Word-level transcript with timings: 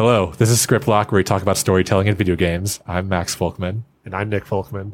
Hello, 0.00 0.32
this 0.38 0.48
is 0.48 0.58
Script 0.58 0.86
Block, 0.86 1.12
where 1.12 1.18
we 1.18 1.24
talk 1.24 1.42
about 1.42 1.58
storytelling 1.58 2.06
in 2.06 2.14
video 2.14 2.34
games. 2.34 2.80
I'm 2.86 3.06
Max 3.06 3.36
Folkman. 3.36 3.82
And 4.06 4.14
I'm 4.14 4.30
Nick 4.30 4.46
Folkman. 4.46 4.92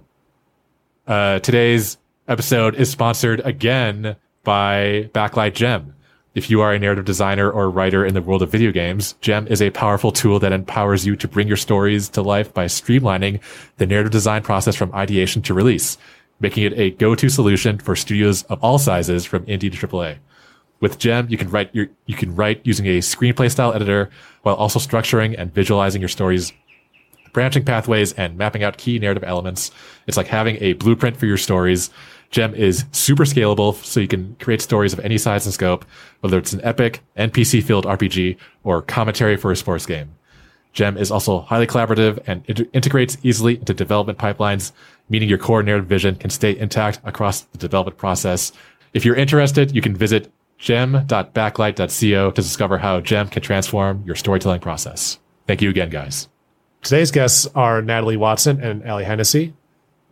Uh, 1.07 1.39
today's 1.39 1.97
episode 2.27 2.75
is 2.75 2.91
sponsored 2.91 3.39
again 3.45 4.17
by 4.43 5.09
Backlight 5.15 5.55
Gem. 5.55 5.95
If 6.35 6.51
you 6.51 6.61
are 6.61 6.73
a 6.73 6.79
narrative 6.81 7.05
designer 7.05 7.49
or 7.49 7.71
writer 7.71 8.05
in 8.05 8.15
the 8.15 8.21
world 8.21 8.43
of 8.43 8.51
video 8.51 8.73
games, 8.73 9.13
Gem 9.21 9.47
is 9.47 9.63
a 9.63 9.71
powerful 9.71 10.11
tool 10.11 10.41
that 10.41 10.53
empowers 10.53 11.07
you 11.07 11.15
to 11.15 11.29
bring 11.29 11.47
your 11.47 11.57
stories 11.57 12.09
to 12.09 12.21
life 12.21 12.53
by 12.53 12.65
streamlining 12.65 13.41
the 13.77 13.87
narrative 13.87 14.11
design 14.11 14.43
process 14.43 14.75
from 14.75 14.93
ideation 14.93 15.41
to 15.43 15.55
release, 15.55 15.99
making 16.41 16.65
it 16.65 16.77
a 16.77 16.91
go-to 16.91 17.29
solution 17.29 17.79
for 17.79 17.95
studios 17.95 18.43
of 18.43 18.59
all 18.61 18.81
sizes 18.81 19.25
from 19.25 19.47
indie 19.47 19.73
to 19.73 19.87
AAA. 19.87 20.17
With 20.81 20.99
Gem, 20.99 21.27
you 21.31 21.39
can 21.39 21.51
write 21.51 21.75
your, 21.75 21.89
you 22.07 22.15
can 22.15 22.35
write 22.35 22.61
using 22.65 22.87
a 22.87 22.99
screenplay 22.99 23.51
style 23.51 23.73
editor 23.73 24.11
while 24.43 24.57
also 24.57 24.79
structuring 24.79 25.35
and 25.39 25.53
visualizing 25.53 26.03
your 26.03 26.09
stories, 26.09 26.53
branching 27.33 27.65
pathways 27.65 28.13
and 28.13 28.37
mapping 28.37 28.63
out 28.63 28.77
key 28.77 28.99
narrative 28.99 29.25
elements. 29.25 29.71
It's 30.07 30.17
like 30.17 30.27
having 30.27 30.59
a 30.61 30.75
blueprint 30.75 31.17
for 31.17 31.27
your 31.27 31.39
stories. 31.39 31.91
Gem 32.31 32.55
is 32.55 32.85
super 32.93 33.25
scalable, 33.25 33.75
so 33.85 34.01
you 34.01 34.09
can 34.09 34.37
create 34.41 34.61
stories 34.61 34.93
of 34.93 35.01
any 35.01 35.17
size 35.17 35.47
and 35.47 35.55
scope, 35.55 35.85
whether 36.21 36.39
it's 36.39 36.53
an 36.53 36.61
epic, 36.63 37.01
NPC 37.17 37.63
filled 37.63 37.87
RPG, 37.87 38.37
or 38.65 38.83
commentary 38.83 39.37
for 39.37 39.53
a 39.53 39.57
sports 39.57 39.87
game. 39.87 40.15
Gem 40.73 40.99
is 40.99 41.11
also 41.11 41.41
highly 41.41 41.67
collaborative 41.67 42.23
and 42.27 42.45
inter- 42.47 42.67
integrates 42.75 43.17
easily 43.23 43.57
into 43.57 43.73
development 43.73 44.19
pipelines, 44.19 44.73
meaning 45.09 45.29
your 45.29 45.39
core 45.39 45.63
narrative 45.63 45.89
vision 45.89 46.17
can 46.17 46.29
stay 46.29 46.57
intact 46.57 47.01
across 47.05 47.43
the 47.43 47.59
development 47.59 47.97
process. 47.97 48.53
If 48.93 49.05
you're 49.05 49.17
interested, 49.17 49.75
you 49.75 49.81
can 49.81 49.97
visit 49.97 50.31
gem.backlight.co 50.59 52.31
to 52.31 52.43
discover 52.43 52.79
how 52.79 53.01
Gem 53.01 53.29
can 53.29 53.43
transform 53.43 54.03
your 54.07 54.15
storytelling 54.17 54.61
process. 54.61 55.19
Thank 55.47 55.63
you 55.63 55.71
again, 55.71 55.91
guys. 55.91 56.29
Today's 56.83 57.11
guests 57.11 57.47
are 57.55 57.83
Natalie 57.83 58.17
Watson 58.17 58.61
and 58.63 58.85
Ally 58.85 59.03
Hennessy. 59.03 59.55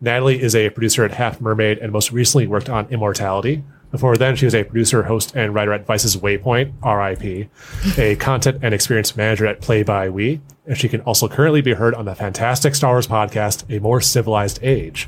Natalie 0.01 0.41
is 0.41 0.55
a 0.55 0.69
producer 0.69 1.05
at 1.05 1.11
Half 1.11 1.39
Mermaid 1.39 1.77
and 1.79 1.91
most 1.91 2.11
recently 2.11 2.47
worked 2.47 2.69
on 2.69 2.87
Immortality. 2.89 3.63
Before 3.91 4.17
then, 4.17 4.35
she 4.35 4.45
was 4.45 4.53
a 4.53 4.65
producer, 4.65 5.03
host, 5.03 5.33
and 5.35 5.53
writer 5.53 5.71
at 5.71 5.85
Vice's 5.85 6.17
Waypoint, 6.17 6.73
RIP, 6.83 7.49
a 7.97 8.15
content 8.17 8.59
and 8.61 8.73
experience 8.73 9.15
manager 9.15 9.45
at 9.45 9.61
Play 9.61 9.83
by 9.83 10.09
We, 10.09 10.41
and 10.67 10.77
she 10.77 10.89
can 10.89 10.99
also 11.01 11.29
currently 11.29 11.61
be 11.61 11.73
heard 11.73 11.95
on 11.95 12.03
the 12.03 12.13
fantastic 12.13 12.75
Star 12.75 12.95
Wars 12.95 13.07
podcast, 13.07 13.63
A 13.73 13.79
More 13.79 14.01
Civilized 14.01 14.59
Age. 14.61 15.07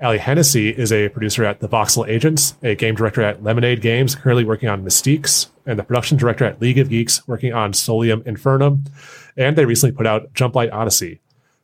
Ally 0.00 0.16
Hennessy 0.18 0.70
is 0.70 0.92
a 0.92 1.08
producer 1.10 1.44
at 1.44 1.60
The 1.60 1.68
Voxel 1.68 2.08
Agents, 2.08 2.56
a 2.62 2.74
game 2.74 2.96
director 2.96 3.22
at 3.22 3.44
Lemonade 3.44 3.80
Games, 3.80 4.14
currently 4.14 4.44
working 4.44 4.68
on 4.68 4.84
Mystiques, 4.84 5.46
and 5.66 5.78
the 5.78 5.84
production 5.84 6.16
director 6.16 6.44
at 6.44 6.60
League 6.60 6.78
of 6.78 6.88
Geeks, 6.88 7.26
working 7.28 7.52
on 7.52 7.72
Solium 7.72 8.22
Infernum, 8.24 8.90
and 9.36 9.56
they 9.56 9.64
recently 9.64 9.94
put 9.94 10.06
out 10.06 10.32
Jumplight 10.34 10.72
Odyssey. 10.72 11.20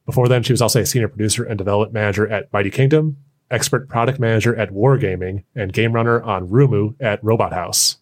Before 0.06 0.28
then, 0.28 0.42
she 0.44 0.52
was 0.52 0.62
also 0.62 0.80
a 0.80 0.86
senior 0.86 1.08
producer 1.08 1.44
and 1.44 1.58
development 1.58 1.92
manager 1.92 2.26
at 2.28 2.52
Mighty 2.52 2.70
Kingdom, 2.70 3.16
expert 3.50 3.88
product 3.88 4.20
manager 4.20 4.54
at 4.54 4.70
Wargaming, 4.70 5.42
and 5.56 5.72
game 5.72 5.92
runner 5.92 6.22
on 6.22 6.48
Rumu 6.48 6.94
at 7.00 7.22
Robot 7.24 7.52
House. 7.52 7.98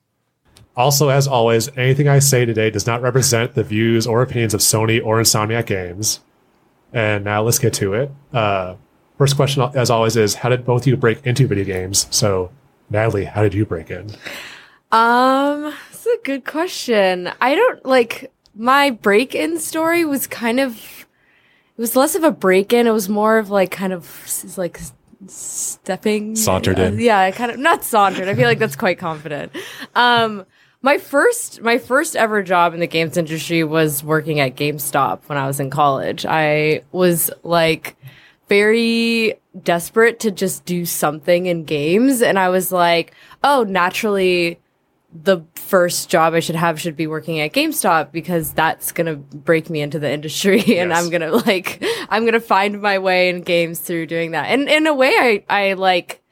Also, 0.76 1.08
as 1.08 1.26
always, 1.26 1.68
anything 1.76 2.06
I 2.06 2.18
say 2.18 2.44
today 2.44 2.70
does 2.70 2.86
not 2.86 3.02
represent 3.02 3.54
the 3.54 3.64
views 3.64 4.06
or 4.06 4.22
opinions 4.22 4.54
of 4.54 4.60
Sony 4.60 5.04
or 5.04 5.20
Insomniac 5.20 5.66
Games. 5.66 6.20
And 6.92 7.24
now 7.24 7.42
let's 7.42 7.58
get 7.58 7.72
to 7.74 7.94
it. 7.94 8.12
Uh, 8.32 8.76
first 9.19 9.36
question, 9.36 9.62
as 9.74 9.91
always, 9.91 10.16
is 10.16 10.36
how 10.36 10.48
did 10.48 10.64
both 10.64 10.83
of 10.83 10.86
you 10.86 10.97
break 10.97 11.27
into 11.27 11.47
video 11.47 11.64
games? 11.64 12.06
So, 12.11 12.50
Natalie, 12.88 13.24
how 13.24 13.42
did 13.42 13.52
you 13.52 13.66
break 13.66 13.91
in? 13.91 14.11
Um, 14.92 15.74
it's 15.91 16.06
a 16.06 16.16
good 16.24 16.44
question. 16.47 17.30
I 17.41 17.55
don't 17.55 17.84
like 17.84 18.33
my 18.56 18.91
break-in 18.91 19.58
story 19.58 20.05
was 20.05 20.27
kind 20.27 20.58
of 20.58 21.06
it 21.77 21.80
was 21.80 21.95
less 21.95 22.14
of 22.14 22.24
a 22.24 22.33
break-in. 22.33 22.86
It 22.86 22.92
was 22.92 23.08
more 23.08 23.39
of 23.39 23.51
like 23.51 23.70
kind 23.70 23.92
of 23.92 24.08
like 24.56 24.80
stepping 25.27 26.35
Sauntered 26.36 26.79
uh, 26.79 26.85
in. 26.85 26.98
yeah, 26.98 27.18
I 27.18 27.33
kind 27.33 27.50
of 27.50 27.58
not 27.58 27.85
sauntered. 27.85 28.29
I 28.29 28.35
feel 28.35 28.46
like 28.46 28.58
that's 28.58 28.77
quite 28.77 28.98
confident. 28.98 29.52
Um, 29.95 30.46
my 30.80 30.98
first 30.98 31.61
my 31.61 31.79
first 31.79 32.17
ever 32.17 32.42
job 32.42 32.73
in 32.73 32.80
the 32.80 32.86
games 32.86 33.17
industry 33.17 33.64
was 33.64 34.02
working 34.02 34.40
at 34.40 34.55
GameStop 34.56 35.20
when 35.27 35.36
I 35.36 35.46
was 35.46 35.61
in 35.61 35.70
college. 35.70 36.24
I 36.24 36.83
was 36.92 37.30
like 37.42 37.96
very 38.48 39.35
desperate 39.63 40.20
to 40.20 40.31
just 40.31 40.64
do 40.64 40.85
something 40.86 41.47
in 41.47 41.64
games 41.64 42.23
and 42.23 42.39
I 42.39 42.48
was 42.48 42.73
like, 42.73 43.13
"Oh, 43.42 43.64
naturally 43.69 44.59
the 45.13 45.41
first 45.55 46.11
job 46.11 46.35
I 46.35 46.41
should 46.41 46.55
have 46.55 46.79
should 46.81 46.97
be 46.97 47.07
working 47.07 47.41
at 47.41 47.53
GameStop 47.53 48.13
because 48.13 48.53
that's 48.53 48.92
gonna 48.92 49.17
break 49.17 49.70
me 49.70 49.81
into 49.81 49.98
the 49.98 50.11
industry 50.11 50.59
and 50.79 50.91
Yes. 50.91 51.03
I'm 51.05 51.11
gonna 51.11 51.33
like 51.33 51.83
I'm 52.11 52.25
gonna 52.25 52.41
find 52.41 52.83
my 52.83 52.98
way 52.98 53.31
in 53.31 53.41
games 53.41 53.81
through 53.81 54.07
doing 54.07 54.33
that. 54.33 54.47
And 54.47 54.69
in 54.69 54.86
a 54.86 54.95
way 54.95 55.15
I 55.17 55.45
I 55.48 55.73
like 55.75 56.23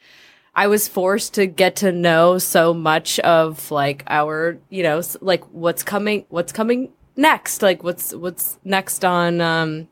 I 0.55 0.69
was 0.69 0.89
forced 0.89 1.35
to 1.35 1.47
get 1.47 1.77
to 1.77 1.93
know 1.93 2.39
so 2.39 2.73
much 2.73 3.19
of 3.21 3.71
like 3.71 4.05
our, 4.07 4.59
you 4.71 4.83
know, 4.83 5.03
like 5.21 5.45
what's 5.53 5.83
coming 5.83 6.27
what's 6.29 6.53
coming 6.53 6.93
next, 7.17 7.63
like 7.63 7.83
what's 7.83 8.15
what's 8.15 8.59
next 8.65 9.05
on 9.05 9.41
um 9.41 9.89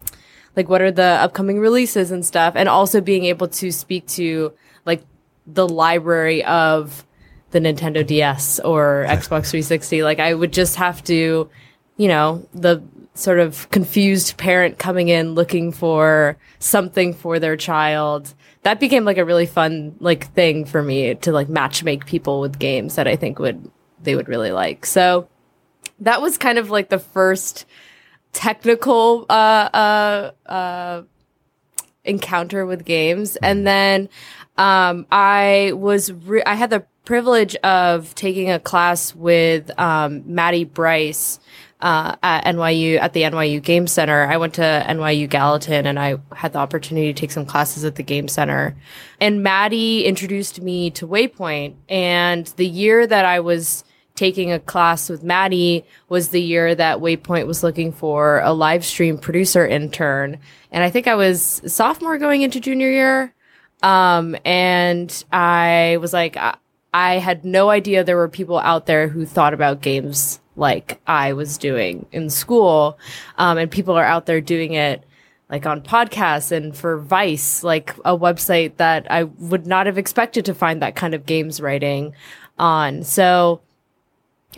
like 0.57 0.69
what 0.69 0.83
are 0.83 0.93
the 0.93 1.03
upcoming 1.03 1.59
releases 1.59 2.11
and 2.11 2.25
stuff 2.25 2.55
and 2.57 2.69
also 2.69 3.01
being 3.01 3.25
able 3.25 3.49
to 3.49 3.71
speak 3.71 4.07
to 4.07 4.53
like 4.87 5.03
the 5.47 5.69
library 5.69 6.45
of 6.45 7.05
the 7.51 7.61
Nintendo 7.61 8.07
DS 8.07 8.61
or 8.61 9.05
Xbox 9.09 9.51
360 9.51 10.03
like 10.03 10.19
I 10.19 10.35
would 10.35 10.53
just 10.53 10.77
have 10.77 11.03
to 11.05 11.49
you 11.97 12.09
know 12.09 12.47
the 12.53 12.83
sort 13.15 13.39
of 13.39 13.71
confused 13.71 14.37
parent 14.37 14.79
coming 14.79 15.09
in 15.09 15.35
looking 15.35 15.71
for 15.71 16.37
something 16.59 17.15
for 17.15 17.39
their 17.39 17.57
child. 17.57 18.35
That 18.63 18.81
became 18.81 19.05
like 19.05 19.19
a 19.19 19.25
really 19.25 19.47
fun 19.47 19.95
like 20.01 20.33
thing 20.35 20.65
for 20.65 20.83
me 20.83 21.15
to 21.15 21.33
like 21.33 21.49
match 21.49 21.85
make 21.85 22.07
people 22.07 22.41
with 22.41 22.59
games 22.59 22.97
that 22.97 23.07
I 23.07 23.17
think 23.17 23.39
would 23.39 23.71
they 24.03 24.17
would 24.17 24.29
really 24.29 24.51
like. 24.51 24.85
So 24.85 25.29
that 26.01 26.21
was 26.21 26.37
kind 26.37 26.59
of 26.59 26.71
like 26.71 26.89
the 26.89 26.99
first 26.99 27.67
technical 28.35 29.25
uh 29.31 29.33
uh 29.33 30.31
uh 30.47 31.03
encounter 32.05 32.67
with 32.67 32.85
games 32.85 33.37
and 33.37 33.67
then 33.67 34.09
um 34.59 35.07
i 35.11 35.73
was 35.75 36.13
re- 36.13 36.43
i 36.45 36.55
had 36.55 36.69
the 36.69 36.85
privilege 37.07 37.55
of 37.57 38.15
taking 38.15 38.51
a 38.51 38.59
class 38.59 39.15
with 39.15 39.71
um 39.79 40.23
Mattie 40.27 40.65
Brice 40.65 41.39
uh, 41.85 42.17
at 42.23 42.45
NYU 42.47 42.99
at 42.99 43.13
the 43.13 43.23
NYU 43.23 43.63
Game 43.63 43.87
Center. 43.87 44.27
I 44.27 44.39
went 44.39 44.55
to 44.55 44.85
NYU 44.89 45.29
Gallatin 45.29 45.87
and 45.87 45.99
I 45.99 46.17
had 46.35 46.55
the 46.55 46.59
opportunity 46.59 47.13
to 47.13 47.21
take 47.21 47.31
some 47.31 47.45
classes 47.45 47.85
at 47.85 47.97
the 47.97 48.03
Game 48.03 48.27
Center. 48.27 48.75
And 49.21 49.43
Mattie 49.43 50.07
introduced 50.07 50.63
me 50.63 50.91
to 50.93 51.07
Waypoint. 51.07 51.75
And 51.91 52.47
the 52.57 52.67
year 52.67 53.07
that 53.07 53.27
I 53.27 53.41
was 53.41 53.85
taking 54.15 54.53
a 54.53 54.61
class 54.61 55.09
with 55.09 55.23
Mattie 55.23 55.85
was 56.09 56.29
the 56.29 56.41
year 56.41 56.75
that 56.75 56.99
Waypoint 56.99 57.47
was 57.47 57.63
looking 57.63 57.93
for 57.93 58.41
a 58.41 58.53
live 58.53 58.85
stream 58.85 59.19
producer 59.19 59.67
intern. 59.67 60.39
And 60.71 60.85
I 60.85 60.91
think 60.91 61.09
I 61.09 61.17
was 61.17 61.63
sophomore 61.67 62.19
going 62.19 62.43
into 62.43 62.61
junior 62.61 62.91
year. 62.91 63.35
Um, 63.83 64.37
and 64.45 65.25
I 65.33 65.99
was 66.01 66.13
like, 66.13 66.37
I, 66.37 66.57
I 66.93 67.19
had 67.19 67.45
no 67.45 67.71
idea 67.71 68.05
there 68.05 68.17
were 68.17 68.29
people 68.29 68.59
out 68.59 68.87
there 68.87 69.09
who 69.09 69.27
thought 69.27 69.53
about 69.53 69.83
games 69.83 70.41
like 70.57 71.01
I 71.09 71.33
was 71.33 71.59
doing 71.59 72.07
in 72.13 72.31
school. 72.31 72.99
Um, 73.37 73.59
and 73.59 73.71
people 73.71 73.95
are 73.95 74.05
out 74.05 74.27
there 74.27 74.41
doing 74.41 74.75
it 74.75 75.05
like 75.51 75.67
on 75.67 75.83
podcasts 75.83 76.53
and 76.53 76.75
for 76.75 76.99
Vice, 76.99 77.65
like 77.65 77.97
a 78.05 78.17
website 78.17 78.77
that 78.77 79.11
I 79.11 79.25
would 79.25 79.67
not 79.67 79.87
have 79.87 79.99
expected 79.99 80.45
to 80.47 80.55
find 80.55 80.81
that 80.83 80.97
kind 80.97 81.15
of 81.15 81.27
games 81.27 81.61
writing 81.61 82.15
on. 82.59 83.03
So, 83.03 83.61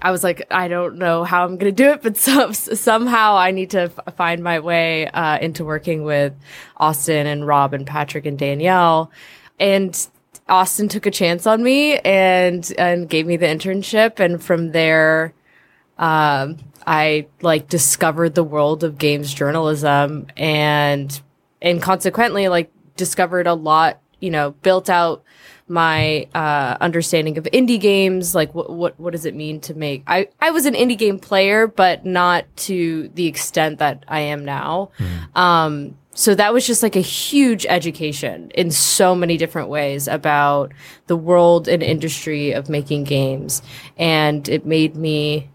I 0.03 0.11
was 0.11 0.23
like, 0.23 0.47
I 0.51 0.69
don't 0.69 0.97
know 0.99 1.25
how 1.25 1.45
I'm 1.45 1.57
going 1.57 1.75
to 1.75 1.83
do 1.83 1.91
it, 1.91 2.03
but 2.03 2.17
some, 2.19 2.53
somehow 2.53 3.37
I 3.37 3.51
need 3.51 3.71
to 3.71 3.83
f- 3.83 4.15
find 4.17 4.43
my 4.43 4.61
way 4.61 5.07
uh, 5.09 5.39
into 5.39 5.65
working 5.65 6.05
with 6.05 6.35
Austin 6.77 7.27
and 7.27 7.47
Rob 7.47 7.75
and 7.75 7.87
Patrick 7.87 8.27
and 8.27 8.39
Danielle. 8.39 9.11
And 9.59 10.09
Austin 10.49 10.89
took 10.89 11.07
a 11.07 11.11
chance 11.11 11.47
on 11.47 11.63
me 11.63 11.99
and 11.99 12.73
and 12.79 13.09
gave 13.09 13.27
me 13.27 13.37
the 13.37 13.47
internship, 13.47 14.21
and 14.21 14.43
from 14.43 14.71
there, 14.73 15.35
um, 15.99 16.59
I 16.87 17.27
like 17.41 17.69
discovered 17.69 18.35
the 18.35 18.45
world 18.45 18.85
of 18.85 18.99
games 18.99 19.35
journalism, 19.35 20.29
and 20.37 21.21
and 21.61 21.83
consequently, 21.83 22.49
like 22.49 22.71
discovered 22.97 23.47
a 23.47 23.55
lot. 23.55 24.01
You 24.21 24.31
know, 24.31 24.53
built 24.63 24.89
out 24.89 25.25
my 25.69 26.29
uh, 26.35 26.77
understanding 26.81 27.39
of 27.39 27.45
indie 27.45 27.81
games. 27.81 28.35
Like, 28.35 28.55
what 28.55 28.71
what 28.71 28.99
what 29.01 29.13
does 29.13 29.25
it 29.25 29.35
mean 29.35 29.61
to 29.63 29.75
make? 29.75 30.03
I 30.07 30.29
I 30.41 30.51
was 30.51 30.67
an 30.67 30.75
indie 30.75 30.99
game 30.99 31.19
player, 31.19 31.67
but 31.67 32.05
not 32.05 32.45
to 32.69 33.09
the 33.15 33.27
extent 33.27 33.79
that 33.79 34.05
I 34.09 34.21
am 34.21 34.45
now. 34.45 34.91
Um, 35.35 35.97
so 36.13 36.35
that 36.35 36.55
was 36.55 36.67
just 36.67 36.83
like 36.83 36.97
a 36.97 37.01
huge 37.01 37.67
education 37.69 38.51
in 38.55 38.71
so 38.71 39.15
many 39.15 39.37
different 39.37 39.69
ways 39.69 40.09
about 40.09 40.73
the 41.09 41.17
world 41.17 41.69
and 41.69 41.83
industry 41.83 42.53
of 42.53 42.71
making 42.71 43.05
games, 43.05 43.61
and 43.99 44.49
it 44.49 44.65
made 44.65 44.97
me 44.97 45.51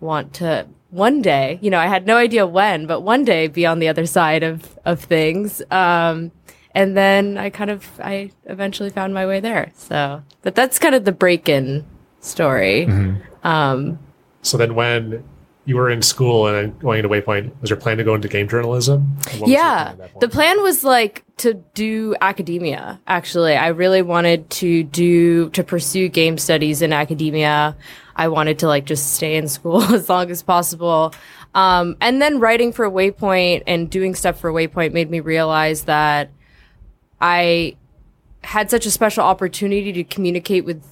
want 0.00 0.32
to 0.34 0.66
one 0.90 1.22
day, 1.22 1.58
you 1.62 1.70
know, 1.70 1.78
I 1.78 1.86
had 1.86 2.04
no 2.06 2.16
idea 2.16 2.46
when, 2.46 2.86
but 2.86 3.00
one 3.00 3.24
day 3.24 3.46
be 3.46 3.64
on 3.64 3.78
the 3.78 3.88
other 3.88 4.06
side 4.06 4.42
of, 4.42 4.76
of 4.84 5.00
things. 5.00 5.62
Um, 5.70 6.32
and 6.74 6.96
then 6.96 7.36
I 7.38 7.50
kind 7.50 7.70
of, 7.70 7.86
I 8.02 8.30
eventually 8.44 8.90
found 8.90 9.12
my 9.14 9.26
way 9.26 9.40
there. 9.40 9.70
So, 9.74 10.22
but 10.42 10.54
that's 10.54 10.78
kind 10.78 10.94
of 10.94 11.04
the 11.04 11.12
break 11.12 11.48
in 11.48 11.84
story. 12.20 12.86
Um, 13.42 13.98
So 14.42 14.56
then, 14.56 14.74
when 14.74 15.24
you 15.66 15.76
were 15.76 15.90
in 15.90 16.02
school 16.02 16.46
and 16.46 16.78
going 16.80 16.98
into 16.98 17.08
Waypoint, 17.08 17.52
was 17.60 17.70
your 17.70 17.78
plan 17.78 17.98
to 17.98 18.04
go 18.04 18.14
into 18.14 18.28
game 18.28 18.48
journalism? 18.48 19.16
What 19.16 19.26
was 19.26 19.32
your 19.32 19.46
plan 19.46 19.50
yeah 19.50 19.94
point? 19.94 20.20
the 20.20 20.28
plan 20.28 20.62
was 20.62 20.82
like 20.84 21.24
to 21.36 21.54
do 21.74 22.14
academia 22.20 23.00
actually 23.06 23.56
i 23.56 23.68
really 23.68 24.02
wanted 24.02 24.48
to 24.50 24.82
do 24.84 25.48
to 25.50 25.64
pursue 25.64 26.08
game 26.08 26.36
studies 26.36 26.82
in 26.82 26.92
academia 26.92 27.74
i 28.16 28.28
wanted 28.28 28.58
to 28.58 28.66
like 28.66 28.84
just 28.84 29.14
stay 29.14 29.36
in 29.36 29.48
school 29.48 29.82
as 29.94 30.08
long 30.08 30.30
as 30.30 30.42
possible 30.42 31.14
um, 31.54 31.96
and 32.00 32.20
then 32.20 32.40
writing 32.40 32.72
for 32.72 32.90
waypoint 32.90 33.62
and 33.66 33.88
doing 33.90 34.14
stuff 34.14 34.38
for 34.38 34.52
waypoint 34.52 34.92
made 34.92 35.10
me 35.10 35.20
realize 35.20 35.84
that 35.84 36.30
i 37.20 37.76
had 38.42 38.70
such 38.70 38.86
a 38.86 38.90
special 38.90 39.22
opportunity 39.22 39.92
to 39.92 40.04
communicate 40.04 40.64
with 40.64 40.82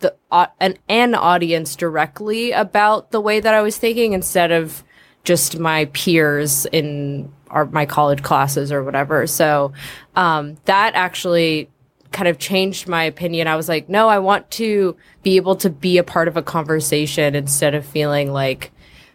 the 0.00 0.14
uh, 0.30 0.46
an, 0.60 0.76
an 0.88 1.14
audience 1.14 1.74
directly 1.76 2.52
about 2.52 3.10
the 3.10 3.20
way 3.20 3.40
that 3.40 3.54
I 3.54 3.62
was 3.62 3.78
thinking 3.78 4.12
instead 4.12 4.52
of 4.52 4.84
just 5.24 5.58
my 5.58 5.86
peers 5.86 6.66
in 6.66 7.32
our 7.48 7.64
my 7.66 7.86
college 7.86 8.22
classes 8.22 8.70
or 8.70 8.82
whatever. 8.82 9.26
So 9.26 9.72
um, 10.16 10.58
that 10.66 10.94
actually 10.94 11.70
kind 12.10 12.28
of 12.28 12.38
changed 12.38 12.88
my 12.88 13.04
opinion. 13.04 13.46
I 13.46 13.56
was 13.56 13.68
like, 13.68 13.88
no, 13.88 14.08
I 14.08 14.18
want 14.18 14.50
to 14.52 14.96
be 15.22 15.36
able 15.36 15.56
to 15.56 15.70
be 15.70 15.96
a 15.96 16.04
part 16.04 16.28
of 16.28 16.36
a 16.36 16.42
conversation 16.42 17.34
instead 17.34 17.74
of 17.74 17.86
feeling 17.86 18.32
like 18.32 18.70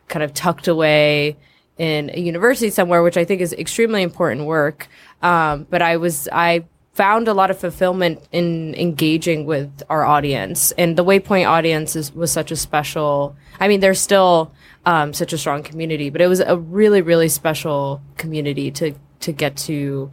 kind 0.07 0.23
of 0.23 0.33
tucked 0.33 0.67
away 0.67 1.37
in 1.77 2.09
a 2.13 2.19
university 2.19 2.71
somewhere, 2.71 3.03
which 3.03 3.17
I 3.17 3.25
think 3.25 3.41
is 3.41 3.53
extremely 3.53 4.01
important 4.01 4.45
work. 4.45 4.87
Um, 5.21 5.67
but 5.69 5.81
I 5.81 5.97
was, 5.97 6.27
I 6.31 6.65
found 6.93 7.27
a 7.27 7.33
lot 7.33 7.51
of 7.51 7.59
fulfillment 7.59 8.23
in 8.31 8.73
engaging 8.75 9.45
with 9.45 9.83
our 9.89 10.05
audience. 10.05 10.71
And 10.73 10.97
the 10.97 11.05
Waypoint 11.05 11.47
audience 11.47 11.95
is, 11.95 12.13
was 12.13 12.31
such 12.31 12.51
a 12.51 12.55
special, 12.55 13.35
I 13.59 13.67
mean, 13.67 13.79
there's 13.79 13.99
still 13.99 14.51
um, 14.85 15.13
such 15.13 15.33
a 15.33 15.37
strong 15.37 15.63
community, 15.63 16.09
but 16.09 16.21
it 16.21 16.27
was 16.27 16.39
a 16.39 16.57
really, 16.57 17.01
really 17.01 17.29
special 17.29 18.01
community 18.17 18.71
to, 18.71 18.93
to 19.21 19.31
get 19.31 19.57
to 19.57 20.11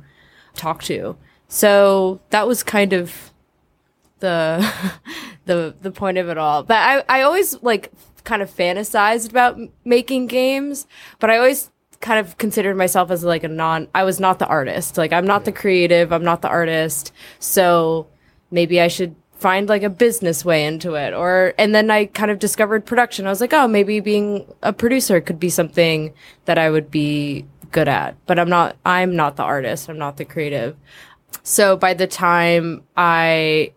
talk 0.55 0.83
to. 0.85 1.17
So 1.49 2.21
that 2.31 2.47
was 2.47 2.63
kind 2.63 2.93
of 2.93 3.33
the 4.21 4.67
the 5.45 5.75
the 5.81 5.91
point 5.91 6.19
of 6.19 6.29
it 6.29 6.39
all. 6.39 6.63
But 6.63 6.77
I 6.77 7.05
I 7.09 7.23
always 7.23 7.63
like 7.63 7.93
kind 8.25 8.43
of 8.43 8.51
fantasized 8.51 9.31
about 9.31 9.59
making 9.85 10.27
games, 10.27 10.87
but 11.21 11.31
I 11.31 11.37
always 11.37 11.71
kind 12.01 12.25
of 12.25 12.39
considered 12.39 12.77
myself 12.77 13.11
as 13.11 13.25
like 13.25 13.45
a 13.45 13.49
non 13.49 13.89
I 13.95 14.05
was 14.05 14.21
not 14.21 14.39
the 14.39 14.47
artist. 14.47 14.97
Like 14.99 15.13
I'm 15.13 15.27
not 15.27 15.45
the 15.45 15.53
creative, 15.53 16.13
I'm 16.13 16.25
not 16.25 16.43
the 16.43 16.49
artist. 16.49 17.13
So 17.39 18.07
maybe 18.51 18.81
I 18.81 18.89
should 18.89 19.15
find 19.33 19.69
like 19.69 19.83
a 19.83 19.91
business 19.91 20.45
way 20.45 20.65
into 20.65 20.95
it 20.95 21.13
or 21.13 21.55
and 21.59 21.75
then 21.75 21.91
I 21.91 22.07
kind 22.07 22.31
of 22.31 22.39
discovered 22.39 22.87
production. 22.87 23.27
I 23.27 23.31
was 23.31 23.41
like, 23.41 23.53
"Oh, 23.53 23.69
maybe 23.69 24.01
being 24.01 24.47
a 24.63 24.73
producer 24.73 25.21
could 25.21 25.39
be 25.39 25.51
something 25.51 26.13
that 26.47 26.59
I 26.59 26.71
would 26.71 26.91
be 26.91 27.47
good 27.71 27.89
at." 27.89 28.17
But 28.27 28.39
I'm 28.39 28.49
not 28.49 28.77
I'm 28.85 29.17
not 29.17 29.37
the 29.37 29.43
artist. 29.43 29.89
I'm 29.89 29.99
not 29.99 30.17
the 30.17 30.25
creative. 30.25 30.77
So 31.43 31.77
by 31.77 31.95
the 31.95 32.07
time 32.07 32.85
I 32.97 33.73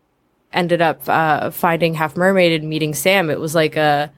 ended 0.54 0.82
up 0.82 1.02
uh, 1.08 1.52
finding 1.52 1.96
Half 1.96 2.16
Mermaid 2.16 2.60
and 2.62 2.70
meeting 2.70 2.94
Sam, 2.94 3.30
it 3.30 3.40
was 3.40 3.56
like 3.56 3.76
a 3.76 4.12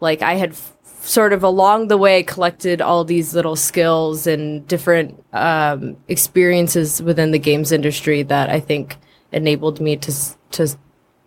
like 0.00 0.22
I 0.22 0.34
had 0.34 0.50
f- 0.50 0.74
sort 1.02 1.32
of 1.32 1.42
along 1.42 1.88
the 1.88 1.98
way 1.98 2.22
collected 2.22 2.80
all 2.80 3.04
these 3.04 3.34
little 3.34 3.56
skills 3.56 4.26
and 4.26 4.66
different 4.68 5.22
um, 5.32 5.96
experiences 6.08 7.02
within 7.02 7.32
the 7.32 7.38
games 7.38 7.72
industry 7.72 8.22
that 8.22 8.48
I 8.48 8.60
think 8.60 8.96
enabled 9.32 9.80
me 9.80 9.96
to 9.96 10.12
to 10.52 10.68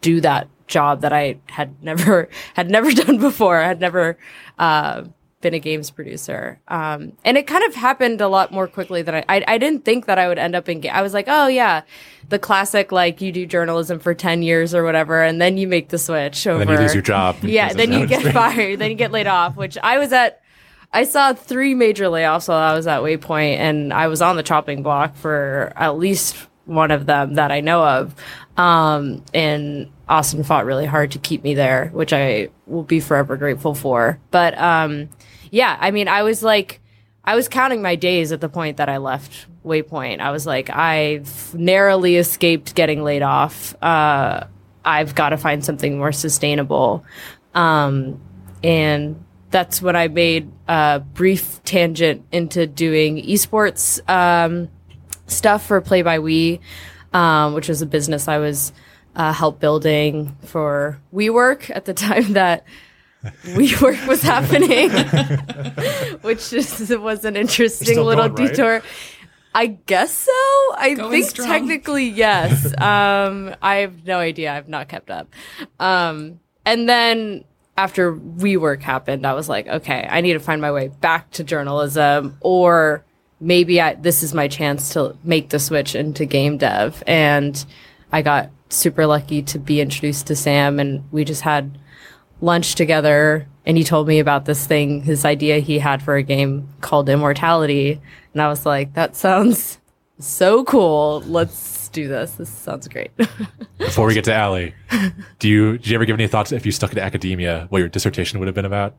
do 0.01 0.21
that 0.21 0.47
job 0.67 1.01
that 1.01 1.11
I 1.11 1.37
had 1.47 1.83
never 1.83 2.29
had 2.53 2.69
never 2.69 2.91
done 3.03 3.17
before. 3.17 3.59
I 3.59 3.67
had 3.67 3.81
never 3.81 4.17
uh, 4.57 5.03
been 5.45 5.53
a 5.53 5.59
games 5.59 5.91
producer, 5.91 6.59
um, 6.69 7.13
and 7.23 7.37
it 7.37 7.45
kind 7.45 7.63
of 7.65 7.75
happened 7.75 8.19
a 8.19 8.27
lot 8.27 8.51
more 8.51 8.67
quickly 8.67 9.03
than 9.03 9.13
I. 9.13 9.25
I, 9.29 9.43
I 9.47 9.57
didn't 9.59 9.85
think 9.85 10.07
that 10.07 10.17
I 10.17 10.27
would 10.27 10.39
end 10.39 10.55
up 10.55 10.67
in. 10.67 10.81
Ga- 10.81 10.89
I 10.89 11.03
was 11.03 11.13
like, 11.13 11.25
oh 11.27 11.45
yeah, 11.45 11.83
the 12.29 12.39
classic 12.39 12.91
like 12.91 13.21
you 13.21 13.31
do 13.31 13.45
journalism 13.45 13.99
for 13.99 14.15
ten 14.15 14.41
years 14.41 14.73
or 14.73 14.83
whatever, 14.83 15.21
and 15.21 15.39
then 15.39 15.57
you 15.57 15.67
make 15.67 15.89
the 15.89 15.99
switch 15.99 16.47
over. 16.47 16.65
then 16.65 16.73
you 16.73 16.79
lose 16.79 16.95
your 16.95 17.03
job. 17.03 17.35
Yeah, 17.43 17.73
then 17.73 17.93
you 17.93 18.07
get 18.07 18.23
fired. 18.33 18.79
Then 18.79 18.89
you 18.89 18.97
get 18.97 19.11
laid 19.11 19.27
off, 19.27 19.55
which 19.55 19.77
I 19.77 19.99
was 19.99 20.11
at. 20.11 20.41
I 20.91 21.03
saw 21.03 21.33
three 21.33 21.75
major 21.75 22.05
layoffs 22.05 22.47
while 22.47 22.57
I 22.57 22.73
was 22.73 22.87
at 22.87 23.01
Waypoint, 23.01 23.57
and 23.57 23.93
I 23.93 24.07
was 24.07 24.23
on 24.23 24.35
the 24.35 24.43
chopping 24.43 24.81
block 24.81 25.15
for 25.15 25.71
at 25.75 25.97
least 25.97 26.35
one 26.65 26.89
of 26.89 27.05
them 27.05 27.35
that 27.35 27.51
I 27.51 27.59
know 27.59 27.83
of. 27.83 28.15
Um, 28.57 29.23
and 29.33 29.91
Austin 30.07 30.43
fought 30.43 30.65
really 30.65 30.85
hard 30.85 31.11
to 31.11 31.19
keep 31.19 31.43
me 31.43 31.53
there, 31.53 31.89
which 31.93 32.13
I 32.13 32.49
will 32.65 32.83
be 32.83 32.99
forever 32.99 33.37
grateful 33.37 33.75
for. 33.75 34.19
But 34.31 34.57
um, 34.57 35.09
yeah, 35.51 35.77
I 35.79 35.91
mean, 35.91 36.07
I 36.07 36.23
was 36.23 36.43
like, 36.43 36.79
I 37.23 37.35
was 37.35 37.47
counting 37.47 37.81
my 37.81 37.95
days 37.95 38.31
at 38.31 38.41
the 38.41 38.49
point 38.49 38.77
that 38.77 38.87
I 38.87 38.97
left 38.97 39.47
Waypoint. 39.65 40.19
I 40.19 40.31
was 40.31 40.45
like, 40.45 40.69
I've 40.69 41.53
narrowly 41.55 42.17
escaped 42.17 42.75
getting 42.75 43.03
laid 43.03 43.23
off. 43.23 43.75
Uh, 43.81 44.45
I've 44.83 45.15
got 45.15 45.29
to 45.29 45.37
find 45.37 45.65
something 45.65 45.97
more 45.97 46.11
sustainable. 46.11 47.03
Um, 47.55 48.21
and 48.63 49.23
that's 49.49 49.81
when 49.81 49.95
I 49.95 50.07
made 50.07 50.51
a 50.67 50.99
brief 50.99 51.63
tangent 51.63 52.25
into 52.31 52.67
doing 52.67 53.17
esports 53.23 54.07
um, 54.09 54.69
stuff 55.27 55.65
for 55.65 55.81
Play 55.81 56.03
by 56.03 56.19
We, 56.19 56.59
um, 57.13 57.53
which 57.53 57.69
was 57.69 57.81
a 57.81 57.85
business 57.85 58.27
I 58.27 58.37
was 58.37 58.71
uh, 59.15 59.33
help 59.33 59.59
building 59.59 60.35
for 60.43 60.99
WeWork 61.13 61.71
at 61.73 61.85
the 61.85 61.93
time 61.95 62.33
that 62.33 62.65
WeWork 63.43 64.07
was 64.07 64.21
happening, 64.21 64.89
which 66.21 66.49
just 66.49 66.95
was 66.97 67.25
an 67.25 67.35
interesting 67.35 67.99
little 67.99 68.29
going, 68.29 68.47
right? 68.47 68.55
detour. 68.55 68.81
I 69.55 69.67
guess 69.67 70.13
so. 70.13 70.31
I 70.77 70.95
Going 70.95 71.11
think 71.11 71.29
strong. 71.29 71.47
technically 71.47 72.07
yes. 72.09 72.65
um, 72.81 73.55
I 73.61 73.77
have 73.77 74.05
no 74.05 74.19
idea. 74.19 74.53
I've 74.53 74.67
not 74.67 74.89
kept 74.89 75.09
up. 75.09 75.33
Um, 75.79 76.41
and 76.65 76.89
then 76.89 77.45
after 77.77 78.13
WeWork 78.13 78.81
happened, 78.81 79.25
I 79.25 79.33
was 79.33 79.47
like, 79.47 79.67
okay, 79.67 80.07
I 80.09 80.21
need 80.21 80.33
to 80.33 80.39
find 80.39 80.61
my 80.61 80.71
way 80.71 80.89
back 80.89 81.31
to 81.31 81.43
journalism, 81.43 82.37
or 82.41 83.03
maybe 83.39 83.81
I, 83.81 83.95
this 83.95 84.23
is 84.23 84.33
my 84.33 84.47
chance 84.47 84.89
to 84.93 85.17
make 85.23 85.49
the 85.49 85.59
switch 85.59 85.95
into 85.95 86.25
game 86.25 86.57
dev. 86.57 87.01
And 87.07 87.65
I 88.11 88.21
got 88.21 88.49
super 88.69 89.07
lucky 89.07 89.41
to 89.43 89.59
be 89.59 89.81
introduced 89.81 90.27
to 90.27 90.35
Sam, 90.35 90.79
and 90.79 91.03
we 91.11 91.23
just 91.23 91.41
had 91.41 91.77
lunch 92.41 92.75
together 92.75 93.47
and 93.65 93.77
he 93.77 93.83
told 93.83 94.07
me 94.07 94.19
about 94.19 94.45
this 94.45 94.67
thing, 94.67 95.01
his 95.01 95.25
idea 95.25 95.59
he 95.59 95.79
had 95.79 96.01
for 96.01 96.15
a 96.15 96.23
game 96.23 96.69
called 96.81 97.09
Immortality. 97.09 97.99
And 98.33 98.41
I 98.41 98.47
was 98.47 98.65
like, 98.65 98.93
that 98.93 99.15
sounds 99.15 99.79
so 100.19 100.63
cool. 100.65 101.21
Let's 101.25 101.89
do 101.89 102.07
this. 102.07 102.33
This 102.33 102.49
sounds 102.49 102.87
great. 102.87 103.11
Before 103.77 104.05
we 104.05 104.13
get 104.13 104.25
to 104.25 104.33
Ally, 104.33 104.71
do 105.39 105.49
you 105.49 105.77
did 105.77 105.87
you 105.87 105.95
ever 105.95 106.05
give 106.05 106.15
any 106.15 106.27
thoughts 106.27 106.51
if 106.51 106.65
you 106.65 106.71
stuck 106.71 106.91
to 106.91 107.01
academia, 107.01 107.67
what 107.69 107.79
your 107.79 107.89
dissertation 107.89 108.39
would 108.39 108.47
have 108.47 108.55
been 108.55 108.65
about, 108.65 108.95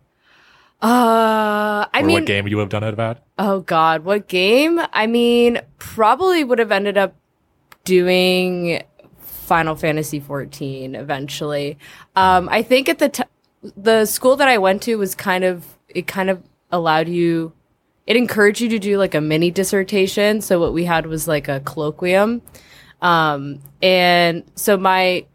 uh, 0.83 1.87
I 1.93 2.01
or 2.01 2.03
mean, 2.03 2.15
what 2.15 2.27
game 2.27 2.45
would 2.45 2.51
you 2.51 2.59
would 2.59 2.65
have 2.65 2.71
done 2.71 2.85
it 2.85 2.93
about? 2.93 3.19
Oh 3.39 3.61
God, 3.61 4.05
what 4.05 4.29
game? 4.29 4.81
I 4.93 5.07
mean, 5.07 5.61
probably 5.79 6.45
would 6.45 6.59
have 6.59 6.71
ended 6.71 6.99
up 6.99 7.15
doing 7.85 8.83
Final 9.47 9.77
Fantasy 9.77 10.21
14 10.21 10.95
eventually. 10.95 11.79
Um, 12.15 12.49
I 12.51 12.63
think 12.63 12.89
at 12.89 12.99
the 12.99 13.09
t- 13.09 13.23
the 13.77 14.05
school 14.05 14.37
that 14.37 14.49
I 14.49 14.59
went 14.59 14.83
to 14.83 14.97
was 14.97 15.15
kind 15.15 15.45
of 15.45 15.77
it 15.89 16.07
kind 16.07 16.31
of 16.31 16.43
allowed 16.71 17.09
you 17.09 17.53
it 18.07 18.17
encouraged 18.17 18.61
you 18.61 18.69
to 18.69 18.79
do 18.79 18.99
like 18.99 19.15
a 19.15 19.21
mini 19.21 19.51
dissertation. 19.51 20.41
So 20.41 20.61
what 20.61 20.73
we 20.73 20.85
had 20.85 21.07
was 21.07 21.27
like 21.27 21.49
a 21.49 21.61
colloquium. 21.61 22.41
Um, 23.03 23.61
and 23.83 24.45
so 24.55 24.77
my 24.77 25.27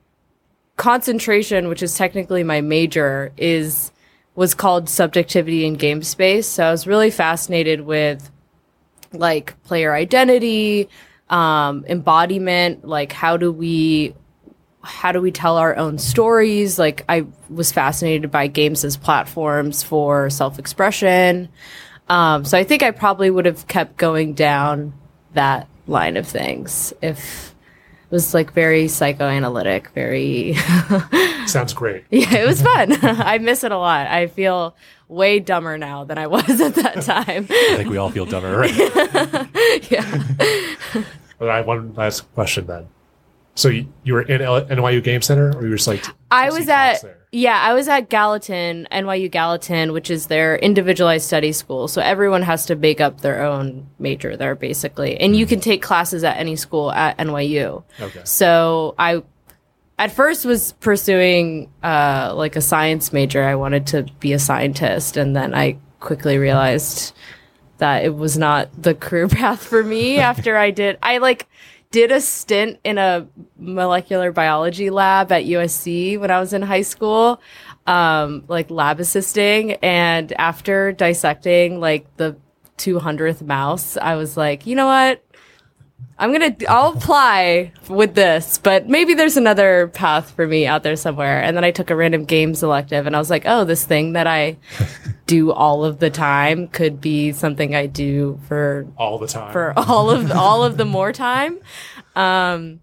concentration, 0.78 1.68
which 1.68 1.84
is 1.84 1.96
technically 1.96 2.44
my 2.44 2.62
major, 2.62 3.32
is 3.38 3.92
was 4.36 4.54
called 4.54 4.88
subjectivity 4.88 5.66
in 5.66 5.74
game 5.74 6.02
space. 6.02 6.48
So 6.48 6.64
I 6.64 6.72
was 6.72 6.88
really 6.88 7.12
fascinated 7.12 7.82
with 7.82 8.32
like 9.12 9.62
player 9.64 9.94
identity, 9.94 10.88
um, 11.32 11.86
embodiment, 11.88 12.86
like 12.86 13.12
how 13.12 13.38
do 13.38 13.52
we 13.52 14.14
how 14.84 15.12
do 15.12 15.22
we 15.22 15.32
tell 15.32 15.58
our 15.58 15.76
own 15.78 15.98
stories? 15.98 16.78
Like 16.78 17.06
I 17.08 17.26
was 17.50 17.72
fascinated 17.72 18.32
by 18.32 18.48
games 18.48 18.84
as 18.84 18.98
platforms 18.98 19.84
for 19.84 20.30
self-expression. 20.30 21.50
Um, 22.10 22.46
so 22.46 22.58
I 22.58 22.64
think 22.64 22.84
I 22.84 22.92
probably 22.92 23.30
would 23.30 23.46
have 23.46 23.68
kept 23.68 23.98
going 23.98 24.34
down 24.34 24.94
that 25.34 25.68
line 25.88 26.18
of 26.18 26.28
things 26.28 26.94
if 27.02 27.52
it 27.52 28.12
was 28.12 28.34
like 28.34 28.54
very 28.54 28.88
psychoanalytic, 28.88 29.90
very 29.92 30.56
Sounds 31.46 31.74
great. 31.74 32.04
yeah, 32.10 32.36
it 32.38 32.48
was 32.48 32.62
fun. 32.62 32.98
I 33.04 33.38
miss 33.38 33.64
it 33.64 33.72
a 33.72 33.78
lot. 33.78 34.08
I 34.08 34.28
feel 34.28 34.76
way 35.08 35.40
dumber 35.40 35.78
now 35.78 36.04
than 36.06 36.18
I 36.18 36.28
was 36.28 36.50
at 36.60 36.76
that 36.76 37.04
time. 37.04 37.46
I 37.50 37.76
think 37.78 37.90
we 37.90 37.98
all 37.98 38.10
feel 38.10 38.26
dumber. 38.26 38.58
Right? 38.58 39.92
yeah. 39.92 40.24
But 41.42 41.50
I 41.50 41.58
have 41.58 41.66
one 41.66 41.96
last 41.96 42.32
question 42.36 42.68
then. 42.68 42.88
So 43.56 43.70
you, 43.70 43.92
you 44.04 44.14
were 44.14 44.22
in 44.22 44.44
L- 44.44 44.64
NYU 44.64 45.04
Game 45.04 45.24
Center, 45.24 45.58
or 45.58 45.64
you 45.64 45.72
were 45.72 45.76
just 45.76 45.88
like 45.88 46.06
I 46.30 46.52
was 46.52 46.70
at 46.70 47.04
yeah, 47.32 47.60
I 47.60 47.74
was 47.74 47.88
at 47.88 48.10
Gallatin, 48.10 48.88
NYU 48.92 49.32
Gallatin, 49.32 49.92
which 49.92 50.12
is 50.12 50.28
their 50.28 50.58
individualized 50.58 51.26
study 51.26 51.52
school. 51.52 51.88
So 51.88 52.00
everyone 52.00 52.44
has 52.44 52.68
to 52.68 52.76
make 52.76 53.02
up 53.02 53.22
their 53.22 53.42
own 53.42 53.88
major 53.98 54.38
there, 54.38 54.54
basically, 54.54 55.20
and 55.20 55.36
you 55.36 55.48
can 55.48 55.60
take 55.60 55.82
classes 55.82 56.24
at 56.24 56.38
any 56.38 56.56
school 56.56 56.92
at 56.92 57.18
NYU. 57.18 57.84
Okay. 58.00 58.22
So 58.24 58.94
I, 59.00 59.24
at 59.98 60.12
first, 60.12 60.46
was 60.46 60.74
pursuing 60.74 61.72
uh, 61.82 62.34
like 62.36 62.56
a 62.56 62.62
science 62.62 63.12
major. 63.12 63.44
I 63.44 63.56
wanted 63.56 63.88
to 63.88 64.04
be 64.20 64.34
a 64.34 64.40
scientist, 64.40 65.18
and 65.18 65.36
then 65.36 65.56
I 65.56 65.78
quickly 66.00 66.38
realized 66.38 67.16
that 67.82 68.06
it 68.06 68.16
was 68.16 68.38
not 68.38 68.70
the 68.82 68.94
career 68.94 69.28
path 69.40 69.64
for 69.64 69.84
me. 69.84 70.20
after 70.20 70.56
I 70.56 70.72
did, 70.72 70.98
I 71.04 71.18
like 71.18 71.48
did 71.90 72.12
a 72.12 72.22
stint 72.22 72.80
in 72.84 72.98
a 72.98 73.28
molecular 73.58 74.32
biology 74.32 74.90
lab 74.90 75.32
at 75.32 75.44
USC 75.44 76.18
when 76.18 76.32
I 76.32 76.40
was 76.40 76.54
in 76.54 76.62
high 76.62 76.84
school, 76.84 77.42
um, 77.88 78.46
like 78.48 78.70
lab 78.70 79.00
assisting. 79.00 79.74
And 79.84 80.32
after 80.34 80.94
dissecting 80.94 81.80
like 81.82 82.06
the 82.18 82.38
200th 82.78 83.42
mouse, 83.42 83.98
I 83.98 84.16
was 84.16 84.38
like, 84.38 84.66
you 84.66 84.76
know 84.76 84.86
what? 84.86 85.24
I'm 86.18 86.32
gonna, 86.32 86.56
I'll 86.70 86.94
apply 86.94 87.72
with 87.90 88.14
this, 88.14 88.60
but 88.60 88.88
maybe 88.88 89.16
there's 89.16 89.38
another 89.38 89.88
path 89.88 90.30
for 90.32 90.46
me 90.46 90.68
out 90.68 90.84
there 90.84 90.96
somewhere. 90.96 91.42
And 91.42 91.58
then 91.58 91.64
I 91.64 91.72
took 91.72 91.90
a 91.90 91.96
random 91.96 92.26
games 92.26 92.62
elective 92.62 93.08
and 93.08 93.16
I 93.16 93.20
was 93.20 93.32
like, 93.32 93.44
oh, 93.48 93.66
this 93.66 93.86
thing 93.86 94.14
that 94.14 94.28
I 94.28 94.58
do 95.26 95.52
all 95.52 95.84
of 95.84 95.98
the 95.98 96.12
time 96.12 96.68
could 96.68 97.02
be 97.02 97.32
something 97.32 97.74
I 97.74 97.88
do 97.88 98.40
for 98.48 98.86
all 98.98 99.18
the 99.18 99.28
time. 99.28 99.52
for 99.52 99.74
all 99.76 100.12
of 100.12 100.32
all 100.32 100.64
of 100.64 100.78
the 100.78 100.86
more 100.86 101.12
time. 101.12 101.58
Um, 102.16 102.82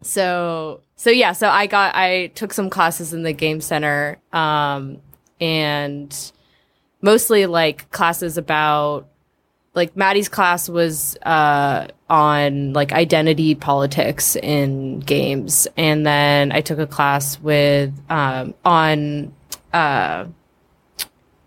so 0.00 0.80
so 0.96 1.10
yeah, 1.10 1.32
so 1.32 1.48
I 1.48 1.66
got 1.66 1.94
I 1.94 2.28
took 2.28 2.54
some 2.54 2.70
classes 2.70 3.12
in 3.12 3.24
the 3.24 3.34
game 3.34 3.60
center, 3.60 4.20
um, 4.32 5.02
and 5.38 6.32
mostly 7.02 7.44
like 7.44 7.90
classes 7.90 8.38
about 8.38 9.08
like 9.74 9.96
Mattie's 9.96 10.28
class 10.28 10.68
was 10.68 11.16
uh, 11.22 11.88
on 12.08 12.72
like 12.72 12.92
identity 12.92 13.54
politics 13.54 14.36
in 14.36 15.00
games, 15.00 15.66
and 15.76 16.06
then 16.06 16.52
I 16.52 16.60
took 16.60 16.78
a 16.78 16.86
class 16.86 17.40
with 17.40 17.92
um, 18.08 18.54
on 18.64 19.34
uh, 19.72 20.26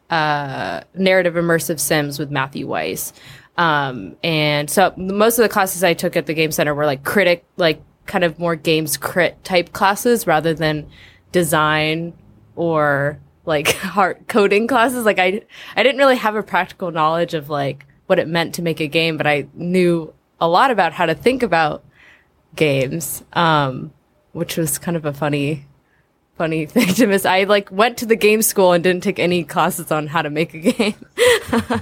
uh, 0.09 0.81
narrative 0.93 1.35
immersive 1.35 1.79
sims 1.79 2.19
with 2.19 2.29
Matthew 2.29 2.67
Weise. 2.67 3.13
Um, 3.57 4.15
and 4.23 4.69
so 4.69 4.93
most 4.97 5.39
of 5.39 5.43
the 5.43 5.49
classes 5.49 5.83
I 5.83 5.93
took 5.93 6.15
at 6.15 6.27
the 6.27 6.33
game 6.33 6.51
center 6.51 6.75
were 6.75 6.85
like 6.85 7.03
critic, 7.03 7.45
like 7.55 7.81
kind 8.05 8.23
of 8.23 8.37
more 8.37 8.55
games 8.55 8.97
crit 8.97 9.43
type 9.43 9.73
classes 9.73 10.27
rather 10.27 10.53
than 10.53 10.87
design 11.31 12.13
or 12.55 13.19
like 13.45 13.71
hard 13.77 14.27
coding 14.27 14.67
classes. 14.67 15.05
Like 15.05 15.17
I, 15.17 15.41
I 15.75 15.83
didn't 15.83 15.97
really 15.97 16.17
have 16.17 16.35
a 16.35 16.43
practical 16.43 16.91
knowledge 16.91 17.33
of 17.33 17.49
like 17.49 17.85
what 18.07 18.19
it 18.19 18.27
meant 18.27 18.55
to 18.55 18.61
make 18.61 18.79
a 18.79 18.87
game, 18.87 19.15
but 19.17 19.27
I 19.27 19.47
knew 19.53 20.13
a 20.41 20.47
lot 20.47 20.71
about 20.71 20.93
how 20.93 21.05
to 21.05 21.13
think 21.15 21.43
about 21.43 21.83
games. 22.55 23.23
Um, 23.33 23.91
which 24.33 24.55
was 24.55 24.77
kind 24.77 24.95
of 24.95 25.03
a 25.05 25.13
funny, 25.13 25.65
funny 26.37 26.65
thing 26.67 26.87
to 26.93 27.07
miss. 27.07 27.25
I 27.25 27.45
like 27.45 27.71
went 27.71 27.97
to 27.99 28.05
the 28.05 28.15
game 28.15 28.41
school 28.43 28.71
and 28.73 28.83
didn't 28.83 29.01
take 29.01 29.17
any 29.17 29.43
classes 29.43 29.91
on 29.91 30.05
how 30.07 30.21
to 30.21 30.29
make 30.29 30.53
a 30.53 30.59
game. 30.59 30.93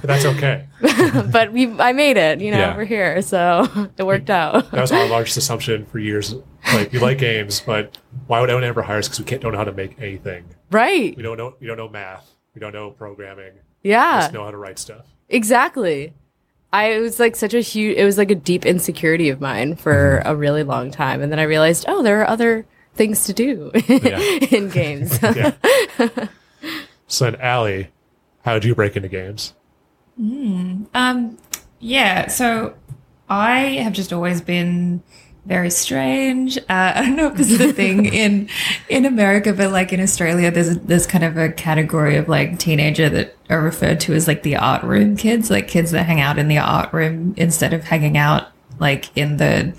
that's 0.02 0.24
okay. 0.24 0.66
but 1.30 1.52
we 1.52 1.70
I 1.78 1.92
made 1.92 2.16
it, 2.16 2.40
you 2.40 2.50
know, 2.50 2.58
Yeah. 2.58 2.76
we're 2.76 2.84
here, 2.86 3.20
so 3.20 3.66
it 3.98 4.04
worked 4.06 4.30
out. 4.30 4.70
That 4.70 4.80
was 4.80 4.92
our 4.92 5.06
largest 5.06 5.36
assumption 5.36 5.84
for 5.86 5.98
years. 5.98 6.34
Like 6.72 6.92
we 6.92 6.98
like 6.98 7.18
games, 7.18 7.60
but 7.60 7.98
why 8.26 8.40
would 8.40 8.48
anyone 8.48 8.64
ever 8.64 8.82
hire 8.82 8.98
us? 8.98 9.06
Because 9.08 9.18
we 9.20 9.26
can't 9.26 9.42
don't 9.42 9.52
know 9.52 9.58
how 9.58 9.64
to 9.64 9.72
make 9.72 10.00
anything. 10.00 10.46
right. 10.70 11.14
We 11.16 11.22
don't 11.22 11.36
know. 11.36 11.54
We 11.60 11.66
don't 11.66 11.76
know 11.76 11.88
math. 11.90 12.28
We 12.54 12.60
don't 12.60 12.72
know 12.72 12.90
programming. 12.90 13.52
We 13.82 13.90
Yeah. 13.90 14.20
just 14.22 14.32
know 14.32 14.44
how 14.44 14.50
to 14.50 14.56
write 14.56 14.78
stuff. 14.78 15.04
Exactly. 15.28 16.12
I 16.72 16.92
it 16.92 17.00
was 17.00 17.18
like 17.20 17.36
such 17.36 17.54
a 17.54 17.60
huge 17.60 17.96
it 17.96 18.04
was 18.04 18.18
like 18.18 18.30
a 18.30 18.34
deep 18.34 18.66
insecurity 18.66 19.28
of 19.30 19.40
mine 19.40 19.76
for 19.76 20.18
Mm-hmm. 20.20 20.28
a 20.28 20.36
really 20.36 20.62
long 20.62 20.90
time 20.90 21.22
and 21.22 21.30
then 21.32 21.38
I 21.38 21.44
realized, 21.44 21.84
oh, 21.88 22.02
there 22.02 22.20
are 22.20 22.28
other 22.28 22.66
things 22.94 23.24
to 23.26 23.32
do 23.32 23.70
Yeah. 23.88 24.18
in 24.50 24.68
games. 24.70 25.18
Yeah. 25.22 25.52
so 27.06 27.30
then, 27.30 27.40
Ally, 27.40 27.84
how 28.44 28.54
did 28.54 28.64
you 28.64 28.74
break 28.74 28.96
into 28.96 29.08
games? 29.08 29.54
Um, 30.18 31.38
yeah, 31.78 32.26
so 32.28 32.74
I 33.28 33.60
have 33.82 33.92
just 33.92 34.12
always 34.12 34.40
been 34.40 35.02
very 35.46 35.70
strange. 35.70 36.58
Uh, 36.58 36.62
I 36.68 37.02
don't 37.02 37.16
know 37.16 37.28
if 37.28 37.34
this 37.34 37.50
is 37.50 37.60
a 37.60 37.72
thing 37.72 38.04
in 38.12 38.48
in 38.88 39.04
America, 39.04 39.52
but 39.52 39.70
like 39.70 39.92
in 39.92 40.00
Australia, 40.00 40.50
there's 40.50 40.76
there's 40.78 41.06
kind 41.06 41.24
of 41.24 41.36
a 41.36 41.50
category 41.50 42.16
of 42.16 42.28
like 42.28 42.58
teenager 42.58 43.08
that 43.08 43.36
are 43.48 43.60
referred 43.60 44.00
to 44.00 44.14
as 44.14 44.26
like 44.26 44.42
the 44.42 44.56
art 44.56 44.82
room 44.82 45.16
kids, 45.16 45.50
like 45.50 45.68
kids 45.68 45.92
that 45.92 46.04
hang 46.04 46.20
out 46.20 46.38
in 46.38 46.48
the 46.48 46.58
art 46.58 46.92
room 46.92 47.34
instead 47.36 47.72
of 47.72 47.84
hanging 47.84 48.16
out 48.16 48.48
like 48.78 49.16
in 49.16 49.36
the 49.36 49.74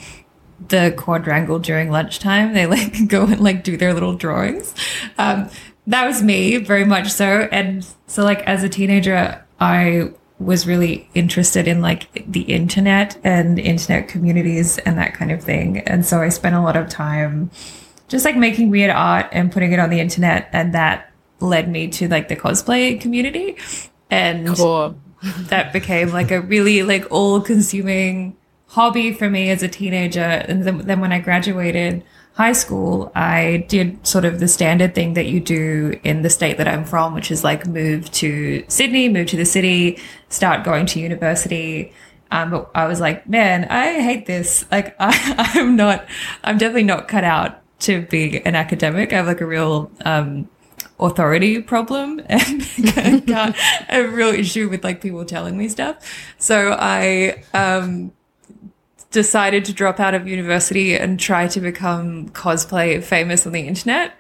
the 0.69 0.93
quadrangle 0.97 1.59
during 1.59 1.91
lunchtime. 1.91 2.53
They 2.53 2.65
like 2.65 3.07
go 3.07 3.25
and 3.25 3.41
like 3.41 3.63
do 3.63 3.77
their 3.77 3.93
little 3.93 4.13
drawings. 4.13 4.73
Um, 5.17 5.49
that 5.87 6.05
was 6.05 6.21
me 6.21 6.57
very 6.57 6.83
much 6.83 7.09
so. 7.09 7.47
And 7.51 7.85
so 8.07 8.23
like 8.23 8.39
as 8.41 8.63
a 8.63 8.69
teenager, 8.69 9.43
I 9.59 10.11
was 10.39 10.67
really 10.67 11.09
interested 11.15 11.67
in 11.67 11.81
like 11.81 12.07
the 12.31 12.41
internet 12.41 13.17
and 13.23 13.57
internet 13.57 14.07
communities 14.07 14.77
and 14.79 14.97
that 14.97 15.13
kind 15.13 15.31
of 15.31 15.41
thing. 15.41 15.79
And 15.79 16.05
so 16.05 16.21
I 16.21 16.29
spent 16.29 16.55
a 16.55 16.61
lot 16.61 16.75
of 16.75 16.89
time 16.89 17.49
just 18.07 18.23
like 18.23 18.37
making 18.37 18.69
weird 18.69 18.91
art 18.91 19.27
and 19.31 19.51
putting 19.51 19.73
it 19.73 19.79
on 19.79 19.89
the 19.89 19.99
internet. 19.99 20.49
And 20.53 20.73
that 20.73 21.11
led 21.39 21.69
me 21.69 21.87
to 21.89 22.07
like 22.07 22.27
the 22.27 22.35
cosplay 22.35 22.99
community. 23.01 23.57
And 24.11 24.55
cool. 24.55 24.95
that 25.49 25.73
became 25.73 26.09
like 26.09 26.31
a 26.31 26.41
really 26.41 26.83
like 26.83 27.11
all 27.11 27.41
consuming 27.41 28.37
hobby 28.67 29.13
for 29.13 29.29
me 29.29 29.49
as 29.49 29.63
a 29.63 29.67
teenager 29.67 30.19
and 30.19 30.63
then, 30.63 30.77
then 30.79 30.99
when 30.99 31.13
i 31.13 31.19
graduated 31.19 32.03
high 32.37 32.53
school 32.53 33.11
i 33.15 33.65
did 33.67 34.05
sort 34.05 34.23
of 34.23 34.39
the 34.39 34.47
standard 34.47 34.93
thing 34.95 35.13
that 35.15 35.25
you 35.25 35.39
do 35.39 35.99
in 36.03 36.21
the 36.21 36.29
state 36.29 36.57
that 36.57 36.67
i'm 36.67 36.85
from 36.85 37.13
which 37.13 37.31
is 37.31 37.43
like 37.43 37.67
move 37.67 38.09
to 38.11 38.63
sydney 38.67 39.09
move 39.09 39.27
to 39.27 39.35
the 39.35 39.45
city 39.45 39.99
start 40.29 40.63
going 40.63 40.85
to 40.85 40.99
university. 40.99 41.91
Um, 42.29 42.51
but 42.51 42.69
i 42.75 42.85
was 42.85 42.99
like 42.99 43.27
man 43.27 43.65
i 43.65 44.01
hate 44.01 44.25
this. 44.25 44.65
Like 44.71 44.95
I, 44.99 45.51
i'm 45.55 45.75
not 45.75 46.05
i'm 46.43 46.57
definitely 46.57 46.83
not 46.83 47.07
cut 47.07 47.23
out 47.23 47.61
to 47.79 48.01
be 48.03 48.43
an 48.45 48.55
academic. 48.55 49.13
I 49.13 49.17
have 49.17 49.27
like 49.27 49.41
a 49.41 49.45
real 49.45 49.91
um, 50.03 50.49
authority 50.99 51.61
problem 51.61 52.21
and 52.25 53.29
a 53.89 54.07
real 54.07 54.29
issue 54.29 54.69
with 54.69 54.83
like 54.83 55.01
people 55.01 55.23
telling 55.25 55.57
me 55.57 55.69
stuff. 55.69 55.97
So 56.37 56.75
I 56.79 57.43
um, 57.53 58.11
decided 59.17 59.65
to 59.65 59.73
drop 59.73 59.99
out 59.99 60.13
of 60.13 60.27
university 60.27 60.95
and 60.95 61.19
try 61.19 61.47
to 61.47 61.59
become 61.59 62.29
cosplay 62.29 63.03
famous 63.03 63.47
on 63.47 63.51
the 63.51 63.61
internet. 63.61 64.13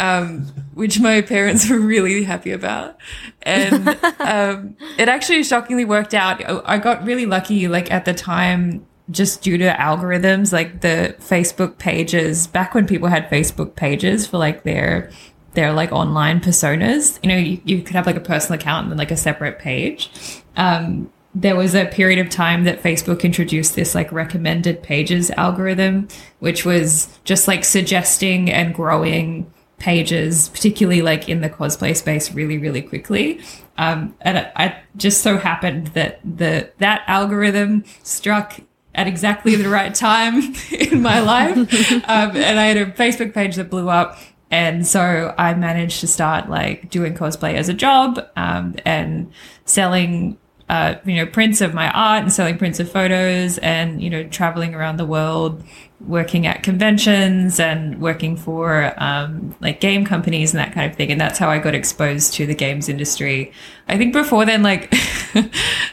Um, 0.00 0.46
which 0.74 0.98
my 0.98 1.20
parents 1.20 1.68
were 1.70 1.78
really 1.78 2.24
happy 2.24 2.50
about. 2.50 2.96
And 3.42 3.86
um, 4.18 4.76
it 4.98 5.08
actually 5.08 5.44
shockingly 5.44 5.84
worked 5.84 6.14
out. 6.14 6.42
I 6.68 6.78
got 6.78 7.04
really 7.04 7.26
lucky, 7.26 7.68
like 7.68 7.92
at 7.92 8.06
the 8.06 8.14
time, 8.14 8.84
just 9.10 9.42
due 9.42 9.56
to 9.58 9.68
algorithms, 9.74 10.52
like 10.52 10.80
the 10.80 11.14
Facebook 11.20 11.78
pages, 11.78 12.48
back 12.48 12.74
when 12.74 12.88
people 12.88 13.08
had 13.08 13.28
Facebook 13.28 13.76
pages 13.76 14.26
for 14.26 14.38
like 14.38 14.64
their 14.64 15.10
their 15.52 15.72
like 15.72 15.92
online 15.92 16.40
personas. 16.40 17.20
You 17.22 17.28
know, 17.28 17.36
you, 17.36 17.60
you 17.64 17.82
could 17.82 17.94
have 17.94 18.06
like 18.06 18.16
a 18.16 18.20
personal 18.20 18.58
account 18.58 18.84
and 18.84 18.92
then 18.92 18.98
like 18.98 19.12
a 19.12 19.16
separate 19.16 19.60
page. 19.60 20.10
Um, 20.56 21.12
there 21.34 21.54
was 21.54 21.74
a 21.74 21.86
period 21.86 22.18
of 22.18 22.28
time 22.28 22.64
that 22.64 22.82
Facebook 22.82 23.22
introduced 23.22 23.76
this 23.76 23.94
like 23.94 24.10
recommended 24.10 24.82
pages 24.82 25.30
algorithm, 25.32 26.08
which 26.40 26.64
was 26.64 27.08
just 27.24 27.46
like 27.46 27.64
suggesting 27.64 28.50
and 28.50 28.74
growing 28.74 29.52
pages, 29.78 30.48
particularly 30.50 31.02
like 31.02 31.28
in 31.28 31.40
the 31.40 31.48
cosplay 31.48 31.96
space, 31.96 32.32
really, 32.32 32.58
really 32.58 32.82
quickly. 32.82 33.40
Um, 33.78 34.14
and 34.20 34.38
it, 34.38 34.52
I 34.56 34.76
just 34.96 35.22
so 35.22 35.38
happened 35.38 35.88
that 35.88 36.20
the 36.24 36.70
that 36.78 37.02
algorithm 37.06 37.84
struck 38.02 38.60
at 38.94 39.06
exactly 39.06 39.54
the 39.54 39.68
right 39.68 39.94
time 39.94 40.54
in 40.70 41.00
my 41.00 41.20
life, 41.20 41.56
um, 42.08 42.36
and 42.36 42.60
I 42.60 42.66
had 42.66 42.76
a 42.76 42.86
Facebook 42.86 43.32
page 43.32 43.56
that 43.56 43.70
blew 43.70 43.88
up. 43.88 44.18
And 44.52 44.84
so 44.84 45.32
I 45.38 45.54
managed 45.54 46.00
to 46.00 46.08
start 46.08 46.50
like 46.50 46.90
doing 46.90 47.14
cosplay 47.14 47.54
as 47.54 47.68
a 47.68 47.74
job 47.74 48.18
um, 48.34 48.74
and 48.84 49.32
selling 49.64 50.38
uh, 50.70 51.00
you 51.04 51.16
know, 51.16 51.26
prints 51.26 51.60
of 51.60 51.74
my 51.74 51.90
art 51.90 52.22
and 52.22 52.32
selling 52.32 52.56
prints 52.56 52.78
of 52.78 52.88
photos 52.88 53.58
and, 53.58 54.00
you 54.00 54.08
know, 54.08 54.22
traveling 54.22 54.72
around 54.72 54.98
the 54.98 55.04
world, 55.04 55.64
working 55.98 56.46
at 56.46 56.62
conventions 56.62 57.58
and 57.58 58.00
working 58.00 58.36
for 58.36 58.94
um, 59.02 59.52
like 59.58 59.80
game 59.80 60.04
companies 60.04 60.54
and 60.54 60.60
that 60.60 60.72
kind 60.72 60.88
of 60.88 60.96
thing. 60.96 61.10
And 61.10 61.20
that's 61.20 61.40
how 61.40 61.50
I 61.50 61.58
got 61.58 61.74
exposed 61.74 62.34
to 62.34 62.46
the 62.46 62.54
games 62.54 62.88
industry. 62.88 63.50
I 63.88 63.98
think 63.98 64.12
before 64.12 64.44
then, 64.44 64.62
like, 64.62 64.94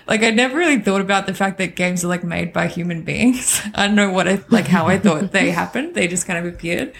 like 0.07 0.21
I 0.21 0.29
never 0.29 0.55
really 0.55 0.77
thought 0.77 1.01
about 1.01 1.25
the 1.25 1.33
fact 1.33 1.57
that 1.57 1.75
games 1.75 2.05
are 2.05 2.09
like 2.09 2.23
made 2.23 2.53
by 2.53 2.67
human 2.67 3.01
beings. 3.01 3.59
I 3.73 3.87
don't 3.87 3.95
know 3.95 4.11
what 4.11 4.27
I, 4.27 4.43
like 4.49 4.67
how 4.67 4.85
I 4.85 4.99
thought 4.99 5.31
they 5.31 5.49
happened. 5.63 5.95
They 5.95 6.07
just 6.07 6.27
kind 6.27 6.37
of 6.45 6.53
appeared. 6.53 6.93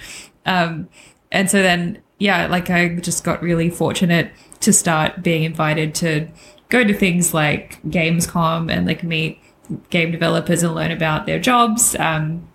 Um, 0.47 0.89
and 1.31 1.47
so 1.47 1.61
then, 1.61 2.01
yeah, 2.17 2.47
like 2.47 2.71
I 2.71 2.95
just 2.95 3.23
got 3.23 3.43
really 3.43 3.69
fortunate 3.69 4.31
to 4.61 4.73
start 4.73 5.21
being 5.21 5.43
invited 5.43 5.93
to 5.93 6.27
go 6.69 6.83
to 6.83 6.93
things 6.93 7.33
like 7.33 7.81
Gamescom 7.83 8.71
and 8.71 8.85
like 8.85 9.03
meet 9.03 9.39
game 9.89 10.11
developers 10.11 10.63
and 10.63 10.75
learn 10.75 10.91
about 10.91 11.25
their 11.25 11.39
jobs. 11.39 11.95
Um, 11.95 12.47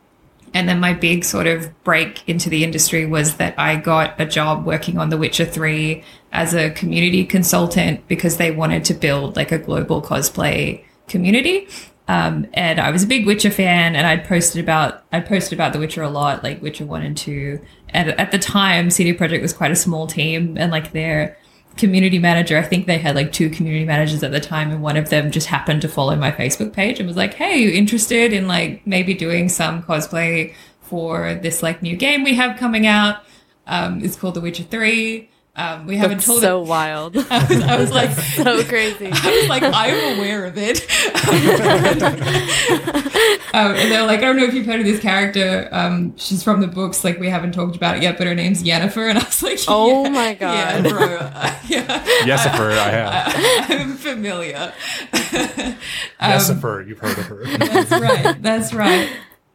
and 0.54 0.68
then 0.68 0.80
my 0.80 0.92
big 0.92 1.24
sort 1.24 1.46
of 1.46 1.70
break 1.82 2.28
into 2.28 2.50
the 2.50 2.62
industry 2.62 3.06
was 3.06 3.36
that 3.36 3.54
I 3.58 3.76
got 3.76 4.20
a 4.20 4.26
job 4.26 4.66
working 4.66 4.98
on 4.98 5.08
The 5.08 5.16
Witcher 5.16 5.46
3 5.46 6.04
as 6.32 6.54
a 6.54 6.70
community 6.70 7.24
consultant 7.24 8.06
because 8.06 8.36
they 8.36 8.50
wanted 8.50 8.84
to 8.86 8.94
build 8.94 9.36
like 9.36 9.50
a 9.50 9.58
global 9.58 10.02
cosplay 10.02 10.84
community. 11.08 11.68
Um, 12.08 12.48
and 12.52 12.80
I 12.80 12.90
was 12.90 13.04
a 13.04 13.06
big 13.06 13.26
Witcher 13.26 13.50
fan, 13.50 13.94
and 13.94 14.06
I'd 14.06 14.24
posted 14.24 14.62
about 14.62 15.04
I'd 15.12 15.24
posted 15.24 15.54
about 15.54 15.72
The 15.72 15.78
Witcher 15.78 16.02
a 16.02 16.10
lot, 16.10 16.42
like 16.42 16.60
Witcher 16.60 16.84
One 16.84 17.02
and 17.02 17.16
Two. 17.16 17.60
And 17.90 18.10
at 18.20 18.32
the 18.32 18.38
time, 18.38 18.90
CD 18.90 19.14
Projekt 19.14 19.40
was 19.40 19.52
quite 19.52 19.70
a 19.70 19.76
small 19.76 20.06
team, 20.06 20.58
and 20.58 20.72
like 20.72 20.92
their 20.92 21.38
community 21.76 22.18
manager, 22.18 22.58
I 22.58 22.62
think 22.62 22.86
they 22.86 22.98
had 22.98 23.14
like 23.14 23.32
two 23.32 23.50
community 23.50 23.84
managers 23.84 24.22
at 24.22 24.30
the 24.30 24.40
time, 24.40 24.70
and 24.70 24.82
one 24.82 24.96
of 24.96 25.10
them 25.10 25.30
just 25.30 25.46
happened 25.46 25.82
to 25.82 25.88
follow 25.88 26.16
my 26.16 26.30
Facebook 26.30 26.72
page 26.72 26.98
and 26.98 27.06
was 27.06 27.16
like, 27.16 27.34
"Hey, 27.34 27.58
you 27.58 27.70
interested 27.70 28.32
in 28.32 28.46
like 28.48 28.86
maybe 28.86 29.14
doing 29.14 29.48
some 29.48 29.82
cosplay 29.82 30.54
for 30.80 31.34
this 31.34 31.62
like 31.62 31.82
new 31.82 31.96
game 31.96 32.22
we 32.24 32.34
have 32.34 32.58
coming 32.58 32.86
out? 32.86 33.24
Um, 33.66 34.04
it's 34.04 34.16
called 34.16 34.34
The 34.34 34.40
Witcher 34.40 34.64
Three. 34.64 35.30
Um, 35.54 35.86
we 35.86 35.98
haven't 35.98 36.18
That's 36.18 36.26
told 36.26 36.40
so 36.40 36.62
it. 36.62 36.66
wild. 36.68 37.14
I 37.30 37.46
was, 37.46 37.60
I 37.62 37.76
was 37.76 37.90
like, 37.90 38.10
so 38.12 38.64
crazy. 38.68 39.10
I 39.12 39.38
was 39.40 39.48
like, 39.50 39.62
I'm 39.62 40.18
aware 40.18 40.46
of 40.46 40.54
it. 40.56 40.80
um, 43.54 43.74
and 43.74 43.92
they're 43.92 44.06
like, 44.06 44.20
I 44.20 44.22
don't 44.22 44.38
know 44.38 44.44
if 44.44 44.54
you've 44.54 44.64
heard 44.64 44.80
of 44.80 44.86
this 44.86 44.98
character. 45.00 45.68
Um, 45.70 46.16
she's 46.16 46.42
from 46.42 46.62
the 46.62 46.68
books. 46.68 47.04
Like, 47.04 47.18
we 47.20 47.28
haven't 47.28 47.52
talked 47.52 47.76
about 47.76 47.98
it 47.98 48.02
yet, 48.02 48.16
but 48.16 48.26
her 48.26 48.34
name's 48.34 48.62
Yennefer. 48.62 49.10
And 49.10 49.18
I 49.18 49.24
was 49.24 49.42
like, 49.42 49.58
Oh 49.68 50.04
yeah, 50.04 50.08
my 50.08 50.28
yeah, 50.30 50.80
God. 50.80 50.88
bro. 50.90 51.16
Uh, 51.16 51.54
yeah, 51.66 52.02
Yes, 52.24 52.46
I 52.46 52.90
have. 52.90 53.70
I'm 53.70 53.96
familiar. 53.96 54.72
Yesifer, 55.12 56.88
you've 56.88 56.98
heard 56.98 57.18
of 57.18 57.26
her. 57.26 57.44
That's 57.58 57.90
right. 57.90 58.42
That's 58.42 58.72
right. 58.72 59.10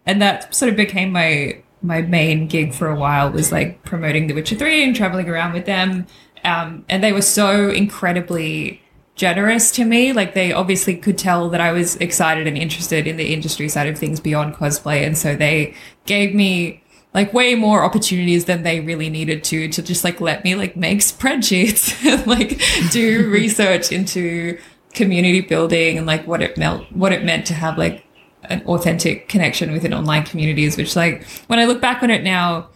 And 0.06 0.22
that 0.22 0.54
sort 0.54 0.70
of 0.70 0.76
became 0.76 1.12
my 1.12 1.64
my 1.82 2.02
main 2.02 2.48
gig 2.48 2.74
for 2.74 2.88
a 2.88 2.96
while 2.96 3.32
was 3.32 3.52
like 3.52 3.84
promoting 3.84 4.28
The 4.28 4.34
Witcher 4.34 4.56
3 4.56 4.84
and 4.84 4.96
traveling 4.96 5.30
around 5.30 5.54
with 5.54 5.66
them. 5.66 6.08
Um, 6.44 6.86
and 6.90 7.04
they 7.04 7.12
were 7.12 7.22
so 7.22 7.70
incredibly 7.70 8.82
generous 9.16 9.72
to 9.72 9.86
me. 9.86 10.14
Like 10.14 10.34
they 10.34 10.54
obviously 10.54 10.96
could 10.96 11.18
tell 11.18 11.50
that 11.50 11.62
I 11.62 11.72
was 11.72 11.96
excited 11.98 12.48
and 12.48 12.58
interested 12.58 13.08
in 13.08 13.18
the 13.18 13.34
industry 13.34 13.68
side 13.68 13.88
of 13.88 13.98
things 13.98 14.20
beyond 14.20 14.56
cosplay. 14.56 15.06
And 15.06 15.18
so 15.18 15.36
they 15.36 15.74
gave 16.06 16.34
me 16.34 16.84
like 17.14 17.34
way 17.34 17.56
more 17.56 17.84
opportunities 17.84 18.46
than 18.46 18.64
they 18.64 18.80
really 18.80 19.10
needed 19.10 19.44
to, 19.46 19.68
to 19.70 19.82
just 19.82 20.04
like 20.04 20.22
let 20.22 20.44
me 20.44 20.56
like 20.56 20.76
make 20.76 21.00
spreadsheets 21.00 22.06
and 22.12 22.26
like 22.28 22.62
do 22.92 23.30
research 23.32 23.92
into 23.92 24.58
community 24.94 25.42
building 25.42 25.98
and 25.98 26.08
like 26.08 26.26
what 26.26 26.42
it 26.42 26.58
meant, 26.58 26.96
what 26.96 27.12
it 27.12 27.24
meant 27.24 27.46
to 27.48 27.54
have 27.54 27.78
like 27.78 28.04
an 28.50 28.62
authentic 28.66 29.30
connection 29.30 29.72
within 29.72 29.94
online 29.94 30.24
communities, 30.24 30.78
which 30.78 30.96
like 30.96 31.24
when 31.48 31.60
I 31.60 31.66
look 31.66 31.82
back 31.82 32.04
on 32.04 32.10
it 32.10 32.24
now 32.24 32.70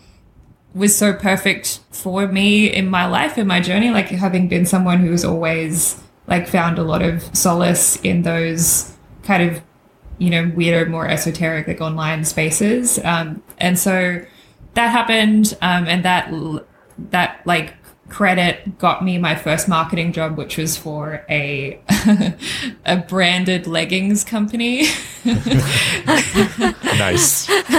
was 0.73 0.95
so 0.95 1.13
perfect 1.13 1.79
for 1.91 2.27
me 2.27 2.67
in 2.67 2.89
my 2.89 3.05
life, 3.05 3.37
in 3.37 3.47
my 3.47 3.59
journey, 3.59 3.89
like 3.89 4.07
having 4.07 4.47
been 4.47 4.65
someone 4.65 4.99
who's 4.99 5.25
always 5.25 6.01
like 6.27 6.47
found 6.47 6.79
a 6.79 6.83
lot 6.83 7.01
of 7.01 7.23
solace 7.35 7.97
in 8.01 8.21
those 8.21 8.95
kind 9.23 9.43
of, 9.43 9.61
you 10.17 10.29
know, 10.29 10.51
weirder, 10.55 10.89
more 10.89 11.07
esoteric, 11.07 11.67
like 11.67 11.81
online 11.81 12.23
spaces. 12.23 12.99
Um, 13.03 13.43
and 13.57 13.77
so 13.77 14.23
that 14.75 14.87
happened. 14.87 15.57
Um, 15.61 15.87
and 15.87 16.05
that, 16.05 16.31
that 17.09 17.41
like 17.45 17.73
credit 18.11 18.77
got 18.77 19.03
me 19.03 19.17
my 19.17 19.35
first 19.35 19.67
marketing 19.67 20.11
job, 20.11 20.37
which 20.37 20.57
was 20.57 20.77
for 20.77 21.25
a, 21.29 21.79
a 22.85 22.97
branded 22.97 23.65
leggings 23.65 24.23
company. 24.23 24.87
Nice. 26.97 27.49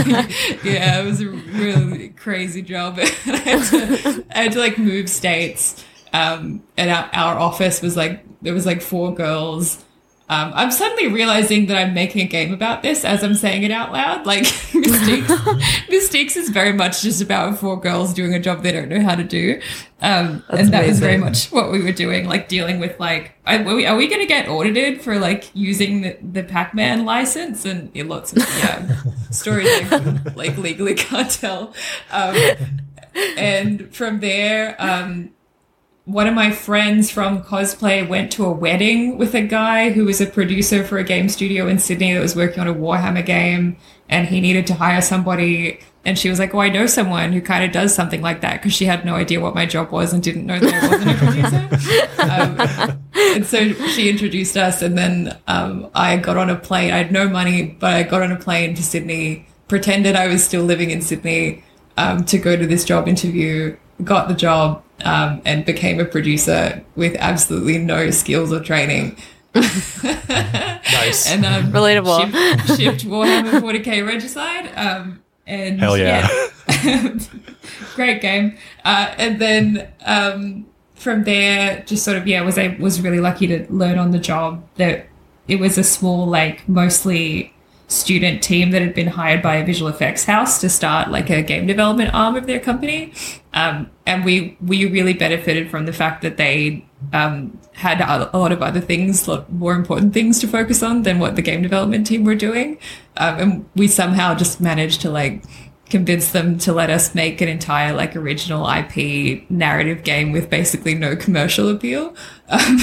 yeah, 0.64 1.00
it 1.00 1.04
was 1.04 1.20
a 1.20 1.28
really 1.28 2.08
crazy 2.08 2.62
job. 2.62 2.98
I, 2.98 3.06
had 3.06 3.70
to, 3.70 4.24
I 4.34 4.42
had 4.42 4.52
to 4.52 4.58
like 4.58 4.78
move 4.78 5.08
states. 5.08 5.84
Um, 6.12 6.62
and 6.76 6.90
our, 6.90 7.08
our 7.12 7.38
office 7.38 7.82
was 7.82 7.96
like, 7.96 8.24
there 8.42 8.54
was 8.54 8.66
like 8.66 8.82
four 8.82 9.14
girls. 9.14 9.84
Um, 10.32 10.50
I'm 10.54 10.70
suddenly 10.70 11.08
realizing 11.08 11.66
that 11.66 11.76
I'm 11.76 11.92
making 11.92 12.22
a 12.22 12.28
game 12.28 12.54
about 12.54 12.82
this 12.82 13.04
as 13.04 13.22
I'm 13.22 13.34
saying 13.34 13.64
it 13.64 13.70
out 13.70 13.92
loud. 13.92 14.24
Like, 14.24 14.44
Mystiques, 14.72 15.26
Mystiques 15.88 16.36
is 16.38 16.48
very 16.48 16.72
much 16.72 17.02
just 17.02 17.20
about 17.20 17.58
four 17.58 17.78
girls 17.78 18.14
doing 18.14 18.32
a 18.32 18.40
job 18.40 18.62
they 18.62 18.72
don't 18.72 18.88
know 18.88 19.02
how 19.02 19.14
to 19.14 19.24
do. 19.24 19.60
Um, 20.00 20.42
and 20.48 20.68
that 20.72 20.86
was 20.86 21.00
very 21.00 21.18
much 21.18 21.52
what 21.52 21.70
we 21.70 21.82
were 21.82 21.92
doing, 21.92 22.26
like 22.26 22.48
dealing 22.48 22.80
with 22.80 22.98
like, 22.98 23.34
are 23.44 23.62
we, 23.62 23.84
are 23.84 23.94
we 23.94 24.08
going 24.08 24.22
to 24.22 24.26
get 24.26 24.48
audited 24.48 25.02
for 25.02 25.18
like 25.18 25.50
using 25.52 26.00
the, 26.00 26.16
the 26.22 26.42
Pac-Man 26.42 27.04
license 27.04 27.66
and 27.66 27.90
yeah, 27.92 28.04
lots 28.04 28.32
of 28.32 28.38
yeah 28.38 29.02
stories 29.30 29.68
like, 29.92 30.36
like 30.36 30.56
legally 30.56 30.94
can't 30.94 31.30
tell. 31.30 31.74
Um, 32.10 32.36
and 33.36 33.94
from 33.94 34.20
there, 34.20 34.76
um, 34.78 35.32
one 36.04 36.26
of 36.26 36.34
my 36.34 36.50
friends 36.50 37.10
from 37.10 37.42
cosplay 37.42 38.06
went 38.06 38.32
to 38.32 38.44
a 38.44 38.50
wedding 38.50 39.18
with 39.18 39.34
a 39.34 39.40
guy 39.40 39.90
who 39.90 40.04
was 40.04 40.20
a 40.20 40.26
producer 40.26 40.82
for 40.82 40.98
a 40.98 41.04
game 41.04 41.28
studio 41.28 41.68
in 41.68 41.78
Sydney 41.78 42.12
that 42.12 42.20
was 42.20 42.34
working 42.34 42.58
on 42.58 42.66
a 42.66 42.74
Warhammer 42.74 43.24
game, 43.24 43.76
and 44.08 44.26
he 44.26 44.40
needed 44.40 44.66
to 44.66 44.74
hire 44.74 45.00
somebody. 45.00 45.78
And 46.04 46.18
she 46.18 46.28
was 46.28 46.40
like, 46.40 46.52
"Oh, 46.52 46.60
I 46.60 46.70
know 46.70 46.86
someone 46.86 47.32
who 47.32 47.40
kind 47.40 47.64
of 47.64 47.70
does 47.70 47.94
something 47.94 48.20
like 48.20 48.40
that," 48.40 48.54
because 48.54 48.72
she 48.72 48.84
had 48.84 49.04
no 49.04 49.14
idea 49.14 49.40
what 49.40 49.54
my 49.54 49.64
job 49.64 49.92
was 49.92 50.12
and 50.12 50.20
didn't 50.20 50.44
know 50.44 50.58
that 50.58 50.74
I 50.74 50.88
wasn't 50.88 51.10
a 51.10 51.18
producer. 51.18 52.12
um, 52.98 53.00
and 53.36 53.46
so 53.46 53.72
she 53.90 54.10
introduced 54.10 54.56
us, 54.56 54.82
and 54.82 54.98
then 54.98 55.38
um, 55.46 55.88
I 55.94 56.16
got 56.16 56.36
on 56.36 56.50
a 56.50 56.56
plane. 56.56 56.92
I 56.92 56.98
had 56.98 57.12
no 57.12 57.28
money, 57.28 57.76
but 57.78 57.94
I 57.94 58.02
got 58.02 58.22
on 58.22 58.32
a 58.32 58.36
plane 58.36 58.74
to 58.74 58.82
Sydney, 58.82 59.46
pretended 59.68 60.16
I 60.16 60.26
was 60.26 60.42
still 60.42 60.64
living 60.64 60.90
in 60.90 61.00
Sydney 61.00 61.62
um, 61.96 62.24
to 62.24 62.38
go 62.38 62.56
to 62.56 62.66
this 62.66 62.84
job 62.84 63.06
interview, 63.06 63.76
got 64.02 64.26
the 64.26 64.34
job, 64.34 64.82
um, 65.04 65.42
and 65.44 65.64
became 65.64 66.00
a 66.00 66.04
producer 66.04 66.84
with 66.96 67.16
absolutely 67.18 67.78
no 67.78 68.10
skills 68.10 68.52
or 68.52 68.60
training. 68.60 69.16
Nice. 69.54 71.30
And 71.30 71.44
um, 71.44 71.72
Relatable. 71.72 72.66
Shipped, 72.66 72.80
shipped 72.80 73.06
Warhammer 73.06 73.60
40k 73.60 74.06
Regicide. 74.06 74.70
Um, 74.76 75.22
and 75.46 75.80
Hell 75.80 75.96
yeah. 75.96 76.28
great 77.94 78.20
game. 78.20 78.56
Uh, 78.84 79.14
and 79.18 79.40
then 79.40 79.88
um, 80.04 80.66
from 80.94 81.24
there, 81.24 81.82
just 81.86 82.04
sort 82.04 82.16
of 82.16 82.26
yeah, 82.26 82.42
was 82.42 82.58
I 82.58 82.76
was 82.78 83.00
really 83.00 83.20
lucky 83.20 83.46
to 83.48 83.66
learn 83.70 83.98
on 83.98 84.10
the 84.10 84.18
job 84.18 84.64
that 84.76 85.06
it 85.48 85.56
was 85.56 85.76
a 85.78 85.84
small, 85.84 86.26
like 86.26 86.68
mostly 86.68 87.52
student 87.92 88.42
team 88.42 88.70
that 88.70 88.82
had 88.82 88.94
been 88.94 89.06
hired 89.06 89.42
by 89.42 89.56
a 89.56 89.64
visual 89.64 89.90
effects 89.90 90.24
house 90.24 90.60
to 90.60 90.68
start 90.68 91.10
like 91.10 91.30
a 91.30 91.42
game 91.42 91.66
development 91.66 92.12
arm 92.14 92.36
of 92.36 92.46
their 92.46 92.58
company. 92.58 93.12
Um, 93.52 93.90
and 94.06 94.24
we 94.24 94.56
we 94.60 94.86
really 94.86 95.12
benefited 95.12 95.70
from 95.70 95.86
the 95.86 95.92
fact 95.92 96.22
that 96.22 96.36
they 96.36 96.84
um, 97.12 97.58
had 97.74 98.00
a 98.00 98.36
lot 98.36 98.52
of 98.52 98.62
other 98.62 98.80
things, 98.80 99.28
more 99.48 99.74
important 99.74 100.14
things 100.14 100.40
to 100.40 100.48
focus 100.48 100.82
on 100.82 101.02
than 101.02 101.18
what 101.18 101.36
the 101.36 101.42
game 101.42 101.62
development 101.62 102.06
team 102.06 102.24
were 102.24 102.34
doing. 102.34 102.78
Um, 103.16 103.38
and 103.38 103.66
we 103.76 103.88
somehow 103.88 104.34
just 104.34 104.60
managed 104.60 105.00
to 105.02 105.10
like 105.10 105.44
convince 105.92 106.32
them 106.32 106.56
to 106.56 106.72
let 106.72 106.88
us 106.88 107.14
make 107.14 107.42
an 107.42 107.48
entire 107.48 107.92
like 107.92 108.16
original 108.16 108.66
IP 108.66 109.48
narrative 109.50 110.02
game 110.04 110.32
with 110.32 110.48
basically 110.48 110.94
no 110.94 111.14
commercial 111.14 111.68
appeal. 111.68 112.16
Um, 112.52 112.76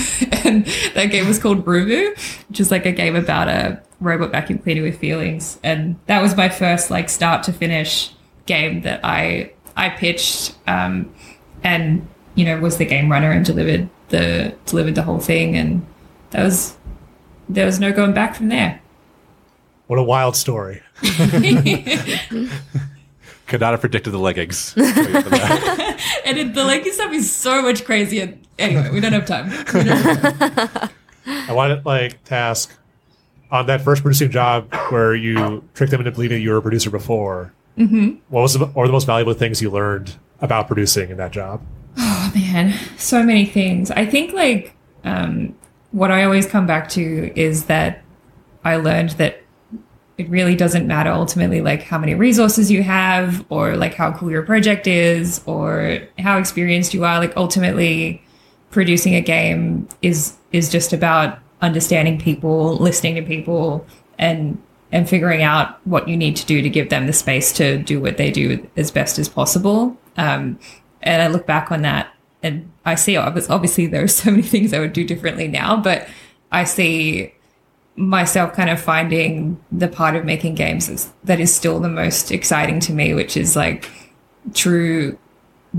and 0.45 0.65
that 0.95 1.10
game 1.12 1.28
was 1.28 1.38
called 1.38 1.63
Rumu, 1.63 2.17
which 2.50 2.60
is 2.60 2.72
like 2.72 2.88
a 2.88 2.91
game 2.91 3.15
about 3.15 3.48
a 3.50 3.80
robot 4.00 4.32
vacuum 4.32 4.58
cleaner 4.58 4.82
with 4.82 4.98
feelings. 4.98 5.60
And 5.63 6.00
that 6.08 6.24
was 6.24 6.36
my 6.36 6.50
first 6.50 6.89
like 6.89 7.08
start 7.08 7.43
to 7.43 7.54
finish 7.54 8.12
game 8.48 8.82
that 8.82 9.00
I 9.04 9.52
I 9.78 9.89
pitched 9.89 10.56
um, 10.65 11.13
and 11.63 12.08
you 12.34 12.45
know 12.45 12.60
was 12.60 12.78
the 12.78 12.86
game 12.86 13.12
runner 13.12 13.30
and 13.30 13.45
delivered 13.45 13.89
the 14.08 14.56
delivered 14.65 14.95
the 14.95 15.04
whole 15.04 15.19
thing 15.19 15.56
and 15.56 15.86
that 16.32 16.43
was 16.43 16.76
there 17.48 17.67
was 17.67 17.80
no 17.80 17.91
going 17.91 18.13
back 18.13 18.34
from 18.34 18.50
there. 18.50 18.82
What 19.86 20.00
a 20.00 20.04
wild 20.04 20.36
story. 20.36 20.82
Could 23.50 23.62
not 23.62 23.72
have 23.72 23.82
predicted 23.82 24.14
the 24.14 24.20
leggings. 24.20 24.74
Wait 24.78 24.94
for 24.94 25.30
that. 25.32 26.22
And 26.24 26.38
it, 26.38 26.54
the 26.54 26.64
Lakers 26.64 26.94
stuff 26.94 27.12
is 27.12 27.34
so 27.34 27.64
much 27.64 27.84
crazier. 27.84 28.38
Anyway, 28.60 28.92
we 28.92 29.00
don't 29.00 29.12
have 29.12 29.26
time. 29.26 29.50
We 29.50 29.84
don't 29.84 29.98
have 29.98 30.40
time. 30.40 30.90
I 31.50 31.54
want 31.54 31.82
to 31.82 31.88
like 31.88 32.24
task 32.26 32.72
on 33.50 33.66
that 33.66 33.82
first 33.82 34.04
producing 34.04 34.30
job 34.30 34.72
where 34.90 35.16
you 35.16 35.68
tricked 35.74 35.90
them 35.90 36.00
into 36.00 36.12
believing 36.12 36.44
you 36.44 36.52
were 36.52 36.58
a 36.58 36.62
producer 36.62 36.92
before. 36.92 37.52
Mm-hmm. 37.76 38.18
What 38.30 38.42
was 38.42 38.54
the, 38.54 38.72
or 38.76 38.86
the 38.86 38.94
most 38.94 39.06
valuable 39.06 39.34
things 39.34 39.64
you 39.64 39.72
learned 39.72 40.16
about 40.42 40.68
producing 40.68 41.10
in 41.10 41.18
that 41.18 41.32
job? 41.32 41.62
Oh 41.98 42.32
man, 42.36 42.76
so 42.98 43.24
many 43.24 43.46
things. 43.48 43.90
I 43.90 44.06
think 44.06 44.32
like 44.32 44.76
um, 45.04 45.58
what 45.90 46.12
I 46.12 46.24
always 46.24 46.46
come 46.46 46.68
back 46.68 46.88
to 46.90 47.34
is 47.36 47.66
that 47.66 48.04
I 48.64 48.76
learned 48.76 49.12
that 49.12 49.42
it 50.20 50.30
really 50.30 50.56
doesn't 50.56 50.86
matter 50.86 51.10
ultimately 51.10 51.62
like 51.62 51.82
how 51.82 51.98
many 51.98 52.14
resources 52.14 52.70
you 52.70 52.84
have 52.84 53.46
or 53.50 53.76
like 53.76 53.94
how 53.94 54.12
cool 54.12 54.30
your 54.30 54.44
project 54.44 54.86
is 54.86 55.42
or 55.46 56.00
how 56.20 56.38
experienced 56.38 56.94
you 56.94 57.06
are. 57.06 57.20
Like 57.20 57.36
ultimately 57.38 58.22
producing 58.70 59.16
a 59.16 59.22
game 59.22 59.88
is 60.02 60.36
is 60.52 60.70
just 60.70 60.94
about 60.94 61.40
understanding 61.62 62.20
people 62.20 62.76
listening 62.78 63.16
to 63.16 63.22
people 63.22 63.86
and 64.18 64.62
and 64.92 65.08
figuring 65.08 65.42
out 65.42 65.80
what 65.86 66.08
you 66.08 66.18
need 66.18 66.36
to 66.36 66.46
do 66.46 66.62
to 66.62 66.70
give 66.70 66.90
them 66.90 67.08
the 67.08 67.14
space 67.14 67.54
to 67.54 67.78
do 67.78 68.02
what 68.02 68.18
they 68.18 68.30
do 68.30 68.68
as 68.76 68.92
best 68.92 69.18
as 69.20 69.30
possible. 69.30 69.98
Um, 70.18 70.60
and 71.02 71.22
i 71.22 71.28
look 71.28 71.46
back 71.46 71.72
on 71.72 71.82
that 71.82 72.14
and 72.44 72.70
i 72.86 72.96
see 72.96 73.16
obviously 73.18 73.88
there 73.88 74.04
are 74.04 74.08
so 74.08 74.32
many 74.32 74.44
things 74.54 74.74
i 74.74 74.80
would 74.80 74.94
do 74.94 75.04
differently 75.04 75.48
now 75.48 75.78
but 75.78 76.08
i 76.52 76.64
see 76.64 77.34
myself 78.00 78.54
kind 78.54 78.70
of 78.70 78.80
finding 78.80 79.62
the 79.72 79.88
part 79.88 80.16
of 80.16 80.24
making 80.24 80.56
games 80.56 81.12
that 81.26 81.40
is 81.40 81.54
still 81.54 81.80
the 81.80 81.90
most 81.90 82.32
exciting 82.32 82.80
to 82.80 82.94
me, 82.94 83.14
which 83.14 83.36
is 83.36 83.56
like 83.56 83.90
true, 84.54 85.18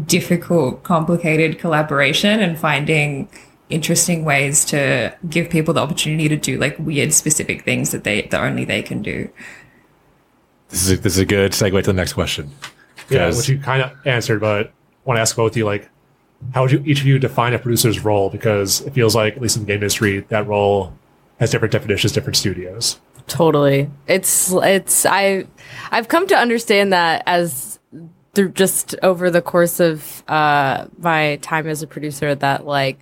difficult, 0.06 0.82
complicated 0.82 1.58
collaboration 1.58 2.40
and 2.40 2.58
finding 2.58 3.28
interesting 3.70 4.24
ways 4.24 4.64
to 4.66 5.16
give 5.28 5.48
people 5.48 5.72
the 5.72 5.80
opportunity 5.80 6.28
to 6.28 6.36
do 6.36 6.58
like 6.58 6.78
weird, 6.78 7.12
specific 7.12 7.64
things 7.64 7.90
that 7.90 8.04
they 8.04 8.22
that 8.22 8.42
only 8.42 8.64
they 8.64 8.82
can 8.82 9.00
do. 9.00 9.28
This 10.68 10.82
is 10.82 10.92
a, 10.92 10.96
this 10.96 11.14
is 11.14 11.18
a 11.20 11.26
good 11.26 11.52
segue 11.52 11.82
to 11.82 11.86
the 11.86 11.92
next 11.92 12.12
question. 12.12 12.50
Yeah, 13.08 13.28
which 13.28 13.48
you 13.48 13.58
kind 13.58 13.82
of 13.82 13.92
answered, 14.06 14.40
but 14.40 14.66
I 14.66 14.70
want 15.04 15.16
to 15.16 15.20
ask 15.22 15.34
both 15.34 15.52
of 15.52 15.56
you 15.56 15.64
like, 15.64 15.88
how 16.54 16.62
would 16.62 16.70
you 16.70 16.82
each 16.84 17.00
of 17.00 17.06
you 17.06 17.18
define 17.18 17.54
a 17.54 17.58
producer's 17.58 18.04
role? 18.04 18.30
Because 18.30 18.82
it 18.82 18.92
feels 18.92 19.14
like, 19.16 19.34
at 19.36 19.42
least 19.42 19.56
in 19.56 19.62
the 19.62 19.66
game 19.66 19.76
industry, 19.76 20.20
that 20.28 20.46
role 20.46 20.92
has 21.40 21.50
different 21.50 21.72
definitions, 21.72 22.12
different 22.12 22.36
studios. 22.36 23.00
Totally. 23.26 23.90
It's 24.06 24.52
it's 24.52 25.04
I 25.06 25.46
I've 25.90 26.08
come 26.08 26.26
to 26.28 26.36
understand 26.36 26.92
that 26.92 27.22
as 27.26 27.78
through 28.34 28.50
just 28.50 28.94
over 29.02 29.30
the 29.30 29.42
course 29.42 29.80
of 29.80 30.22
uh, 30.28 30.86
my 30.98 31.36
time 31.42 31.66
as 31.66 31.82
a 31.82 31.86
producer 31.86 32.34
that 32.34 32.64
like 32.66 33.00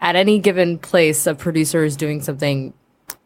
at 0.00 0.16
any 0.16 0.38
given 0.38 0.78
place 0.78 1.26
a 1.26 1.34
producer 1.34 1.84
is 1.84 1.96
doing 1.96 2.22
something 2.22 2.72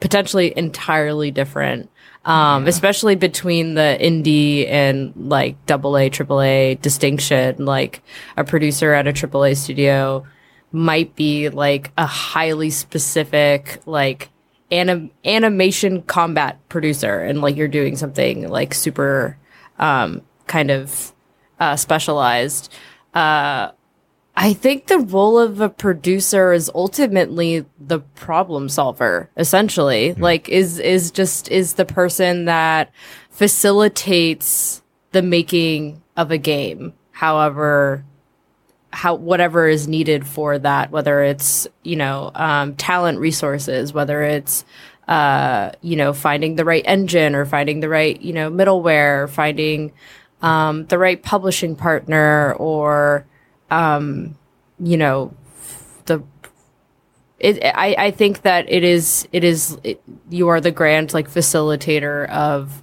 potentially 0.00 0.52
entirely 0.56 1.30
different 1.30 1.88
um, 2.24 2.62
yeah. 2.62 2.70
especially 2.70 3.16
between 3.16 3.74
the 3.74 3.98
indie 4.00 4.68
and 4.68 5.12
like 5.16 5.64
double 5.66 5.96
A, 5.96 6.08
triple 6.08 6.40
A 6.40 6.74
distinction. 6.76 7.64
Like 7.64 8.02
a 8.36 8.44
producer 8.44 8.94
at 8.94 9.06
a 9.06 9.12
triple 9.12 9.44
A 9.44 9.54
studio 9.54 10.24
might 10.72 11.14
be 11.14 11.50
like 11.50 11.92
a 11.98 12.06
highly 12.06 12.70
specific, 12.70 13.80
like 13.86 14.30
anim- 14.70 15.10
animation 15.24 16.02
combat 16.02 16.58
producer 16.68 17.20
and 17.20 17.40
like 17.40 17.56
you're 17.56 17.68
doing 17.68 17.96
something 17.96 18.48
like 18.48 18.74
super 18.74 19.38
um, 19.78 20.22
kind 20.46 20.70
of 20.70 21.12
uh, 21.60 21.76
specialized. 21.76 22.72
Uh, 23.14 23.70
I 24.36 24.52
think 24.52 24.88
the 24.88 24.98
role 24.98 25.38
of 25.38 25.60
a 25.60 25.68
producer 25.68 26.52
is 26.52 26.70
ultimately 26.74 27.64
the 27.78 28.00
problem 28.00 28.68
solver, 28.68 29.30
essentially. 29.36 30.14
Mm. 30.14 30.20
Like 30.20 30.48
is 30.48 30.78
is 30.80 31.10
just 31.10 31.50
is 31.50 31.74
the 31.74 31.84
person 31.84 32.46
that 32.46 32.92
facilitates 33.30 34.82
the 35.12 35.22
making 35.22 36.02
of 36.16 36.30
a 36.32 36.38
game. 36.38 36.94
However, 37.12 38.04
how 38.94 39.14
whatever 39.16 39.66
is 39.68 39.88
needed 39.88 40.26
for 40.26 40.58
that, 40.58 40.90
whether 40.92 41.22
it's 41.22 41.66
you 41.82 41.96
know 41.96 42.30
um, 42.34 42.76
talent 42.76 43.18
resources, 43.18 43.92
whether 43.92 44.22
it's 44.22 44.64
uh, 45.08 45.72
you 45.82 45.96
know 45.96 46.12
finding 46.12 46.54
the 46.54 46.64
right 46.64 46.84
engine 46.86 47.34
or 47.34 47.44
finding 47.44 47.80
the 47.80 47.88
right 47.88 48.20
you 48.22 48.32
know 48.32 48.50
middleware, 48.50 49.28
finding 49.28 49.92
um, 50.42 50.86
the 50.86 50.98
right 50.98 51.22
publishing 51.22 51.74
partner, 51.74 52.54
or 52.54 53.26
um, 53.70 54.38
you 54.78 54.96
know 54.96 55.34
the. 56.06 56.22
It, 57.40 57.62
I, 57.64 57.96
I 57.98 58.10
think 58.12 58.42
that 58.42 58.70
it 58.70 58.84
is 58.84 59.28
it 59.32 59.42
is 59.42 59.76
it, 59.82 60.00
you 60.30 60.48
are 60.48 60.60
the 60.60 60.70
grand 60.70 61.12
like 61.12 61.28
facilitator 61.28 62.28
of 62.30 62.82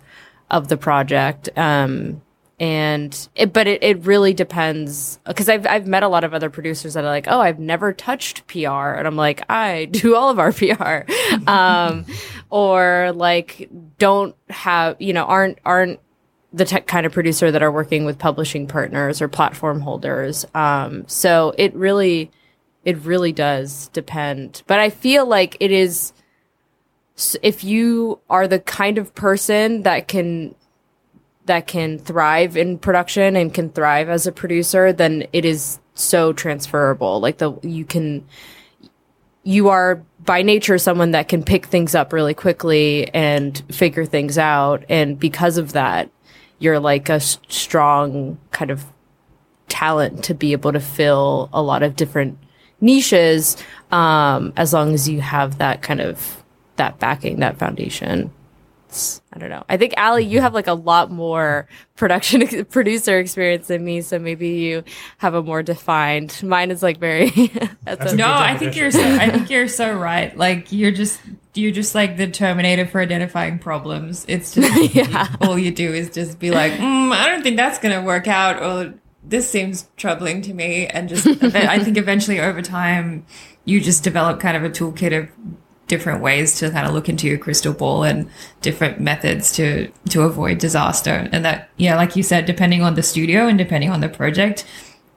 of 0.51 0.67
the 0.67 0.75
project 0.75 1.49
um 1.57 2.21
and 2.61 3.27
it, 3.35 3.53
but 3.53 3.65
it, 3.65 3.81
it 3.81 4.05
really 4.05 4.35
depends 4.35 5.19
because 5.25 5.49
I've 5.49 5.65
I've 5.65 5.87
met 5.87 6.03
a 6.03 6.07
lot 6.07 6.23
of 6.23 6.35
other 6.35 6.51
producers 6.51 6.93
that 6.93 7.03
are 7.03 7.07
like, 7.07 7.25
oh, 7.27 7.41
I've 7.41 7.57
never 7.57 7.91
touched 7.91 8.45
PR, 8.45 8.91
and 8.93 9.07
I'm 9.07 9.15
like, 9.15 9.41
I 9.49 9.85
do 9.91 10.15
all 10.15 10.29
of 10.29 10.37
our 10.37 10.53
PR, 10.53 11.11
um, 11.49 12.05
or 12.51 13.13
like 13.15 13.67
don't 13.97 14.35
have 14.51 14.95
you 15.01 15.11
know 15.11 15.25
aren't 15.25 15.57
aren't 15.65 15.99
the 16.53 16.63
tech 16.63 16.85
kind 16.85 17.07
of 17.07 17.11
producer 17.11 17.49
that 17.49 17.63
are 17.63 17.71
working 17.71 18.05
with 18.05 18.19
publishing 18.19 18.67
partners 18.67 19.23
or 19.23 19.27
platform 19.27 19.79
holders. 19.79 20.45
Um, 20.53 21.07
so 21.07 21.55
it 21.57 21.73
really 21.73 22.29
it 22.85 22.95
really 22.99 23.31
does 23.31 23.87
depend, 23.87 24.61
but 24.67 24.79
I 24.79 24.91
feel 24.91 25.25
like 25.25 25.57
it 25.59 25.71
is 25.71 26.13
if 27.41 27.63
you 27.63 28.19
are 28.29 28.47
the 28.47 28.59
kind 28.59 28.99
of 28.99 29.15
person 29.15 29.81
that 29.81 30.07
can 30.07 30.53
that 31.51 31.67
can 31.67 31.99
thrive 31.99 32.55
in 32.55 32.77
production 32.77 33.35
and 33.35 33.53
can 33.53 33.69
thrive 33.69 34.07
as 34.07 34.25
a 34.25 34.31
producer, 34.31 34.93
then 34.93 35.27
it 35.33 35.43
is 35.43 35.81
so 35.95 36.31
transferable. 36.31 37.19
Like 37.19 37.39
the 37.39 37.51
you 37.61 37.83
can 37.83 38.25
you 39.43 39.67
are 39.67 40.01
by 40.23 40.43
nature 40.43 40.77
someone 40.77 41.11
that 41.11 41.27
can 41.27 41.43
pick 41.43 41.65
things 41.65 41.93
up 41.93 42.13
really 42.13 42.33
quickly 42.33 43.13
and 43.13 43.63
figure 43.69 44.05
things 44.05 44.37
out 44.37 44.85
and 44.87 45.19
because 45.19 45.57
of 45.57 45.73
that 45.73 46.09
you're 46.59 46.79
like 46.79 47.09
a 47.09 47.19
strong 47.19 48.37
kind 48.51 48.71
of 48.71 48.85
talent 49.67 50.23
to 50.23 50.33
be 50.33 50.53
able 50.53 50.71
to 50.71 50.79
fill 50.79 51.49
a 51.51 51.61
lot 51.61 51.83
of 51.83 51.97
different 51.97 52.37
niches 52.79 53.57
um, 53.91 54.53
as 54.55 54.71
long 54.71 54.93
as 54.93 55.09
you 55.09 55.19
have 55.19 55.57
that 55.57 55.81
kind 55.81 55.99
of 55.99 56.43
that 56.77 56.97
backing 56.99 57.39
that 57.39 57.57
foundation 57.57 58.31
I 59.33 59.39
don't 59.39 59.49
know. 59.49 59.63
I 59.69 59.77
think 59.77 59.93
Ally, 59.95 60.19
you 60.19 60.41
have 60.41 60.53
like 60.53 60.67
a 60.67 60.73
lot 60.73 61.09
more 61.09 61.67
production 61.95 62.43
ex- 62.43 62.55
producer 62.69 63.17
experience 63.17 63.67
than 63.67 63.83
me, 63.83 64.01
so 64.01 64.19
maybe 64.19 64.49
you 64.49 64.83
have 65.19 65.33
a 65.33 65.41
more 65.41 65.63
defined. 65.63 66.37
Mine 66.43 66.69
is 66.69 66.83
like 66.83 66.97
very. 66.97 67.31
no, 68.13 68.31
I 68.31 68.57
think 68.57 68.75
you're. 68.75 68.91
So, 68.91 69.01
I 69.01 69.29
think 69.29 69.49
you're 69.49 69.69
so 69.69 69.93
right. 69.93 70.35
Like 70.35 70.71
you're 70.73 70.91
just 70.91 71.21
you're 71.53 71.71
just 71.71 71.95
like 71.95 72.17
the 72.17 72.27
Terminator 72.27 72.85
for 72.85 72.99
identifying 72.99 73.57
problems. 73.57 74.25
It's 74.27 74.53
just 74.53 74.95
yeah. 74.95 75.33
all 75.39 75.57
you 75.57 75.71
do 75.71 75.93
is 75.93 76.09
just 76.09 76.37
be 76.39 76.51
like, 76.51 76.73
mm, 76.73 77.13
I 77.13 77.29
don't 77.29 77.41
think 77.41 77.55
that's 77.55 77.79
gonna 77.79 78.03
work 78.03 78.27
out, 78.27 78.61
or 78.61 78.93
this 79.23 79.49
seems 79.49 79.87
troubling 79.95 80.41
to 80.41 80.53
me, 80.53 80.87
and 80.87 81.07
just. 81.07 81.25
I 81.43 81.79
think 81.79 81.97
eventually 81.97 82.41
over 82.41 82.61
time, 82.61 83.25
you 83.63 83.79
just 83.79 84.03
develop 84.03 84.41
kind 84.41 84.57
of 84.57 84.63
a 84.65 84.69
toolkit 84.69 85.17
of 85.17 85.29
different 85.91 86.21
ways 86.21 86.55
to 86.55 86.71
kind 86.71 86.87
of 86.87 86.93
look 86.93 87.09
into 87.09 87.27
your 87.27 87.37
crystal 87.37 87.73
ball 87.73 88.03
and 88.03 88.29
different 88.61 89.01
methods 89.01 89.51
to 89.51 89.91
to 90.09 90.21
avoid 90.21 90.57
disaster. 90.57 91.27
And 91.33 91.43
that 91.43 91.69
yeah 91.75 91.97
like 91.97 92.15
you 92.15 92.23
said 92.23 92.45
depending 92.45 92.81
on 92.81 92.95
the 92.95 93.03
studio 93.03 93.45
and 93.45 93.57
depending 93.57 93.89
on 93.89 93.99
the 93.99 94.07
project 94.07 94.65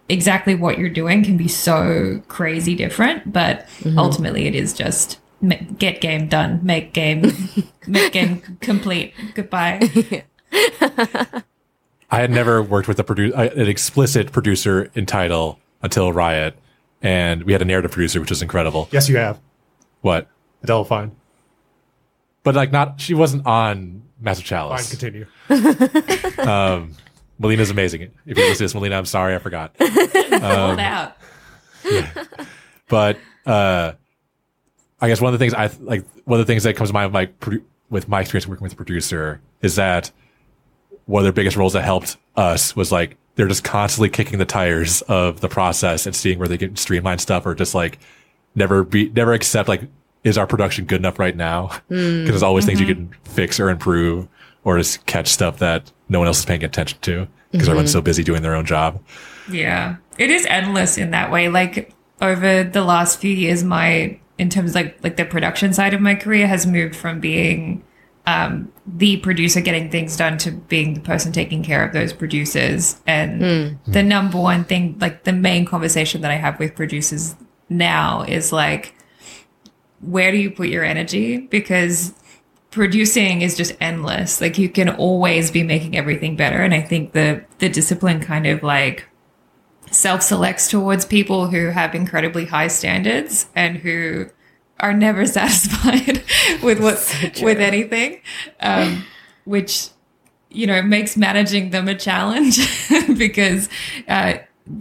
exactly 0.08 0.56
what 0.56 0.76
you're 0.76 0.90
doing 0.90 1.22
can 1.22 1.36
be 1.36 1.46
so 1.48 2.20
crazy 2.28 2.74
different 2.74 3.32
but 3.32 3.66
mm-hmm. 3.78 3.98
ultimately 3.98 4.46
it 4.46 4.54
is 4.54 4.74
just 4.74 5.18
get 5.78 6.00
game 6.00 6.26
done 6.28 6.60
make 6.62 6.92
game 6.92 7.22
make 7.86 8.12
game 8.12 8.40
complete. 8.60 9.14
Goodbye. 9.34 10.24
I 12.10 12.20
had 12.20 12.32
never 12.32 12.62
worked 12.62 12.88
with 12.88 12.98
a 12.98 13.04
produ- 13.04 13.32
an 13.32 13.68
explicit 13.68 14.32
producer 14.32 14.90
in 14.94 15.06
title 15.06 15.60
until 15.82 16.12
riot 16.12 16.58
and 17.00 17.44
we 17.44 17.52
had 17.52 17.62
a 17.62 17.64
narrative 17.64 17.92
producer 17.92 18.20
which 18.20 18.30
was 18.30 18.42
incredible. 18.42 18.88
Yes 18.90 19.08
you 19.08 19.18
have. 19.18 19.38
What 20.00 20.28
Adelphine. 20.64 21.12
But 22.42 22.54
like 22.54 22.72
not 22.72 23.00
she 23.00 23.14
wasn't 23.14 23.46
on 23.46 24.02
Master 24.20 24.44
Chalice. 24.44 24.88
Fine, 24.88 24.98
continue. 24.98 25.26
um 26.50 26.92
Melina's 27.38 27.70
amazing. 27.70 28.02
If 28.02 28.38
you 28.38 28.44
listen 28.44 28.58
to 28.58 28.64
this, 28.64 28.74
Melina, 28.74 28.96
I'm 28.96 29.06
sorry 29.06 29.34
I 29.34 29.38
forgot. 29.38 29.74
Um, 30.34 30.78
out. 30.78 31.16
Yeah. 31.88 32.10
But 32.88 33.18
uh 33.46 33.92
I 35.00 35.08
guess 35.08 35.20
one 35.20 35.32
of 35.32 35.38
the 35.38 35.42
things 35.42 35.54
I 35.54 35.70
like 35.80 36.04
one 36.24 36.40
of 36.40 36.46
the 36.46 36.50
things 36.50 36.64
that 36.64 36.76
comes 36.76 36.90
to 36.90 36.94
mind 36.94 37.12
with 37.12 37.40
my 37.46 37.58
with 37.90 38.08
my 38.08 38.20
experience 38.20 38.46
working 38.46 38.64
with 38.64 38.72
a 38.72 38.76
producer 38.76 39.40
is 39.62 39.76
that 39.76 40.10
one 41.06 41.20
of 41.20 41.24
their 41.24 41.32
biggest 41.32 41.56
roles 41.56 41.74
that 41.74 41.82
helped 41.84 42.16
us 42.36 42.74
was 42.74 42.90
like 42.90 43.16
they're 43.36 43.48
just 43.48 43.64
constantly 43.64 44.08
kicking 44.08 44.38
the 44.38 44.44
tires 44.44 45.02
of 45.02 45.40
the 45.40 45.48
process 45.48 46.06
and 46.06 46.14
seeing 46.14 46.38
where 46.38 46.48
they 46.48 46.58
can 46.58 46.76
streamline 46.76 47.18
stuff 47.18 47.46
or 47.46 47.54
just 47.54 47.74
like 47.74 47.98
never 48.54 48.84
be 48.84 49.08
never 49.10 49.32
accept 49.32 49.68
like 49.68 49.82
is 50.24 50.38
our 50.38 50.46
production 50.46 50.86
good 50.86 51.00
enough 51.00 51.18
right 51.18 51.36
now? 51.36 51.70
Because 51.88 52.28
there's 52.28 52.42
always 52.42 52.64
things 52.64 52.80
you 52.80 52.86
mm-hmm. 52.86 53.10
can 53.10 53.20
fix 53.32 53.60
or 53.60 53.68
improve 53.68 54.26
or 54.64 54.78
just 54.78 55.04
catch 55.06 55.28
stuff 55.28 55.58
that 55.58 55.92
no 56.08 56.18
one 56.18 56.26
else 56.26 56.40
is 56.40 56.44
paying 56.44 56.64
attention 56.64 56.98
to 57.02 57.28
because 57.52 57.68
everyone's 57.68 57.90
mm-hmm. 57.90 57.98
so 57.98 58.02
busy 58.02 58.24
doing 58.24 58.42
their 58.42 58.54
own 58.54 58.64
job. 58.64 59.00
Yeah. 59.50 59.96
It 60.18 60.30
is 60.30 60.46
endless 60.46 60.98
in 60.98 61.10
that 61.10 61.30
way. 61.30 61.48
Like 61.48 61.92
over 62.20 62.64
the 62.64 62.82
last 62.82 63.20
few 63.20 63.34
years, 63.34 63.62
my 63.62 64.18
in 64.38 64.48
terms 64.48 64.70
of 64.70 64.76
like 64.76 64.98
like 65.04 65.16
the 65.16 65.24
production 65.24 65.72
side 65.72 65.94
of 65.94 66.00
my 66.00 66.14
career 66.14 66.46
has 66.46 66.66
moved 66.66 66.96
from 66.96 67.20
being 67.20 67.84
um, 68.26 68.72
the 68.86 69.18
producer 69.18 69.60
getting 69.60 69.90
things 69.90 70.16
done 70.16 70.38
to 70.38 70.50
being 70.50 70.94
the 70.94 71.00
person 71.00 71.32
taking 71.32 71.62
care 71.62 71.86
of 71.86 71.92
those 71.92 72.12
producers. 72.12 73.00
And 73.06 73.42
hmm. 73.42 73.92
the 73.92 74.02
number 74.02 74.40
one 74.40 74.64
thing, 74.64 74.96
like 74.98 75.24
the 75.24 75.32
main 75.32 75.66
conversation 75.66 76.22
that 76.22 76.30
I 76.30 76.36
have 76.36 76.58
with 76.58 76.74
producers 76.74 77.36
now 77.68 78.22
is 78.22 78.52
like, 78.52 78.94
where 80.04 80.30
do 80.30 80.38
you 80.38 80.50
put 80.50 80.68
your 80.68 80.84
energy? 80.84 81.38
Because 81.38 82.14
producing 82.70 83.42
is 83.42 83.56
just 83.56 83.76
endless. 83.80 84.40
Like 84.40 84.58
you 84.58 84.68
can 84.68 84.88
always 84.88 85.50
be 85.50 85.62
making 85.62 85.96
everything 85.96 86.36
better. 86.36 86.62
And 86.62 86.74
I 86.74 86.80
think 86.80 87.12
the 87.12 87.44
the 87.58 87.68
discipline 87.68 88.20
kind 88.20 88.46
of 88.46 88.62
like 88.62 89.06
self-selects 89.90 90.70
towards 90.70 91.04
people 91.04 91.48
who 91.48 91.68
have 91.68 91.94
incredibly 91.94 92.46
high 92.46 92.68
standards 92.68 93.46
and 93.54 93.78
who 93.78 94.26
are 94.80 94.92
never 94.92 95.24
satisfied 95.38 96.22
with 96.62 96.80
what 96.80 97.40
with 97.42 97.60
anything. 97.60 98.20
Um, 98.60 99.04
which 99.44 99.88
you 100.50 100.66
know 100.66 100.82
makes 100.82 101.16
managing 101.16 101.70
them 101.70 101.88
a 101.88 101.94
challenge 101.94 102.58
because 103.18 103.68
uh, 104.08 104.34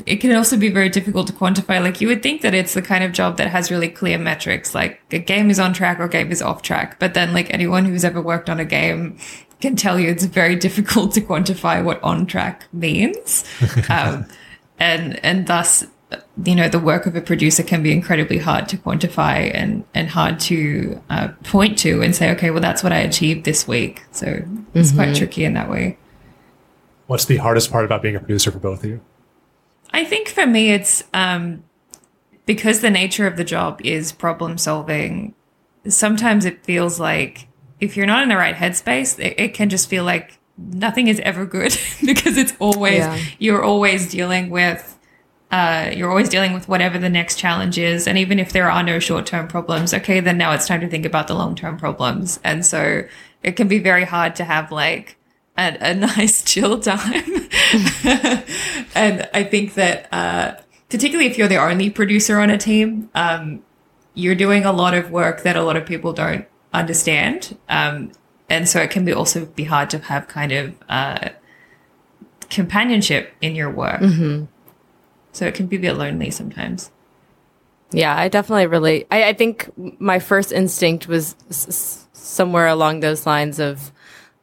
it 0.05 0.17
can 0.17 0.33
also 0.33 0.57
be 0.57 0.69
very 0.69 0.89
difficult 0.89 1.27
to 1.27 1.33
quantify. 1.33 1.81
Like 1.81 1.99
you 1.99 2.07
would 2.07 2.23
think 2.23 2.41
that 2.41 2.53
it's 2.53 2.73
the 2.73 2.81
kind 2.81 3.03
of 3.03 3.11
job 3.11 3.37
that 3.37 3.49
has 3.49 3.69
really 3.69 3.89
clear 3.89 4.17
metrics, 4.17 4.73
like 4.73 5.01
a 5.11 5.19
game 5.19 5.49
is 5.49 5.59
on 5.59 5.73
track 5.73 5.99
or 5.99 6.07
game 6.07 6.31
is 6.31 6.41
off 6.41 6.61
track. 6.61 6.99
But 6.99 7.13
then, 7.13 7.33
like 7.33 7.53
anyone 7.53 7.85
who's 7.85 8.05
ever 8.05 8.21
worked 8.21 8.49
on 8.49 8.59
a 8.59 8.65
game 8.65 9.17
can 9.59 9.75
tell 9.75 9.99
you, 9.99 10.09
it's 10.09 10.23
very 10.23 10.55
difficult 10.67 11.13
to 11.13 11.21
quantify 11.21 11.83
what 11.83 12.01
on 12.01 12.25
track 12.25 12.65
means, 12.71 13.43
um, 13.89 14.25
and 14.79 15.23
and 15.23 15.47
thus, 15.47 15.85
you 16.45 16.55
know, 16.55 16.69
the 16.69 16.79
work 16.79 17.05
of 17.05 17.17
a 17.17 17.21
producer 17.21 17.61
can 17.61 17.83
be 17.83 17.91
incredibly 17.91 18.37
hard 18.37 18.69
to 18.69 18.77
quantify 18.77 19.51
and 19.53 19.83
and 19.93 20.07
hard 20.07 20.39
to 20.41 21.01
uh, 21.09 21.27
point 21.43 21.77
to 21.79 22.01
and 22.01 22.15
say, 22.15 22.31
okay, 22.31 22.51
well, 22.51 22.61
that's 22.61 22.83
what 22.83 22.93
I 22.93 22.99
achieved 22.99 23.43
this 23.43 23.67
week. 23.67 24.03
So 24.11 24.43
it's 24.73 24.93
quite 24.93 25.13
tricky 25.13 25.43
in 25.43 25.55
that 25.55 25.69
way. 25.69 25.97
What's 27.07 27.25
the 27.25 27.35
hardest 27.35 27.69
part 27.69 27.83
about 27.83 28.01
being 28.01 28.15
a 28.15 28.19
producer 28.19 28.49
for 28.49 28.59
both 28.59 28.85
of 28.85 28.89
you? 28.89 29.01
I 29.93 30.03
think 30.03 30.27
for 30.27 30.45
me, 30.45 30.71
it's 30.71 31.03
um, 31.13 31.63
because 32.45 32.81
the 32.81 32.89
nature 32.89 33.27
of 33.27 33.37
the 33.37 33.43
job 33.43 33.81
is 33.83 34.11
problem 34.11 34.57
solving. 34.57 35.35
Sometimes 35.87 36.45
it 36.45 36.63
feels 36.63 36.99
like 36.99 37.47
if 37.79 37.95
you're 37.97 38.07
not 38.07 38.23
in 38.23 38.29
the 38.29 38.37
right 38.37 38.55
headspace, 38.55 39.19
it, 39.19 39.39
it 39.39 39.53
can 39.53 39.69
just 39.69 39.89
feel 39.89 40.03
like 40.03 40.39
nothing 40.57 41.07
is 41.07 41.19
ever 41.21 41.45
good 41.45 41.77
because 42.05 42.37
it's 42.37 42.53
always 42.59 42.99
Yeah. 42.99 43.19
you're 43.39 43.63
always 43.63 44.09
dealing 44.09 44.49
with 44.49 44.89
uh, 45.51 45.91
you're 45.95 46.09
always 46.09 46.29
dealing 46.29 46.51
with 46.51 46.67
whatever 46.67 46.97
the 46.97 47.09
next 47.09 47.37
challenge 47.37 47.77
is, 47.77 48.07
and 48.07 48.17
even 48.17 48.39
if 48.39 48.53
there 48.53 48.71
are 48.71 48.81
no 48.81 48.97
short 48.97 49.27
term 49.27 49.47
problems, 49.47 49.93
okay, 49.93 50.19
then 50.19 50.35
now 50.35 50.51
it's 50.51 50.65
time 50.67 50.81
to 50.81 50.87
think 50.89 51.05
about 51.05 51.27
the 51.27 51.35
long 51.35 51.53
term 51.53 51.77
problems, 51.77 52.39
and 52.43 52.65
so 52.65 53.03
it 53.43 53.51
can 53.51 53.67
be 53.67 53.77
very 53.77 54.03
hard 54.03 54.35
to 54.37 54.43
have 54.43 54.71
like 54.71 55.15
a, 55.57 55.77
a 55.81 55.93
nice 55.95 56.43
chill 56.43 56.79
time. 56.79 57.23
and 58.95 59.29
I 59.33 59.43
think 59.49 59.73
that, 59.75 60.07
uh, 60.11 60.55
particularly 60.89 61.29
if 61.29 61.37
you're 61.37 61.47
the 61.47 61.57
only 61.61 61.89
producer 61.89 62.39
on 62.39 62.49
a 62.49 62.57
team, 62.57 63.09
um, 63.15 63.63
you're 64.13 64.35
doing 64.35 64.65
a 64.65 64.71
lot 64.71 64.93
of 64.93 65.11
work 65.11 65.43
that 65.43 65.55
a 65.55 65.63
lot 65.63 65.75
of 65.75 65.85
people 65.85 66.13
don't 66.13 66.45
understand. 66.73 67.57
Um, 67.69 68.11
and 68.49 68.67
so 68.69 68.79
it 68.81 68.91
can 68.91 69.05
be 69.05 69.13
also 69.13 69.45
be 69.45 69.63
hard 69.63 69.89
to 69.91 69.99
have 69.99 70.27
kind 70.27 70.51
of 70.51 70.75
uh, 70.89 71.29
companionship 72.49 73.33
in 73.41 73.55
your 73.55 73.69
work. 73.69 74.01
So 75.31 75.47
it 75.47 75.55
can 75.55 75.65
be 75.65 75.77
a 75.77 75.79
bit 75.79 75.93
lonely 75.93 76.29
sometimes. 76.29 76.91
Yeah, 77.91 78.15
I 78.15 78.27
definitely 78.27 78.67
relate. 78.67 79.07
I, 79.11 79.29
I 79.29 79.33
think 79.33 79.71
my 79.99 80.19
first 80.19 80.51
instinct 80.51 81.07
was 81.07 81.35
s- 81.49 82.07
somewhere 82.13 82.67
along 82.67 82.99
those 82.99 83.25
lines 83.25 83.59
of 83.59 83.91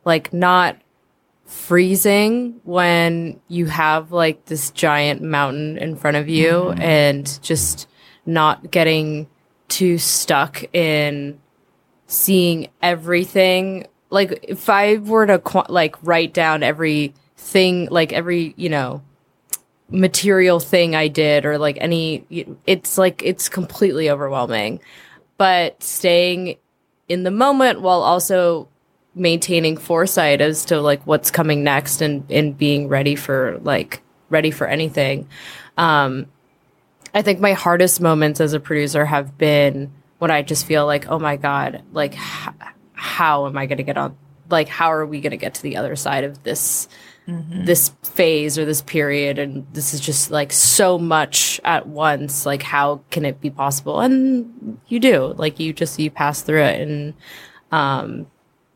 like 0.05 0.33
not 0.33 0.77
freezing 1.51 2.61
when 2.65 3.41
you 3.49 3.67
have 3.67 4.13
like 4.13 4.45
this 4.47 4.71
giant 4.71 5.21
mountain 5.21 5.77
in 5.79 5.97
front 5.97 6.17
of 6.17 6.29
you 6.29 6.53
mm-hmm. 6.53 6.81
and 6.81 7.39
just 7.43 7.89
not 8.25 8.71
getting 8.71 9.29
too 9.69 9.99
stuck 9.99 10.63
in 10.75 11.39
seeing 12.07 12.69
everything 12.83 13.87
like 14.11 14.45
if 14.49 14.69
i 14.69 14.97
were 14.99 15.27
to 15.27 15.39
qu- 15.39 15.63
like 15.69 15.97
write 16.03 16.35
down 16.35 16.63
every 16.63 17.15
thing 17.37 17.89
like 17.91 18.13
every 18.13 18.55
you 18.57 18.69
know 18.69 19.03
material 19.91 20.61
thing 20.61 20.95
I 20.95 21.09
did 21.09 21.45
or 21.45 21.59
like 21.59 21.77
any 21.81 22.57
it's 22.67 22.97
like 22.97 23.23
it's 23.25 23.49
completely 23.49 24.11
overwhelming. 24.11 24.81
But 25.37 25.83
staying 25.83 26.57
in 27.09 27.25
the 27.25 27.31
moment 27.31 27.81
while 27.81 28.03
also 28.03 28.69
maintaining 29.15 29.77
foresight 29.77 30.41
as 30.41 30.65
to 30.67 30.81
like 30.81 31.03
what's 31.07 31.31
coming 31.31 31.65
next 31.65 32.01
and 32.01 32.25
and 32.31 32.57
being 32.57 32.89
ready 32.89 33.17
for 33.17 33.59
like 33.63 34.03
ready 34.29 34.51
for 34.51 34.67
anything. 34.67 35.29
Um 35.77 36.27
I 37.15 37.23
think 37.23 37.41
my 37.41 37.53
hardest 37.53 38.01
moments 38.01 38.41
as 38.41 38.53
a 38.53 38.61
producer 38.61 39.05
have 39.05 39.37
been 39.37 39.93
when 40.19 40.31
I 40.31 40.43
just 40.43 40.67
feel 40.67 40.87
like, 40.87 41.09
oh 41.09 41.19
my 41.19 41.37
God, 41.37 41.83
like, 41.93 42.15
h- 42.15 42.55
how 42.93 43.47
am 43.47 43.59
I 43.59 43.67
going 43.67 43.79
to 43.79 43.83
get 43.85 43.97
on? 43.97 44.17
Like, 44.49 44.69
how 44.69 44.93
are 44.93 45.07
we 45.07 45.21
going 45.21 45.31
to 45.33 45.37
get 45.37 45.55
to 45.55 45.63
the 45.63 45.77
other 45.77 45.97
side 45.97 46.25
of 46.25 46.43
this? 46.45 46.89
this 47.65 47.91
phase 48.03 48.59
or 48.59 48.65
this 48.65 48.83
period 48.83 49.39
and 49.39 49.65
this 49.73 49.95
is 49.95 50.01
just 50.01 50.33
like 50.33 50.51
so 50.53 50.99
much 50.99 51.61
at 51.65 51.87
once 51.87 52.45
like 52.45 52.61
how 52.61 53.01
can 53.13 53.25
it 53.25 53.41
be 53.41 53.51
possible 53.51 54.01
and 54.01 54.81
you 54.89 54.99
do 54.99 55.33
like 55.37 55.61
you 55.61 55.73
just 55.73 55.97
you 56.01 56.11
pass 56.11 56.43
through 56.43 56.63
it 56.63 56.81
and 56.81 57.15
um 57.71 58.27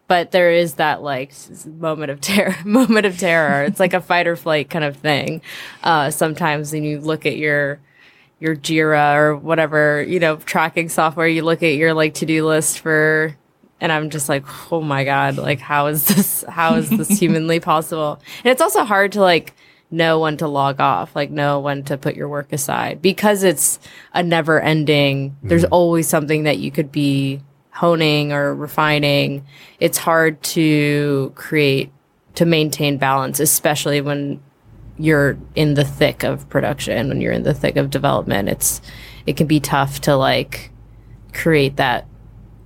but 0.07 0.31
there 0.33 0.51
is 0.51 0.75
that 0.75 1.03
like 1.03 1.33
moment 1.67 2.11
of 2.11 2.21
terror 2.21 2.57
moment 2.65 3.07
of 3.07 3.19
terror. 3.19 3.65
It's 3.65 3.81
like 3.81 3.95
a 3.95 4.01
fight 4.01 4.27
or 4.27 4.37
flight 4.37 4.71
kind 4.71 4.85
of 4.85 4.97
thing 4.97 5.43
uh 5.83 6.11
sometimes 6.11 6.73
when 6.73 6.85
you 6.85 7.01
look 7.01 7.27
at 7.27 7.37
your 7.37 7.81
your 8.41 8.57
jira 8.57 9.15
or 9.17 9.37
whatever 9.37 10.03
you 10.03 10.21
know 10.21 10.37
tracking 10.37 10.89
software 10.89 11.29
you 11.29 11.43
look 11.43 11.63
at 11.63 11.77
your 11.77 11.95
like 11.95 12.15
to-do 12.15 12.47
list 12.47 12.81
for 12.81 13.35
and 13.81 13.93
i'm 13.93 14.11
just 14.11 14.29
like 14.29 14.45
oh 14.73 14.83
my 14.83 15.05
god 15.05 15.37
like 15.37 15.61
how 15.61 15.87
is 15.87 16.05
this 16.07 16.45
how 16.49 16.75
is 16.75 16.91
this 16.91 17.09
humanly 17.19 17.61
possible? 17.61 18.21
And 18.45 18.53
it's 18.53 18.63
also 18.63 18.85
hard 18.85 19.13
to 19.13 19.21
like 19.21 19.55
know 19.91 20.21
when 20.21 20.37
to 20.37 20.49
log 20.49 20.81
off 20.81 21.15
like 21.15 21.31
know 21.31 21.61
when 21.61 21.85
to 21.85 21.97
put 21.97 22.17
your 22.17 22.29
work 22.29 22.53
aside 22.53 23.01
because 23.01 23.43
it's 23.43 23.79
a 24.13 24.23
never 24.23 24.61
ending 24.61 25.37
there's 25.43 25.65
always 25.65 26.09
something 26.09 26.45
that 26.45 26.59
you 26.59 26.71
could 26.71 26.91
be 26.91 27.41
honing 27.75 28.33
or 28.33 28.55
refining 28.55 29.45
it's 29.81 29.99
hard 29.99 30.41
to 30.43 31.33
create 31.35 31.93
to 32.35 32.45
maintain 32.45 32.97
balance 32.97 33.41
especially 33.41 34.01
when 34.01 34.41
you're 34.99 35.37
in 35.55 35.75
the 35.75 35.85
thick 35.85 36.23
of 36.23 36.49
production 36.49 37.09
when 37.09 37.21
you're 37.21 37.33
in 37.33 37.43
the 37.43 37.55
thick 37.55 37.77
of 37.77 37.91
development. 37.91 38.49
It's 38.49 38.81
it 39.27 39.37
can 39.37 39.47
be 39.47 39.61
tough 39.61 40.01
to 40.03 40.17
like 40.17 40.71
create 41.33 41.77
that 41.77 42.07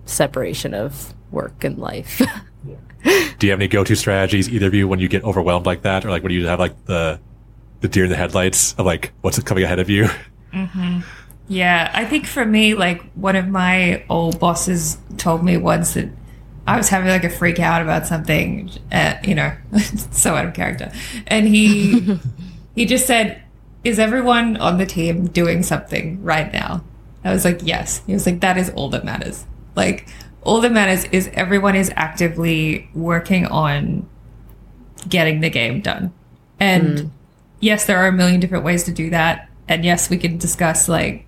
separation 0.05 0.75
of 0.75 1.15
work 1.31 1.65
and 1.65 1.79
life. 1.79 2.21
Do 3.39 3.47
you 3.47 3.53
have 3.53 3.61
any 3.61 3.69
go-to 3.69 3.95
strategies, 3.95 4.49
either 4.49 4.67
of 4.67 4.75
you, 4.75 4.89
when 4.89 4.99
you 4.99 5.09
get 5.09 5.23
overwhelmed 5.23 5.67
like 5.67 5.83
that, 5.83 6.05
or 6.05 6.11
like 6.11 6.23
when 6.23 6.33
you 6.33 6.47
have 6.47 6.59
like 6.59 6.85
the 6.87 7.21
the 7.81 7.89
deer 7.89 8.05
in 8.05 8.11
the 8.11 8.17
headlights 8.17 8.75
of 8.75 8.85
like 8.85 9.13
what's 9.21 9.41
coming 9.43 9.65
ahead 9.65 9.79
of 9.79 9.89
you? 9.89 10.09
Mm-hmm. 10.53 11.01
Yeah, 11.49 11.91
I 11.95 12.05
think 12.05 12.27
for 12.27 12.45
me, 12.45 12.75
like 12.75 13.03
one 13.13 13.35
of 13.35 13.49
my 13.49 14.05
old 14.11 14.39
bosses 14.39 14.99
told 15.17 15.43
me 15.43 15.57
once 15.57 15.95
that 15.95 16.11
I 16.67 16.77
was 16.77 16.91
having 16.91 17.09
like 17.09 17.25
a 17.25 17.31
freak 17.31 17.59
out 17.59 17.81
about 17.81 18.07
something, 18.07 18.71
uh, 18.93 19.15
you 19.25 19.35
know, 19.35 19.55
so 20.11 20.35
out 20.35 20.45
of 20.45 20.53
character, 20.53 20.93
and 21.27 21.49
he 21.49 22.19
he 22.75 22.85
just 22.85 23.07
said, 23.07 23.43
"Is 23.83 23.99
everyone 23.99 24.59
on 24.59 24.77
the 24.77 24.85
team 24.85 25.27
doing 25.29 25.63
something 25.63 26.23
right 26.23 26.53
now?" 26.53 26.85
I 27.25 27.33
was 27.33 27.47
like, 27.47 27.61
"Yes." 27.63 28.03
He 28.07 28.13
was 28.13 28.27
like, 28.27 28.41
"That 28.41 28.59
is 28.59 28.69
all 28.71 28.91
that 28.91 29.05
matters. 29.05 29.47
Like 29.75 30.07
all 30.43 30.61
that 30.61 30.73
matters 30.73 31.05
is 31.07 31.31
everyone 31.33 31.75
is 31.77 31.91
actively 31.97 32.91
working 32.95 33.47
on 33.47 34.07
getting 35.09 35.41
the 35.41 35.51
game 35.51 35.81
done." 35.81 36.13
And 36.61 37.11
yes, 37.61 37.87
there 37.87 37.99
are 37.99 38.09
a 38.09 38.13
million 38.13 38.41
different 38.41 38.65
ways 38.65 38.85
to 38.85 38.93
do 38.93 39.11
that. 39.11 39.49
And 39.69 39.85
yes, 39.85 40.11
we 40.11 40.17
can 40.17 40.39
discuss 40.39 40.89
like, 40.89 41.27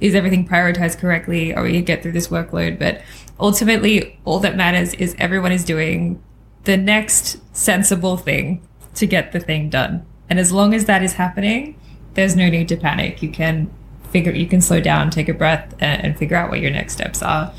is 0.00 0.14
everything 0.14 0.46
prioritized 0.46 0.98
correctly? 0.98 1.54
Are 1.54 1.62
we 1.62 1.80
get 1.82 2.02
through 2.02 2.12
this 2.12 2.28
workload? 2.28 2.78
But 2.78 3.02
ultimately, 3.40 4.18
all 4.24 4.38
that 4.40 4.56
matters 4.56 4.94
is 4.94 5.14
everyone 5.18 5.52
is 5.52 5.64
doing 5.64 6.22
the 6.64 6.76
next 6.76 7.38
sensible 7.56 8.16
thing 8.16 8.66
to 8.94 9.06
get 9.06 9.32
the 9.32 9.40
thing 9.40 9.70
done. 9.70 10.04
And 10.28 10.38
as 10.38 10.52
long 10.52 10.74
as 10.74 10.84
that 10.84 11.02
is 11.02 11.14
happening, 11.14 11.78
there's 12.14 12.36
no 12.36 12.48
need 12.48 12.68
to 12.68 12.76
panic. 12.76 13.22
You 13.22 13.30
can 13.30 13.70
figure 14.10 14.32
you 14.32 14.46
can 14.46 14.60
slow 14.60 14.80
down, 14.80 15.10
take 15.10 15.28
a 15.28 15.34
breath, 15.34 15.74
and, 15.80 16.04
and 16.04 16.18
figure 16.18 16.36
out 16.36 16.50
what 16.50 16.60
your 16.60 16.70
next 16.70 16.94
steps 16.94 17.22
are. 17.22 17.52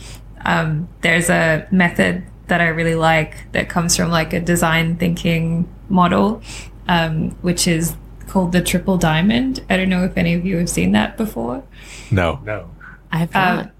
Um, 0.45 0.89
there's 1.01 1.29
a 1.29 1.67
method 1.71 2.23
that 2.47 2.61
I 2.61 2.67
really 2.67 2.95
like 2.95 3.51
that 3.51 3.69
comes 3.69 3.95
from 3.95 4.09
like 4.09 4.33
a 4.33 4.39
design 4.39 4.97
thinking 4.97 5.67
model, 5.89 6.41
um, 6.87 7.31
which 7.41 7.67
is 7.67 7.95
called 8.29 8.51
the 8.51 8.61
triple 8.61 8.97
diamond. 8.97 9.63
I 9.69 9.77
don't 9.77 9.89
know 9.89 10.03
if 10.05 10.17
any 10.17 10.33
of 10.33 10.45
you 10.45 10.57
have 10.57 10.69
seen 10.69 10.91
that 10.93 11.17
before. 11.17 11.63
No. 12.11 12.39
No. 12.45 12.69
I 13.11 13.17
have 13.17 13.35
Uh, 13.35 13.55
not. 13.55 13.71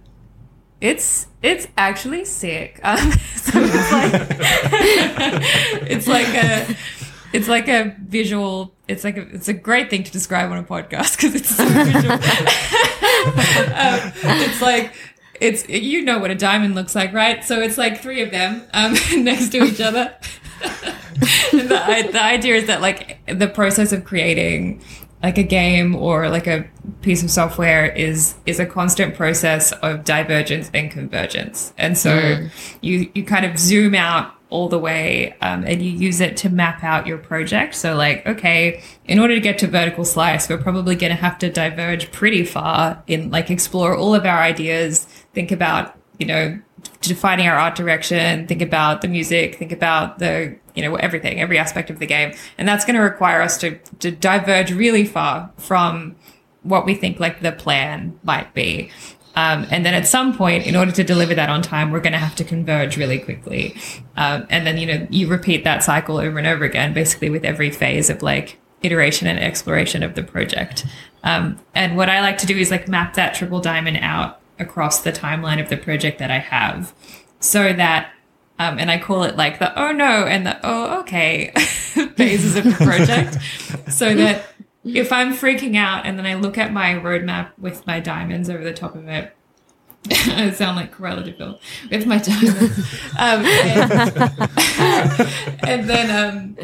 It's 0.81 1.27
it's 1.41 1.67
actually 1.77 2.25
sick. 2.25 2.79
Um, 2.83 3.12
so 3.35 3.59
it's 3.62 3.91
like 3.91 4.13
it's 5.91 6.07
like 6.07 6.27
a 6.27 6.75
it's 7.33 7.47
like 7.47 7.67
a 7.67 7.95
visual. 8.07 8.73
It's 8.88 9.03
like 9.03 9.17
a, 9.17 9.21
it's 9.35 9.47
a 9.47 9.53
great 9.53 9.89
thing 9.89 10.03
to 10.03 10.12
describe 10.12 10.49
on 10.51 10.57
a 10.57 10.63
podcast 10.63 11.15
because 11.17 11.35
it's 11.35 11.49
so 11.55 11.63
visual. 11.65 12.13
um, 13.75 14.12
it's 14.41 14.62
like 14.62 14.93
it's 15.39 15.67
you 15.69 16.01
know 16.03 16.17
what 16.19 16.31
a 16.31 16.35
diamond 16.35 16.75
looks 16.75 16.95
like, 16.95 17.13
right? 17.13 17.43
So 17.43 17.59
it's 17.62 17.77
like 17.77 18.01
three 18.01 18.21
of 18.21 18.31
them 18.31 18.63
um, 18.73 18.95
next 19.17 19.49
to 19.49 19.63
each 19.63 19.81
other. 19.81 20.15
And 21.54 21.69
the, 21.69 22.10
the 22.12 22.24
idea 22.24 22.56
is 22.56 22.67
that 22.67 22.82
like 22.82 23.19
the 23.28 23.48
process 23.48 23.91
of 23.91 24.06
creating 24.06 24.82
like 25.22 25.38
a 25.38 25.43
game 25.43 25.95
or 25.95 26.30
like 26.30 26.48
a 26.48 26.65
piece 27.02 27.24
of 27.24 27.30
software 27.30 27.88
is 27.88 28.36
is 28.45 28.60
a 28.60 28.65
constant 28.65 29.15
process 29.15 29.72
of 29.74 30.04
divergence 30.04 30.72
and 30.74 30.89
convergence. 30.89 31.74
And 31.78 31.98
so 31.98 32.48
you 32.82 33.12
you 33.13 33.24
kind 33.24 33.45
of 33.45 33.58
zoom 33.58 33.95
out 33.95 34.34
all 34.50 34.67
the 34.67 34.80
way 34.80 35.36
um, 35.41 35.63
and 35.63 35.82
you 35.82 35.91
use 35.91 36.19
it 36.22 36.36
to 36.36 36.50
map 36.50 36.84
out 36.84 37.06
your 37.06 37.17
project. 37.17 37.76
So 37.76 37.95
like 37.95 38.26
okay 38.26 38.82
in 39.06 39.19
order 39.19 39.36
to 39.36 39.41
get 39.41 39.58
to 39.60 39.67
vertical 39.67 40.06
slice 40.06 40.48
we're 40.48 40.58
probably 40.58 40.95
going 40.95 41.12
to 41.12 41.22
have 41.22 41.38
to 41.39 41.50
diverge 41.50 42.12
pretty 42.12 42.45
far 42.45 43.04
in 43.08 43.30
like 43.30 43.50
explore 43.50 43.95
all 43.95 44.15
of 44.15 44.26
our 44.26 44.39
ideas 44.39 45.06
think 45.34 45.52
about 45.52 45.95
you 46.17 46.26
know 46.26 46.60
defining 47.01 47.47
our 47.47 47.55
art 47.55 47.75
direction, 47.75 48.47
think 48.47 48.62
about 48.62 49.01
the 49.01 49.07
music, 49.07 49.55
think 49.55 49.71
about 49.71 50.19
the, 50.19 50.55
you 50.75 50.83
know, 50.83 50.95
everything, 50.95 51.39
every 51.39 51.57
aspect 51.57 51.89
of 51.89 51.99
the 51.99 52.05
game. 52.05 52.33
And 52.57 52.67
that's 52.67 52.85
going 52.85 52.95
to 52.95 53.01
require 53.01 53.41
us 53.41 53.57
to, 53.59 53.77
to 53.99 54.12
diverge 54.12 54.71
really 54.71 55.05
far 55.05 55.51
from 55.57 56.15
what 56.63 56.85
we 56.85 56.93
think 56.93 57.19
like 57.19 57.41
the 57.41 57.51
plan 57.51 58.19
might 58.23 58.53
be. 58.53 58.91
Um, 59.35 59.65
and 59.71 59.85
then 59.85 59.93
at 59.93 60.05
some 60.05 60.35
point, 60.35 60.65
in 60.65 60.75
order 60.75 60.91
to 60.91 61.03
deliver 61.03 61.33
that 61.35 61.49
on 61.49 61.62
time, 61.62 61.91
we're 61.91 62.01
going 62.01 62.13
to 62.13 62.19
have 62.19 62.35
to 62.38 62.43
converge 62.43 62.97
really 62.97 63.19
quickly. 63.19 63.75
Um, 64.17 64.45
and 64.49 64.67
then, 64.67 64.77
you 64.77 64.85
know, 64.85 65.07
you 65.09 65.27
repeat 65.27 65.63
that 65.63 65.83
cycle 65.83 66.17
over 66.17 66.38
and 66.38 66.47
over 66.47 66.65
again, 66.65 66.93
basically 66.93 67.29
with 67.29 67.45
every 67.45 67.69
phase 67.69 68.09
of 68.09 68.21
like 68.21 68.59
iteration 68.81 69.27
and 69.27 69.39
exploration 69.39 70.03
of 70.03 70.15
the 70.15 70.23
project. 70.23 70.85
Um, 71.23 71.59
and 71.75 71.95
what 71.95 72.09
I 72.09 72.21
like 72.21 72.38
to 72.39 72.45
do 72.45 72.57
is 72.57 72.71
like 72.71 72.88
map 72.88 73.13
that 73.13 73.33
triple 73.33 73.62
diamond 73.62 73.99
out 74.01 74.38
across 74.60 75.02
the 75.02 75.12
timeline 75.12 75.62
of 75.62 75.69
the 75.69 75.78
project 75.78 76.19
that 76.19 76.32
I 76.32 76.39
have. 76.39 76.93
So 77.39 77.74
that 77.74 78.12
um, 78.60 78.78
and 78.78 78.91
I 78.91 78.98
call 78.98 79.24
it 79.24 79.38
like 79.38 79.60
the 79.60 79.78
oh 79.82 79.91
no 79.91 80.26
and 80.26 80.45
the 80.45 80.60
oh 80.63 81.00
okay 81.02 81.52
phases 81.56 82.56
of 82.56 82.65
the 82.65 82.74
project. 82.74 83.38
So 83.89 84.13
that 84.15 84.45
if 84.84 85.12
I'm 85.12 85.34
freaking 85.34 85.76
out 85.76 86.06
and 86.06 86.17
then 86.17 86.26
I 86.26 86.36
look 86.36 86.58
at 86.58 86.72
my 86.72 86.93
roadmap 86.93 87.52
with 87.58 87.86
my 87.88 88.00
diamonds 88.00 88.50
over 88.50 88.63
the 88.63 88.74
top 88.74 88.95
of 88.95 89.08
it 89.08 89.36
I 90.12 90.52
sound 90.52 90.78
like 90.78 90.95
Cruella 90.95 91.24
de 91.24 91.34
Vil 91.34 91.60
with 91.91 92.06
my 92.06 92.19
diamonds. 92.19 92.80
Um, 93.17 93.45
and, 93.45 93.91
and 95.67 95.89
then 95.89 96.10
um, 96.10 96.58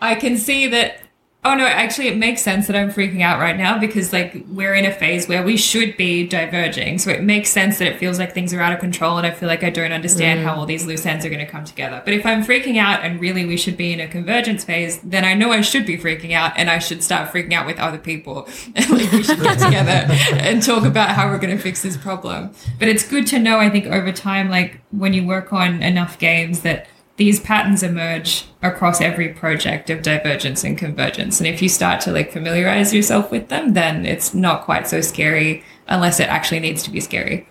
I 0.00 0.14
can 0.14 0.38
see 0.38 0.68
that 0.68 1.00
Oh 1.46 1.54
no, 1.54 1.64
actually 1.64 2.08
it 2.08 2.16
makes 2.16 2.42
sense 2.42 2.66
that 2.66 2.74
I'm 2.74 2.90
freaking 2.90 3.22
out 3.22 3.38
right 3.38 3.56
now 3.56 3.78
because 3.78 4.12
like 4.12 4.44
we're 4.48 4.74
in 4.74 4.84
a 4.84 4.90
phase 4.90 5.28
where 5.28 5.44
we 5.44 5.56
should 5.56 5.96
be 5.96 6.26
diverging. 6.26 6.98
So 6.98 7.10
it 7.10 7.22
makes 7.22 7.50
sense 7.50 7.78
that 7.78 7.86
it 7.86 8.00
feels 8.00 8.18
like 8.18 8.34
things 8.34 8.52
are 8.52 8.60
out 8.60 8.72
of 8.72 8.80
control 8.80 9.16
and 9.16 9.24
I 9.24 9.30
feel 9.30 9.48
like 9.48 9.62
I 9.62 9.70
don't 9.70 9.92
understand 9.92 10.40
how 10.40 10.56
mm. 10.56 10.58
all 10.58 10.66
these 10.66 10.86
loose 10.86 11.06
ends 11.06 11.24
are 11.24 11.28
going 11.28 11.46
to 11.46 11.50
come 11.50 11.64
together. 11.64 12.02
But 12.04 12.14
if 12.14 12.26
I'm 12.26 12.44
freaking 12.44 12.78
out 12.78 13.04
and 13.04 13.20
really 13.20 13.46
we 13.46 13.56
should 13.56 13.76
be 13.76 13.92
in 13.92 14.00
a 14.00 14.08
convergence 14.08 14.64
phase, 14.64 14.98
then 15.02 15.24
I 15.24 15.34
know 15.34 15.52
I 15.52 15.60
should 15.60 15.86
be 15.86 15.96
freaking 15.96 16.32
out 16.32 16.52
and 16.56 16.68
I 16.68 16.80
should 16.80 17.00
start 17.00 17.30
freaking 17.30 17.52
out 17.52 17.64
with 17.64 17.78
other 17.78 17.98
people. 17.98 18.48
And 18.74 18.90
like 18.90 19.12
we 19.12 19.22
should 19.22 19.40
get 19.40 19.58
together 19.58 20.12
and 20.32 20.60
talk 20.62 20.84
about 20.84 21.10
how 21.10 21.28
we're 21.28 21.38
going 21.38 21.56
to 21.56 21.62
fix 21.62 21.82
this 21.82 21.96
problem. 21.96 22.50
But 22.78 22.88
it's 22.88 23.06
good 23.08 23.26
to 23.28 23.38
know 23.38 23.58
I 23.58 23.70
think 23.70 23.86
over 23.86 24.10
time 24.10 24.50
like 24.50 24.80
when 24.90 25.12
you 25.12 25.24
work 25.24 25.52
on 25.52 25.82
enough 25.82 26.18
games 26.18 26.60
that 26.62 26.88
these 27.16 27.40
patterns 27.40 27.82
emerge 27.82 28.46
across 28.62 29.00
every 29.00 29.28
project 29.28 29.88
of 29.88 30.02
divergence 30.02 30.64
and 30.64 30.76
convergence. 30.76 31.40
And 31.40 31.46
if 31.46 31.62
you 31.62 31.68
start 31.68 32.00
to 32.02 32.12
like 32.12 32.32
familiarize 32.32 32.92
yourself 32.92 33.30
with 33.30 33.48
them, 33.48 33.72
then 33.72 34.04
it's 34.04 34.34
not 34.34 34.64
quite 34.64 34.86
so 34.86 35.00
scary 35.00 35.64
unless 35.88 36.20
it 36.20 36.28
actually 36.28 36.60
needs 36.60 36.82
to 36.82 36.90
be 36.90 37.00
scary. 37.00 37.48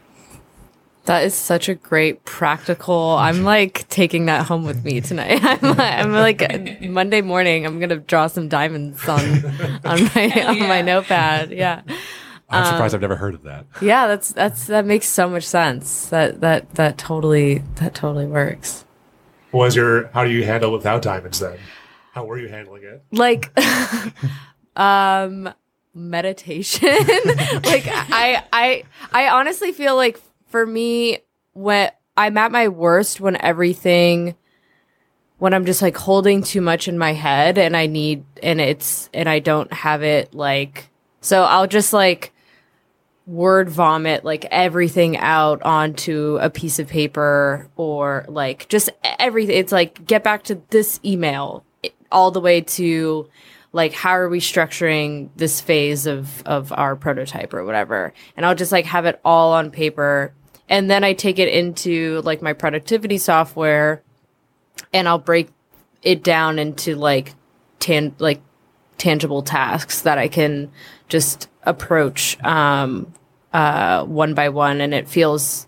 That 1.06 1.23
is 1.23 1.36
such 1.36 1.69
a 1.69 1.75
great 1.75 2.25
practical. 2.25 3.12
I'm 3.12 3.43
like 3.43 3.88
taking 3.89 4.25
that 4.25 4.47
home 4.47 4.65
with 4.65 4.84
me 4.84 5.01
tonight. 5.01 5.39
I'm 5.43 5.78
like, 5.78 6.01
I'm 6.01 6.12
like 6.51 6.82
Monday 6.82 7.21
morning. 7.21 7.65
I'm 7.65 7.80
gonna 7.80 7.97
draw 7.97 8.25
some 8.25 8.49
diamonds 8.49 9.08
on 9.08 9.19
on 9.86 10.04
my 10.15 10.45
on 10.47 10.60
my 10.60 10.82
notepad. 10.82 11.51
Yeah, 11.51 11.84
I'm 12.49 12.63
um, 12.63 12.73
surprised 12.73 12.95
I've 12.95 13.01
never 13.01 13.17
heard 13.17 13.36
of 13.36 13.43
that. 13.43 13.67
yeah. 13.82 14.08
That's 14.08 14.34
that's 14.34 14.65
that 14.65 14.86
makes 14.86 15.08
so 15.08 15.30
much 15.30 15.43
sense. 15.43 16.08
That 16.08 16.41
that 16.41 16.73
that 16.73 16.97
totally 16.97 17.60
that 17.75 17.93
totally 17.93 18.25
works. 18.25 18.85
Was 19.56 19.76
your? 19.76 20.08
How 20.08 20.26
do 20.26 20.30
you 20.30 20.44
handle 20.44 20.72
without 20.72 21.02
diamonds 21.02 21.39
then? 21.39 21.58
How 22.12 22.26
were 22.26 22.38
you 22.38 22.48
handling 22.48 22.84
it? 22.84 23.04
like 23.12 23.52
um 24.76 25.50
meditation 25.94 26.89
like 27.63 27.88
i 27.88 28.44
i 28.52 28.84
i 29.13 29.30
honestly 29.30 29.72
feel 29.72 29.96
like 29.96 30.20
for 30.48 30.65
me 30.65 31.20
when 31.54 31.89
i'm 32.18 32.38
at 32.38 32.52
my 32.52 32.68
worst 32.68 33.22
when 33.22 33.41
everything 33.41 34.36
when 35.38 35.54
i'm 35.54 35.65
just 35.65 35.82
like 35.82 35.96
holding 35.96 36.44
too 36.44 36.60
much 36.60 36.89
in 36.89 36.98
my 36.98 37.13
head 37.13 37.58
and 37.58 37.78
i 37.78 37.86
need 37.86 38.26
and 38.44 38.60
it's 38.60 39.10
and 39.13 39.30
i 39.30 39.39
don't 39.39 39.72
have 39.72 40.04
it 40.04 40.34
like 40.34 40.89
so 41.22 41.44
i'll 41.44 41.68
just 41.68 41.94
like 41.94 42.34
word 43.28 43.70
vomit 43.70 44.24
like 44.24 44.46
everything 44.52 45.18
out 45.18 45.62
onto 45.64 46.38
a 46.42 46.50
piece 46.50 46.78
of 46.78 46.88
paper 46.88 47.68
or 47.76 48.26
like 48.28 48.68
just 48.70 48.90
everything. 49.04 49.58
It's 49.58 49.72
like 49.72 50.06
get 50.06 50.24
back 50.24 50.44
to 50.44 50.62
this 50.70 51.00
email 51.04 51.66
all 52.12 52.32
the 52.32 52.40
way 52.40 52.62
to 52.62 53.28
like 53.74 53.94
how 53.94 54.12
are 54.12 54.30
we 54.30 54.40
structuring 54.40 55.30
this 55.36 55.60
phase 55.60 56.06
of 56.06 56.44
of 56.46 56.72
our 56.72 56.96
prototype 56.96 57.54
or 57.54 57.66
whatever. 57.66 58.14
And 58.38 58.46
I'll 58.46 58.56
just 58.56 58.72
like 58.72 58.86
have 58.86 59.06
it 59.06 59.20
all 59.26 59.54
on 59.54 59.72
paper 59.72 60.34
and 60.70 60.90
then 60.90 61.04
I 61.04 61.14
take 61.14 61.40
it 61.40 61.48
into 61.48 62.22
like 62.24 62.42
my 62.42 62.54
productivity 62.54 63.18
software 63.18 64.02
and 64.94 65.08
I'll 65.08 65.20
break 65.20 65.50
it 66.02 66.24
down 66.24 66.60
into 66.60 66.96
like 66.96 67.34
tan 67.80 68.16
like 68.20 68.42
tangible 68.98 69.42
tasks 69.42 70.02
that 70.02 70.18
I 70.18 70.28
can 70.28 70.72
just 71.08 71.50
approach 71.63 72.41
um, 72.44 73.13
uh, 73.54 74.04
one 74.06 74.34
by 74.34 74.50
one, 74.50 74.82
and 74.82 74.94
it 74.94 75.08
feels 75.08 75.68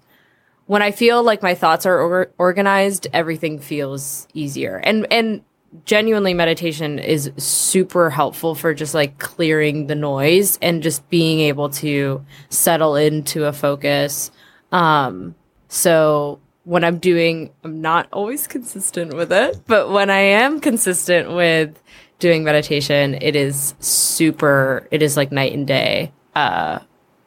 when 0.67 0.81
I 0.81 0.91
feel 0.91 1.23
like 1.23 1.41
my 1.41 1.55
thoughts 1.55 1.85
are 1.85 1.99
or- 1.99 2.31
organized, 2.37 3.07
everything 3.13 3.59
feels 3.59 4.27
easier. 4.33 4.77
And 4.77 5.07
and 5.11 5.41
genuinely, 5.85 6.33
meditation 6.33 6.99
is 6.99 7.31
super 7.37 8.09
helpful 8.09 8.53
for 8.53 8.73
just 8.73 8.93
like 8.93 9.17
clearing 9.17 9.87
the 9.87 9.95
noise 9.95 10.57
and 10.61 10.83
just 10.83 11.09
being 11.09 11.39
able 11.39 11.69
to 11.69 12.23
settle 12.49 12.95
into 12.95 13.45
a 13.45 13.53
focus. 13.53 14.31
Um, 14.71 15.35
so 15.69 16.39
when 16.65 16.83
I'm 16.83 16.97
doing, 16.97 17.51
I'm 17.63 17.81
not 17.81 18.09
always 18.11 18.45
consistent 18.45 19.13
with 19.13 19.31
it, 19.31 19.61
but 19.67 19.89
when 19.89 20.09
I 20.09 20.19
am 20.19 20.59
consistent 20.59 21.31
with 21.31 21.81
doing 22.19 22.43
meditation, 22.43 23.17
it 23.21 23.35
is 23.35 23.75
super, 23.79 24.87
it 24.91 25.01
is 25.01 25.17
like 25.17 25.31
night 25.31 25.53
and 25.53 25.67
day. 25.67 26.11
Uh, 26.35 26.79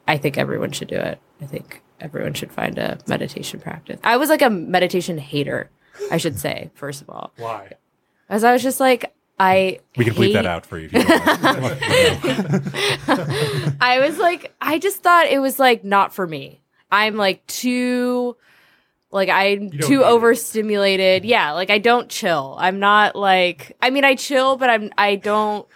I 0.07 0.17
think 0.17 0.37
everyone 0.37 0.71
should 0.71 0.87
do 0.87 0.95
it. 0.95 1.19
I 1.41 1.45
think 1.45 1.81
everyone 1.99 2.33
should 2.33 2.51
find 2.51 2.77
a 2.77 2.99
meditation 3.07 3.59
practice. 3.59 3.99
I 4.03 4.17
was 4.17 4.29
like 4.29 4.41
a 4.41 4.49
meditation 4.49 5.17
hater, 5.17 5.69
I 6.11 6.17
should 6.17 6.39
say, 6.39 6.71
first 6.73 7.01
of 7.01 7.09
all. 7.09 7.31
Why? 7.37 7.73
As 8.29 8.43
I 8.43 8.53
was 8.53 8.63
just 8.63 8.79
like, 8.79 9.13
I 9.39 9.79
We 9.97 10.05
can 10.05 10.13
bleep 10.13 10.33
that 10.33 10.45
out 10.45 10.65
for 10.67 10.77
you. 10.77 10.87
If 10.91 10.93
you 10.93 11.61
want. 11.61 11.79
I 13.81 13.99
was 13.99 14.19
like, 14.19 14.53
I 14.61 14.77
just 14.77 15.01
thought 15.01 15.25
it 15.27 15.39
was 15.39 15.57
like 15.57 15.83
not 15.83 16.13
for 16.13 16.27
me. 16.27 16.61
I'm 16.91 17.15
like 17.15 17.45
too, 17.47 18.35
like 19.11 19.29
I'm 19.29 19.69
too 19.71 19.77
need 19.77 19.91
it. 19.99 20.01
overstimulated. 20.03 21.25
Yeah, 21.25 21.51
like 21.51 21.69
I 21.69 21.77
don't 21.77 22.09
chill. 22.09 22.55
I'm 22.59 22.79
not 22.79 23.15
like, 23.15 23.75
I 23.81 23.89
mean, 23.89 24.03
I 24.05 24.15
chill, 24.15 24.57
but 24.57 24.69
I'm, 24.69 24.91
I 24.97 25.15
don't, 25.15 25.67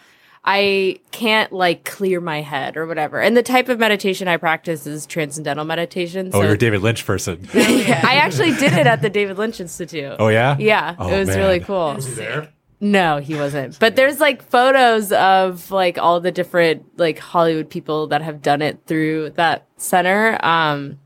I 0.48 1.00
can't 1.12 1.52
like 1.52 1.86
clear 1.86 2.22
my 2.22 2.42
head 2.42 2.78
or 2.78 2.86
whatever. 2.86 3.20
And 3.20 3.36
the 3.36 3.42
type 3.44 3.68
of 3.68 3.80
meditation 3.80 4.28
I 4.28 4.38
practice 4.38 4.86
is 4.86 5.06
transcendental 5.08 5.66
meditation. 5.66 6.30
oh, 6.34 6.42
you're 6.44 6.54
a 6.54 6.58
David 6.58 6.82
Lynch 6.82 7.06
person. 7.06 7.48
I 7.54 8.20
actually 8.22 8.52
did 8.56 8.74
it 8.74 8.86
at 8.86 9.02
the 9.02 9.10
David 9.10 9.38
Lynch 9.38 9.60
Institute. 9.60 10.16
Oh 10.20 10.28
yeah. 10.28 10.56
Yeah, 10.60 10.96
Oh, 11.00 11.08
it 11.14 11.18
was 11.20 11.30
man. 11.30 11.38
really 11.40 11.60
cool. 11.62 11.96
Was 11.96 12.06
he 12.06 12.14
there? 12.14 12.50
No, 12.80 13.18
he 13.18 13.34
wasn't. 13.36 13.80
But 13.80 13.96
there's 13.96 14.20
like 14.20 14.44
photos 14.44 15.12
of 15.12 15.72
like 15.72 15.98
all 15.98 16.20
the 16.20 16.32
different 16.32 16.86
like 17.00 17.18
Hollywood 17.18 17.70
people 17.70 18.08
that 18.08 18.22
have 18.22 18.42
done 18.44 18.62
it 18.62 18.80
through 18.86 19.32
that 19.32 19.66
center. 19.78 20.38
Um 20.46 21.00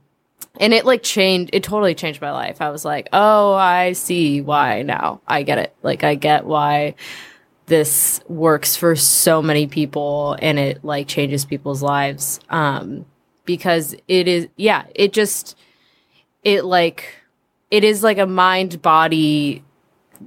and 0.59 0.73
it 0.73 0.85
like 0.85 1.03
changed 1.03 1.51
it 1.53 1.63
totally 1.63 1.95
changed 1.95 2.21
my 2.21 2.31
life. 2.31 2.61
I 2.61 2.69
was 2.69 2.85
like, 2.85 3.09
"Oh, 3.13 3.53
I 3.53 3.93
see 3.93 4.41
why 4.41 4.81
now. 4.83 5.21
I 5.27 5.43
get 5.43 5.57
it. 5.57 5.75
Like 5.81 6.03
I 6.03 6.15
get 6.15 6.45
why 6.45 6.95
this 7.67 8.21
works 8.27 8.75
for 8.75 8.95
so 8.95 9.41
many 9.41 9.67
people 9.67 10.35
and 10.41 10.57
it 10.59 10.83
like 10.83 11.07
changes 11.07 11.45
people's 11.45 11.81
lives." 11.81 12.39
Um 12.49 13.05
because 13.45 13.95
it 14.07 14.27
is 14.27 14.47
yeah, 14.57 14.85
it 14.93 15.13
just 15.13 15.57
it 16.43 16.65
like 16.65 17.15
it 17.71 17.83
is 17.83 18.03
like 18.03 18.17
a 18.17 18.25
mind 18.25 18.81
body 18.81 19.63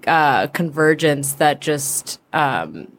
uh, 0.07 0.47
convergence 0.49 1.35
that 1.35 1.61
just 1.61 2.20
um, 2.33 2.91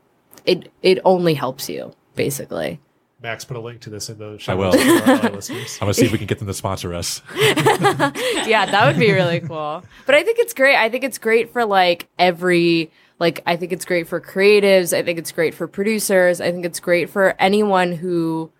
it 0.45 0.71
it 0.81 0.99
only 1.05 1.33
helps 1.33 1.69
you 1.69 1.93
basically. 2.15 2.79
Max 3.23 3.45
put 3.45 3.55
a 3.55 3.59
link 3.61 3.79
to 3.81 3.89
this 3.89 4.09
in 4.09 4.17
the 4.17 4.37
show. 4.37 4.51
I 4.51 4.55
will. 4.55 4.73
notes 4.73 4.83
for 4.83 5.11
our 5.11 5.31
listeners. 5.35 5.77
I'm 5.79 5.85
gonna 5.85 5.93
see 5.93 6.05
if 6.05 6.11
we 6.11 6.17
can 6.17 6.27
get 6.27 6.39
them 6.39 6.47
to 6.47 6.53
sponsor 6.53 6.93
us. 6.93 7.21
yeah, 7.35 8.65
that 8.65 8.83
would 8.85 8.99
be 8.99 9.13
really 9.13 9.39
cool. 9.47 9.81
But 10.05 10.15
I 10.15 10.23
think 10.23 10.39
it's 10.39 10.53
great. 10.53 10.75
I 10.75 10.89
think 10.89 11.05
it's 11.05 11.17
great 11.17 11.53
for 11.53 11.63
like 11.63 12.09
every 12.19 12.91
like 13.19 13.41
I 13.45 13.55
think 13.55 13.71
it's 13.71 13.85
great 13.85 14.09
for 14.09 14.19
creatives. 14.19 14.95
I 14.95 15.03
think 15.03 15.19
it's 15.19 15.31
great 15.31 15.53
for 15.53 15.67
producers. 15.69 16.41
I 16.41 16.51
think 16.51 16.65
it's 16.65 16.81
great 16.81 17.09
for 17.09 17.33
anyone 17.39 17.93
who 17.93 18.51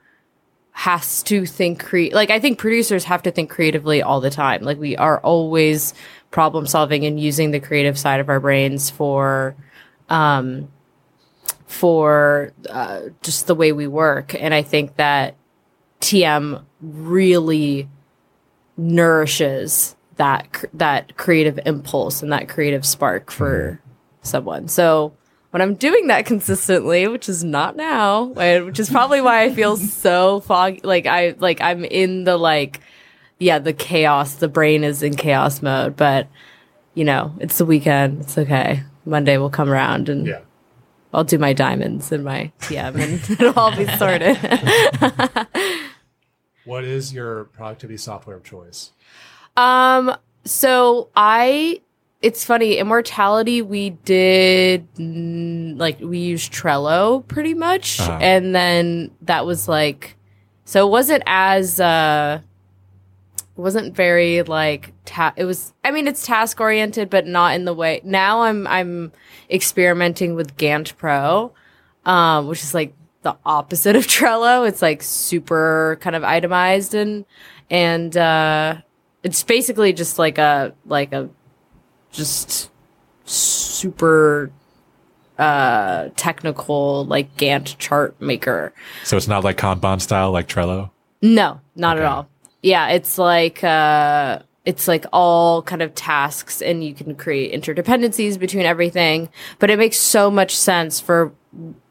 has 0.72 1.22
to 1.24 1.46
think 1.46 1.84
cre- 1.84 2.14
like 2.14 2.30
I 2.30 2.40
think 2.40 2.58
producers 2.58 3.04
have 3.04 3.22
to 3.24 3.32
think 3.32 3.50
creatively 3.50 4.02
all 4.02 4.22
the 4.22 4.30
time. 4.32 4.62
Like 4.64 4.80
we 4.80 4.96
are 4.96 5.20
always 5.20 5.94
problem 6.32 6.68
solving 6.68 7.06
and 7.06 7.20
using 7.20 7.52
the 7.52 7.60
creative 7.60 8.00
side 8.00 8.22
of 8.22 8.30
our 8.30 8.40
brains 8.40 8.90
for 8.90 9.56
um 10.08 10.70
for 11.66 12.54
uh, 12.70 13.02
just 13.22 13.48
the 13.48 13.56
way 13.56 13.72
we 13.72 13.88
work 13.88 14.36
and 14.36 14.54
I 14.54 14.62
think 14.62 14.98
that 14.98 15.36
TM 16.02 16.62
really 16.82 17.88
nourishes 18.78 19.96
that 20.18 20.52
cr- 20.54 20.66
that 20.74 21.16
creative 21.18 21.60
impulse 21.66 22.22
and 22.22 22.32
that 22.32 22.50
creative 22.50 22.86
spark 22.86 23.32
for 23.32 23.80
someone. 24.22 24.68
So 24.68 25.14
when 25.52 25.62
I'm 25.62 25.76
doing 25.76 26.08
that 26.08 26.26
consistently, 26.26 27.08
which 27.08 27.30
is 27.30 27.44
not 27.44 27.76
now, 27.76 28.26
which 28.26 28.80
is 28.80 28.90
probably 28.90 29.22
why 29.22 29.44
I 29.44 29.54
feel 29.54 29.78
so 29.78 30.40
foggy. 30.42 30.82
Like 30.84 31.06
I 31.06 31.36
like 31.40 31.62
I'm 31.62 31.86
in 31.86 32.24
the 32.24 32.38
like, 32.38 32.82
yeah, 33.40 33.60
the 33.60 33.74
chaos. 33.74 34.36
The 34.36 34.48
brain 34.48 34.84
is 34.84 35.04
in 35.04 35.16
chaos 35.16 35.62
mode, 35.62 35.96
but 35.96 36.28
you 36.96 37.06
know, 37.06 37.34
it's 37.40 37.58
the 37.58 37.66
weekend. 37.66 38.22
It's 38.22 38.38
okay. 38.38 38.84
Monday 39.06 39.38
will 39.38 39.50
come 39.50 39.70
around 39.70 40.10
and 40.10 40.28
Yeah. 40.28 40.42
I'll 41.14 41.24
do 41.24 41.38
my 41.38 41.54
diamonds 41.54 42.12
and 42.12 42.24
my 42.24 42.52
TM 42.62 42.96
and 42.96 43.30
it'll 43.40 43.60
all 43.60 43.76
be 43.76 43.88
sorted. 43.98 44.38
What 46.66 46.86
is 46.86 47.14
your 47.14 47.46
productivity 47.46 47.98
software 47.98 48.38
of 48.38 48.44
choice? 48.44 48.92
Um, 49.58 50.16
so 50.46 51.10
I, 51.16 51.82
it's 52.22 52.46
funny, 52.46 52.78
Immortality, 52.78 53.62
we 53.62 53.92
did, 53.92 54.88
mm, 54.96 55.78
like, 55.78 56.00
we 56.00 56.20
used 56.20 56.54
Trello 56.54 57.28
pretty 57.28 57.54
much. 57.54 58.00
Uh-huh. 58.00 58.18
And 58.22 58.56
then 58.56 59.12
that 59.24 59.46
was 59.46 59.68
like, 59.68 60.16
so 60.66 60.88
it 60.88 60.90
wasn't 60.90 61.24
as, 61.26 61.80
uh, 61.80 62.40
it 62.42 62.48
wasn't 63.56 63.96
very 63.96 64.42
like 64.44 64.94
ta- 65.06 65.34
it 65.36 65.46
was 65.46 65.74
i 65.84 65.92
mean 65.92 66.08
it's 66.08 66.26
task 66.26 66.60
oriented 66.60 67.10
but 67.10 67.28
not 67.28 67.54
in 67.54 67.66
the 67.66 67.74
way 67.74 68.02
now 68.04 68.42
i'm 68.42 68.66
i'm 68.68 69.12
experimenting 69.50 70.34
with 70.36 70.58
GanttPRO 70.58 71.52
um 72.06 72.48
which 72.48 72.64
is 72.64 72.74
like 72.74 72.94
the 73.22 73.36
opposite 73.46 73.96
of 73.96 74.08
trello 74.08 74.68
it's 74.68 74.82
like 74.82 75.04
super 75.04 75.98
kind 76.02 76.16
of 76.16 76.24
itemized 76.24 76.94
and 76.96 77.26
and 77.70 78.18
uh 78.18 78.76
it's 79.22 79.44
basically 79.44 79.94
just 79.94 80.18
like 80.20 80.38
a 80.38 80.74
like 80.86 81.14
a 81.14 81.30
just 82.12 82.70
super 83.26 84.52
uh 85.38 86.10
technical 86.16 87.06
like 87.06 87.36
gantt 87.38 87.76
chart 87.78 88.20
maker 88.22 88.74
So 89.04 89.18
it's 89.18 89.28
not 89.28 89.44
like 89.44 89.58
Kanban 89.58 90.00
style 90.02 90.32
like 90.32 90.48
Trello. 90.48 90.92
no, 91.22 91.60
not 91.76 91.98
Okay. 91.98 92.06
at 92.06 92.12
all. 92.12 92.30
Yeah, 92.64 92.88
it's 92.90 93.18
like 93.18 93.64
uh 93.64 94.40
it's 94.66 94.88
like 94.88 95.06
all 95.12 95.62
kind 95.62 95.82
of 95.82 95.94
tasks 95.94 96.62
and 96.62 96.82
you 96.84 96.94
can 96.94 97.16
create 97.16 97.52
interdependencies 97.54 98.40
between 98.40 98.66
everything, 98.66 99.28
but 99.60 99.70
it 99.70 99.78
makes 99.78 99.98
so 99.98 100.32
much 100.32 100.56
sense 100.56 101.02
for 101.02 101.34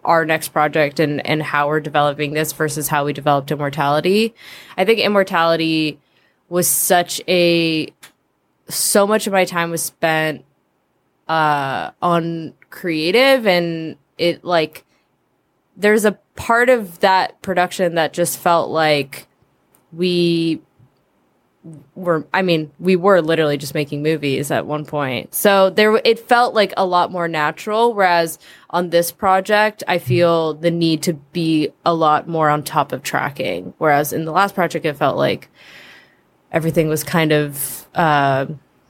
our 0.03 0.25
next 0.25 0.49
project 0.49 0.99
and 0.99 1.25
and 1.27 1.43
how 1.43 1.69
we're 1.69 1.81
developing 1.81 2.33
this 2.33 2.53
versus 2.55 2.89
how 2.89 3.05
we 3.05 3.13
developed 3.13 3.51
immortality. 3.51 4.35
I 4.79 4.87
think 4.87 4.99
immortality 4.99 6.01
was 6.49 6.67
such 6.67 7.21
a 7.29 7.93
so 8.69 9.07
much 9.07 9.27
of 9.27 9.35
my 9.35 9.45
time 9.45 9.71
was 9.71 9.83
spent 9.83 10.43
uh 11.29 11.91
on 12.01 12.55
creative 12.71 13.47
and 13.47 13.97
it 14.17 14.43
like 14.43 14.87
there's 15.77 16.07
a 16.07 16.13
part 16.35 16.71
of 16.71 17.01
that 17.01 17.43
production 17.43 17.95
that 17.97 18.15
just 18.15 18.39
felt 18.39 18.71
like 18.71 19.29
we 19.93 20.61
were 21.95 22.27
I 22.35 22.43
mean, 22.43 22.73
we 22.81 22.97
were 22.97 23.21
literally 23.21 23.57
just 23.57 23.75
making 23.75 24.03
movies 24.03 24.51
at 24.51 24.67
one 24.67 24.85
point. 24.85 25.35
So 25.35 25.71
there 25.71 25.95
it 26.05 26.19
felt 26.19 26.55
like 26.55 26.73
a 26.77 26.85
lot 26.85 27.13
more 27.13 27.29
natural 27.29 27.95
whereas 27.95 28.39
on 28.71 28.91
this 28.91 29.13
project 29.13 29.83
I 29.87 29.99
feel 29.99 30.55
the 30.55 30.71
need 30.71 31.03
to 31.05 31.15
be 31.15 31.71
a 31.85 31.95
lot 31.95 32.29
more 32.29 32.49
on 32.49 32.63
top 32.63 32.93
of 32.93 33.03
tracking 33.03 33.75
whereas 33.79 34.13
in 34.13 34.25
the 34.25 34.33
last 34.33 34.55
project 34.55 34.85
it 34.85 34.97
felt 34.97 35.17
like 35.17 35.49
everything 36.51 36.89
was 36.89 37.05
kind 37.05 37.33
of 37.33 37.87
uh, 37.95 38.47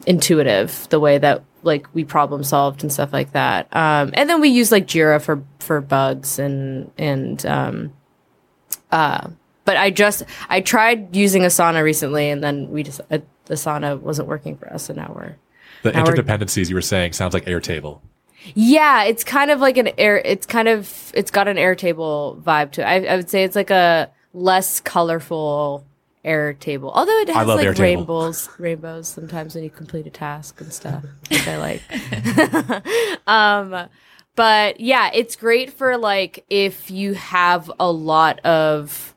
intuitive 0.07 0.88
the 0.88 1.00
way 1.00 1.18
that 1.18 1.44
like 1.62 1.86
we 1.94 2.05
problem 2.05 2.42
solved 2.42 2.82
and 2.82 2.92
stuff 2.92 3.12
like 3.12 3.32
that 3.32 3.68
um, 3.76 4.11
and 4.14 4.28
then 4.28 4.40
we 4.40 4.48
use 4.48 4.72
like 4.72 4.86
jira 4.86 5.20
for 5.20 5.44
for 5.61 5.80
bugs 5.80 6.38
and 6.38 6.90
and 6.98 7.46
um, 7.46 7.92
uh, 8.90 9.28
but 9.64 9.76
i 9.76 9.90
just 9.90 10.22
i 10.48 10.60
tried 10.60 11.14
using 11.14 11.42
asana 11.42 11.82
recently 11.82 12.28
and 12.30 12.42
then 12.42 12.70
we 12.70 12.82
just 12.82 13.00
uh, 13.10 13.18
asana 13.48 13.98
wasn't 14.00 14.26
working 14.28 14.56
for 14.56 14.72
us 14.72 14.88
and 14.88 14.96
now 14.98 15.12
we're 15.14 15.36
The 15.82 15.92
Now 15.92 16.04
we're- 16.04 16.16
interdependencies 16.16 16.68
you 16.68 16.74
were 16.74 16.80
saying 16.82 17.12
sounds 17.12 17.34
like 17.34 17.44
Airtable. 17.46 18.00
yeah, 18.54 19.04
it's 19.04 19.24
kind 19.24 19.50
of 19.50 19.60
like 19.60 19.76
an 19.78 19.90
air. 19.98 20.18
It's 20.18 20.46
kind 20.46 20.68
of 20.68 21.10
it's 21.14 21.30
got 21.30 21.46
an 21.48 21.56
Airtable 21.56 22.40
vibe 22.42 22.72
to 22.72 22.80
it. 22.82 22.84
I, 22.84 23.12
I 23.12 23.16
would 23.16 23.30
say 23.30 23.44
it's 23.44 23.54
like 23.56 23.70
a 23.70 24.10
less 24.32 24.80
colorful 24.80 25.84
Airtable, 26.24 26.90
although 26.94 27.18
it 27.20 27.28
has 27.28 27.46
like 27.48 27.66
Airtable. 27.66 27.78
rainbows, 27.80 28.48
rainbows 28.58 29.08
sometimes 29.08 29.54
when 29.56 29.64
you 29.64 29.70
complete 29.70 30.06
a 30.06 30.10
task 30.10 30.60
and 30.60 30.72
stuff, 30.72 31.04
which 31.30 31.46
I 31.48 31.56
like. 31.58 31.82
um, 33.26 33.88
but 34.34 34.80
yeah, 34.80 35.10
it's 35.12 35.36
great 35.36 35.72
for 35.72 35.98
like 35.98 36.44
if 36.48 36.90
you 36.90 37.14
have 37.14 37.70
a 37.78 37.90
lot 37.90 38.38
of 38.44 39.11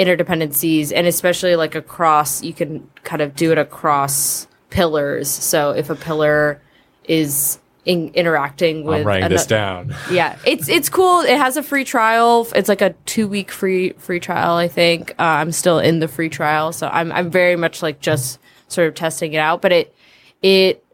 interdependencies 0.00 0.92
and 0.94 1.06
especially 1.06 1.56
like 1.56 1.74
across 1.74 2.42
you 2.42 2.54
can 2.54 2.88
kind 3.04 3.20
of 3.20 3.36
do 3.36 3.52
it 3.52 3.58
across 3.58 4.46
pillars. 4.70 5.28
So 5.28 5.72
if 5.72 5.90
a 5.90 5.94
pillar 5.94 6.62
is 7.04 7.58
in, 7.84 8.08
interacting 8.14 8.84
with 8.84 9.00
I'm 9.00 9.06
writing 9.06 9.28
this 9.28 9.46
down. 9.46 9.94
yeah 10.10 10.38
it's 10.46 10.68
it's 10.68 10.88
cool. 10.88 11.20
It 11.20 11.36
has 11.36 11.58
a 11.58 11.62
free 11.62 11.84
trial. 11.84 12.48
It's 12.54 12.68
like 12.68 12.80
a 12.80 12.94
two 13.04 13.28
week 13.28 13.50
free 13.50 13.90
free 13.92 14.20
trial 14.20 14.54
i 14.54 14.68
think. 14.68 15.10
Uh, 15.12 15.38
i'm 15.40 15.52
still 15.52 15.78
in 15.78 16.00
the 16.00 16.08
free 16.08 16.30
trial 16.30 16.72
so 16.72 16.88
i'm 16.88 17.12
i'm 17.12 17.30
very 17.30 17.56
much 17.56 17.82
like 17.82 18.00
just 18.00 18.38
sort 18.68 18.88
of 18.88 18.94
testing 18.94 19.34
it 19.34 19.38
out 19.38 19.60
but 19.60 19.72
it 19.72 19.94
it 20.42 20.84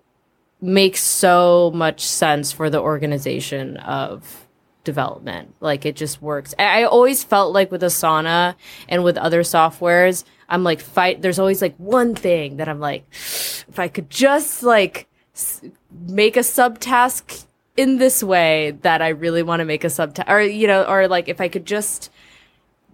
makes 0.60 1.00
so 1.00 1.70
much 1.74 2.00
sense 2.00 2.50
for 2.50 2.70
the 2.70 2.80
organization 2.80 3.76
of 3.78 4.45
development. 4.86 5.54
Like 5.60 5.84
it 5.84 5.96
just 5.96 6.22
works. 6.22 6.54
I 6.58 6.84
always 6.84 7.22
felt 7.22 7.52
like 7.52 7.70
with 7.70 7.82
Asana 7.82 8.54
and 8.88 9.04
with 9.04 9.18
other 9.18 9.42
softwares, 9.42 10.24
I'm 10.48 10.64
like 10.64 10.80
fight. 10.80 11.20
There's 11.20 11.38
always 11.38 11.60
like 11.60 11.76
one 11.76 12.14
thing 12.14 12.56
that 12.56 12.68
I'm 12.70 12.80
like, 12.80 13.04
if 13.10 13.78
I 13.78 13.88
could 13.88 14.08
just 14.08 14.62
like 14.62 15.06
s- 15.34 15.62
make 16.08 16.38
a 16.38 16.40
subtask 16.40 17.44
in 17.76 17.98
this 17.98 18.22
way 18.22 18.78
that 18.80 19.02
I 19.02 19.08
really 19.08 19.42
want 19.42 19.60
to 19.60 19.66
make 19.66 19.84
a 19.84 19.88
subtask, 19.88 20.30
or 20.30 20.40
you 20.40 20.66
know, 20.66 20.84
or 20.84 21.08
like 21.08 21.28
if 21.28 21.42
I 21.42 21.48
could 21.48 21.66
just. 21.66 22.10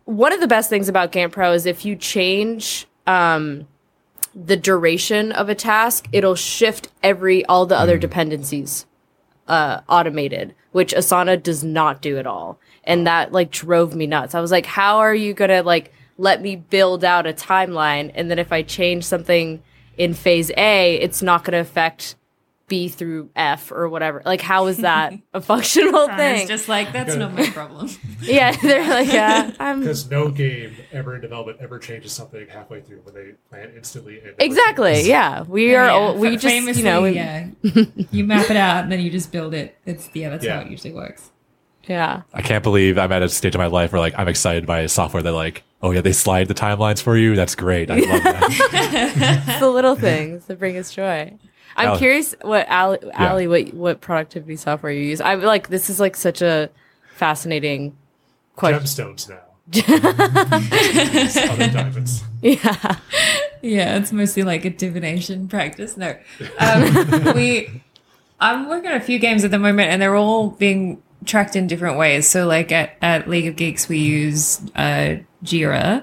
One 0.05 0.33
of 0.33 0.41
the 0.41 0.49
best 0.49 0.69
things 0.69 0.89
about 0.89 1.13
GanttPRO 1.13 1.55
is 1.55 1.65
if 1.65 1.85
you 1.85 1.95
change 1.95 2.89
um, 3.07 3.69
the 4.35 4.57
duration 4.57 5.31
of 5.31 5.49
a 5.49 5.55
task, 5.55 6.09
it'll 6.11 6.35
shift 6.35 6.89
every 7.05 7.45
all 7.47 7.67
the 7.67 7.79
other 7.79 7.99
dependencies 7.99 8.85
uh, 9.47 9.81
automated, 9.89 10.57
which 10.73 10.95
Asana 10.95 11.41
does 11.43 11.63
not 11.63 12.03
do 12.03 12.19
at 12.19 12.27
all. 12.27 12.59
And 12.85 13.07
that 13.07 13.33
like 13.33 13.51
drove 13.51 13.95
me 13.95 14.07
nuts. 14.07 14.35
I 14.35 14.41
was 14.41 14.51
like, 14.51 14.67
how 14.67 14.99
are 14.99 15.15
you 15.15 15.35
gonna 15.35 15.63
like 15.63 15.93
let 16.19 16.43
me 16.43 16.57
build 16.57 17.05
out 17.05 17.27
a 17.27 17.33
timeline? 17.33 18.11
And 18.15 18.31
then 18.31 18.39
if 18.39 18.53
I 18.53 18.63
change 18.63 19.05
something 19.05 19.63
in 19.97 20.15
phase 20.15 20.51
A, 20.57 20.97
it's 20.97 21.23
not 21.23 21.45
gonna 21.45 21.61
affect 21.61 22.17
B 22.73 22.89
through 22.89 23.29
F 23.37 23.71
or 23.71 23.87
whatever. 23.87 24.23
Like, 24.25 24.41
how 24.41 24.67
is 24.69 24.79
that 24.79 25.13
a 25.35 25.41
functional 25.53 26.07
thing? 26.07 26.41
It's 26.41 26.49
just 26.49 26.71
like 26.71 26.91
that's 26.91 27.15
not 27.15 27.35
my 27.35 27.47
problem. 27.51 27.91
yeah, 28.23 28.57
they're 28.57 28.89
like, 28.89 29.13
yeah, 29.13 29.51
uh, 29.51 29.57
I'm 29.63 29.81
Because 29.81 30.11
no 30.11 30.31
game 30.31 30.75
ever 30.91 31.15
in 31.17 31.21
development 31.21 31.59
ever 31.61 31.79
changes 31.79 32.13
something 32.13 32.49
halfway 32.49 32.81
through 32.81 33.01
when 33.03 33.15
they 33.15 33.33
plan 33.51 33.75
instantly. 33.77 34.23
And 34.23 34.35
exactly. 34.39 34.93
changes. 34.93 35.09
Yeah, 35.09 35.43
we 35.43 35.75
are. 35.75 35.91
all, 35.91 36.17
we 36.17 36.39
just 36.39 36.79
you 36.79 36.83
know, 36.83 37.03
we, 37.03 37.11
yeah. 37.11 37.49
yeah, 37.61 37.85
you 38.11 38.25
map 38.25 38.49
it 38.51 38.57
out 38.57 38.85
and 38.85 38.91
then 38.91 39.01
you 39.01 39.11
just 39.11 39.31
build 39.31 39.53
it. 39.53 39.77
It's 39.85 40.09
yeah, 40.15 40.31
that's 40.31 40.43
Yeah. 40.43 40.61
how 40.61 40.63
it 40.63 40.71
usually 40.71 40.95
works. 40.95 41.31
Yeah. 41.85 42.23
I 42.33 42.41
can't 42.41 42.63
believe 42.63 42.97
I'm 42.97 43.13
at 43.13 43.23
a 43.23 43.29
stage 43.29 43.55
of 43.55 43.59
my 43.59 43.67
life 43.67 43.93
where 43.93 44.01
like 44.01 44.15
I'm 44.17 44.29
excited 44.29 44.65
by 44.65 44.81
a 44.81 44.89
software 44.89 45.23
that 45.23 45.33
like, 45.33 45.63
oh 45.83 45.91
yeah, 45.91 46.01
they 46.01 46.13
slide 46.13 46.49
the 46.49 46.55
timelines 46.55 47.03
for 47.03 47.19
you. 47.19 47.37
That's 47.37 47.55
great. 47.55 47.91
I 47.91 47.97
love 47.97 48.23
that. 48.23 49.59
the 49.61 49.69
little 49.69 49.95
things 49.95 50.47
that 50.47 50.59
bring 50.59 50.79
us 50.79 50.91
joy. 50.95 51.37
I'm 51.77 51.89
Ally. 51.89 51.99
curious 51.99 52.35
what 52.43 52.67
Ally, 52.69 52.99
Ally 53.15 53.47
what 53.47 53.75
what 53.75 54.01
productivity 54.01 54.57
software 54.57 54.93
you 54.93 55.03
use. 55.05 55.21
I'm 55.21 55.43
like 55.43 55.69
this 55.69 55.89
is 55.91 55.99
like 56.01 56.17
such 56.17 56.43
a 56.43 56.71
fascinating 57.17 57.97
question. 58.57 58.81
Gemstones 59.07 59.29
now. 59.29 59.41
Other 61.53 61.69
diamonds. 61.71 62.23
Yeah. 62.43 62.97
Yeah, 63.63 63.99
it's 63.99 64.11
mostly 64.11 64.43
like 64.43 64.65
a 64.65 64.71
divination 64.71 65.47
practice. 65.47 65.97
No, 65.97 66.17
um, 66.59 67.35
we. 67.37 67.83
I'm 68.41 68.69
working 68.69 68.91
on 68.91 68.97
a 68.97 69.01
few 69.01 69.21
games 69.21 69.45
at 69.45 69.53
the 69.53 69.61
moment, 69.61 69.91
and 69.91 70.03
they're 70.03 70.17
all 70.17 70.51
being 70.51 71.01
tracked 71.25 71.55
in 71.55 71.69
different 71.69 71.97
ways. 71.99 72.29
So, 72.29 72.45
like 72.49 72.73
at, 72.73 72.97
at 73.01 73.31
League 73.31 73.47
of 73.47 73.55
Geeks, 73.55 73.89
we 73.89 73.99
use 73.99 74.61
uh, 74.75 75.19
Jira, 75.45 76.01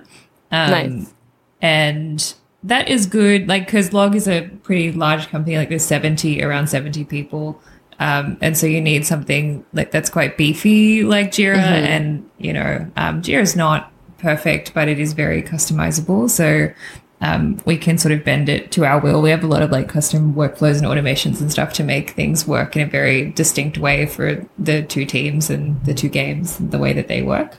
um, 0.54 0.72
Nice. 0.72 1.14
and 1.62 2.34
that 2.64 2.90
is 2.90 3.06
good. 3.06 3.48
Like, 3.48 3.66
because 3.66 3.94
Log 3.94 4.16
is 4.16 4.28
a 4.28 4.50
pretty 4.64 4.92
large 4.92 5.28
company. 5.28 5.58
Like, 5.58 5.70
there's 5.70 5.86
70 5.86 6.44
around 6.44 6.68
70 6.68 7.06
people. 7.06 7.62
Um, 8.00 8.38
and 8.42 8.58
so 8.58 8.66
you 8.66 8.82
need 8.82 9.06
something 9.06 9.66
like 9.74 9.92
that's 9.92 10.10
quite 10.10 10.38
beefy, 10.38 11.04
like 11.04 11.32
Jira. 11.32 11.58
And 11.58 12.30
you 12.38 12.54
know, 12.54 12.90
um, 12.96 13.22
Jira 13.22 13.42
is 13.42 13.56
not 13.56 13.92
perfect, 14.18 14.74
but 14.74 14.88
it 14.88 15.00
is 15.00 15.14
very 15.14 15.44
customizable. 15.44 16.30
So 16.30 16.74
um, 17.22 17.62
we 17.66 17.78
can 17.78 17.98
sort 17.98 18.14
of 18.14 18.24
bend 18.24 18.48
it 18.48 18.72
to 18.72 18.86
our 18.86 19.00
will. 19.00 19.22
We 19.22 19.30
have 19.30 19.44
a 19.44 19.48
lot 19.48 19.62
of 19.62 19.72
like 19.72 19.90
custom 19.90 20.34
workflows 20.34 20.78
and 20.78 20.86
automations 20.86 21.42
and 21.42 21.52
stuff 21.52 21.74
to 21.74 21.84
make 21.84 22.12
things 22.12 22.48
work 22.48 22.78
in 22.78 22.82
a 22.82 22.90
very 22.90 23.32
distinct 23.32 23.78
way 23.78 24.06
for 24.06 24.46
the 24.58 24.84
two 24.84 25.06
teams 25.06 25.50
and 25.50 25.84
the 25.84 25.94
two 25.94 26.10
games, 26.10 26.58
the 26.58 26.78
way 26.78 26.94
that 26.94 27.10
they 27.10 27.22
work. 27.22 27.58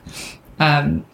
Um, 0.59 1.05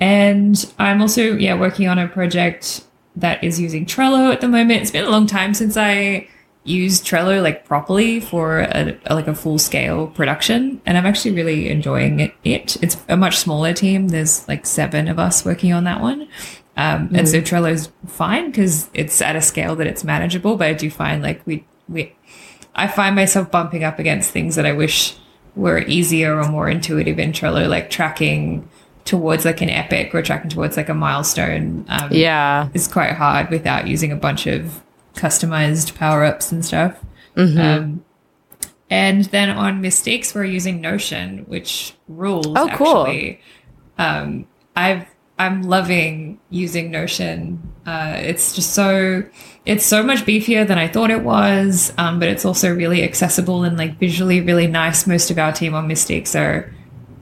and 0.00 0.72
I'm 0.78 1.00
also, 1.00 1.36
yeah, 1.36 1.54
working 1.54 1.88
on 1.88 1.98
a 1.98 2.08
project 2.08 2.84
that 3.20 3.42
is 3.42 3.60
using 3.60 3.86
Trello 3.86 4.32
at 4.32 4.40
the 4.40 4.48
moment. 4.48 4.82
It's 4.82 4.90
been 4.90 5.04
a 5.04 5.10
long 5.10 5.26
time 5.26 5.54
since 5.54 5.76
I 5.76 6.28
used 6.64 7.06
Trello 7.06 7.42
like 7.42 7.64
properly 7.64 8.20
for 8.20 8.60
a, 8.60 8.96
a- 9.06 9.14
like 9.14 9.28
a 9.28 9.34
full 9.34 9.58
scale 9.58 10.08
production, 10.08 10.80
and 10.86 10.96
I'm 10.98 11.06
actually 11.06 11.32
really 11.32 11.68
enjoying 11.70 12.20
it. 12.20 12.34
it. 12.44 12.76
It's 12.82 12.96
a 13.08 13.16
much 13.16 13.36
smaller 13.36 13.72
team. 13.72 14.08
There's 14.08 14.46
like 14.48 14.66
seven 14.66 15.08
of 15.08 15.18
us 15.18 15.44
working 15.44 15.72
on 15.72 15.84
that 15.84 16.00
one. 16.00 16.28
Um, 16.76 17.10
and 17.12 17.28
so 17.28 17.40
Trello's 17.40 17.90
fine 18.06 18.46
because 18.46 18.88
it's 18.94 19.20
at 19.20 19.34
a 19.34 19.40
scale 19.42 19.74
that 19.76 19.86
it's 19.88 20.04
manageable. 20.04 20.56
But 20.56 20.68
I 20.68 20.72
do 20.74 20.90
find 20.90 21.22
like 21.22 21.44
we 21.46 21.64
we 21.88 22.14
I 22.74 22.86
find 22.86 23.16
myself 23.16 23.50
bumping 23.50 23.82
up 23.82 23.98
against 23.98 24.30
things 24.30 24.54
that 24.54 24.64
I 24.64 24.72
wish 24.72 25.16
were 25.56 25.80
easier 25.80 26.38
or 26.40 26.48
more 26.48 26.68
intuitive 26.68 27.18
in 27.18 27.32
Trello, 27.32 27.68
like 27.68 27.90
tracking 27.90 28.68
towards 29.04 29.44
like 29.44 29.60
an 29.60 29.70
epic 29.70 30.14
or 30.14 30.22
tracking 30.22 30.50
towards 30.50 30.76
like 30.76 30.88
a 30.88 30.94
milestone. 30.94 31.84
Um, 31.88 32.08
Yeah. 32.12 32.68
is 32.74 32.86
quite 32.88 33.12
hard 33.12 33.50
without 33.50 33.86
using 33.86 34.12
a 34.12 34.16
bunch 34.16 34.46
of 34.46 34.82
customized 35.14 35.94
power 35.96 36.24
ups 36.24 36.52
and 36.52 36.64
stuff. 36.64 36.94
Um, 37.36 38.04
and 38.90 39.24
then 39.26 39.50
on 39.50 39.80
Mystiques, 39.82 40.34
we're 40.34 40.44
using 40.44 40.80
Notion, 40.80 41.44
which 41.46 41.94
rules. 42.08 42.46
Oh, 42.48 42.68
cool. 42.74 43.02
Actually, 43.06 43.40
um, 43.98 44.46
I've 44.74 45.06
I'm 45.38 45.62
loving 45.62 46.40
using 46.50 46.90
Notion. 46.90 47.62
Uh, 47.86 48.14
it's 48.16 48.54
just 48.56 48.72
so 48.74 49.22
it's 49.64 49.84
so 49.86 50.02
much 50.02 50.24
beefier 50.26 50.66
than 50.66 50.78
I 50.78 50.88
thought 50.88 51.10
it 51.10 51.22
was, 51.22 51.92
um, 51.96 52.18
but 52.18 52.28
it's 52.28 52.44
also 52.44 52.74
really 52.74 53.04
accessible 53.04 53.62
and 53.62 53.76
like 53.78 53.98
visually 53.98 54.40
really 54.40 54.66
nice. 54.66 55.06
Most 55.06 55.30
of 55.30 55.38
our 55.38 55.52
team 55.52 55.74
on 55.74 55.88
Mystiques 55.88 56.34
are 56.38 56.72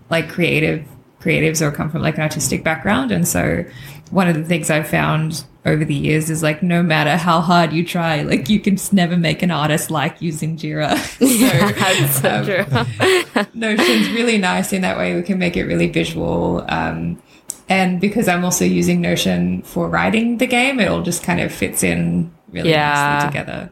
like 0.08 0.30
creative 0.30 0.84
creatives 1.26 1.60
or 1.60 1.70
come 1.72 1.90
from 1.90 2.02
like 2.02 2.14
an 2.16 2.22
artistic 2.22 2.62
background 2.62 3.10
and 3.10 3.26
so 3.26 3.64
one 4.10 4.28
of 4.28 4.34
the 4.36 4.44
things 4.44 4.70
i've 4.70 4.88
found 4.88 5.44
over 5.64 5.84
the 5.84 5.94
years 5.94 6.30
is 6.30 6.42
like 6.42 6.62
no 6.62 6.80
matter 6.82 7.16
how 7.16 7.40
hard 7.40 7.72
you 7.72 7.84
try 7.84 8.22
like 8.22 8.48
you 8.48 8.60
can 8.60 8.76
just 8.76 8.92
never 8.92 9.16
make 9.16 9.42
an 9.42 9.50
artist 9.50 9.90
like 9.90 10.22
using 10.22 10.56
jira 10.56 10.96
so 11.18 11.26
That's 11.82 12.20
so 12.20 13.44
true. 13.44 13.44
notion's 13.54 14.10
really 14.10 14.38
nice 14.38 14.72
in 14.72 14.82
that 14.82 14.96
way 14.96 15.16
we 15.16 15.22
can 15.22 15.38
make 15.38 15.56
it 15.56 15.64
really 15.64 15.88
visual 15.88 16.64
um, 16.68 17.20
and 17.68 18.00
because 18.00 18.28
i'm 18.28 18.44
also 18.44 18.64
using 18.64 19.00
notion 19.00 19.62
for 19.62 19.88
writing 19.88 20.38
the 20.38 20.46
game 20.46 20.78
it 20.78 20.86
all 20.88 21.02
just 21.02 21.24
kind 21.24 21.40
of 21.40 21.50
fits 21.52 21.82
in 21.82 22.30
really 22.52 22.70
Yeah. 22.70 23.18
nicely 23.24 23.28
together 23.40 23.70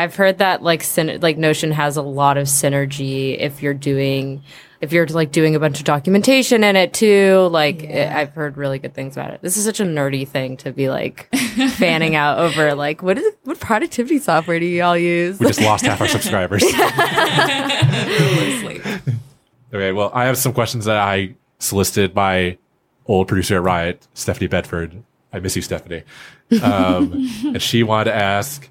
I've 0.00 0.14
heard 0.14 0.38
that 0.38 0.62
like 0.62 0.84
like 1.20 1.38
Notion 1.38 1.72
has 1.72 1.96
a 1.96 2.02
lot 2.02 2.38
of 2.38 2.46
synergy 2.46 3.36
if 3.36 3.62
you're 3.64 3.74
doing 3.74 4.44
if 4.80 4.92
you're 4.92 5.06
like 5.06 5.32
doing 5.32 5.54
a 5.54 5.60
bunch 5.60 5.78
of 5.78 5.84
documentation 5.84 6.62
in 6.62 6.76
it 6.76 6.92
too. 6.92 7.48
Like 7.50 7.82
Yeah. 7.82 8.12
i 8.16 8.20
I've 8.20 8.32
heard 8.34 8.56
really 8.56 8.78
good 8.78 8.94
things 8.94 9.16
about 9.16 9.32
it. 9.32 9.40
This 9.42 9.56
is 9.56 9.64
such 9.64 9.80
a 9.80 9.84
nerdy 9.84 10.26
thing 10.26 10.56
to 10.58 10.72
be 10.72 10.88
like 10.88 11.28
fanning 11.76 12.14
out 12.14 12.38
over. 12.38 12.74
Like 12.74 13.02
what 13.02 13.18
is 13.18 13.34
what 13.44 13.58
productivity 13.60 14.18
software 14.18 14.60
do 14.60 14.66
you 14.66 14.82
all 14.82 14.96
use? 14.96 15.38
We 15.40 15.46
just 15.46 15.60
lost 15.60 15.84
half 15.84 16.00
our 16.00 16.08
subscribers. 16.08 16.62
Okay, 19.70 19.92
well, 19.92 20.10
I 20.14 20.24
have 20.24 20.38
some 20.38 20.54
questions 20.54 20.86
that 20.86 20.96
I 20.96 21.34
solicited 21.58 22.14
by 22.14 22.56
old 23.04 23.28
producer 23.28 23.56
at 23.56 23.62
Riot, 23.62 24.08
Stephanie 24.14 24.46
Bedford. 24.46 25.02
I 25.30 25.40
miss 25.40 25.56
you, 25.56 25.60
Stephanie. 25.62 26.04
Um, 26.62 27.28
and 27.44 27.60
she 27.60 27.82
wanted 27.82 28.12
to 28.12 28.14
ask 28.16 28.70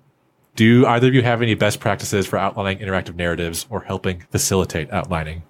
Do 0.55 0.87
either 0.87 1.07
of 1.09 1.13
you 1.13 1.21
have 1.21 1.43
any 1.43 1.53
best 1.53 1.79
practices 1.79 2.25
for 2.25 2.37
outlining 2.39 2.79
interactive 2.79 3.15
narratives 3.15 3.67
or 3.69 3.81
helping 3.81 4.21
facilitate 4.31 4.91
outlining? 4.91 5.43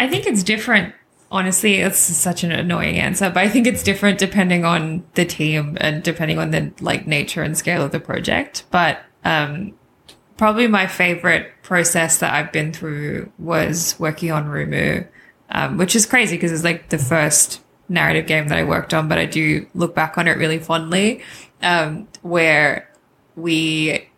I 0.00 0.08
think 0.08 0.26
it's 0.26 0.42
different. 0.42 0.94
Honestly, 1.30 1.76
it's 1.76 1.98
such 1.98 2.42
an 2.42 2.50
annoying 2.50 2.98
answer, 2.98 3.28
but 3.28 3.36
I 3.36 3.48
think 3.50 3.66
it's 3.66 3.82
different 3.82 4.18
depending 4.18 4.64
on 4.64 5.04
the 5.14 5.26
team 5.26 5.76
and 5.78 6.02
depending 6.02 6.38
on 6.38 6.50
the 6.50 6.72
like 6.80 7.06
nature 7.06 7.42
and 7.42 7.56
scale 7.56 7.82
of 7.82 7.92
the 7.92 8.00
project. 8.00 8.64
But 8.70 9.00
um, 9.24 9.74
probably 10.38 10.66
my 10.66 10.86
favorite 10.86 11.52
process 11.62 12.16
that 12.18 12.32
I've 12.32 12.50
been 12.50 12.72
through 12.72 13.30
was 13.38 13.94
working 13.98 14.32
on 14.32 14.46
Rumu, 14.46 15.06
um, 15.50 15.76
which 15.76 15.94
is 15.94 16.06
crazy 16.06 16.36
because 16.36 16.50
it's 16.50 16.64
like 16.64 16.88
the 16.88 16.98
first 16.98 17.60
narrative 17.90 18.26
game 18.26 18.48
that 18.48 18.56
I 18.56 18.64
worked 18.64 18.94
on, 18.94 19.06
but 19.06 19.18
I 19.18 19.26
do 19.26 19.66
look 19.74 19.94
back 19.94 20.16
on 20.16 20.26
it 20.26 20.38
really 20.38 20.58
fondly, 20.58 21.22
um, 21.60 22.08
where 22.22 22.90
we 23.36 24.08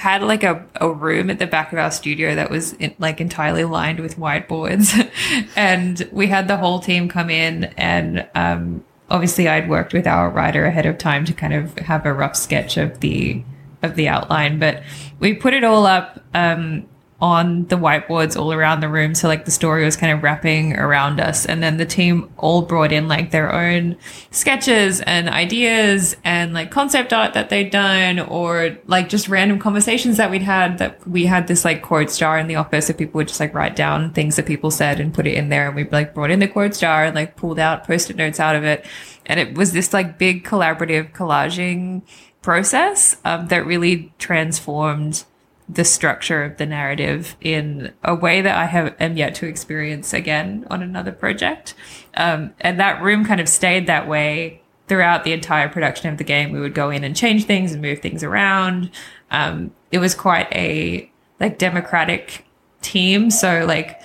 had 0.00 0.22
like 0.22 0.42
a, 0.42 0.64
a 0.76 0.90
room 0.90 1.28
at 1.28 1.38
the 1.38 1.46
back 1.46 1.72
of 1.74 1.78
our 1.78 1.90
studio 1.90 2.34
that 2.34 2.50
was 2.50 2.72
in, 2.74 2.94
like 2.98 3.20
entirely 3.20 3.64
lined 3.64 4.00
with 4.00 4.16
whiteboards. 4.16 5.08
And 5.56 6.08
we 6.12 6.26
had 6.28 6.48
the 6.48 6.56
whole 6.56 6.80
team 6.80 7.08
come 7.08 7.28
in 7.28 7.64
and 7.76 8.26
um, 8.34 8.84
obviously 9.10 9.48
i'd 9.48 9.68
worked 9.68 9.92
with 9.92 10.06
our 10.06 10.30
writer 10.30 10.64
ahead 10.64 10.86
of 10.86 10.96
time 10.96 11.24
to 11.24 11.32
kind 11.32 11.52
of 11.52 11.76
have 11.78 12.06
a 12.06 12.12
rough 12.12 12.36
sketch 12.36 12.76
of 12.76 13.00
the 13.00 13.42
of 13.82 13.96
the 13.96 14.06
outline 14.08 14.58
but 14.58 14.82
we 15.18 15.34
put 15.34 15.52
it 15.52 15.64
all 15.64 15.84
up 15.84 16.22
um, 16.34 16.86
on 17.20 17.66
the 17.66 17.76
whiteboards 17.76 18.38
all 18.38 18.52
around 18.52 18.80
the 18.80 18.88
room. 18.88 19.14
So 19.14 19.28
like 19.28 19.44
the 19.44 19.50
story 19.50 19.84
was 19.84 19.96
kind 19.96 20.12
of 20.12 20.22
wrapping 20.22 20.76
around 20.76 21.20
us. 21.20 21.44
And 21.44 21.62
then 21.62 21.76
the 21.76 21.84
team 21.84 22.32
all 22.38 22.62
brought 22.62 22.92
in 22.92 23.08
like 23.08 23.30
their 23.30 23.52
own 23.52 23.96
sketches 24.30 25.02
and 25.02 25.28
ideas 25.28 26.16
and 26.24 26.54
like 26.54 26.70
concept 26.70 27.12
art 27.12 27.34
that 27.34 27.50
they'd 27.50 27.70
done 27.70 28.18
or 28.18 28.78
like 28.86 29.10
just 29.10 29.28
random 29.28 29.58
conversations 29.58 30.16
that 30.16 30.30
we'd 30.30 30.42
had 30.42 30.78
that 30.78 31.06
we 31.06 31.26
had 31.26 31.46
this 31.46 31.64
like 31.64 31.82
quote 31.82 32.10
star 32.10 32.38
in 32.38 32.46
the 32.46 32.56
office. 32.56 32.86
So 32.86 32.94
people 32.94 33.18
would 33.18 33.28
just 33.28 33.40
like 33.40 33.54
write 33.54 33.76
down 33.76 34.12
things 34.12 34.36
that 34.36 34.46
people 34.46 34.70
said 34.70 34.98
and 34.98 35.12
put 35.12 35.26
it 35.26 35.34
in 35.34 35.50
there. 35.50 35.66
And 35.66 35.76
we 35.76 35.84
like 35.90 36.14
brought 36.14 36.30
in 36.30 36.38
the 36.38 36.48
quote 36.48 36.74
star 36.74 37.04
and 37.04 37.14
like 37.14 37.36
pulled 37.36 37.58
out 37.58 37.86
post-it 37.86 38.16
notes 38.16 38.40
out 38.40 38.56
of 38.56 38.64
it. 38.64 38.86
And 39.26 39.38
it 39.38 39.56
was 39.56 39.72
this 39.72 39.92
like 39.92 40.18
big 40.18 40.44
collaborative 40.44 41.12
collaging 41.12 42.02
process 42.40 43.16
um, 43.26 43.48
that 43.48 43.66
really 43.66 44.12
transformed 44.18 45.24
the 45.72 45.84
structure 45.84 46.42
of 46.42 46.56
the 46.56 46.66
narrative 46.66 47.36
in 47.40 47.92
a 48.02 48.14
way 48.14 48.40
that 48.40 48.56
I 48.56 48.64
have 48.64 48.94
am 48.98 49.16
yet 49.16 49.36
to 49.36 49.46
experience 49.46 50.12
again 50.12 50.66
on 50.68 50.82
another 50.82 51.12
project. 51.12 51.74
Um, 52.14 52.54
and 52.60 52.80
that 52.80 53.00
room 53.00 53.24
kind 53.24 53.40
of 53.40 53.48
stayed 53.48 53.86
that 53.86 54.08
way 54.08 54.62
throughout 54.88 55.22
the 55.22 55.32
entire 55.32 55.68
production 55.68 56.10
of 56.10 56.18
the 56.18 56.24
game. 56.24 56.50
We 56.50 56.58
would 56.58 56.74
go 56.74 56.90
in 56.90 57.04
and 57.04 57.14
change 57.14 57.44
things 57.44 57.72
and 57.72 57.80
move 57.80 58.00
things 58.00 58.24
around. 58.24 58.90
Um, 59.30 59.72
it 59.92 59.98
was 59.98 60.16
quite 60.16 60.48
a 60.52 61.10
like 61.38 61.58
democratic 61.58 62.44
team. 62.82 63.30
So 63.30 63.64
like 63.64 64.00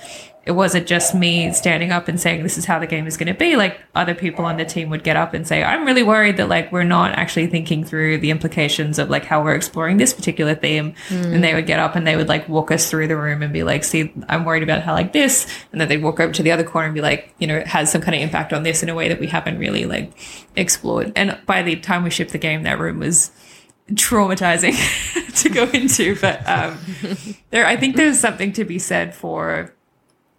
it 0.45 0.51
wasn't 0.51 0.85
just 0.85 1.15
me 1.15 1.51
standing 1.53 1.91
up 1.91 2.07
and 2.07 2.19
saying 2.19 2.43
this 2.43 2.57
is 2.57 2.65
how 2.65 2.77
the 2.77 2.85
game 2.85 3.07
is 3.07 3.17
going 3.17 3.27
to 3.27 3.33
be. 3.33 3.55
Like 3.55 3.81
other 3.95 4.13
people 4.13 4.45
on 4.45 4.57
the 4.57 4.65
team 4.65 4.91
would 4.91 5.03
get 5.03 5.17
up 5.17 5.33
and 5.33 5.47
say 5.47 5.63
i'm 5.63 5.85
really 5.85 6.03
worried 6.03 6.37
that 6.37 6.47
like 6.47 6.71
we're 6.71 6.83
not 6.83 7.11
actually 7.13 7.47
thinking 7.47 7.83
through 7.83 8.19
the 8.19 8.29
implications 8.29 8.99
of 8.99 9.09
like 9.09 9.25
how 9.25 9.43
we're 9.43 9.55
exploring 9.55 9.97
this 9.97 10.13
particular 10.13 10.53
theme. 10.53 10.93
And 11.33 11.43
they 11.43 11.55
would 11.55 11.65
get 11.65 11.79
up 11.79 11.95
and 11.95 12.05
they 12.05 12.15
would 12.15 12.27
like 12.27 12.47
walk 12.47 12.69
us 12.69 12.89
through 12.89 13.07
the 13.07 13.17
room 13.17 13.41
and 13.41 13.51
be 13.51 13.63
like 13.63 13.83
see 13.83 14.13
i'm 14.29 14.45
worried 14.45 14.63
about 14.63 14.83
how 14.83 14.93
like 14.93 15.13
this. 15.13 15.51
And 15.71 15.81
then 15.81 15.87
they'd 15.87 16.03
walk 16.03 16.19
over 16.19 16.31
to 16.33 16.43
the 16.43 16.51
other 16.51 16.63
corner 16.63 16.87
and 16.87 16.95
be 16.95 17.01
like 17.01 17.33
you 17.39 17.47
know 17.47 17.57
it 17.57 17.67
has 17.67 17.91
some 17.91 18.01
kind 18.01 18.15
of 18.15 18.21
impact 18.21 18.53
on 18.53 18.63
this 18.63 18.83
in 18.83 18.89
a 18.89 18.95
way 18.95 19.09
that 19.09 19.19
we 19.19 19.27
haven't 19.27 19.57
really 19.57 19.85
like 19.85 20.11
explored. 20.55 21.11
And 21.15 21.39
by 21.47 21.63
the 21.63 21.75
time 21.77 22.03
we 22.03 22.11
shipped 22.11 22.31
the 22.31 22.37
game 22.37 22.63
that 22.63 22.79
room 22.79 22.99
was 22.99 23.31
traumatizing 23.91 24.73
to 25.43 25.49
go 25.49 25.65
into 25.65 26.19
but 26.19 26.41
um 26.49 26.75
there 27.51 27.67
i 27.67 27.77
think 27.77 27.95
there's 27.95 28.19
something 28.19 28.51
to 28.51 28.65
be 28.65 28.79
said 28.79 29.13
for 29.13 29.75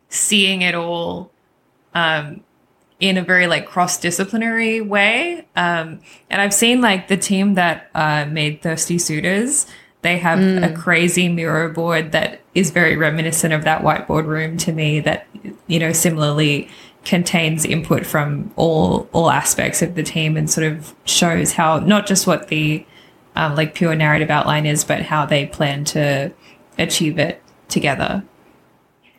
seeing 0.09 0.63
it 0.63 0.75
all 0.75 1.31
um, 1.95 2.43
in 3.01 3.19
a 3.19 3.23
very 3.23 3.47
like 3.47 3.67
cross 3.67 3.99
disciplinary 3.99 4.81
way. 4.81 5.47
Um, 5.57 6.01
and 6.31 6.41
I've 6.41 6.55
seen 6.55 6.81
like 6.81 7.09
the 7.09 7.17
team 7.17 7.55
that 7.55 7.91
uh, 7.95 8.27
made 8.27 8.63
Thirsty 8.63 8.99
Suitors. 8.99 9.67
They 10.03 10.19
have 10.19 10.39
a 10.39 10.73
crazy 10.73 11.29
Miro 11.29 11.73
board 11.73 12.13
that 12.13 12.41
is 12.55 12.71
very 12.71 12.97
reminiscent 12.97 13.53
of 13.53 13.65
that 13.65 13.83
whiteboard 13.83 14.27
room 14.27 14.57
to 14.59 14.73
me. 14.73 15.01
That 15.01 15.27
you 15.67 15.81
know 15.81 15.93
similarly 15.93 16.69
contains 17.05 17.65
input 17.65 18.07
from 18.07 18.53
all 18.55 19.09
all 19.13 19.31
aspects 19.31 19.83
of 19.83 19.97
the 19.97 20.05
team 20.05 20.37
and 20.37 20.49
sort 20.49 20.67
of 20.67 20.95
shows 21.07 21.53
how 21.53 21.81
not 21.81 22.07
just 22.07 22.27
what 22.27 22.49
the 22.49 22.87
um, 23.35 23.57
like 23.57 23.75
pure 23.75 23.97
narrative 23.97 24.31
outline 24.31 24.65
is, 24.65 24.85
but 24.85 25.03
how 25.03 25.27
they 25.27 25.47
plan 25.47 25.85
to 25.85 26.33
achieve 26.79 27.19
it 27.19 27.43
together. 27.69 28.23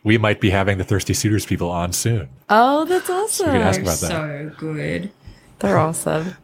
We 0.08 0.16
might 0.16 0.40
be 0.40 0.48
having 0.48 0.78
the 0.78 0.84
Thirsty 0.84 1.12
Suitors 1.12 1.44
people 1.44 1.68
on 1.68 1.92
soon. 1.92 2.30
Oh, 2.48 2.86
that's 2.86 3.10
awesome. 3.10 3.48
we 3.48 3.52
can 3.52 3.60
ask 3.60 3.78
about 3.78 3.98
that. 3.98 4.08
So 4.08 4.52
good. 4.56 5.10
They're 5.58 5.76
awesome. 5.76 6.34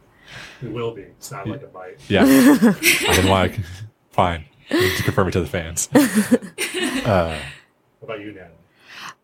It 0.61 0.71
will 0.71 0.93
be. 0.93 1.01
It's 1.01 1.31
not 1.31 1.47
like 1.47 1.63
a 1.63 1.65
bite. 1.65 1.99
Yeah. 2.07 2.21
I 2.25 3.15
didn't 3.15 3.27
want 3.27 3.55
to. 3.55 3.63
Fine. 4.11 4.45
Just 4.69 5.03
confirm 5.05 5.29
it 5.29 5.31
to 5.31 5.41
the 5.41 5.47
fans. 5.47 5.89
What 7.05 7.39
about 8.03 8.19
you, 8.19 8.33
Natalie? 8.33 8.51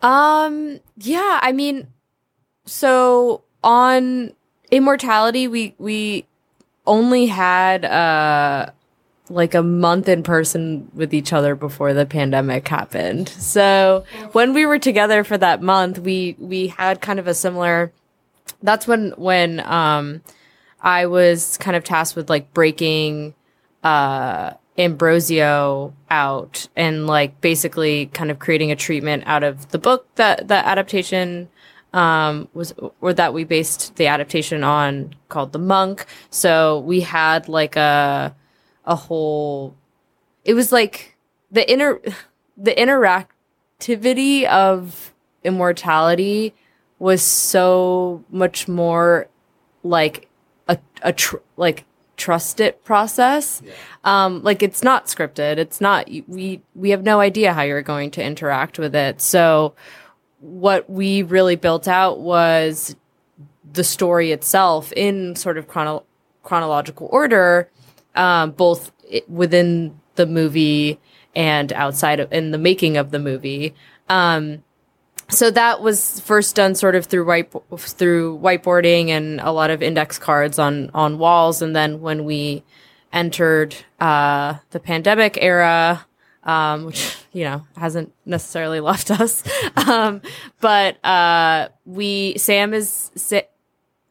Um, 0.01 0.79
yeah, 0.97 1.39
I 1.43 1.51
mean, 1.51 1.85
so 2.65 3.43
on 3.63 4.33
Immortality, 4.71 5.47
we 5.47 5.75
we 5.77 6.25
only 6.87 7.27
had 7.27 7.85
uh 7.85 8.71
like 9.31 9.53
a 9.53 9.63
month 9.63 10.09
in 10.09 10.23
person 10.23 10.89
with 10.93 11.13
each 11.13 11.33
other 11.33 11.55
before 11.55 11.93
the 11.93 12.05
pandemic 12.05 12.67
happened. 12.67 13.29
So 13.29 14.03
when 14.33 14.53
we 14.53 14.65
were 14.65 14.79
together 14.79 15.23
for 15.23 15.37
that 15.37 15.61
month, 15.61 15.99
we 15.99 16.35
we 16.37 16.67
had 16.67 17.01
kind 17.01 17.19
of 17.19 17.27
a 17.27 17.33
similar. 17.33 17.91
That's 18.61 18.87
when 18.87 19.11
when 19.17 19.61
um 19.61 20.21
I 20.81 21.05
was 21.05 21.57
kind 21.57 21.77
of 21.77 21.83
tasked 21.83 22.15
with 22.15 22.29
like 22.29 22.53
breaking 22.53 23.33
uh 23.83 24.53
Ambrosio 24.77 25.93
out 26.09 26.67
and 26.75 27.07
like 27.07 27.39
basically 27.41 28.07
kind 28.07 28.31
of 28.31 28.39
creating 28.39 28.71
a 28.71 28.75
treatment 28.75 29.23
out 29.25 29.43
of 29.43 29.69
the 29.69 29.79
book 29.79 30.07
that 30.15 30.47
that 30.49 30.65
adaptation 30.65 31.49
um 31.93 32.47
was 32.53 32.73
or 33.01 33.13
that 33.13 33.33
we 33.33 33.43
based 33.43 33.95
the 33.95 34.07
adaptation 34.07 34.63
on 34.63 35.13
called 35.29 35.51
The 35.53 35.59
Monk. 35.59 36.05
So 36.29 36.79
we 36.79 37.01
had 37.01 37.47
like 37.47 37.75
a 37.75 38.35
a 38.91 38.95
whole 38.95 39.73
it 40.43 40.53
was 40.53 40.71
like 40.71 41.15
the 41.49 41.69
inner 41.71 41.99
the 42.57 42.73
interactivity 42.73 44.45
of 44.45 45.13
immortality 45.45 46.53
was 46.99 47.21
so 47.21 48.23
much 48.29 48.67
more 48.67 49.27
like 49.83 50.29
a 50.67 50.77
a 51.01 51.13
tr- 51.13 51.37
like 51.55 51.85
trust 52.17 52.59
it 52.59 52.83
process. 52.83 53.61
Um 54.03 54.43
like 54.43 54.61
it's 54.61 54.83
not 54.83 55.05
scripted. 55.05 55.57
It's 55.57 55.79
not 55.79 56.09
we 56.27 56.61
we 56.75 56.89
have 56.89 57.03
no 57.03 57.19
idea 57.21 57.53
how 57.53 57.61
you're 57.61 57.81
going 57.81 58.11
to 58.11 58.23
interact 58.23 58.77
with 58.77 58.93
it. 58.93 59.21
So 59.21 59.73
what 60.39 60.89
we 60.89 61.23
really 61.23 61.55
built 61.55 61.87
out 61.87 62.19
was 62.19 62.95
the 63.73 63.83
story 63.83 64.31
itself 64.31 64.91
in 64.93 65.35
sort 65.35 65.57
of 65.57 65.67
chrono- 65.67 66.03
chronological 66.43 67.07
order 67.11 67.69
um, 68.15 68.51
both 68.51 68.91
within 69.27 69.99
the 70.15 70.25
movie 70.25 70.99
and 71.35 71.71
outside 71.73 72.19
of 72.19 72.31
in 72.31 72.51
the 72.51 72.57
making 72.57 72.97
of 72.97 73.11
the 73.11 73.19
movie. 73.19 73.73
Um, 74.09 74.63
so 75.29 75.49
that 75.51 75.81
was 75.81 76.19
first 76.19 76.55
done 76.55 76.75
sort 76.75 76.95
of 76.95 77.05
through 77.05 77.25
white 77.25 77.53
through 77.77 78.39
whiteboarding 78.39 79.07
and 79.09 79.39
a 79.39 79.51
lot 79.51 79.69
of 79.71 79.81
index 79.81 80.19
cards 80.19 80.59
on 80.59 80.91
on 80.93 81.17
walls, 81.17 81.61
and 81.61 81.75
then 81.75 82.01
when 82.01 82.25
we 82.25 82.63
entered 83.13 83.75
uh, 83.99 84.55
the 84.71 84.79
pandemic 84.79 85.37
era, 85.41 86.05
um, 86.43 86.85
which 86.85 87.15
you 87.31 87.45
know 87.45 87.65
hasn't 87.77 88.13
necessarily 88.25 88.81
left 88.81 89.09
us, 89.09 89.43
um, 89.87 90.21
but 90.59 91.03
uh, 91.05 91.69
we 91.85 92.37
Sam 92.37 92.73
is. 92.73 93.11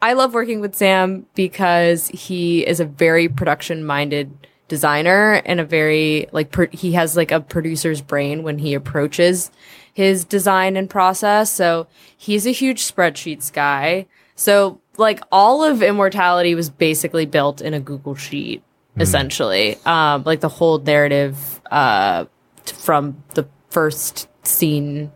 I 0.02 0.14
love 0.14 0.32
working 0.34 0.60
with 0.60 0.74
Sam 0.74 1.26
because 1.34 2.08
he 2.08 2.66
is 2.66 2.80
a 2.80 2.84
very 2.84 3.28
production 3.28 3.84
minded 3.84 4.48
designer 4.68 5.42
and 5.44 5.60
a 5.60 5.64
very 5.64 6.28
like 6.32 6.52
pro- 6.52 6.68
he 6.70 6.92
has 6.92 7.16
like 7.16 7.32
a 7.32 7.40
producer's 7.40 8.00
brain 8.00 8.42
when 8.42 8.58
he 8.58 8.72
approaches 8.72 9.50
his 9.92 10.24
design 10.24 10.76
and 10.76 10.88
process. 10.88 11.50
So 11.50 11.86
he's 12.16 12.46
a 12.46 12.52
huge 12.52 12.82
spreadsheets 12.82 13.52
guy. 13.52 14.06
So 14.36 14.80
like 14.96 15.20
all 15.32 15.64
of 15.64 15.82
Immortality 15.82 16.54
was 16.54 16.70
basically 16.70 17.26
built 17.26 17.60
in 17.60 17.74
a 17.74 17.80
Google 17.80 18.14
sheet 18.14 18.62
essentially. 18.96 19.76
Um 19.84 20.22
like 20.24 20.40
the 20.40 20.48
whole 20.48 20.78
narrative 20.78 21.60
uh 21.70 22.26
t- 22.64 22.74
from 22.74 23.22
the 23.34 23.46
first 23.70 24.28
scene 24.46 25.10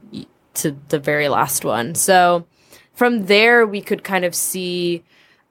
to 0.55 0.76
the 0.89 0.99
very 0.99 1.28
last 1.28 1.64
one. 1.64 1.95
So 1.95 2.47
from 2.95 3.26
there 3.26 3.66
we 3.66 3.80
could 3.80 4.05
kind 4.05 4.24
of 4.24 4.34
see 4.34 5.03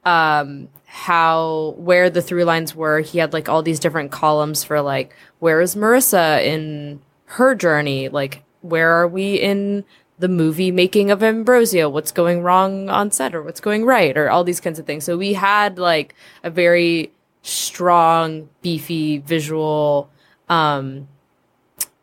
um 0.06 0.68
how 0.94 1.74
where 1.78 2.08
the 2.08 2.22
through 2.22 2.44
lines 2.44 2.76
were. 2.76 3.00
He 3.00 3.18
had 3.18 3.34
like 3.34 3.50
all 3.50 3.64
these 3.64 3.80
different 3.80 4.12
columns 4.12 4.64
for 4.64 4.80
like 4.80 5.16
where 5.40 5.60
is 5.60 5.76
marissa 5.76 6.46
in 6.46 7.02
her 7.26 7.56
journey? 7.56 8.10
Like 8.10 8.44
where 8.62 8.92
are 8.92 9.08
we 9.08 9.34
in 9.34 9.86
the 10.20 10.28
movie 10.28 10.70
making 10.70 11.10
of 11.10 11.24
ambrosio? 11.24 11.90
What's 11.90 12.12
going 12.12 12.44
wrong 12.44 12.90
on 12.90 13.10
set 13.10 13.34
or 13.34 13.42
what's 13.42 13.60
going 13.60 13.86
right? 13.86 14.16
Or 14.16 14.30
all 14.30 14.44
these 14.44 14.60
kinds 14.60 14.78
of 14.78 14.86
things. 14.86 15.04
So 15.04 15.18
we 15.18 15.34
had 15.34 15.80
like 15.80 16.14
a 16.44 16.52
very 16.52 17.12
strong 17.42 18.48
beefy 18.62 19.18
visual 19.18 20.12
um 20.48 21.08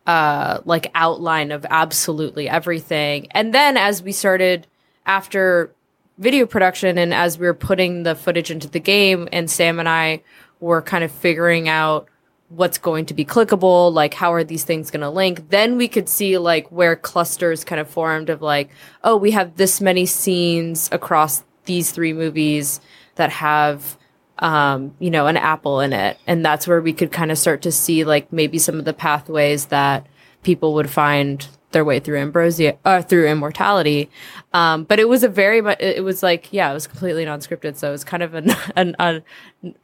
uh 0.05 0.59
like 0.65 0.91
outline 0.95 1.53
of 1.53 1.65
absolutely 1.69 2.49
everything. 2.49 3.27
And 3.31 3.53
then 3.53 3.77
as 3.77 4.03
we 4.03 4.11
started 4.11 4.67
after 5.05 5.73
video 6.17 6.45
production 6.45 6.97
and 6.97 7.13
as 7.13 7.39
we 7.39 7.47
were 7.47 7.53
putting 7.53 8.03
the 8.03 8.15
footage 8.15 8.51
into 8.51 8.69
the 8.69 8.79
game 8.79 9.27
and 9.31 9.49
Sam 9.49 9.79
and 9.79 9.89
I 9.89 10.21
were 10.59 10.81
kind 10.81 11.03
of 11.03 11.11
figuring 11.11 11.67
out 11.67 12.07
what's 12.49 12.77
going 12.77 13.05
to 13.05 13.13
be 13.13 13.25
clickable, 13.25 13.91
like 13.91 14.13
how 14.13 14.33
are 14.33 14.43
these 14.43 14.63
things 14.63 14.91
going 14.91 15.01
to 15.01 15.09
link, 15.09 15.49
then 15.49 15.77
we 15.77 15.87
could 15.87 16.09
see 16.09 16.37
like 16.37 16.67
where 16.71 16.95
clusters 16.95 17.63
kind 17.63 17.79
of 17.79 17.89
formed 17.89 18.29
of 18.29 18.41
like, 18.41 18.69
oh, 19.03 19.15
we 19.15 19.31
have 19.31 19.55
this 19.55 19.79
many 19.79 20.05
scenes 20.05 20.89
across 20.91 21.43
these 21.65 21.91
three 21.91 22.13
movies 22.13 22.81
that 23.15 23.31
have 23.31 23.97
um, 24.39 24.95
you 24.99 25.11
know, 25.11 25.27
an 25.27 25.37
apple 25.37 25.79
in 25.79 25.93
it. 25.93 26.17
And 26.25 26.43
that's 26.43 26.67
where 26.67 26.81
we 26.81 26.93
could 26.93 27.11
kind 27.11 27.31
of 27.31 27.37
start 27.37 27.61
to 27.61 27.71
see 27.71 28.03
like 28.03 28.33
maybe 28.33 28.57
some 28.57 28.79
of 28.79 28.85
the 28.85 28.93
pathways 28.93 29.67
that 29.67 30.07
people 30.43 30.73
would 30.73 30.89
find 30.89 31.47
their 31.71 31.85
way 31.85 31.99
through 31.99 32.19
ambrosio 32.19 32.77
uh, 32.85 33.01
through 33.01 33.27
immortality. 33.27 34.09
Um 34.53 34.83
but 34.83 34.99
it 34.99 35.07
was 35.07 35.23
a 35.23 35.29
very 35.29 35.61
much 35.61 35.79
it 35.79 36.03
was 36.03 36.21
like 36.23 36.51
yeah 36.51 36.69
it 36.71 36.73
was 36.73 36.87
completely 36.87 37.25
non-scripted. 37.25 37.75
So 37.75 37.89
it 37.89 37.91
was 37.91 38.03
kind 38.03 38.23
of 38.23 38.33
an, 38.33 38.51
an, 38.75 38.95
an 38.99 39.23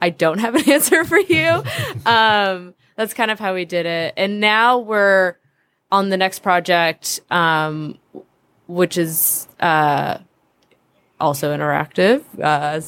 i 0.00 0.10
don't 0.10 0.38
have 0.38 0.54
an 0.54 0.70
answer 0.70 1.04
for 1.04 1.18
you. 1.18 1.62
Um 2.06 2.74
that's 2.96 3.14
kind 3.14 3.30
of 3.30 3.38
how 3.38 3.54
we 3.54 3.64
did 3.64 3.86
it. 3.86 4.14
And 4.16 4.40
now 4.40 4.78
we're 4.78 5.36
on 5.90 6.08
the 6.10 6.16
next 6.16 6.40
project 6.40 7.20
um 7.30 7.98
which 8.66 8.98
is 8.98 9.48
uh 9.60 10.18
also 11.20 11.56
interactive 11.56 12.22
uh 12.40 12.80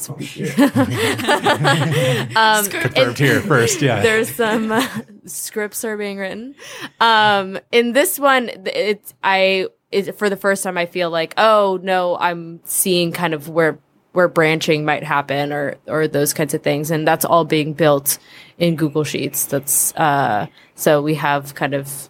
um, 2.35 2.65
Confirmed 2.69 3.17
here 3.17 3.41
first. 3.41 3.81
Yeah. 3.81 4.01
there's 4.01 4.33
some 4.33 4.71
uh, 4.71 4.87
scripts 5.25 5.83
are 5.83 5.97
being 5.97 6.17
written. 6.17 6.55
Um, 6.99 7.59
in 7.71 7.93
this 7.93 8.19
one, 8.19 8.49
it's 8.65 9.13
I 9.23 9.67
it, 9.91 10.17
for 10.17 10.29
the 10.29 10.37
first 10.37 10.63
time 10.63 10.77
I 10.77 10.85
feel 10.85 11.09
like 11.09 11.33
oh 11.37 11.79
no, 11.83 12.17
I'm 12.17 12.61
seeing 12.63 13.11
kind 13.11 13.33
of 13.33 13.49
where 13.49 13.79
where 14.13 14.27
branching 14.27 14.85
might 14.85 15.03
happen 15.03 15.51
or 15.53 15.75
or 15.87 16.07
those 16.07 16.33
kinds 16.33 16.53
of 16.53 16.63
things, 16.63 16.91
and 16.91 17.07
that's 17.07 17.25
all 17.25 17.45
being 17.45 17.73
built 17.73 18.17
in 18.57 18.75
Google 18.75 19.03
Sheets. 19.03 19.45
That's 19.45 19.93
uh, 19.95 20.47
so 20.75 21.01
we 21.01 21.15
have 21.15 21.55
kind 21.55 21.73
of 21.73 22.09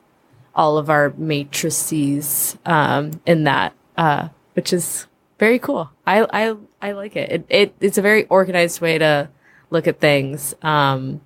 all 0.56 0.78
of 0.78 0.90
our 0.90 1.14
matrices 1.18 2.58
um, 2.66 3.22
in 3.26 3.46
that, 3.46 3.74
uh, 3.98 4.30
which 4.54 4.74
is 4.74 5.08
very 5.40 5.60
cool. 5.60 5.90
I 6.12 6.50
I 6.50 6.56
I 6.82 6.92
like 6.92 7.16
it. 7.16 7.32
It, 7.32 7.46
it 7.50 7.76
it's 7.80 7.98
a 7.98 8.02
very 8.02 8.26
organized 8.26 8.82
way 8.82 8.98
to 8.98 9.30
look 9.70 9.88
at 9.88 10.00
things. 10.00 10.54
Um, 10.62 11.22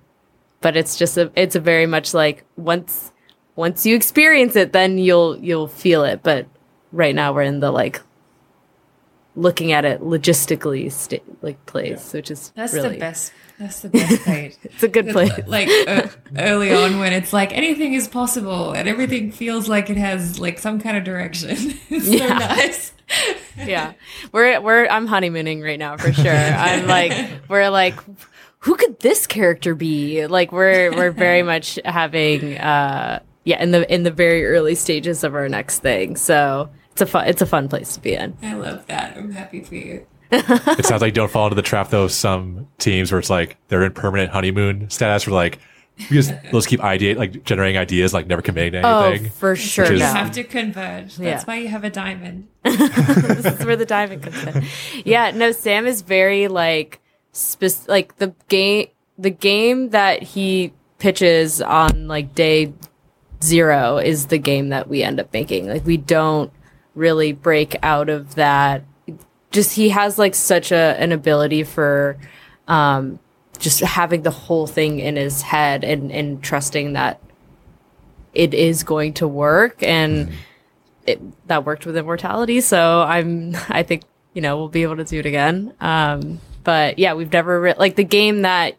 but 0.60 0.76
it's 0.76 0.96
just 0.96 1.16
a 1.16 1.32
it's 1.34 1.56
a 1.56 1.60
very 1.60 1.86
much 1.86 2.14
like 2.14 2.44
once 2.56 3.12
once 3.56 3.84
you 3.84 3.96
experience 3.96 4.54
it, 4.54 4.72
then 4.72 4.98
you'll 4.98 5.38
you'll 5.38 5.68
feel 5.68 6.04
it. 6.04 6.22
But 6.22 6.46
right 6.92 7.14
now 7.14 7.32
we're 7.32 7.42
in 7.42 7.60
the 7.60 7.70
like 7.70 8.00
looking 9.36 9.70
at 9.72 9.84
it 9.84 10.00
logistically 10.00 10.90
sta- 10.90 11.22
like 11.42 11.64
place, 11.66 12.12
which 12.12 12.30
is 12.30 12.50
That's 12.56 12.72
really 12.72 12.90
the 12.90 12.98
best. 12.98 13.32
That's 13.58 13.80
the 13.80 13.88
best 13.88 14.22
place. 14.22 14.58
it's 14.64 14.82
a 14.82 14.88
good 14.88 15.08
place. 15.10 15.32
like 15.46 15.68
uh, 15.86 16.08
early 16.36 16.74
on 16.74 16.98
when 16.98 17.12
it's 17.12 17.32
like 17.32 17.52
anything 17.52 17.94
is 17.94 18.08
possible 18.08 18.72
and 18.72 18.88
everything 18.88 19.30
feels 19.32 19.68
like 19.68 19.88
it 19.88 19.96
has 19.96 20.38
like 20.38 20.58
some 20.58 20.80
kind 20.80 20.96
of 20.96 21.04
direction. 21.04 21.50
it's 21.90 22.06
so 22.06 22.12
Yeah. 22.12 22.38
nice. 22.38 22.92
yeah 23.56 23.92
we're 24.32 24.60
we're 24.60 24.86
i'm 24.88 25.06
honeymooning 25.06 25.60
right 25.62 25.78
now 25.78 25.96
for 25.96 26.12
sure 26.12 26.32
i'm 26.34 26.88
like 26.88 27.12
we're 27.48 27.68
like 27.70 27.94
who 28.58 28.74
could 28.74 28.98
this 28.98 29.28
character 29.28 29.76
be 29.76 30.26
like 30.26 30.50
we're 30.50 30.90
we're 30.90 31.12
very 31.12 31.44
much 31.44 31.78
having 31.84 32.58
uh 32.58 33.20
yeah 33.44 33.62
in 33.62 33.70
the 33.70 33.94
in 33.94 34.02
the 34.02 34.10
very 34.10 34.44
early 34.44 34.74
stages 34.74 35.22
of 35.22 35.36
our 35.36 35.48
next 35.48 35.78
thing 35.78 36.16
so 36.16 36.68
it's 36.96 37.02
a 37.02 37.06
fun 37.06 37.26
it's 37.28 37.42
a 37.42 37.46
fun 37.46 37.68
place 37.68 37.94
to 37.94 38.00
be 38.00 38.14
in 38.14 38.34
I 38.42 38.54
love 38.54 38.86
that. 38.86 39.16
I'm 39.18 39.30
happy 39.32 39.60
for 39.62 39.74
you. 39.74 40.06
It 40.32 40.84
sounds 40.86 41.02
like 41.02 41.12
don't 41.14 41.30
fall 41.30 41.44
into 41.46 41.54
the 41.56 41.62
trap 41.62 41.90
though. 41.90 42.04
of 42.04 42.12
Some 42.12 42.68
teams 42.78 43.12
where 43.12 43.18
it's 43.18 43.28
like 43.30 43.58
they're 43.68 43.82
in 43.84 43.92
permanent 43.92 44.32
honeymoon 44.32 44.88
status, 44.90 45.26
where 45.26 45.34
like 45.34 45.58
we 45.98 46.16
just 46.16 46.32
let's 46.52 46.66
keep 46.66 46.80
ideate 46.80 47.16
like 47.16 47.44
generating 47.44 47.76
ideas, 47.78 48.14
like 48.14 48.26
never 48.26 48.40
committing 48.42 48.72
to 48.72 48.82
oh 48.82 49.02
anything. 49.10 49.30
for 49.30 49.54
sure 49.54 49.84
is- 49.84 50.00
You 50.00 50.06
have 50.06 50.30
to 50.32 50.42
converge. 50.42 51.16
That's 51.16 51.18
Yeah. 51.18 51.42
why 51.44 51.56
you 51.58 51.68
have 51.68 51.84
a 51.84 51.90
diamond. 51.90 52.48
this 52.64 53.44
is 53.46 53.64
where 53.64 53.76
the 53.76 53.84
diamond 53.86 54.22
comes 54.22 54.42
in. 54.56 54.64
Yeah, 55.04 55.30
no, 55.32 55.52
Sam 55.52 55.86
is 55.86 56.00
very 56.00 56.48
like 56.48 57.00
spec- 57.32 57.86
like 57.86 58.16
the 58.16 58.34
game 58.48 58.88
the 59.18 59.30
game 59.30 59.90
that 59.90 60.22
he 60.22 60.72
pitches 60.98 61.60
on 61.62 62.08
like 62.08 62.34
day 62.34 62.72
zero 63.42 63.98
is 63.98 64.26
the 64.26 64.38
game 64.38 64.70
that 64.70 64.88
we 64.88 65.02
end 65.02 65.20
up 65.20 65.32
making. 65.32 65.68
Like 65.68 65.84
we 65.86 65.96
don't 65.98 66.50
really 66.96 67.32
break 67.32 67.76
out 67.82 68.08
of 68.08 68.34
that. 68.34 68.82
Just 69.52 69.74
he 69.74 69.90
has 69.90 70.18
like 70.18 70.34
such 70.34 70.72
a 70.72 70.96
an 70.98 71.12
ability 71.12 71.62
for 71.62 72.16
um 72.66 73.20
just 73.58 73.80
having 73.80 74.22
the 74.22 74.30
whole 74.30 74.66
thing 74.66 74.98
in 74.98 75.16
his 75.16 75.42
head 75.42 75.84
and 75.84 76.10
and 76.10 76.42
trusting 76.42 76.94
that 76.94 77.20
it 78.34 78.52
is 78.52 78.82
going 78.82 79.14
to 79.14 79.28
work. 79.28 79.82
And 79.82 80.32
it, 81.06 81.20
that 81.46 81.64
worked 81.64 81.86
with 81.86 81.96
immortality. 81.96 82.60
So 82.60 83.02
i'm 83.02 83.54
i 83.68 83.82
think 83.82 84.02
you 84.34 84.42
know 84.42 84.56
we'll 84.56 84.68
be 84.68 84.82
able 84.82 84.96
to 84.96 85.04
do 85.04 85.20
it 85.20 85.26
again. 85.26 85.72
Um 85.80 86.40
but 86.64 86.98
yeah 86.98 87.14
we've 87.14 87.32
never 87.32 87.60
re- 87.60 87.74
like 87.78 87.94
the 87.96 88.04
game 88.04 88.42
that 88.42 88.76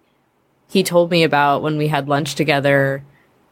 he 0.68 0.84
told 0.84 1.10
me 1.10 1.24
about 1.24 1.62
when 1.62 1.78
we 1.78 1.88
had 1.88 2.10
lunch 2.10 2.36
together 2.36 3.04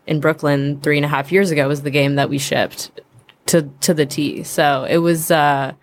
in 0.06 0.20
brooklyn 0.20 0.82
three 0.82 0.98
and 0.98 1.06
a 1.06 1.08
half 1.08 1.32
years 1.32 1.50
ago 1.50 1.68
was 1.70 1.82
the 1.84 1.90
game 1.90 2.16
that 2.16 2.30
we 2.30 2.38
shipped 2.38 2.92
to 3.48 3.64
to 3.82 3.94
the 3.94 4.06
t. 4.06 4.44
So 4.44 4.86
it 4.90 4.98
was 4.98 5.32
uh 5.32 5.74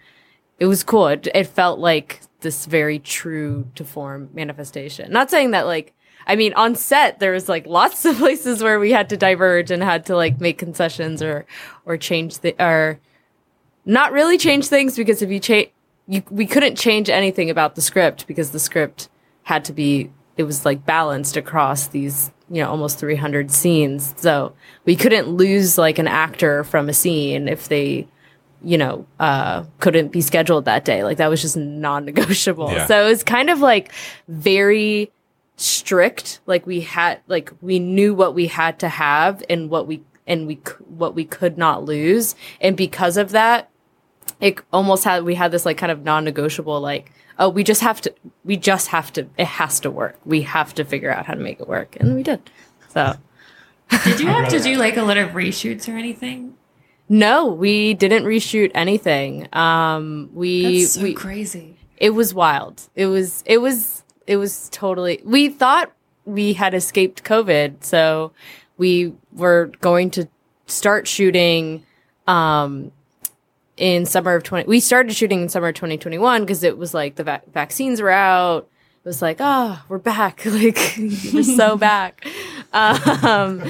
it 0.58 0.66
was 0.66 0.84
cool. 0.84 1.08
It, 1.08 1.28
it 1.34 1.46
felt 1.46 1.78
like 1.78 2.20
this 2.40 2.66
very 2.66 2.98
true 2.98 3.66
to 3.74 3.84
form 3.84 4.30
manifestation. 4.32 5.10
Not 5.12 5.30
saying 5.30 5.52
that 5.52 5.66
like 5.66 5.94
I 6.26 6.36
mean, 6.36 6.52
on 6.54 6.74
set, 6.74 7.18
there 7.18 7.32
was 7.32 7.48
like 7.48 7.66
lots 7.66 8.04
of 8.04 8.16
places 8.18 8.62
where 8.62 8.78
we 8.78 8.92
had 8.92 9.08
to 9.10 9.16
diverge 9.16 9.70
and 9.70 9.82
had 9.82 10.06
to 10.06 10.16
like 10.16 10.40
make 10.40 10.58
concessions 10.58 11.22
or, 11.22 11.46
or 11.84 11.96
change 11.96 12.40
the, 12.40 12.54
or 12.62 13.00
not 13.84 14.12
really 14.12 14.38
change 14.38 14.68
things 14.68 14.96
because 14.96 15.22
if 15.22 15.30
you 15.30 15.40
change, 15.40 15.70
you, 16.06 16.22
we 16.30 16.46
couldn't 16.46 16.76
change 16.76 17.08
anything 17.08 17.50
about 17.50 17.74
the 17.74 17.80
script 17.80 18.26
because 18.26 18.50
the 18.50 18.58
script 18.58 19.08
had 19.44 19.64
to 19.64 19.72
be, 19.72 20.10
it 20.36 20.44
was 20.44 20.64
like 20.64 20.84
balanced 20.84 21.36
across 21.36 21.88
these, 21.88 22.30
you 22.50 22.62
know, 22.62 22.68
almost 22.68 22.98
300 22.98 23.50
scenes. 23.50 24.14
So 24.16 24.54
we 24.84 24.96
couldn't 24.96 25.28
lose 25.28 25.78
like 25.78 25.98
an 25.98 26.08
actor 26.08 26.64
from 26.64 26.88
a 26.88 26.92
scene 26.92 27.48
if 27.48 27.68
they, 27.68 28.06
you 28.62 28.78
know, 28.78 29.06
uh, 29.20 29.64
couldn't 29.80 30.08
be 30.08 30.20
scheduled 30.20 30.64
that 30.64 30.84
day. 30.84 31.04
Like 31.04 31.18
that 31.18 31.28
was 31.28 31.42
just 31.42 31.56
non-negotiable. 31.56 32.70
Yeah. 32.70 32.86
So 32.86 33.04
it 33.04 33.08
was 33.08 33.22
kind 33.24 33.50
of 33.50 33.60
like 33.60 33.92
very 34.28 35.10
strict. 35.56 36.40
Like 36.46 36.66
we 36.66 36.80
had, 36.80 37.20
like 37.28 37.52
we 37.60 37.78
knew 37.78 38.14
what 38.14 38.34
we 38.34 38.46
had 38.46 38.78
to 38.80 38.88
have 38.88 39.42
and 39.50 39.68
what 39.68 39.86
we, 39.86 40.02
and 40.26 40.46
we, 40.46 40.60
what 40.86 41.14
we 41.14 41.24
could 41.24 41.58
not 41.58 41.84
lose. 41.84 42.34
And 42.60 42.76
because 42.76 43.16
of 43.16 43.30
that, 43.30 43.68
it 44.42 44.60
almost 44.72 45.04
had, 45.04 45.24
we 45.24 45.34
had 45.34 45.52
this 45.52 45.64
like 45.64 45.78
kind 45.78 45.90
of 45.90 46.04
non-negotiable, 46.04 46.80
like, 46.80 47.12
oh, 47.38 47.48
we 47.48 47.64
just 47.64 47.80
have 47.80 48.00
to, 48.02 48.14
we 48.44 48.56
just 48.56 48.88
have 48.88 49.12
to, 49.14 49.26
it 49.38 49.46
has 49.46 49.80
to 49.80 49.90
work. 49.90 50.18
We 50.26 50.42
have 50.42 50.74
to 50.74 50.84
figure 50.84 51.10
out 51.10 51.24
how 51.24 51.34
to 51.34 51.40
make 51.40 51.60
it 51.60 51.68
work. 51.68 51.96
And 51.98 52.14
we 52.14 52.22
did. 52.22 52.50
So. 52.88 53.14
Did 54.04 54.20
you 54.20 54.26
have 54.36 54.48
to 54.48 54.60
do 54.60 54.76
like 54.76 54.96
a 54.96 55.02
lot 55.02 55.16
of 55.16 55.30
reshoots 55.30 55.88
or 55.88 55.96
anything? 55.96 56.54
No, 57.08 57.46
we 57.46 57.94
didn't 57.94 58.24
reshoot 58.24 58.70
anything. 58.74 59.48
Um, 59.52 60.30
we 60.32 60.80
That's 60.80 60.94
so 60.94 61.02
we 61.02 61.14
crazy. 61.14 61.76
it 61.98 62.10
was 62.10 62.32
wild. 62.32 62.88
It 62.94 63.06
was 63.06 63.42
it 63.46 63.58
was 63.58 64.02
it 64.26 64.36
was 64.36 64.68
totally. 64.70 65.20
We 65.24 65.48
thought 65.50 65.92
we 66.24 66.54
had 66.54 66.74
escaped 66.74 67.22
COVID, 67.24 67.84
so 67.84 68.32
we 68.78 69.12
were 69.32 69.72
going 69.80 70.10
to 70.12 70.28
start 70.66 71.06
shooting. 71.06 71.84
Um, 72.26 72.92
in 73.76 74.04
summer 74.06 74.34
of 74.34 74.42
20 74.42 74.68
we 74.68 74.80
started 74.80 75.14
shooting 75.14 75.42
in 75.42 75.48
summer 75.48 75.68
of 75.68 75.74
2021 75.74 76.42
because 76.42 76.62
it 76.62 76.76
was 76.78 76.92
like 76.94 77.14
the 77.16 77.24
va- 77.24 77.42
vaccines 77.52 78.00
were 78.02 78.10
out. 78.10 78.68
It 79.04 79.08
was 79.08 79.20
like 79.22 79.38
oh 79.40 79.82
we're 79.88 79.98
back. 79.98 80.42
Like 80.46 80.78
we're 81.32 81.42
so 81.42 81.76
back. 81.90 82.24
Um, 82.72 83.62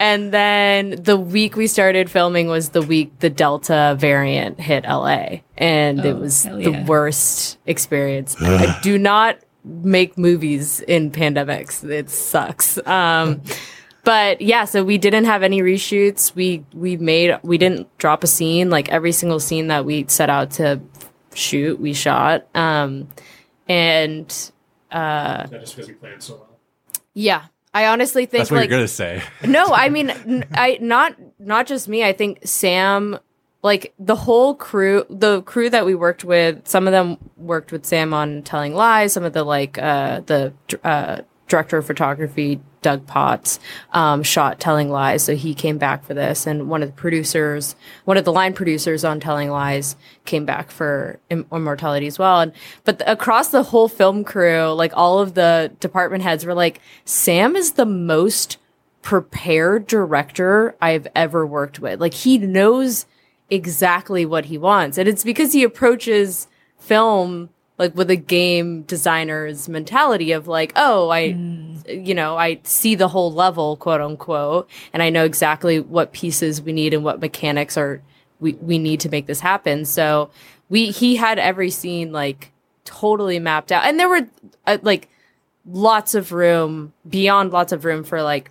and 0.00 0.32
then 0.32 1.02
the 1.02 1.16
week 1.16 1.56
we 1.56 1.66
started 1.66 2.10
filming 2.10 2.48
was 2.48 2.70
the 2.70 2.82
week 2.82 3.18
the 3.20 3.28
delta 3.30 3.96
variant 3.98 4.60
hit 4.60 4.84
la 4.84 5.28
and 5.58 6.04
it 6.04 6.14
Oh, 6.14 6.16
was 6.16 6.44
hell 6.44 6.58
the 6.58 6.84
worst 6.86 7.58
experience. 7.66 8.36
I 8.40 8.78
do 8.82 8.98
not 8.98 9.38
make 9.64 10.16
movies 10.16 10.80
in 10.80 11.10
pandemics. 11.10 11.82
It 11.88 12.08
sucks. 12.08 12.78
Um, 12.86 13.42
but 14.06 14.40
yeah, 14.40 14.66
so 14.66 14.84
we 14.84 14.98
didn't 14.98 15.24
have 15.24 15.42
any 15.42 15.62
reshoots. 15.62 16.32
We 16.32 16.64
we 16.72 16.96
made 16.96 17.36
we 17.42 17.58
didn't 17.58 17.88
drop 17.98 18.22
a 18.22 18.28
scene. 18.28 18.70
Like 18.70 18.88
every 18.88 19.10
single 19.10 19.40
scene 19.40 19.66
that 19.66 19.84
we 19.84 20.04
set 20.06 20.30
out 20.30 20.52
to 20.52 20.80
shoot, 21.34 21.80
we 21.80 21.92
shot. 21.92 22.46
Um, 22.54 23.08
and 23.68 24.28
Not 24.92 25.50
just 25.50 25.74
because 25.74 25.88
we 25.88 25.94
planned 25.94 26.22
so 26.22 26.34
well. 26.36 26.58
yeah, 27.14 27.46
I 27.74 27.86
honestly 27.88 28.26
think 28.26 28.42
That's 28.42 28.50
what 28.52 28.58
like 28.58 28.70
you're 28.70 28.78
gonna 28.78 28.86
say. 28.86 29.24
no, 29.44 29.66
I 29.66 29.88
mean, 29.88 30.10
n- 30.10 30.46
I 30.52 30.78
not 30.80 31.16
not 31.40 31.66
just 31.66 31.88
me. 31.88 32.04
I 32.04 32.12
think 32.12 32.38
Sam, 32.46 33.18
like 33.64 33.92
the 33.98 34.14
whole 34.14 34.54
crew, 34.54 35.04
the 35.10 35.42
crew 35.42 35.68
that 35.68 35.84
we 35.84 35.96
worked 35.96 36.22
with. 36.22 36.68
Some 36.68 36.86
of 36.86 36.92
them 36.92 37.18
worked 37.36 37.72
with 37.72 37.84
Sam 37.84 38.14
on 38.14 38.42
Telling 38.44 38.72
Lies. 38.72 39.12
Some 39.14 39.24
of 39.24 39.32
the 39.32 39.42
like 39.42 39.78
uh, 39.78 40.20
the 40.20 40.52
uh, 40.84 41.22
director 41.48 41.78
of 41.78 41.86
photography, 41.88 42.60
Doug 42.86 43.04
Potts, 43.04 43.58
um, 43.90 44.22
shot 44.22 44.60
Telling 44.60 44.90
Lies. 44.90 45.24
So 45.24 45.34
he 45.34 45.54
came 45.54 45.76
back 45.76 46.04
for 46.04 46.14
this, 46.14 46.46
and 46.46 46.68
one 46.68 46.84
of 46.84 46.88
the 46.88 46.94
producers, 46.94 47.74
one 48.04 48.16
of 48.16 48.24
the 48.24 48.30
line 48.30 48.52
producers 48.52 49.04
on 49.04 49.18
Telling 49.18 49.50
Lies, 49.50 49.96
came 50.24 50.46
back 50.46 50.70
for 50.70 51.18
Im- 51.28 51.46
Immortality 51.50 52.06
as 52.06 52.16
well. 52.16 52.38
And 52.38 52.52
but 52.84 53.00
the, 53.00 53.10
across 53.10 53.48
the 53.48 53.64
whole 53.64 53.88
film 53.88 54.22
crew, 54.22 54.68
like 54.68 54.92
all 54.94 55.18
of 55.18 55.34
the 55.34 55.72
department 55.80 56.22
heads 56.22 56.46
were 56.46 56.54
like, 56.54 56.80
Sam 57.04 57.56
is 57.56 57.72
the 57.72 57.86
most 57.86 58.56
prepared 59.02 59.88
director 59.88 60.76
I've 60.80 61.08
ever 61.16 61.44
worked 61.44 61.80
with. 61.80 62.00
Like 62.00 62.14
he 62.14 62.38
knows 62.38 63.04
exactly 63.50 64.24
what 64.24 64.44
he 64.44 64.58
wants. 64.58 64.96
And 64.96 65.08
it's 65.08 65.24
because 65.24 65.52
he 65.52 65.64
approaches 65.64 66.46
film 66.78 67.50
like 67.78 67.94
with 67.94 68.10
a 68.10 68.16
game 68.16 68.82
designer's 68.82 69.68
mentality 69.68 70.32
of 70.32 70.48
like, 70.48 70.72
oh, 70.76 71.10
I, 71.10 71.36
you 71.88 72.14
know, 72.14 72.36
I 72.36 72.60
see 72.64 72.94
the 72.94 73.08
whole 73.08 73.32
level, 73.32 73.76
quote 73.76 74.00
unquote, 74.00 74.68
and 74.92 75.02
I 75.02 75.10
know 75.10 75.24
exactly 75.24 75.80
what 75.80 76.12
pieces 76.12 76.62
we 76.62 76.72
need 76.72 76.94
and 76.94 77.04
what 77.04 77.20
mechanics 77.20 77.76
are 77.76 78.02
we, 78.40 78.54
we 78.54 78.78
need 78.78 79.00
to 79.00 79.08
make 79.08 79.26
this 79.26 79.40
happen. 79.40 79.84
So 79.84 80.30
we, 80.68 80.90
he 80.90 81.16
had 81.16 81.38
every 81.38 81.70
scene 81.70 82.12
like 82.12 82.52
totally 82.84 83.38
mapped 83.38 83.72
out. 83.72 83.84
And 83.84 83.98
there 83.98 84.08
were 84.08 84.26
uh, 84.66 84.78
like 84.82 85.08
lots 85.66 86.14
of 86.14 86.32
room 86.32 86.92
beyond 87.08 87.52
lots 87.52 87.72
of 87.72 87.84
room 87.84 88.04
for 88.04 88.22
like 88.22 88.50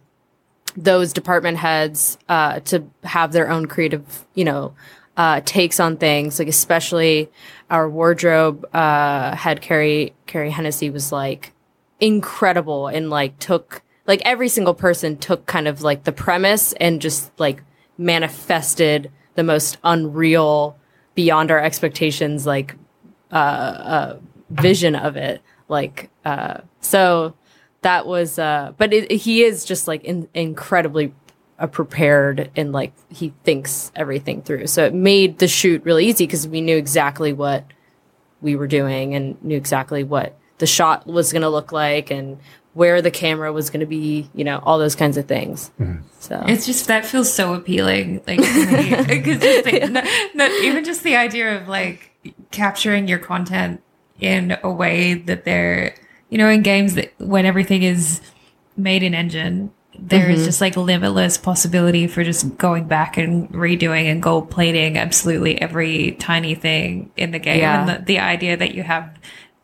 those 0.77 1.13
department 1.13 1.57
heads 1.57 2.17
uh, 2.29 2.59
to 2.61 2.83
have 3.03 3.31
their 3.31 3.49
own 3.49 3.65
creative, 3.65 4.25
you 4.33 4.43
know, 4.43 4.75
uh, 5.17 5.41
takes 5.45 5.79
on 5.79 5.97
things. 5.97 6.39
Like 6.39 6.47
especially 6.47 7.29
our 7.69 7.89
wardrobe 7.89 8.65
uh, 8.73 9.35
head, 9.35 9.61
Carrie 9.61 10.13
Carrie 10.25 10.51
Hennessy, 10.51 10.89
was 10.89 11.11
like 11.11 11.53
incredible 11.99 12.87
and 12.87 13.09
like 13.09 13.37
took 13.39 13.81
like 14.07 14.21
every 14.25 14.49
single 14.49 14.73
person 14.73 15.17
took 15.17 15.45
kind 15.45 15.67
of 15.67 15.81
like 15.81 16.03
the 16.03 16.11
premise 16.11 16.73
and 16.73 17.01
just 17.01 17.31
like 17.39 17.63
manifested 17.97 19.11
the 19.35 19.43
most 19.43 19.77
unreal 19.83 20.77
beyond 21.15 21.51
our 21.51 21.59
expectations 21.59 22.45
like 22.45 22.75
uh, 23.31 23.35
uh 23.35 24.19
vision 24.49 24.95
of 24.95 25.15
it 25.15 25.41
like 25.69 26.09
uh 26.25 26.59
so 26.81 27.33
that 27.81 28.05
was 28.05 28.37
uh 28.37 28.73
but 28.77 28.93
it, 28.93 29.11
he 29.11 29.43
is 29.43 29.65
just 29.65 29.87
like 29.87 30.03
in, 30.03 30.27
incredibly 30.33 31.13
uh, 31.59 31.67
prepared 31.67 32.49
and 32.55 32.71
like 32.71 32.91
he 33.09 33.33
thinks 33.43 33.91
everything 33.95 34.41
through 34.41 34.67
so 34.67 34.83
it 34.85 34.93
made 34.93 35.39
the 35.39 35.47
shoot 35.47 35.81
really 35.85 36.05
easy 36.05 36.25
because 36.25 36.47
we 36.47 36.59
knew 36.61 36.75
exactly 36.77 37.31
what 37.31 37.63
we 38.41 38.55
were 38.55 38.67
doing 38.67 39.15
and 39.15 39.41
knew 39.43 39.55
exactly 39.57 40.03
what 40.03 40.37
the 40.57 40.67
shot 40.67 41.07
was 41.07 41.31
going 41.31 41.41
to 41.41 41.49
look 41.49 41.71
like 41.71 42.11
and 42.11 42.37
where 42.73 43.01
the 43.01 43.09
camera 43.11 43.53
was 43.53 43.69
going 43.69 43.79
to 43.79 43.85
be, 43.85 44.29
you 44.35 44.43
know, 44.43 44.59
all 44.63 44.77
those 44.77 44.95
kinds 44.95 45.15
of 45.15 45.25
things. 45.27 45.71
So 46.19 46.43
It's 46.45 46.65
just 46.65 46.87
that 46.87 47.05
feels 47.05 47.33
so 47.33 47.53
appealing, 47.53 48.21
like 48.27 48.39
to 48.39 48.65
me. 48.65 48.89
'Cause 49.23 49.39
just 49.41 49.63
the- 49.65 49.87
not, 49.89 50.03
not 50.33 50.51
even 50.61 50.83
just 50.83 51.03
the 51.03 51.15
idea 51.15 51.55
of 51.57 51.69
like 51.69 52.11
capturing 52.51 53.07
your 53.07 53.19
content 53.19 53.81
in 54.19 54.57
a 54.61 54.69
way 54.69 55.13
that 55.13 55.45
they're, 55.45 55.95
you 56.29 56.37
know, 56.37 56.49
in 56.49 56.61
games 56.63 56.95
that 56.95 57.13
when 57.17 57.45
everything 57.45 57.83
is 57.83 58.19
made 58.75 59.03
in 59.03 59.13
engine, 59.13 59.71
there 59.99 60.29
is 60.29 60.45
just 60.45 60.61
like 60.61 60.75
limitless 60.77 61.37
possibility 61.37 62.07
for 62.07 62.23
just 62.23 62.57
going 62.57 62.87
back 62.87 63.17
and 63.17 63.49
redoing 63.49 64.05
and 64.11 64.21
gold 64.21 64.49
plating 64.49 64.97
absolutely 64.97 65.59
every 65.61 66.13
tiny 66.13 66.55
thing 66.55 67.11
in 67.17 67.31
the 67.31 67.39
game. 67.39 67.59
Yeah. 67.59 67.79
And 67.87 67.89
the, 68.01 68.05
the 68.05 68.19
idea 68.19 68.57
that 68.57 68.73
you 68.75 68.83
have 68.83 69.17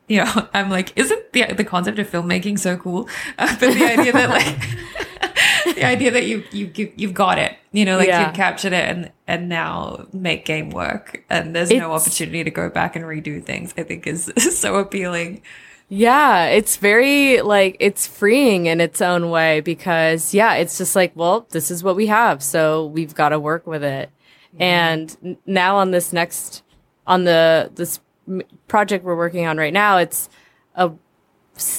you 0.08 0.18
know, 0.24 0.48
I'm 0.54 0.70
like, 0.70 0.92
isn't 0.98 1.32
the 1.34 1.46
the 1.54 1.64
concept 1.64 1.98
of 2.00 2.10
filmmaking 2.10 2.60
so 2.60 2.76
cool? 2.78 3.08
Uh, 3.38 3.56
but 3.60 3.74
the 3.74 3.86
idea 3.86 4.12
that 4.12 4.30
like 4.30 5.76
the 5.76 5.86
idea 5.86 6.12
that 6.12 6.26
you 6.26 6.44
you 6.52 6.72
you- 6.76 6.92
you've 6.96 7.14
got 7.14 7.38
it, 7.40 7.56
you 7.72 7.86
know, 7.86 7.98
like 7.98 8.08
Yeah. 8.08 8.26
you've 8.28 8.36
captured 8.36 8.74
it 8.74 8.90
and 8.90 9.12
and 9.28 9.48
now 9.50 10.06
make 10.14 10.44
game 10.46 10.70
work, 10.72 11.24
and 11.30 11.56
there's 11.56 11.72
no 11.72 11.94
opportunity 11.94 12.44
to 12.44 12.52
go 12.52 12.70
back 12.70 12.96
and 12.98 13.06
redo 13.06 13.42
things. 13.44 13.74
I 13.78 13.84
think 13.84 14.06
is 14.08 14.32
so 14.60 14.76
appealing. 14.76 15.42
Yeah, 15.94 16.46
it's 16.46 16.78
very 16.78 17.42
like 17.42 17.76
it's 17.82 18.08
freeing 18.08 18.68
in 18.68 18.80
its 18.80 19.02
own 19.02 19.30
way 19.30 19.60
because 19.60 20.34
yeah, 20.34 20.54
it's 20.54 20.78
just 20.78 20.96
like, 20.96 21.12
well, 21.16 21.46
this 21.50 21.70
is 21.70 21.84
what 21.84 21.98
we 21.98 22.08
have, 22.08 22.42
so 22.42 22.86
we've 22.86 23.14
got 23.14 23.30
to 23.30 23.40
work 23.42 23.68
with 23.68 23.84
it. 23.84 24.10
And 24.58 25.38
now 25.46 25.76
on 25.76 25.92
this 25.92 26.14
next 26.14 26.64
on 27.06 27.26
the 27.26 27.70
this 27.76 28.00
project 28.70 29.04
we're 29.04 29.18
working 29.18 29.46
on 29.46 29.58
right 29.58 29.74
now, 29.74 29.98
it's 29.98 30.30
a 30.76 30.92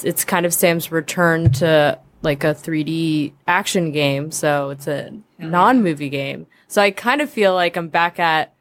it's 0.02 0.26
kind 0.26 0.44
of 0.44 0.52
Sam's 0.52 0.92
return 0.92 1.50
to 1.52 1.98
like 2.20 2.44
a 2.44 2.54
3D 2.54 3.32
action 3.46 3.92
game, 3.92 4.30
so 4.30 4.68
it's 4.68 4.86
a 4.86 5.10
non-movie 5.38 6.10
game. 6.10 6.46
So 6.68 6.82
I 6.82 6.90
kind 6.90 7.22
of 7.22 7.30
feel 7.30 7.54
like 7.54 7.78
I'm 7.78 7.88
back 7.88 8.18
at 8.18 8.52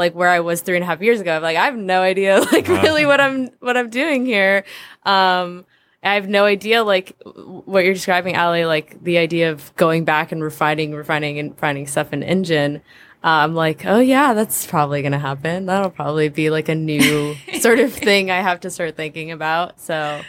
like 0.00 0.14
where 0.14 0.28
I 0.28 0.40
was 0.40 0.62
three 0.62 0.76
and 0.76 0.82
a 0.82 0.86
half 0.86 1.00
years 1.00 1.20
ago. 1.20 1.36
I'm 1.36 1.42
like, 1.42 1.56
I 1.56 1.66
have 1.66 1.76
no 1.76 2.02
idea, 2.02 2.40
like 2.52 2.66
really 2.66 3.06
what 3.06 3.20
I'm 3.20 3.50
what 3.60 3.76
I'm 3.76 3.90
doing 3.90 4.26
here. 4.26 4.64
Um, 5.04 5.64
I 6.02 6.14
have 6.14 6.28
no 6.28 6.44
idea, 6.46 6.82
like 6.82 7.14
what 7.24 7.84
you're 7.84 7.94
describing, 7.94 8.34
Ally. 8.34 8.64
Like 8.64 9.04
the 9.04 9.18
idea 9.18 9.52
of 9.52 9.74
going 9.76 10.04
back 10.04 10.32
and 10.32 10.42
refining, 10.42 10.94
refining, 10.94 11.38
and 11.38 11.56
finding 11.58 11.86
stuff 11.86 12.12
in 12.12 12.22
engine. 12.22 12.76
Uh, 13.22 13.44
I'm 13.44 13.54
like, 13.54 13.84
oh 13.84 13.98
yeah, 14.00 14.32
that's 14.32 14.66
probably 14.66 15.02
gonna 15.02 15.18
happen. 15.18 15.66
That'll 15.66 15.90
probably 15.90 16.30
be 16.30 16.48
like 16.48 16.70
a 16.70 16.74
new 16.74 17.36
sort 17.60 17.78
of 17.78 17.92
thing 17.92 18.30
I 18.30 18.40
have 18.40 18.60
to 18.60 18.70
start 18.70 18.96
thinking 18.96 19.30
about. 19.30 19.78
So, 19.78 20.22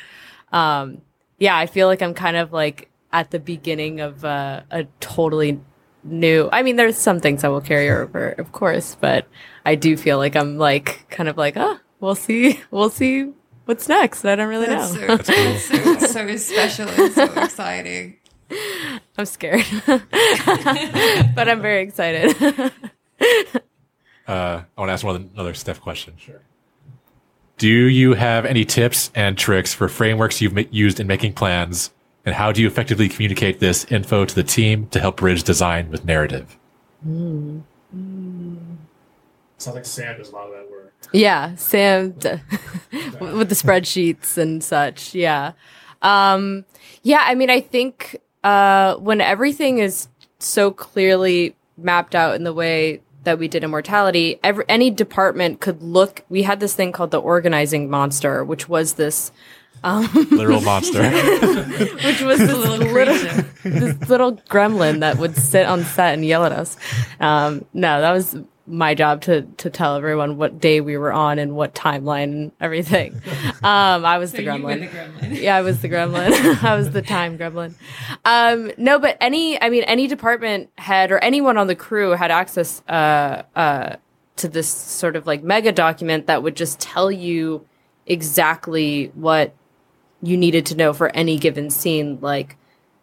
um, 0.52 1.02
yeah, 1.40 1.58
I 1.58 1.66
feel 1.68 1.88
like 1.88 2.02
I'm 2.02 2.14
kind 2.14 2.36
of 2.36 2.52
like 2.52 2.90
at 3.14 3.32
the 3.32 3.40
beginning 3.40 4.02
of 4.02 4.26
uh, 4.26 4.64
a 4.70 4.86
totally 5.00 5.62
new. 6.04 6.50
I 6.52 6.64
mean, 6.64 6.76
there's 6.76 6.98
some 6.98 7.20
things 7.20 7.44
I 7.44 7.50
will 7.50 7.62
carry 7.62 7.90
over, 7.90 8.30
of 8.32 8.52
course, 8.52 8.98
but 9.00 9.26
I 9.66 9.76
do 9.76 9.96
feel 9.98 10.18
like 10.18 10.36
I'm 10.36 10.58
like 10.58 11.06
kind 11.10 11.30
of 11.30 11.38
like, 11.38 11.56
oh, 11.58 11.80
we'll 12.00 12.16
see, 12.16 12.60
we'll 12.72 12.90
see 12.90 13.32
what's 13.66 13.88
next. 13.88 14.26
I 14.26 14.36
don't 14.36 14.50
really 14.50 14.68
know. 14.68 14.86
So, 14.86 15.18
that's 15.18 15.66
so 15.66 15.98
so 16.00 16.36
special 16.38 16.88
and 16.90 17.14
so 17.14 17.24
exciting. 17.42 18.18
I'm 19.18 19.26
scared, 19.26 19.66
but 19.86 21.48
I'm 21.48 21.62
very 21.62 21.84
excited. 21.84 22.36
Uh, 24.28 24.64
I 24.78 24.82
want 24.82 24.90
to 24.90 24.94
ask 24.94 25.04
one 25.06 25.30
another 25.34 25.54
Steph 25.54 25.82
question. 25.82 26.14
Sure. 26.18 26.42
Do 27.58 27.68
you 27.68 28.14
have 28.14 28.46
any 28.46 28.66
tips 28.66 29.12
and 29.14 29.38
tricks 29.38 29.74
for 29.74 29.88
frameworks 29.88 30.42
you've 30.42 30.54
ma- 30.54 30.64
used 30.72 31.00
in 31.00 31.08
making 31.08 31.34
plans, 31.34 31.92
and 32.26 32.34
how 32.36 32.52
do 32.52 32.62
you 32.62 32.68
effectively 32.68 33.08
communicate 33.10 33.60
this 33.60 33.86
info 33.86 34.26
to 34.26 34.34
the 34.34 34.44
team 34.44 34.88
to 34.88 35.00
help 35.00 35.18
bridge 35.18 35.44
design 35.44 35.90
with 35.92 36.06
narrative? 36.06 36.58
Sounds 39.62 39.76
like 39.76 39.86
Sam 39.86 40.18
does 40.18 40.30
a 40.30 40.36
lot 40.36 40.48
of 40.48 40.54
that 40.54 40.72
work. 40.72 40.94
Yeah, 41.14 41.56
Sam 41.56 42.12
d- 42.12 42.30
with 43.20 43.50
the 43.50 43.56
spreadsheets 43.56 44.38
and 44.38 44.64
such. 44.64 45.14
Yeah. 45.14 45.52
Um 46.02 46.66
yeah, 47.04 47.24
I 47.26 47.36
mean 47.36 47.50
I 47.52 47.62
think 47.62 48.18
uh 48.44 48.96
when 48.96 49.22
everything 49.22 49.78
is 49.78 50.08
so 50.40 50.72
clearly 50.72 51.56
mapped 51.78 52.16
out 52.16 52.36
in 52.36 52.44
the 52.44 52.54
way 52.54 53.02
that 53.24 53.38
we 53.38 53.48
did 53.48 53.64
immortality, 53.64 54.40
every 54.44 54.66
any 54.68 54.90
department 54.90 55.62
could 55.62 55.84
look 55.84 56.26
we 56.28 56.42
had 56.42 56.60
this 56.60 56.74
thing 56.74 56.92
called 56.92 57.12
the 57.12 57.22
organizing 57.22 57.88
monster, 57.88 58.44
which 58.44 58.68
was 58.68 58.94
this 58.94 59.32
Literal 59.84 60.62
monster. 60.62 61.02
which 62.06 62.22
was 62.22 62.38
this 62.38 62.56
little 62.56 62.78
little, 62.78 63.16
this 63.64 64.10
little 64.10 64.34
gremlin 64.48 65.00
that 65.00 65.18
would 65.18 65.36
sit 65.36 65.66
on 65.66 65.84
set 65.84 66.14
and 66.14 66.24
yell 66.24 66.46
at 66.46 66.52
us. 66.52 66.78
Um, 67.20 67.66
no, 67.74 68.00
that 68.00 68.12
was 68.12 68.36
my 68.68 68.94
job 68.94 69.22
to 69.22 69.42
to 69.58 69.70
tell 69.70 69.96
everyone 69.96 70.38
what 70.38 70.60
day 70.60 70.82
we 70.82 70.98
were 70.98 71.12
on 71.12 71.40
and 71.40 71.56
what 71.56 71.74
timeline 71.74 72.24
and 72.24 72.52
everything. 72.60 73.22
Um, 73.64 74.06
I 74.06 74.18
was 74.18 74.32
the 74.32 74.40
gremlin. 74.40 74.80
the 74.80 74.88
gremlin. 74.88 75.40
Yeah, 75.40 75.56
I 75.56 75.62
was 75.62 75.84
the 75.84 75.90
gremlin. 75.90 76.32
I 76.64 76.76
was 76.76 76.90
the 76.90 77.04
time 77.04 77.38
gremlin. 77.38 77.76
Um, 78.26 78.72
no, 78.76 78.98
but 78.98 79.18
any, 79.22 79.62
I 79.62 79.70
mean, 79.70 79.84
any 79.84 80.08
department 80.08 80.72
head 80.80 81.12
or 81.12 81.20
anyone 81.20 81.58
on 81.58 81.68
the 81.68 81.76
crew 81.76 82.12
had 82.12 82.32
access 82.32 82.82
uh, 82.90 83.44
uh, 83.56 83.98
to 84.38 84.48
this 84.48 84.68
sort 84.68 85.16
of 85.16 85.28
like 85.28 85.44
mega 85.44 85.72
document 85.72 86.26
that 86.26 86.42
would 86.42 86.56
just 86.56 86.80
tell 86.80 87.12
you 87.12 87.64
exactly 88.08 89.12
what 89.14 89.54
you 90.24 90.38
needed 90.38 90.66
to 90.68 90.76
know 90.76 90.92
for 90.92 91.10
any 91.16 91.38
given 91.38 91.70
scene, 91.70 92.18
like 92.20 92.58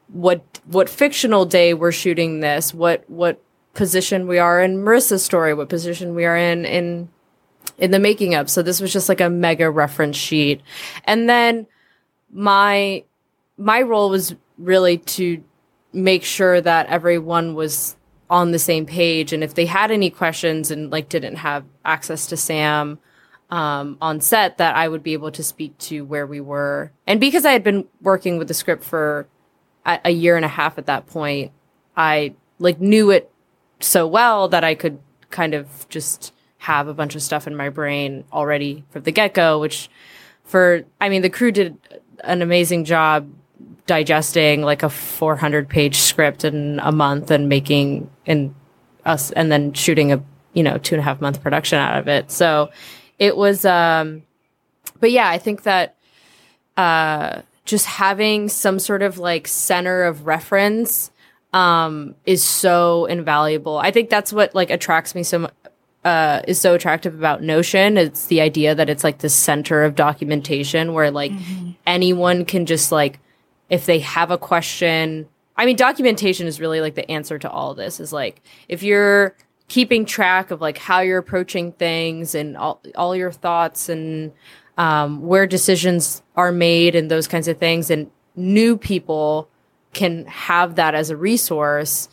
what 0.09 0.43
what 0.67 0.89
fictional 0.89 1.45
day 1.45 1.73
we're 1.73 1.93
shooting 1.93 2.41
this, 2.41 2.75
what 2.75 3.09
what 3.09 3.41
position 3.79 4.27
we 4.27 4.39
are 4.39 4.61
in 4.61 4.79
Marissa's 4.79 5.25
story, 5.25 5.55
what 5.55 5.69
position 5.69 6.15
we 6.15 6.25
are 6.27 6.37
in 6.37 6.67
in 6.67 7.09
in 7.79 7.93
the 7.93 8.01
making 8.01 8.35
of. 8.35 8.51
So 8.51 8.61
this 8.61 8.81
was 8.81 8.93
just 8.93 9.09
like 9.09 9.21
a 9.21 9.31
mega 9.31 9.71
reference 9.71 10.17
sheet. 10.17 10.61
And 11.05 11.31
then 11.31 11.67
my 12.31 13.05
my 13.57 13.81
role 13.83 14.11
was 14.11 14.35
really 14.59 14.99
to 14.99 15.43
make 15.93 16.25
sure 16.25 16.61
that 16.61 16.89
everyone 16.89 17.55
was 17.55 17.97
on 18.29 18.51
the 18.51 18.59
same 18.59 18.85
page 18.85 19.33
and 19.33 19.43
if 19.43 19.55
they 19.55 19.65
had 19.65 19.91
any 19.91 20.11
questions 20.11 20.71
and 20.71 20.91
like 20.91 21.09
didn't 21.09 21.37
have 21.37 21.65
access 21.85 22.27
to 22.27 22.37
Sam 22.37 22.99
um, 23.49 23.97
on 24.03 24.21
set 24.21 24.59
that 24.59 24.77
I 24.77 24.89
would 24.89 25.03
be 25.03 25.15
able 25.15 25.31
to 25.31 25.43
speak 25.43 25.79
to 25.79 26.05
where 26.05 26.27
we 26.27 26.41
were. 26.41 26.93
And 27.07 27.21
because 27.21 27.47
I 27.47 27.53
had 27.53 27.65
been 27.65 27.87
working 28.03 28.37
with 28.37 28.49
the 28.49 28.55
script 28.55 28.85
for 28.85 29.29
a, 29.87 30.01
a 30.07 30.11
year 30.11 30.37
and 30.37 30.45
a 30.45 30.49
half 30.49 30.77
at 30.77 30.87
that 30.87 31.07
point, 31.07 31.53
I 31.97 32.35
like 32.59 32.81
knew 32.81 33.11
it 33.11 33.31
so 33.81 34.07
well 34.07 34.49
that 34.49 34.65
I 34.65 34.75
could 34.75 34.99
kind 35.31 35.55
of 35.55 35.89
just 35.89 36.33
have 36.59 36.89
a 36.89 36.95
bunch 36.95 37.15
of 37.15 37.23
stuff 37.23 37.47
in 37.47 37.55
my 37.55 37.69
brain 37.69 38.25
already 38.33 38.85
from 38.91 39.03
the 39.03 39.13
get 39.13 39.35
go, 39.35 39.59
which 39.61 39.89
for, 40.45 40.83
I 41.01 41.09
mean, 41.09 41.23
the 41.23 41.31
crew 41.31 41.53
did 41.53 41.77
an 42.25 42.43
amazing 42.43 42.85
job 42.85 43.31
digesting 43.87 44.63
like 44.63 44.83
a 44.83 44.91
400 44.91 45.69
page 45.69 45.97
script 45.97 46.45
in 46.45 46.79
a 46.83 46.93
month 46.93 47.31
and 47.31 47.49
making 47.49 48.11
and 48.27 48.55
us 49.05 49.31
and 49.31 49.51
then 49.51 49.73
shooting 49.73 50.13
a 50.13 50.23
you 50.53 50.63
know 50.63 50.77
two 50.77 50.95
and 50.95 51.01
a 51.01 51.05
half 51.05 51.21
month 51.21 51.43
production 51.43 51.79
out 51.79 51.99
of 51.99 52.07
it. 52.07 52.31
So 52.31 52.71
it 53.19 53.37
was 53.37 53.65
um 53.65 54.23
but 55.01 55.11
yeah 55.11 55.29
i 55.29 55.39
think 55.39 55.63
that 55.63 55.97
uh 56.77 57.43
just 57.65 57.87
having 57.87 58.49
some 58.49 58.79
sort 58.79 59.03
of 59.03 59.19
like 59.19 59.47
center 59.47 60.05
of 60.05 60.27
reference 60.27 61.11
um 61.53 62.15
is 62.27 62.45
so 62.45 63.07
invaluable. 63.07 63.79
I 63.79 63.91
think 63.91 64.11
that's 64.11 64.33
what 64.33 64.55
like 64.55 64.71
attracts 64.71 65.15
me 65.15 65.23
so 65.23 65.51
uh 66.05 66.43
is 66.47 66.61
so 66.61 66.75
attractive 66.75 67.15
about 67.15 67.43
notion. 67.43 67.97
It's 67.97 68.27
the 68.27 68.41
idea 68.41 68.75
that 68.75 68.91
it's 68.91 69.05
like 69.05 69.19
the 69.19 69.29
center 69.29 69.85
of 69.85 69.95
documentation 69.95 70.93
where 70.93 71.11
like 71.11 71.33
anyone 71.87 72.45
can 72.45 72.67
just 72.67 72.93
like 72.93 73.21
if 73.71 73.87
they 73.87 73.99
have 73.99 74.31
a 74.31 74.39
question 74.39 75.29
i 75.57 75.67
mean 75.67 75.77
documentation 75.77 76.47
is 76.47 76.59
really 76.59 76.81
like 76.81 76.95
the 76.95 77.11
answer 77.11 77.39
to 77.39 77.51
all 77.51 77.75
this 77.75 78.01
is 78.01 78.15
like 78.15 78.41
if 78.69 78.83
you're 78.83 79.37
keeping 79.69 80.05
track 80.05 80.51
of 80.51 80.61
like 80.61 80.79
how 80.79 81.01
you're 81.01 81.19
approaching 81.19 81.73
things 81.73 82.35
and 82.35 82.57
all, 82.57 82.81
all 82.97 83.15
your 83.15 83.31
thoughts 83.31 83.89
and 83.89 84.33
um, 84.79 85.23
where 85.23 85.47
decisions 85.47 86.23
are 86.37 86.53
made 86.53 86.95
and 86.95 87.11
those 87.11 87.29
kinds 87.29 87.49
of 87.49 87.59
things 87.59 87.91
and 87.91 88.11
new 88.35 88.77
people 88.77 89.49
can 89.93 90.27
have 90.27 90.77
that 90.77 90.95
as 90.95 91.11
a 91.11 91.17
resource 91.17 92.09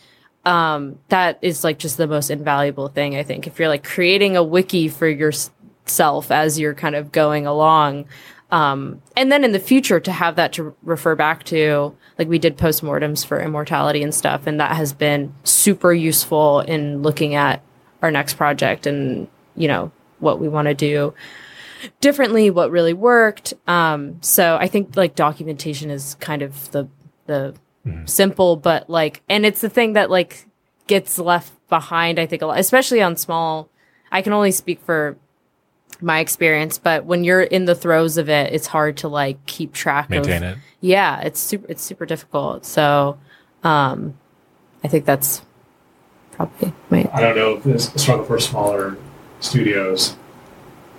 um, 0.46 1.00
that 1.10 1.40
is 1.42 1.64
like 1.64 1.80
just 1.80 1.98
the 1.98 2.08
most 2.08 2.30
invaluable 2.30 2.88
thing, 2.88 3.16
I 3.16 3.24
think. 3.24 3.48
If 3.48 3.60
you're 3.60 3.68
like 3.68 3.84
creating 3.84 4.38
a 4.38 4.44
wiki 4.44 4.88
for 4.88 5.08
yourself 5.08 6.32
as 6.32 6.60
you're 6.60 6.76
kind 6.76 6.96
of 6.96 7.12
going 7.12 7.48
along, 7.48 8.06
um, 8.52 9.02
and 9.18 9.32
then 9.32 9.44
in 9.44 9.52
the 9.54 9.60
future 9.60 10.00
to 10.00 10.12
have 10.12 10.36
that 10.36 10.54
to 10.54 10.76
refer 10.84 11.16
back 11.16 11.44
to, 11.46 11.96
like 12.20 12.28
we 12.28 12.38
did 12.38 12.58
postmortems 12.58 13.26
for 13.26 13.42
immortality 13.42 14.04
and 14.04 14.14
stuff, 14.14 14.46
and 14.46 14.60
that 14.60 14.76
has 14.76 14.94
been 14.94 15.34
super 15.44 15.92
useful 15.92 16.60
in 16.62 17.02
looking 17.02 17.34
at 17.34 17.64
our 18.02 18.12
next 18.12 18.36
project 18.36 18.86
and 18.86 19.28
you 19.56 19.68
know 19.68 19.92
what 20.20 20.40
we 20.40 20.48
want 20.48 20.68
to 20.68 20.76
do 20.76 21.14
differently, 22.02 22.50
what 22.52 22.70
really 22.72 22.94
worked. 22.94 23.54
Um, 23.68 24.22
so 24.22 24.58
I 24.58 24.68
think 24.68 24.96
like 24.96 25.16
documentation 25.16 25.90
is 25.90 26.16
kind 26.20 26.44
of 26.44 26.72
the 26.72 26.88
the 27.26 27.56
simple, 28.06 28.56
but 28.56 28.90
like, 28.90 29.22
and 29.30 29.46
it's 29.46 29.62
the 29.62 29.70
thing 29.70 29.94
that 29.94 30.10
like 30.10 30.46
gets 30.88 31.18
left 31.18 31.54
behind. 31.70 32.20
I 32.20 32.26
think 32.26 32.42
a 32.42 32.46
lot, 32.48 32.60
especially 32.60 33.02
on 33.02 33.16
small. 33.16 33.70
I 34.12 34.22
can 34.22 34.34
only 34.34 34.52
speak 34.52 34.80
for 34.82 35.18
my 36.02 36.20
experience, 36.20 36.78
but 36.78 37.06
when 37.06 37.24
you're 37.24 37.42
in 37.42 37.66
the 37.66 37.76
throes 37.76 38.18
of 38.18 38.30
it, 38.30 38.54
it's 38.54 38.68
hard 38.68 38.98
to 38.98 39.08
like 39.08 39.46
keep 39.46 39.74
track 39.74 40.10
Maintain 40.10 40.44
of. 40.44 40.44
it. 40.44 40.58
Yeah, 40.82 41.22
it's 41.22 41.40
super. 41.40 41.66
It's 41.70 41.82
super 41.82 42.06
difficult. 42.06 42.66
So, 42.66 43.18
um, 43.64 44.18
I 44.84 44.88
think 44.88 45.06
that's 45.06 45.42
probably 46.32 46.74
my. 46.90 47.10
I 47.14 47.22
don't 47.22 47.36
know 47.36 47.56
if 47.56 47.64
this 47.64 47.92
struggle 47.96 48.26
for 48.26 48.40
smaller 48.40 48.98
studios. 49.40 50.16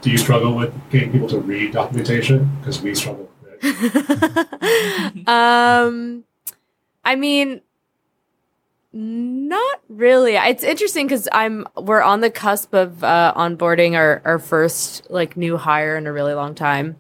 Do 0.03 0.11
you 0.11 0.19
struggle 0.19 0.55
with 0.55 0.73
getting 0.91 1.11
people 1.11 1.29
to 1.29 1.39
read 1.39 1.73
documentation? 1.73 2.57
Because 2.61 2.81
we 2.81 2.95
struggle 2.95 3.31
with 3.43 3.59
it. 3.63 5.27
Um, 5.29 6.25
I 7.07 7.15
mean, 7.15 7.61
not 8.93 9.81
really. 9.89 10.35
It's 10.35 10.65
interesting 10.65 11.07
because 11.07 11.29
I'm 11.31 11.65
we're 11.77 12.03
on 12.03 12.21
the 12.21 12.31
cusp 12.31 12.75
of 12.75 13.05
uh, 13.05 13.33
onboarding 13.37 13.95
our 13.95 14.21
our 14.25 14.41
first 14.41 15.09
like 15.09 15.37
new 15.37 15.57
hire 15.57 15.97
in 15.97 16.09
a 16.09 16.13
really 16.13 16.35
long 16.35 16.57
time. 16.57 16.97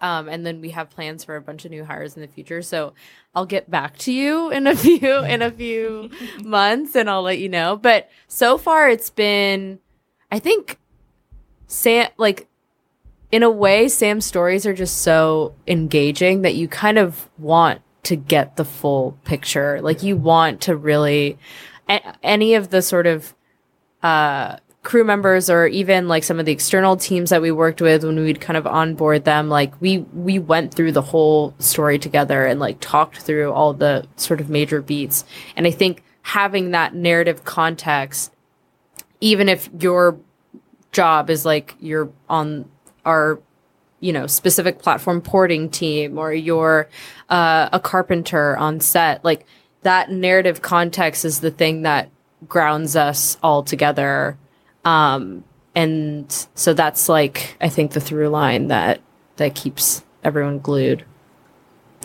Um, 0.00 0.28
and 0.28 0.44
then 0.44 0.60
we 0.60 0.70
have 0.70 0.90
plans 0.90 1.22
for 1.22 1.36
a 1.36 1.40
bunch 1.40 1.64
of 1.64 1.70
new 1.70 1.84
hires 1.84 2.16
in 2.16 2.22
the 2.22 2.26
future. 2.26 2.60
So 2.62 2.94
I'll 3.32 3.46
get 3.46 3.70
back 3.70 3.96
to 3.98 4.12
you 4.12 4.50
in 4.50 4.66
a 4.66 4.74
few 4.84 5.18
in 5.18 5.40
a 5.40 5.52
few 5.52 6.10
months, 6.42 6.96
and 6.96 7.08
I'll 7.08 7.22
let 7.22 7.38
you 7.38 7.48
know. 7.48 7.76
But 7.76 8.10
so 8.26 8.58
far, 8.58 8.90
it's 8.90 9.10
been, 9.10 9.78
I 10.32 10.40
think, 10.40 10.78
Sam 11.68 12.08
like 12.16 12.48
in 13.30 13.44
a 13.44 13.50
way, 13.50 13.88
Sam's 13.88 14.26
stories 14.26 14.66
are 14.66 14.74
just 14.74 14.98
so 14.98 15.54
engaging 15.68 16.42
that 16.42 16.56
you 16.56 16.66
kind 16.66 16.98
of 16.98 17.30
want 17.38 17.82
to 18.04 18.16
get 18.16 18.56
the 18.56 18.64
full 18.64 19.16
picture. 19.24 19.80
Like 19.80 20.02
you 20.02 20.16
want 20.16 20.60
to 20.62 20.76
really, 20.76 21.38
a- 21.88 22.16
any 22.22 22.54
of 22.54 22.70
the 22.70 22.82
sort 22.82 23.06
of 23.06 23.34
uh, 24.02 24.56
crew 24.82 25.04
members 25.04 25.48
or 25.48 25.66
even 25.68 26.08
like 26.08 26.24
some 26.24 26.40
of 26.40 26.46
the 26.46 26.52
external 26.52 26.96
teams 26.96 27.30
that 27.30 27.40
we 27.40 27.52
worked 27.52 27.80
with 27.80 28.04
when 28.04 28.16
we'd 28.16 28.40
kind 28.40 28.56
of 28.56 28.66
onboard 28.66 29.24
them, 29.24 29.48
like 29.48 29.80
we 29.80 29.98
we 29.98 30.38
went 30.38 30.74
through 30.74 30.92
the 30.92 31.02
whole 31.02 31.54
story 31.58 31.98
together 31.98 32.44
and 32.44 32.58
like 32.58 32.78
talked 32.80 33.18
through 33.18 33.52
all 33.52 33.72
the 33.72 34.06
sort 34.16 34.40
of 34.40 34.50
major 34.50 34.82
beats. 34.82 35.24
And 35.56 35.66
I 35.66 35.70
think 35.70 36.02
having 36.22 36.72
that 36.72 36.94
narrative 36.94 37.44
context, 37.44 38.32
even 39.20 39.48
if 39.48 39.70
your 39.78 40.18
job 40.90 41.30
is 41.30 41.44
like 41.44 41.76
you're 41.80 42.10
on 42.28 42.68
our 43.04 43.40
you 44.02 44.12
know 44.12 44.26
specific 44.26 44.78
platform 44.78 45.22
porting 45.22 45.70
team 45.70 46.18
or 46.18 46.32
you're 46.32 46.88
uh, 47.30 47.68
a 47.72 47.80
carpenter 47.80 48.56
on 48.58 48.80
set 48.80 49.24
like 49.24 49.46
that 49.82 50.10
narrative 50.10 50.60
context 50.60 51.24
is 51.24 51.40
the 51.40 51.50
thing 51.50 51.82
that 51.82 52.10
grounds 52.48 52.96
us 52.96 53.38
all 53.42 53.62
together. 53.62 54.36
Um 54.84 55.44
and 55.74 56.30
so 56.54 56.74
that's 56.74 57.08
like 57.08 57.56
i 57.62 57.68
think 57.68 57.92
the 57.92 58.00
through 58.00 58.28
line 58.28 58.66
that 58.66 59.00
that 59.36 59.54
keeps 59.54 60.04
everyone 60.24 60.58
glued. 60.58 61.04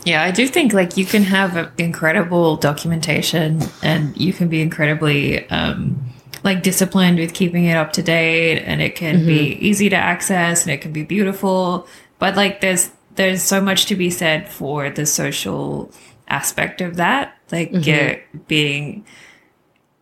Yeah, 0.05 0.23
I 0.23 0.31
do 0.31 0.47
think 0.47 0.73
like 0.73 0.95
you 0.95 1.05
can 1.05 1.23
have 1.23 1.71
incredible 1.77 2.55
documentation 2.55 3.61
and 3.83 4.15
you 4.15 4.31
can 4.31 4.47
be 4.47 4.61
incredibly 4.61 5.47
um, 5.49 6.01
like 6.47 6.63
disciplined 6.63 7.19
with 7.19 7.33
keeping 7.33 7.65
it 7.65 7.75
up 7.75 7.91
to 7.93 8.01
date 8.01 8.63
and 8.63 8.81
it 8.81 8.95
can 8.95 9.25
be 9.25 9.51
mm-hmm. 9.51 9.65
easy 9.65 9.89
to 9.89 9.97
access 9.97 10.63
and 10.63 10.71
it 10.71 10.79
can 10.79 10.93
be 10.93 11.03
beautiful. 11.03 11.85
But 12.19 12.35
like 12.35 12.61
there's 12.61 12.89
there's 13.15 13.43
so 13.43 13.59
much 13.59 13.87
to 13.87 13.95
be 13.95 14.09
said 14.09 14.47
for 14.47 14.89
the 14.89 15.05
social 15.05 15.91
aspect 16.29 16.79
of 16.81 16.95
that. 16.95 17.37
Like 17.51 17.71
mm-hmm. 17.71 17.81
get, 17.81 18.47
being 18.47 19.05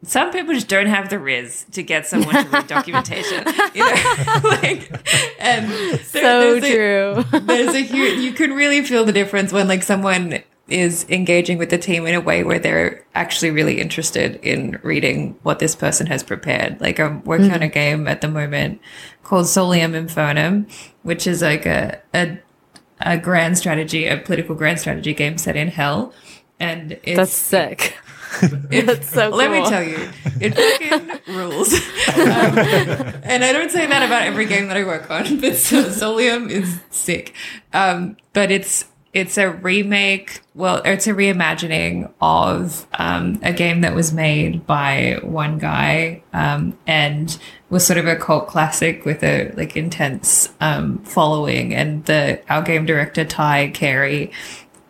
some 0.04 0.32
people 0.32 0.54
just 0.54 0.68
don't 0.68 0.86
have 0.86 1.10
the 1.10 1.18
riz 1.18 1.66
to 1.72 1.82
get 1.82 2.06
someone 2.06 2.36
to 2.36 2.50
read 2.50 2.68
documentation. 2.68 3.44
You 3.74 3.84
know? 3.84 4.40
like 4.44 4.92
and 5.40 5.72
there- 5.72 5.98
so 5.98 6.60
there's 6.60 6.64
a- 6.64 7.24
true 7.24 7.40
there's 7.40 7.74
a 7.74 7.82
huge 7.82 8.20
you 8.20 8.34
can 8.34 8.54
really 8.54 8.84
feel 8.84 9.04
the 9.04 9.14
difference 9.14 9.52
when 9.52 9.68
like 9.68 9.82
someone 9.82 10.44
is 10.68 11.06
engaging 11.10 11.58
with 11.58 11.70
the 11.70 11.78
team 11.78 12.08
in 12.08 12.16
a 12.16 12.22
way 12.22 12.44
where 12.44 12.58
they're 12.58 13.06
actually 13.14 13.52
really 13.52 13.80
interested 13.80 14.36
in 14.38 14.80
reading 14.82 15.38
what 15.44 15.60
this 15.60 15.76
person 15.76 16.08
has 16.08 16.24
prepared 16.24 16.80
like 16.82 17.00
i'm 17.00 17.24
working 17.24 17.52
on 17.52 17.62
a 17.62 17.68
game 17.68 18.08
at 18.08 18.22
the 18.22 18.28
moment 18.28 18.82
called 19.24 19.46
solium 19.46 19.92
infernum 19.94 20.70
which 21.04 21.28
is 21.28 21.42
like 21.42 21.66
a, 21.66 22.02
a 22.14 22.38
a 23.02 23.18
grand 23.18 23.58
strategy 23.58 24.08
a 24.08 24.18
political 24.18 24.56
grand 24.56 24.80
strategy 24.80 25.14
game 25.14 25.38
set 25.38 25.56
in 25.56 25.68
hell 25.68 26.14
and 26.60 26.94
it's 27.04 27.18
that's 27.18 27.34
sick 27.34 27.98
that's 28.42 29.10
so 29.10 29.30
cool. 29.30 29.38
let 29.38 29.52
me 29.52 29.64
tell 29.70 29.84
you, 29.84 30.10
it 30.42 30.56
fucking 30.56 31.36
rules. 31.36 31.74
Um, 31.74 32.58
and 33.24 33.44
I 33.44 33.54
don't 33.54 33.72
say 33.72 33.86
that 33.86 34.04
about 34.04 34.24
every 34.24 34.46
game 34.46 34.68
that 34.68 34.78
I 34.78 34.84
work 34.84 35.10
on, 35.10 35.24
but 35.40 35.54
Solium 35.54 36.50
is 36.50 36.80
sick. 36.90 37.34
Um, 37.74 38.18
but 38.34 38.52
it's 38.52 38.86
it's 39.16 39.38
a 39.38 39.50
remake. 39.50 40.42
Well, 40.56 40.82
it's 40.84 41.08
a 41.08 41.14
reimagining 41.14 42.12
of 42.20 42.86
um, 43.00 43.40
a 43.42 43.54
game 43.54 43.80
that 43.82 43.96
was 43.96 44.12
made 44.12 44.68
by 44.68 45.20
one 45.24 45.58
guy 45.58 46.22
um, 46.34 46.78
and 46.86 47.40
was 47.70 47.88
sort 47.88 47.98
of 47.98 48.08
a 48.08 48.18
cult 48.18 48.48
classic 48.48 49.06
with 49.06 49.24
a 49.24 49.54
like 49.56 49.78
intense 49.78 50.50
um, 50.60 51.00
following. 51.00 51.74
And 51.74 52.04
the 52.06 52.42
our 52.50 52.62
game 52.62 52.86
director 52.86 53.24
Ty 53.24 53.70
Carey 53.70 54.34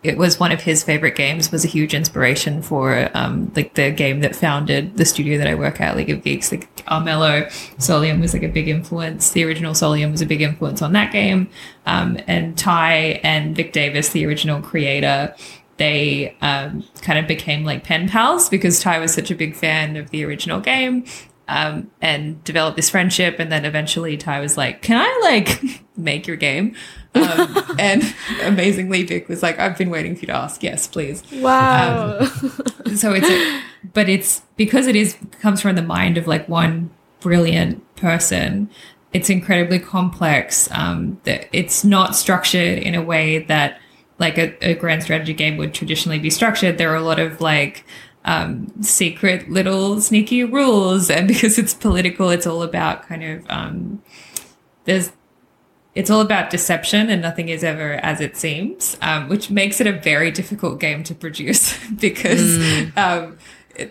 it 0.02 0.18
was 0.18 0.38
one 0.38 0.52
of 0.52 0.60
his 0.60 0.84
favorite 0.84 1.16
games 1.16 1.50
was 1.50 1.64
a 1.64 1.68
huge 1.68 1.92
inspiration 1.92 2.62
for 2.62 3.10
um, 3.14 3.50
like 3.56 3.74
the 3.74 3.90
game 3.90 4.20
that 4.20 4.36
founded 4.36 4.96
the 4.96 5.04
studio 5.04 5.36
that 5.38 5.46
I 5.46 5.54
work 5.54 5.80
at, 5.80 5.96
League 5.96 6.10
of 6.10 6.22
Geeks. 6.22 6.52
Like 6.52 6.74
Armello, 6.86 7.46
Solium 7.78 8.20
was 8.20 8.32
like 8.32 8.42
a 8.42 8.48
big 8.48 8.68
influence. 8.68 9.30
The 9.32 9.44
original 9.44 9.72
Solium 9.72 10.12
was 10.12 10.20
a 10.20 10.26
big 10.26 10.42
influence 10.42 10.80
on 10.82 10.92
that 10.92 11.12
game. 11.12 11.48
Um, 11.86 12.18
and 12.26 12.56
Ty 12.56 13.20
and 13.24 13.56
Vic 13.56 13.72
Davis, 13.72 14.10
the 14.10 14.26
original 14.26 14.60
creator, 14.62 15.34
they 15.78 16.36
um, 16.40 16.84
kind 17.02 17.18
of 17.18 17.26
became 17.26 17.64
like 17.64 17.84
pen 17.84 18.08
pals 18.08 18.48
because 18.48 18.80
Ty 18.80 18.98
was 18.98 19.12
such 19.12 19.30
a 19.30 19.34
big 19.34 19.56
fan 19.56 19.96
of 19.96 20.10
the 20.10 20.24
original 20.24 20.60
game. 20.60 21.04
Um, 21.48 21.92
and 22.02 22.42
developed 22.42 22.74
this 22.74 22.90
friendship, 22.90 23.38
and 23.38 23.52
then 23.52 23.64
eventually 23.64 24.16
Ty 24.16 24.40
was 24.40 24.56
like, 24.56 24.82
"Can 24.82 24.96
I 25.00 25.20
like 25.22 25.84
make 25.96 26.26
your 26.26 26.36
game?" 26.36 26.74
Um, 27.14 27.56
and 27.78 28.14
amazingly, 28.42 29.04
Vic 29.04 29.28
was 29.28 29.44
like, 29.44 29.56
"I've 29.60 29.78
been 29.78 29.90
waiting 29.90 30.16
for 30.16 30.22
you 30.22 30.26
to 30.26 30.34
ask. 30.34 30.64
Yes, 30.64 30.88
please." 30.88 31.22
wow 31.32 32.28
so 32.94 33.12
it's 33.12 33.28
a, 33.28 33.62
but 33.92 34.08
it's 34.08 34.42
because 34.56 34.86
it 34.86 34.96
is 34.96 35.16
comes 35.40 35.60
from 35.60 35.76
the 35.76 35.82
mind 35.82 36.16
of 36.16 36.26
like 36.26 36.48
one 36.48 36.90
brilliant 37.20 37.82
person 37.96 38.70
it's 39.12 39.30
incredibly 39.30 39.78
complex 39.78 40.68
um 40.72 41.18
that 41.24 41.48
it's 41.52 41.84
not 41.84 42.14
structured 42.14 42.78
in 42.78 42.94
a 42.94 43.02
way 43.02 43.38
that 43.38 43.80
like 44.18 44.38
a, 44.38 44.56
a 44.64 44.74
grand 44.74 45.02
strategy 45.02 45.34
game 45.34 45.56
would 45.56 45.74
traditionally 45.74 46.18
be 46.18 46.30
structured 46.30 46.78
there 46.78 46.92
are 46.92 46.96
a 46.96 47.02
lot 47.02 47.18
of 47.18 47.40
like 47.40 47.84
um, 48.26 48.70
secret 48.82 49.48
little 49.48 50.00
sneaky 50.00 50.44
rules 50.44 51.08
and 51.10 51.28
because 51.28 51.58
it's 51.58 51.72
political 51.72 52.28
it's 52.28 52.46
all 52.46 52.62
about 52.62 53.06
kind 53.06 53.24
of 53.24 53.46
um, 53.48 54.02
there's 54.84 55.12
it's 55.96 56.10
all 56.10 56.20
about 56.20 56.50
deception 56.50 57.08
and 57.08 57.22
nothing 57.22 57.48
is 57.48 57.64
ever 57.64 57.94
as 57.94 58.20
it 58.20 58.36
seems, 58.36 58.98
um, 59.00 59.30
which 59.30 59.50
makes 59.50 59.80
it 59.80 59.86
a 59.86 59.92
very 59.92 60.30
difficult 60.30 60.78
game 60.78 61.02
to 61.02 61.14
produce 61.14 61.76
because 62.00 62.58
um, 62.98 63.38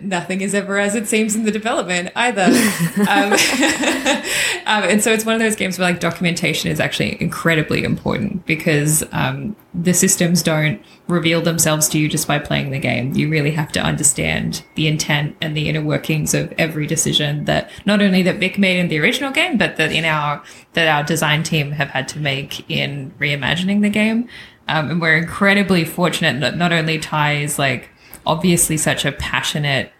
nothing 0.01 0.41
is 0.41 0.53
ever 0.53 0.77
as 0.77 0.93
it 0.93 1.07
seems 1.07 1.35
in 1.35 1.45
the 1.45 1.51
development 1.51 2.11
either. 2.15 2.43
um, 3.09 3.33
um, 4.67 4.83
and 4.83 5.03
so 5.03 5.11
it's 5.11 5.25
one 5.25 5.33
of 5.33 5.41
those 5.41 5.55
games 5.55 5.79
where 5.79 5.91
like 5.91 5.99
documentation 5.99 6.69
is 6.69 6.79
actually 6.79 7.19
incredibly 7.19 7.83
important 7.83 8.45
because 8.45 9.03
um, 9.11 9.55
the 9.73 9.93
systems 9.93 10.43
don't 10.43 10.79
reveal 11.07 11.41
themselves 11.41 11.87
to 11.89 11.99
you 11.99 12.09
just 12.09 12.27
by 12.27 12.39
playing 12.39 12.71
the 12.71 12.79
game. 12.79 13.13
You 13.13 13.29
really 13.29 13.51
have 13.51 13.71
to 13.73 13.79
understand 13.79 14.63
the 14.75 14.87
intent 14.87 15.35
and 15.39 15.55
the 15.55 15.69
inner 15.69 15.83
workings 15.83 16.33
of 16.33 16.51
every 16.57 16.87
decision 16.87 17.45
that 17.45 17.69
not 17.85 18.01
only 18.01 18.23
that 18.23 18.39
Vic 18.39 18.57
made 18.57 18.79
in 18.79 18.87
the 18.87 18.99
original 18.99 19.31
game, 19.31 19.57
but 19.57 19.77
that 19.77 19.91
in 19.91 20.05
our 20.05 20.43
that 20.73 20.87
our 20.87 21.03
design 21.03 21.43
team 21.43 21.71
have 21.71 21.89
had 21.89 22.07
to 22.09 22.19
make 22.19 22.69
in 22.69 23.13
reimagining 23.19 23.81
the 23.81 23.89
game. 23.89 24.27
Um, 24.67 24.89
and 24.89 25.01
we're 25.01 25.17
incredibly 25.17 25.85
fortunate 25.85 26.39
that 26.41 26.57
not 26.57 26.73
only 26.73 26.97
Ty 26.97 27.33
is 27.33 27.59
like 27.59 27.89
obviously 28.25 28.77
such 28.77 29.05
a 29.05 29.11
passionate 29.11 29.91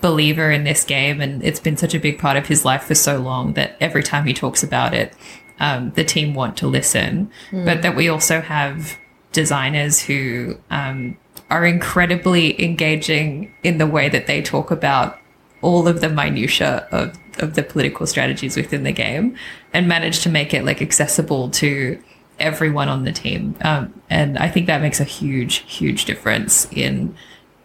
believer 0.00 0.50
in 0.50 0.64
this 0.64 0.84
game, 0.84 1.20
and 1.20 1.42
it's 1.42 1.60
been 1.60 1.76
such 1.76 1.94
a 1.94 1.98
big 1.98 2.18
part 2.18 2.36
of 2.36 2.46
his 2.46 2.64
life 2.64 2.84
for 2.84 2.94
so 2.94 3.18
long 3.18 3.54
that 3.54 3.76
every 3.80 4.02
time 4.02 4.26
he 4.26 4.34
talks 4.34 4.62
about 4.62 4.94
it, 4.94 5.12
um, 5.58 5.90
the 5.92 6.04
team 6.04 6.34
want 6.34 6.56
to 6.58 6.66
listen. 6.68 7.30
But 7.64 7.82
that 7.82 7.96
we 7.96 8.08
also 8.08 8.40
have 8.40 8.96
designers 9.32 10.00
who 10.00 10.56
um, 10.70 11.16
are 11.50 11.66
incredibly 11.66 12.62
engaging 12.62 13.52
in 13.62 13.78
the 13.78 13.86
way 13.86 14.08
that 14.08 14.26
they 14.26 14.42
talk 14.42 14.70
about 14.70 15.18
all 15.62 15.88
of 15.88 16.00
the 16.00 16.08
minutia 16.08 16.86
of, 16.90 17.16
of 17.38 17.54
the 17.54 17.62
political 17.62 18.06
strategies 18.06 18.56
within 18.56 18.82
the 18.82 18.92
game 18.92 19.36
and 19.72 19.88
manage 19.88 20.20
to 20.20 20.28
make 20.28 20.52
it 20.52 20.64
like 20.64 20.82
accessible 20.82 21.50
to 21.50 22.02
everyone 22.38 22.88
on 22.88 23.04
the 23.04 23.12
team. 23.12 23.56
Um, 23.62 24.02
and 24.10 24.38
I 24.38 24.48
think 24.48 24.66
that 24.66 24.80
makes 24.80 25.00
a 25.00 25.04
huge, 25.04 25.56
huge 25.58 26.04
difference 26.04 26.66
in 26.72 27.14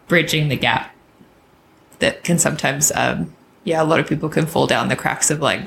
bridging 0.07 0.49
the 0.49 0.55
gap 0.55 0.95
that 1.99 2.23
can 2.23 2.37
sometimes, 2.37 2.91
um, 2.93 3.33
yeah, 3.63 3.81
a 3.81 3.85
lot 3.85 3.99
of 3.99 4.07
people 4.07 4.29
can 4.29 4.45
fall 4.45 4.67
down 4.67 4.87
the 4.87 4.95
cracks 4.95 5.31
of 5.31 5.41
like, 5.41 5.61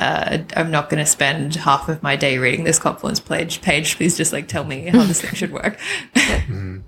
uh, 0.00 0.38
I'm 0.56 0.70
not 0.70 0.88
going 0.88 1.04
to 1.04 1.06
spend 1.06 1.56
half 1.56 1.88
of 1.88 2.02
my 2.02 2.16
day 2.16 2.38
reading 2.38 2.64
this 2.64 2.78
Confluence 2.78 3.20
page. 3.20 3.60
Page, 3.60 3.96
please 3.96 4.16
just 4.16 4.32
like 4.32 4.48
tell 4.48 4.64
me 4.64 4.86
how 4.86 5.04
this 5.04 5.20
thing 5.20 5.34
should 5.34 5.52
work. 5.52 5.78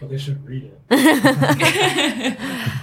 But 0.00 0.10
they 0.10 0.18
should 0.18 0.46
read 0.46 0.64
it. 0.64 0.80
I 0.90 2.78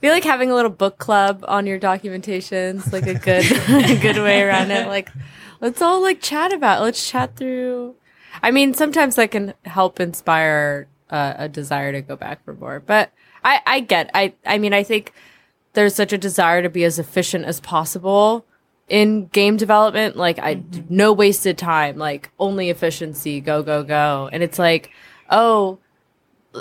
feel 0.00 0.12
like 0.12 0.24
having 0.24 0.50
a 0.50 0.54
little 0.54 0.70
book 0.70 0.98
club 0.98 1.44
on 1.46 1.66
your 1.66 1.78
documentations, 1.78 2.92
like 2.92 3.06
a 3.06 3.14
good, 3.14 3.44
a 3.68 4.00
good 4.00 4.18
way 4.18 4.42
around 4.42 4.70
it. 4.70 4.88
Like, 4.88 5.10
let's 5.60 5.80
all 5.80 6.02
like 6.02 6.20
chat 6.20 6.52
about. 6.52 6.80
it. 6.80 6.84
Let's 6.84 7.08
chat 7.08 7.36
through. 7.36 7.94
I 8.42 8.50
mean, 8.50 8.74
sometimes 8.74 9.14
that 9.16 9.30
can 9.30 9.54
help 9.64 10.00
inspire 10.00 10.88
uh, 11.10 11.34
a 11.36 11.48
desire 11.48 11.92
to 11.92 12.02
go 12.02 12.16
back 12.16 12.44
for 12.44 12.54
more. 12.54 12.80
But 12.80 13.12
I, 13.44 13.60
I 13.66 13.80
get. 13.80 14.10
I, 14.14 14.34
I 14.44 14.58
mean, 14.58 14.74
I 14.74 14.82
think 14.82 15.12
there's 15.74 15.94
such 15.94 16.12
a 16.12 16.18
desire 16.18 16.62
to 16.62 16.68
be 16.68 16.84
as 16.84 16.98
efficient 16.98 17.44
as 17.44 17.60
possible 17.60 18.44
in 18.88 19.26
game 19.26 19.56
development. 19.56 20.16
Like, 20.16 20.38
I 20.38 20.62
no 20.88 21.12
wasted 21.12 21.58
time. 21.58 21.96
Like, 21.98 22.30
only 22.38 22.70
efficiency. 22.70 23.40
Go, 23.40 23.62
go, 23.62 23.82
go. 23.82 24.28
And 24.32 24.42
it's 24.42 24.58
like, 24.58 24.90
oh, 25.30 25.78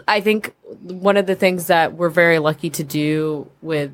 I 0.08 0.22
think 0.22 0.54
one 0.82 1.18
of 1.18 1.28
the 1.28 1.36
things 1.36 1.68
that 1.68 1.94
we're 1.94 2.10
very 2.10 2.40
lucky 2.40 2.70
to 2.72 2.84
do 2.84 3.50
with 3.62 3.92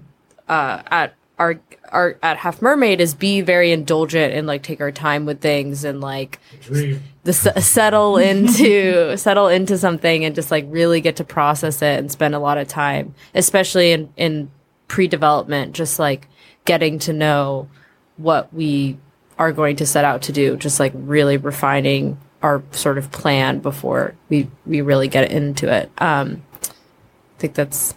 uh, 0.47 0.81
at 0.87 1.13
our 1.37 1.59
our 1.91 2.17
at 2.21 2.37
Half 2.37 2.61
Mermaid 2.61 3.01
is 3.01 3.13
be 3.15 3.41
very 3.41 3.71
indulgent 3.71 4.33
and 4.33 4.45
like 4.45 4.61
take 4.63 4.79
our 4.81 4.91
time 4.91 5.25
with 5.25 5.41
things 5.41 5.83
and 5.83 6.01
like 6.01 6.39
Dream. 6.61 7.01
the 7.23 7.31
s- 7.31 7.65
settle 7.65 8.17
into 8.31 9.17
settle 9.17 9.47
into 9.47 9.77
something 9.77 10.23
and 10.25 10.35
just 10.35 10.51
like 10.51 10.65
really 10.67 11.01
get 11.01 11.15
to 11.17 11.23
process 11.23 11.81
it 11.81 11.99
and 11.99 12.11
spend 12.11 12.35
a 12.35 12.39
lot 12.39 12.57
of 12.57 12.67
time, 12.67 13.15
especially 13.33 13.91
in 13.91 14.13
in 14.17 14.51
pre-development, 14.89 15.71
just 15.71 15.97
like 15.99 16.27
getting 16.65 16.99
to 16.99 17.13
know 17.13 17.69
what 18.17 18.53
we 18.53 18.97
are 19.37 19.53
going 19.53 19.77
to 19.77 19.85
set 19.85 20.03
out 20.03 20.23
to 20.23 20.33
do, 20.33 20.57
just 20.57 20.81
like 20.81 20.91
really 20.93 21.37
refining 21.37 22.19
our 22.41 22.61
sort 22.71 22.97
of 22.97 23.11
plan 23.11 23.59
before 23.59 24.15
we 24.27 24.49
we 24.65 24.81
really 24.81 25.07
get 25.07 25.31
into 25.31 25.73
it. 25.73 25.89
Um, 25.97 26.43
I 26.61 27.39
think 27.39 27.53
that's 27.53 27.95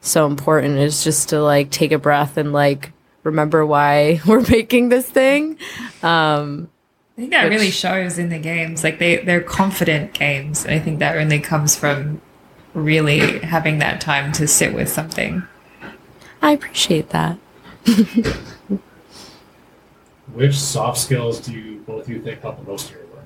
so 0.00 0.26
important 0.26 0.78
is 0.78 1.04
just 1.04 1.28
to 1.28 1.40
like 1.40 1.70
take 1.70 1.92
a 1.92 1.98
breath 1.98 2.36
and 2.36 2.52
like 2.52 2.92
remember 3.22 3.64
why 3.64 4.20
we're 4.26 4.46
making 4.48 4.88
this 4.88 5.08
thing. 5.08 5.56
Um, 6.02 6.68
I 7.16 7.20
think 7.20 7.30
that 7.30 7.44
Which- 7.44 7.52
really 7.52 7.70
shows 7.70 8.18
in 8.18 8.30
the 8.30 8.38
games. 8.38 8.82
Like 8.82 8.98
they, 8.98 9.18
they're 9.18 9.42
confident 9.42 10.14
games. 10.14 10.64
And 10.64 10.74
I 10.74 10.78
think 10.78 10.98
that 10.98 11.16
only 11.16 11.40
comes 11.40 11.76
from 11.76 12.20
really 12.74 13.38
having 13.40 13.78
that 13.78 14.00
time 14.00 14.32
to 14.32 14.48
sit 14.48 14.74
with 14.74 14.88
something. 14.88 15.42
I 16.42 16.52
appreciate 16.52 17.10
that. 17.10 17.38
Which 20.34 20.58
soft 20.58 20.98
skills 20.98 21.40
do 21.40 21.52
you 21.52 21.80
both 21.86 22.04
of 22.04 22.10
you 22.10 22.20
think 22.20 22.40
help 22.40 22.58
the 22.58 22.64
most 22.64 22.90
in 22.90 22.98
your 22.98 23.06
work? 23.06 23.24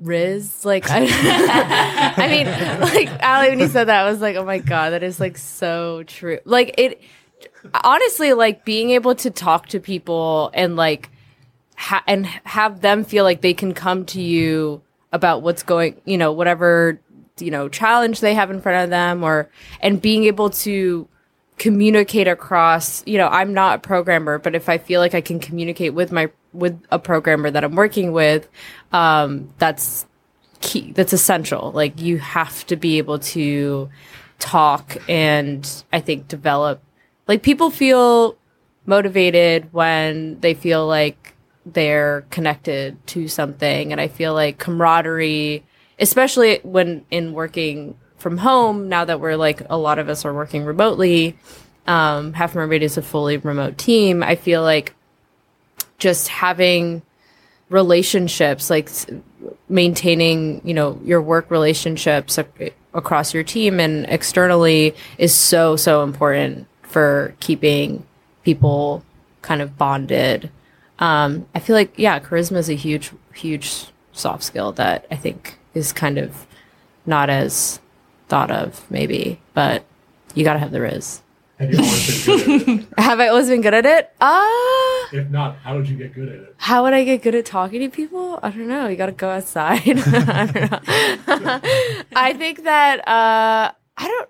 Riz, 0.00 0.64
like 0.64 0.88
I, 0.90 1.06
I 2.16 2.28
mean, 2.28 2.46
like 2.80 3.08
Ally, 3.22 3.48
when 3.48 3.58
you 3.58 3.68
said 3.68 3.84
that, 3.88 4.06
I 4.06 4.10
was 4.10 4.20
like, 4.20 4.36
oh 4.36 4.44
my 4.44 4.58
god, 4.58 4.90
that 4.90 5.02
is 5.02 5.18
like 5.18 5.38
so 5.38 6.04
true. 6.04 6.38
Like 6.44 6.74
it, 6.78 7.00
honestly, 7.82 8.32
like 8.32 8.64
being 8.64 8.90
able 8.90 9.14
to 9.16 9.30
talk 9.30 9.68
to 9.68 9.80
people 9.80 10.50
and 10.54 10.76
like, 10.76 11.10
ha- 11.76 12.04
and 12.06 12.26
have 12.26 12.80
them 12.80 13.04
feel 13.04 13.24
like 13.24 13.40
they 13.40 13.54
can 13.54 13.72
come 13.72 14.04
to 14.06 14.20
you 14.20 14.82
about 15.12 15.42
what's 15.42 15.62
going, 15.62 16.00
you 16.04 16.18
know, 16.18 16.32
whatever 16.32 17.00
you 17.38 17.50
know 17.50 17.68
challenge 17.68 18.20
they 18.20 18.34
have 18.34 18.50
in 18.50 18.60
front 18.60 18.84
of 18.84 18.90
them, 18.90 19.24
or 19.24 19.48
and 19.80 20.02
being 20.02 20.24
able 20.24 20.50
to 20.50 21.08
communicate 21.58 22.28
across 22.28 23.02
you 23.06 23.16
know 23.16 23.28
i'm 23.28 23.54
not 23.54 23.76
a 23.76 23.80
programmer 23.80 24.38
but 24.38 24.54
if 24.54 24.68
i 24.68 24.76
feel 24.76 25.00
like 25.00 25.14
i 25.14 25.20
can 25.20 25.40
communicate 25.40 25.94
with 25.94 26.12
my 26.12 26.30
with 26.52 26.78
a 26.90 26.98
programmer 26.98 27.50
that 27.50 27.64
i'm 27.64 27.74
working 27.74 28.12
with 28.12 28.48
um 28.92 29.48
that's 29.58 30.06
key 30.60 30.92
that's 30.92 31.12
essential. 31.12 31.72
Like 31.72 32.00
you 32.00 32.18
have 32.18 32.66
to 32.66 32.76
be 32.76 32.98
able 32.98 33.18
to 33.20 33.88
talk 34.38 34.96
and 35.08 35.84
i 35.92 36.00
think 36.00 36.28
develop. 36.28 36.82
Like 37.28 37.42
people 37.42 37.70
feel 37.70 38.36
motivated 38.84 39.72
when 39.72 40.38
they 40.40 40.54
feel 40.54 40.86
like 40.86 41.34
they're 41.64 42.24
connected 42.30 43.04
to 43.08 43.26
something 43.26 43.90
and 43.90 44.00
i 44.00 44.06
feel 44.06 44.32
like 44.32 44.56
camaraderie 44.58 45.64
especially 45.98 46.60
when 46.62 47.04
in 47.10 47.32
working 47.32 47.96
from 48.18 48.38
home 48.38 48.88
now 48.88 49.04
that 49.04 49.20
we're 49.20 49.36
like 49.36 49.62
a 49.68 49.76
lot 49.76 49.98
of 49.98 50.08
us 50.08 50.24
are 50.24 50.32
working 50.34 50.64
remotely 50.64 51.36
um 51.86 52.32
half 52.32 52.54
mermaid 52.54 52.82
is 52.82 52.96
a 52.96 53.02
fully 53.02 53.36
remote 53.36 53.76
team 53.78 54.22
i 54.22 54.34
feel 54.34 54.62
like 54.62 54.94
just 55.98 56.28
having 56.28 57.02
relationships 57.68 58.70
like 58.70 58.88
maintaining 59.68 60.60
you 60.64 60.72
know 60.74 61.00
your 61.04 61.20
work 61.20 61.50
relationships 61.50 62.38
ac- 62.38 62.72
across 62.94 63.34
your 63.34 63.42
team 63.42 63.80
and 63.80 64.06
externally 64.06 64.94
is 65.18 65.34
so 65.34 65.76
so 65.76 66.02
important 66.02 66.66
for 66.82 67.34
keeping 67.40 68.06
people 68.44 69.04
kind 69.42 69.60
of 69.60 69.76
bonded. 69.76 70.50
Um 70.98 71.46
i 71.54 71.58
feel 71.58 71.74
like 71.74 71.92
yeah 71.98 72.20
charisma 72.20 72.56
is 72.56 72.70
a 72.70 72.74
huge 72.74 73.10
huge 73.34 73.86
soft 74.12 74.44
skill 74.44 74.72
that 74.72 75.06
i 75.10 75.16
think 75.16 75.58
is 75.74 75.92
kind 75.92 76.16
of 76.18 76.46
not 77.04 77.28
as 77.28 77.80
thought 78.28 78.50
of 78.50 78.84
maybe 78.90 79.40
but 79.54 79.84
you 80.34 80.44
gotta 80.44 80.58
have 80.58 80.72
the 80.72 80.80
riz 80.80 81.22
Have 81.58 81.72
you 81.72 81.78
always 81.78 82.24
been 82.26 82.36
good 82.36 82.60
at 82.62 82.68
it? 82.68 82.86
have 82.98 83.20
i 83.20 83.28
always 83.28 83.48
been 83.48 83.60
good 83.62 83.74
at 83.74 83.86
it 83.86 84.10
uh 84.20 85.06
If 85.12 85.30
not, 85.30 85.56
how 85.58 85.76
did 85.78 85.88
you 85.88 85.96
get 85.96 86.14
good 86.14 86.28
at 86.28 86.34
it? 86.34 86.54
how 86.58 86.82
would 86.82 86.92
I 86.92 87.04
get 87.04 87.22
good 87.22 87.34
at 87.36 87.46
talking 87.46 87.80
to 87.80 87.88
people? 87.88 88.40
I 88.42 88.50
don't 88.50 88.66
know. 88.66 88.88
You 88.88 88.96
got 88.96 89.06
to 89.06 89.12
go 89.12 89.28
outside. 89.30 89.80
I 89.86 90.46
don't 90.46 90.70
know. 90.70 91.60
I 92.16 92.32
think 92.36 92.64
that 92.64 93.06
uh, 93.06 93.70
I 93.96 94.08
don't. 94.08 94.28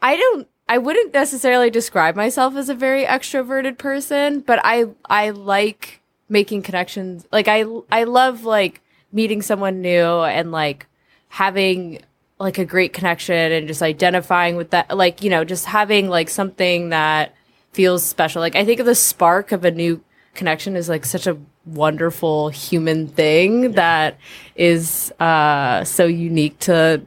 I 0.00 0.16
don't. 0.16 0.48
I 0.68 0.78
wouldn't 0.78 1.12
necessarily 1.12 1.68
describe 1.68 2.16
myself 2.16 2.56
as 2.56 2.70
a 2.70 2.74
very 2.74 3.04
extroverted 3.04 3.76
person, 3.76 4.40
but 4.40 4.58
I 4.64 4.86
I 5.04 5.30
like 5.30 6.00
making 6.30 6.62
connections. 6.62 7.26
Like 7.30 7.46
I 7.46 7.64
I 7.92 8.04
love 8.04 8.44
like 8.44 8.80
meeting 9.12 9.42
someone 9.42 9.82
new 9.82 10.22
and 10.24 10.50
like 10.50 10.86
having 11.28 12.00
like 12.38 12.58
a 12.58 12.64
great 12.64 12.92
connection 12.92 13.52
and 13.52 13.68
just 13.68 13.82
identifying 13.82 14.56
with 14.56 14.70
that 14.70 14.96
like 14.96 15.22
you 15.22 15.30
know 15.30 15.44
just 15.44 15.66
having 15.66 16.08
like 16.08 16.28
something 16.28 16.88
that 16.90 17.34
feels 17.72 18.04
special. 18.04 18.40
Like 18.40 18.56
I 18.56 18.64
think 18.64 18.80
of 18.80 18.86
the 18.86 18.94
spark 18.94 19.52
of 19.52 19.64
a 19.64 19.70
new 19.70 20.02
connection 20.34 20.76
is 20.76 20.88
like 20.88 21.04
such 21.04 21.26
a 21.26 21.36
wonderful 21.64 22.48
human 22.50 23.08
thing 23.08 23.72
that 23.72 24.18
is 24.56 25.12
uh 25.20 25.84
so 25.84 26.06
unique 26.06 26.58
to 26.60 27.02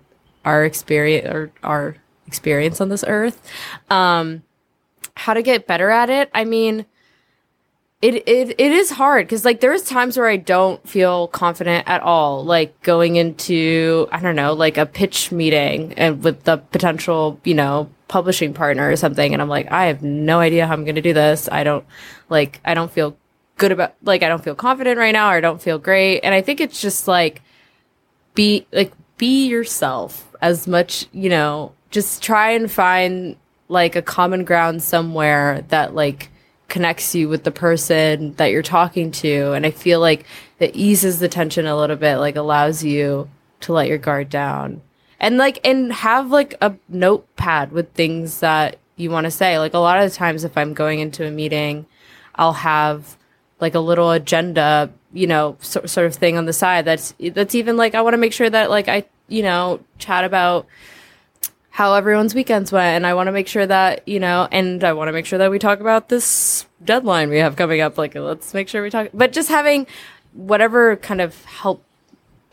our 0.45 0.65
experience 0.65 1.27
or 1.27 1.51
our 1.63 1.97
experience 2.25 2.79
on 2.79 2.89
this 2.89 3.03
earth. 3.07 3.41
Um 3.89 4.43
how 5.15 5.33
to 5.33 5.41
get 5.41 5.67
better 5.67 5.89
at 5.89 6.09
it? 6.09 6.29
I 6.33 6.45
mean 6.45 6.85
it 8.02 8.15
it, 8.28 8.56
it 8.60 8.72
is 8.72 8.91
hard 8.91 9.26
because 9.26 9.44
like 9.44 9.60
there's 9.60 9.84
times 9.84 10.18
where 10.18 10.28
I 10.28 10.38
don't 10.38 10.88
feel 10.88 11.28
confident 11.30 11.88
at 11.88 12.02
all, 12.02 12.45
like 12.45 12.80
going 12.84 13.15
into 13.15 14.07
I 14.11 14.19
don't 14.19 14.36
know, 14.36 14.53
like 14.53 14.78
a 14.78 14.86
pitch 14.86 15.32
meeting 15.32 15.94
and 15.94 16.24
with 16.24 16.44
the 16.44 16.57
potential, 16.57 17.40
you 17.44 17.56
know, 17.56 17.90
publishing 18.07 18.53
partner 18.53 18.90
or 18.90 18.95
something, 18.95 19.34
and 19.34 19.41
I'm 19.41 19.49
like, 19.49 19.72
I 19.72 19.86
have 19.86 20.03
no 20.03 20.40
idea 20.40 20.68
how 20.68 20.74
I'm 20.74 20.86
gonna 20.86 21.02
do 21.02 21.14
this. 21.14 21.49
I 21.52 21.64
don't 21.64 21.86
like 22.30 22.61
I 22.64 22.76
don't 22.76 22.91
feel 22.91 23.18
good 23.57 23.72
about 23.72 23.95
like 24.03 24.22
I 24.22 24.30
don't 24.30 24.44
feel 24.44 24.56
confident 24.56 24.99
right 24.99 25.11
now 25.11 25.30
or 25.30 25.34
I 25.34 25.41
don't 25.41 25.61
feel 25.61 25.80
great. 25.80 26.19
And 26.22 26.36
I 26.36 26.41
think 26.41 26.61
it's 26.61 26.80
just 26.80 27.07
like 27.07 27.41
be 28.36 28.68
like 28.72 28.94
be 29.18 29.48
yourself 29.48 30.36
as 30.40 30.68
much, 30.68 31.07
you 31.11 31.30
know, 31.30 31.74
just 31.90 32.22
try 32.22 32.52
and 32.52 32.72
find 32.72 33.38
like 33.69 33.95
a 33.95 34.03
common 34.03 34.45
ground 34.45 34.84
somewhere 34.84 35.65
that 35.69 35.95
like 35.95 36.30
connects 36.68 37.15
you 37.15 37.30
with 37.30 37.44
the 37.44 37.52
person 37.52 38.34
that 38.34 38.52
you're 38.52 38.61
talking 38.61 39.11
to 39.11 39.53
and 39.53 39.65
I 39.65 39.72
feel 39.72 39.99
like 39.99 40.26
that 40.60 40.76
eases 40.76 41.19
the 41.19 41.30
tension 41.30 41.65
a 41.65 41.77
little 41.77 41.95
bit, 41.95 42.18
like 42.18 42.35
allows 42.35 42.84
you 42.84 43.30
to 43.61 43.73
let 43.73 43.88
your 43.88 43.98
guard 43.98 44.30
down. 44.30 44.81
and 45.19 45.38
like 45.38 45.60
and 45.64 45.91
have 45.91 46.30
like 46.30 46.56
a 46.61 46.76
notepad 46.89 47.72
with 47.72 47.91
things 47.94 48.39
that 48.39 48.77
you 48.98 49.10
want 49.10 49.26
to 49.26 49.31
say 49.31 49.57
like 49.60 49.73
a 49.73 49.80
lot 49.80 49.98
of 49.99 50.10
the 50.10 50.15
times 50.15 50.44
if 50.44 50.57
i'm 50.57 50.73
going 50.73 50.99
into 50.99 51.26
a 51.26 51.31
meeting 51.31 51.85
i'll 52.35 52.53
have 52.53 53.18
like 53.60 53.76
a 53.76 53.80
little 53.80 54.11
agenda 54.11 54.91
you 55.14 55.26
know 55.27 55.56
so, 55.60 55.85
sort 55.85 56.06
of 56.06 56.15
thing 56.15 56.38
on 56.38 56.45
the 56.45 56.53
side 56.53 56.85
that's 56.85 57.14
that's 57.34 57.56
even 57.56 57.77
like 57.77 57.95
i 57.95 58.02
want 58.02 58.14
to 58.14 58.18
make 58.18 58.34
sure 58.34 58.49
that 58.49 58.69
like 58.69 58.88
i 58.88 59.03
you 59.27 59.41
know 59.41 59.80
chat 59.98 60.23
about 60.23 60.65
how 61.77 61.93
everyone's 61.93 62.33
weekends 62.33 62.71
went 62.71 62.95
and 62.95 63.05
i 63.05 63.13
want 63.13 63.27
to 63.27 63.31
make 63.31 63.47
sure 63.47 63.67
that 63.67 64.07
you 64.07 64.19
know 64.19 64.47
and 64.51 64.83
i 64.83 64.91
want 64.93 65.07
to 65.07 65.11
make 65.11 65.27
sure 65.27 65.37
that 65.37 65.51
we 65.51 65.59
talk 65.59 65.79
about 65.79 66.09
this 66.09 66.65
deadline 66.83 67.29
we 67.29 67.37
have 67.37 67.55
coming 67.55 67.81
up 67.81 67.99
like 67.99 68.15
let's 68.15 68.51
make 68.55 68.67
sure 68.67 68.81
we 68.81 68.89
talk 68.89 69.07
but 69.13 69.31
just 69.31 69.47
having 69.47 69.85
whatever 70.33 70.95
kind 70.95 71.21
of 71.21 71.45
help 71.45 71.83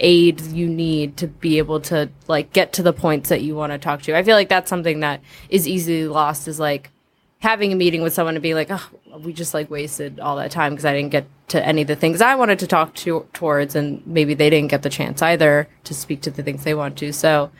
aid 0.00 0.40
you 0.40 0.68
need 0.68 1.16
to 1.16 1.26
be 1.26 1.58
able 1.58 1.80
to 1.80 2.10
like 2.28 2.52
get 2.52 2.72
to 2.72 2.82
the 2.82 2.92
points 2.92 3.28
that 3.28 3.42
you 3.42 3.54
want 3.54 3.72
to 3.72 3.78
talk 3.78 4.02
to. 4.02 4.16
I 4.16 4.22
feel 4.22 4.36
like 4.36 4.48
that's 4.48 4.68
something 4.68 5.00
that 5.00 5.20
is 5.48 5.68
easily 5.68 6.08
lost 6.08 6.48
is 6.48 6.58
like 6.58 6.90
having 7.38 7.72
a 7.72 7.76
meeting 7.76 8.02
with 8.02 8.12
someone 8.12 8.34
to 8.34 8.40
be 8.40 8.54
like, 8.54 8.68
oh, 8.70 8.90
we 9.20 9.32
just 9.32 9.54
like 9.54 9.70
wasted 9.70 10.18
all 10.18 10.36
that 10.36 10.50
time 10.50 10.72
because 10.72 10.84
I 10.84 10.92
didn't 10.92 11.12
get 11.12 11.26
to 11.48 11.64
any 11.64 11.82
of 11.82 11.88
the 11.88 11.96
things 11.96 12.20
I 12.20 12.34
wanted 12.34 12.58
to 12.60 12.66
talk 12.66 12.94
to 12.96 13.26
towards, 13.32 13.76
and 13.76 14.04
maybe 14.06 14.34
they 14.34 14.50
didn't 14.50 14.70
get 14.70 14.82
the 14.82 14.90
chance 14.90 15.22
either 15.22 15.68
to 15.84 15.94
speak 15.94 16.22
to 16.22 16.30
the 16.30 16.42
things 16.42 16.64
they 16.64 16.74
want 16.74 16.96
to. 16.98 17.12
So 17.12 17.50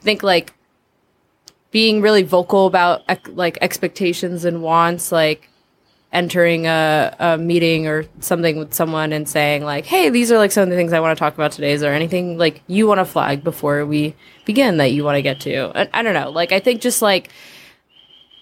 I 0.00 0.02
think 0.02 0.22
like 0.22 0.54
being 1.74 2.00
really 2.00 2.22
vocal 2.22 2.66
about 2.66 3.02
like 3.34 3.58
expectations 3.60 4.44
and 4.44 4.62
wants, 4.62 5.10
like 5.10 5.50
entering 6.12 6.68
a, 6.68 7.16
a 7.18 7.36
meeting 7.36 7.88
or 7.88 8.04
something 8.20 8.56
with 8.56 8.72
someone 8.72 9.12
and 9.12 9.28
saying 9.28 9.64
like 9.64 9.84
hey 9.84 10.10
these 10.10 10.30
are 10.30 10.38
like 10.38 10.52
some 10.52 10.62
of 10.62 10.70
the 10.70 10.76
things 10.76 10.92
i 10.92 11.00
want 11.00 11.16
to 11.16 11.18
talk 11.18 11.34
about 11.34 11.50
today. 11.50 11.72
Is 11.72 11.80
there 11.80 11.92
anything 11.92 12.38
like 12.38 12.62
you 12.68 12.86
want 12.86 13.00
to 13.00 13.04
flag 13.04 13.42
before 13.42 13.84
we 13.84 14.14
begin 14.44 14.76
that 14.76 14.92
you 14.92 15.02
want 15.02 15.16
to 15.16 15.22
get 15.22 15.40
to? 15.40 15.76
I, 15.76 15.88
I 15.92 16.02
don't 16.02 16.14
know. 16.14 16.30
Like 16.30 16.52
i 16.52 16.60
think 16.60 16.80
just 16.80 17.02
like 17.02 17.30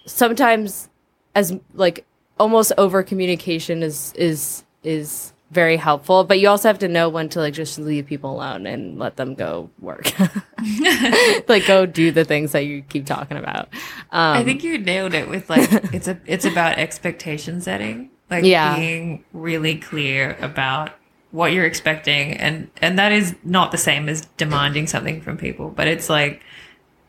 sometimes 0.04 0.90
as 1.34 1.58
like 1.72 2.04
almost 2.38 2.72
over 2.76 3.02
communication 3.02 3.82
is 3.82 4.12
is 4.18 4.64
is 4.82 5.31
very 5.52 5.76
helpful 5.76 6.24
but 6.24 6.40
you 6.40 6.48
also 6.48 6.66
have 6.66 6.78
to 6.78 6.88
know 6.88 7.08
when 7.10 7.28
to 7.28 7.38
like 7.38 7.52
just 7.52 7.78
leave 7.78 8.06
people 8.06 8.30
alone 8.32 8.66
and 8.66 8.98
let 8.98 9.16
them 9.16 9.34
go 9.34 9.68
work 9.80 10.10
like 11.48 11.66
go 11.66 11.84
do 11.86 12.10
the 12.10 12.24
things 12.24 12.52
that 12.52 12.64
you 12.64 12.82
keep 12.82 13.04
talking 13.06 13.36
about 13.36 13.68
um, 14.12 14.38
I 14.38 14.44
think 14.44 14.64
you 14.64 14.78
nailed 14.78 15.12
it 15.14 15.28
with 15.28 15.50
like 15.50 15.68
it's 15.94 16.08
a 16.08 16.18
it's 16.26 16.44
about 16.46 16.78
expectation 16.78 17.60
setting 17.60 18.10
like 18.30 18.44
Yeah. 18.44 18.76
being 18.76 19.24
really 19.32 19.76
clear 19.76 20.36
about 20.40 20.90
what 21.32 21.52
you're 21.52 21.66
expecting 21.66 22.32
and 22.34 22.70
and 22.80 22.98
that 22.98 23.12
is 23.12 23.34
not 23.44 23.72
the 23.72 23.78
same 23.78 24.08
as 24.08 24.22
demanding 24.38 24.86
something 24.86 25.20
from 25.20 25.36
people 25.36 25.68
but 25.68 25.86
it's 25.86 26.08
like 26.08 26.42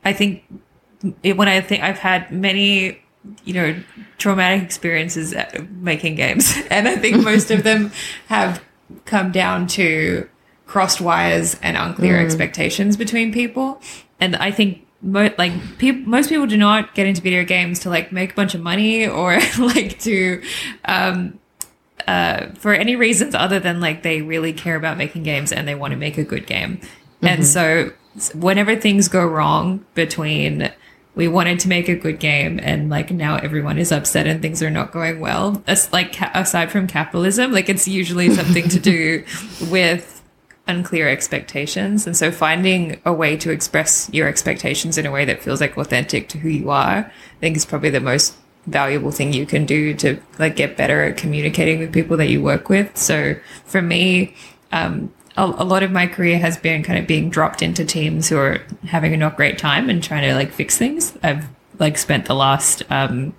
I 0.03 0.11
think 0.11 0.44
it, 1.24 1.38
when 1.38 1.48
I 1.48 1.61
think 1.61 1.82
I've 1.82 1.99
had 1.99 2.30
many 2.32 2.99
you 3.43 3.53
know 3.53 3.81
traumatic 4.17 4.63
experiences 4.63 5.33
at 5.33 5.69
making 5.71 6.15
games. 6.15 6.55
And 6.69 6.87
I 6.87 6.95
think 6.97 7.23
most 7.23 7.51
of 7.51 7.63
them 7.63 7.91
have 8.27 8.63
come 9.05 9.31
down 9.31 9.67
to 9.67 10.27
crossed 10.65 11.01
wires 11.01 11.59
and 11.61 11.77
unclear 11.77 12.19
expectations 12.19 12.97
between 12.97 13.31
people. 13.31 13.81
And 14.19 14.35
I 14.35 14.51
think 14.51 14.87
mo- 15.01 15.33
like 15.37 15.53
peop 15.77 16.07
most 16.07 16.29
people 16.29 16.47
do 16.47 16.57
not 16.57 16.95
get 16.95 17.05
into 17.05 17.21
video 17.21 17.43
games 17.43 17.79
to 17.79 17.89
like 17.89 18.11
make 18.11 18.31
a 18.31 18.35
bunch 18.35 18.55
of 18.55 18.61
money 18.61 19.07
or 19.07 19.39
like 19.59 19.99
to 19.99 20.41
um 20.85 21.39
uh, 22.07 22.47
for 22.55 22.73
any 22.73 22.95
reasons 22.95 23.33
other 23.33 23.59
than 23.59 23.79
like 23.79 24.03
they 24.03 24.21
really 24.21 24.51
care 24.51 24.75
about 24.75 24.97
making 24.97 25.23
games 25.23 25.53
and 25.53 25.67
they 25.67 25.75
want 25.75 25.91
to 25.91 25.97
make 25.97 26.17
a 26.17 26.23
good 26.23 26.45
game. 26.45 26.81
And 27.21 27.47
so 27.47 27.91
whenever 28.33 28.75
things 28.75 29.07
go 29.07 29.25
wrong 29.25 29.85
between 29.93 30.69
we 31.15 31.27
wanted 31.27 31.60
to 31.60 31.68
make 31.68 31.88
a 31.90 31.95
good 31.95 32.19
game 32.19 32.60
and 32.64 32.90
like 32.90 33.11
now 33.11 33.35
everyone 33.38 33.77
is 33.77 33.91
upset 33.91 34.26
and 34.26 34.41
things 34.41 34.64
are 34.64 34.69
not 34.69 34.91
going 34.91 35.19
well, 35.19 35.64
that's 35.65 35.91
like 35.94 36.15
ca- 36.15 36.31
aside 36.34 36.72
from 36.72 36.88
capitalism, 36.88 37.52
like 37.52 37.69
it's 37.69 37.88
usually 37.88 38.30
something 38.34 38.68
to 38.69 38.80
do 38.80 39.23
with 39.69 40.22
unclear 40.68 41.10
expectations. 41.10 42.07
And 42.07 42.15
so 42.15 42.31
finding 42.31 42.99
a 43.06 43.14
way 43.14 43.38
to 43.38 43.52
express 43.52 44.10
your 44.14 44.27
expectations 44.27 44.98
in 44.98 45.06
a 45.06 45.11
way 45.11 45.26
that 45.26 45.44
feels 45.44 45.61
like 45.61 45.77
authentic 45.77 46.30
to 46.30 46.40
who 46.40 46.49
you 46.49 46.69
are, 46.69 46.98
I 46.98 47.40
think 47.40 47.57
is 47.57 47.65
probably 47.65 47.90
the 47.90 47.99
most 47.99 48.35
valuable 48.65 49.11
thing 49.11 49.34
you 49.34 49.45
can 49.45 49.65
do 49.65 49.94
to 49.94 50.19
like 50.40 50.56
get 50.56 50.77
better 50.77 51.03
at 51.03 51.18
communicating 51.18 51.80
with 51.80 51.94
people 51.94 52.18
that 52.18 52.30
you 52.30 52.41
work 52.41 52.69
with. 52.69 52.95
So 52.98 53.35
for 53.65 53.81
me, 53.81 54.35
um, 54.72 55.14
a, 55.38 55.45
a 55.45 55.65
lot 55.65 55.84
of 55.84 55.91
my 55.91 56.07
career 56.07 56.38
has 56.39 56.57
been 56.57 56.84
kind 56.84 56.99
of 56.99 57.07
being 57.07 57.30
dropped 57.30 57.61
into 57.61 57.85
teams 57.85 58.30
who 58.30 58.38
are 58.38 58.61
having 58.85 59.14
a 59.14 59.18
not 59.18 59.35
great 59.35 59.57
time 59.57 59.89
and 59.89 60.03
trying 60.03 60.23
to 60.23 60.34
like 60.35 60.51
fix 60.51 60.77
things. 60.77 61.18
I've 61.23 61.47
like 61.80 61.97
spent 61.97 62.26
the 62.26 62.35
last 62.35 62.84
um, 62.89 63.34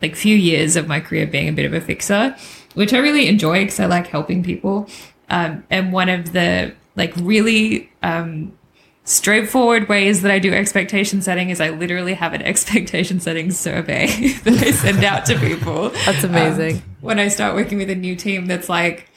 like 0.00 0.16
few 0.16 0.36
years 0.36 0.76
of 0.76 0.88
my 0.88 1.00
career 1.00 1.26
being 1.26 1.48
a 1.48 1.52
bit 1.52 1.66
of 1.66 1.74
a 1.74 1.80
fixer, 1.80 2.36
which 2.74 2.92
I 2.92 2.98
really 2.98 3.28
enjoy 3.28 3.64
because 3.64 3.80
I 3.80 3.86
like 3.86 4.06
helping 4.06 4.42
people. 4.42 4.88
Um, 5.28 5.64
and 5.70 5.92
one 5.92 6.08
of 6.08 6.32
the 6.32 6.74
like 6.96 7.12
really 7.16 7.90
um, 8.02 8.56
straightforward 9.04 9.88
ways 9.88 10.22
that 10.22 10.30
I 10.30 10.38
do 10.38 10.52
expectation 10.52 11.20
setting 11.20 11.50
is 11.50 11.60
I 11.60 11.70
literally 11.70 12.14
have 12.14 12.32
an 12.32 12.42
expectation 12.50 13.20
setting 13.20 13.50
survey 13.50 14.06
that 14.44 14.62
I 14.62 14.70
send 14.70 15.04
out 15.04 15.26
to 15.26 15.38
people. 15.38 15.90
That's 16.06 16.24
amazing. 16.24 16.76
Um, 16.76 16.82
when 17.00 17.18
I 17.18 17.28
start 17.28 17.54
working 17.54 17.78
with 17.78 17.90
a 17.90 17.94
new 17.94 18.16
team 18.16 18.46
that's 18.46 18.68
like, 18.68 19.09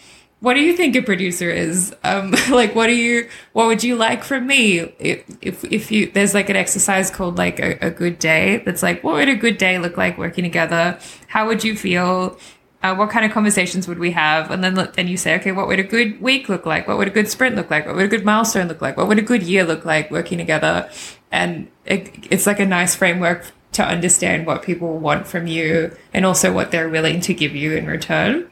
what 0.43 0.55
do 0.55 0.59
you 0.59 0.75
think 0.75 0.93
a 0.97 1.01
producer 1.01 1.49
is? 1.49 1.95
Um, 2.03 2.31
like, 2.51 2.75
what 2.75 2.87
do 2.87 2.93
you, 2.93 3.29
what 3.53 3.67
would 3.67 3.81
you 3.81 3.95
like 3.95 4.25
from 4.25 4.45
me? 4.45 4.79
If, 4.99 5.63
if, 5.63 5.89
you, 5.89 6.11
there's 6.11 6.33
like 6.33 6.49
an 6.49 6.57
exercise 6.57 7.09
called 7.09 7.37
like 7.37 7.59
a, 7.59 7.77
a 7.79 7.89
good 7.89 8.19
day 8.19 8.57
that's 8.65 8.83
like, 8.83 9.05
what 9.05 9.13
would 9.13 9.29
a 9.29 9.37
good 9.37 9.57
day 9.57 9.79
look 9.79 9.95
like 9.95 10.17
working 10.17 10.43
together? 10.43 10.99
How 11.27 11.47
would 11.47 11.63
you 11.63 11.77
feel? 11.77 12.37
Uh, 12.81 12.93
what 12.93 13.09
kind 13.09 13.25
of 13.25 13.31
conversations 13.31 13.87
would 13.87 13.99
we 13.99 14.11
have? 14.11 14.51
And 14.51 14.61
then, 14.61 14.73
then 14.95 15.07
you 15.07 15.15
say, 15.15 15.35
okay, 15.35 15.53
what 15.53 15.67
would 15.67 15.79
a 15.79 15.83
good 15.83 16.19
week 16.19 16.49
look 16.49 16.65
like? 16.65 16.89
What 16.89 16.97
would 16.97 17.07
a 17.07 17.11
good 17.11 17.29
sprint 17.29 17.55
look 17.55 17.71
like? 17.71 17.85
What 17.85 17.95
would 17.95 18.03
a 18.03 18.09
good 18.09 18.25
milestone 18.25 18.67
look 18.67 18.81
like? 18.81 18.97
What 18.97 19.07
would 19.07 19.19
a 19.19 19.21
good 19.21 19.43
year 19.43 19.63
look 19.63 19.85
like 19.85 20.11
working 20.11 20.39
together? 20.39 20.89
And 21.31 21.69
it, 21.85 22.27
it's 22.29 22.45
like 22.45 22.59
a 22.59 22.65
nice 22.65 22.95
framework 22.95 23.45
to 23.71 23.85
understand 23.85 24.45
what 24.45 24.61
people 24.61 24.97
want 24.97 25.25
from 25.25 25.47
you 25.47 25.95
and 26.13 26.25
also 26.25 26.51
what 26.51 26.71
they're 26.71 26.89
willing 26.89 27.21
to 27.21 27.33
give 27.33 27.55
you 27.55 27.77
in 27.77 27.85
return 27.85 28.49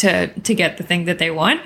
to 0.00 0.28
to 0.28 0.54
get 0.54 0.76
the 0.76 0.82
thing 0.82 1.04
that 1.06 1.18
they 1.18 1.30
want. 1.30 1.60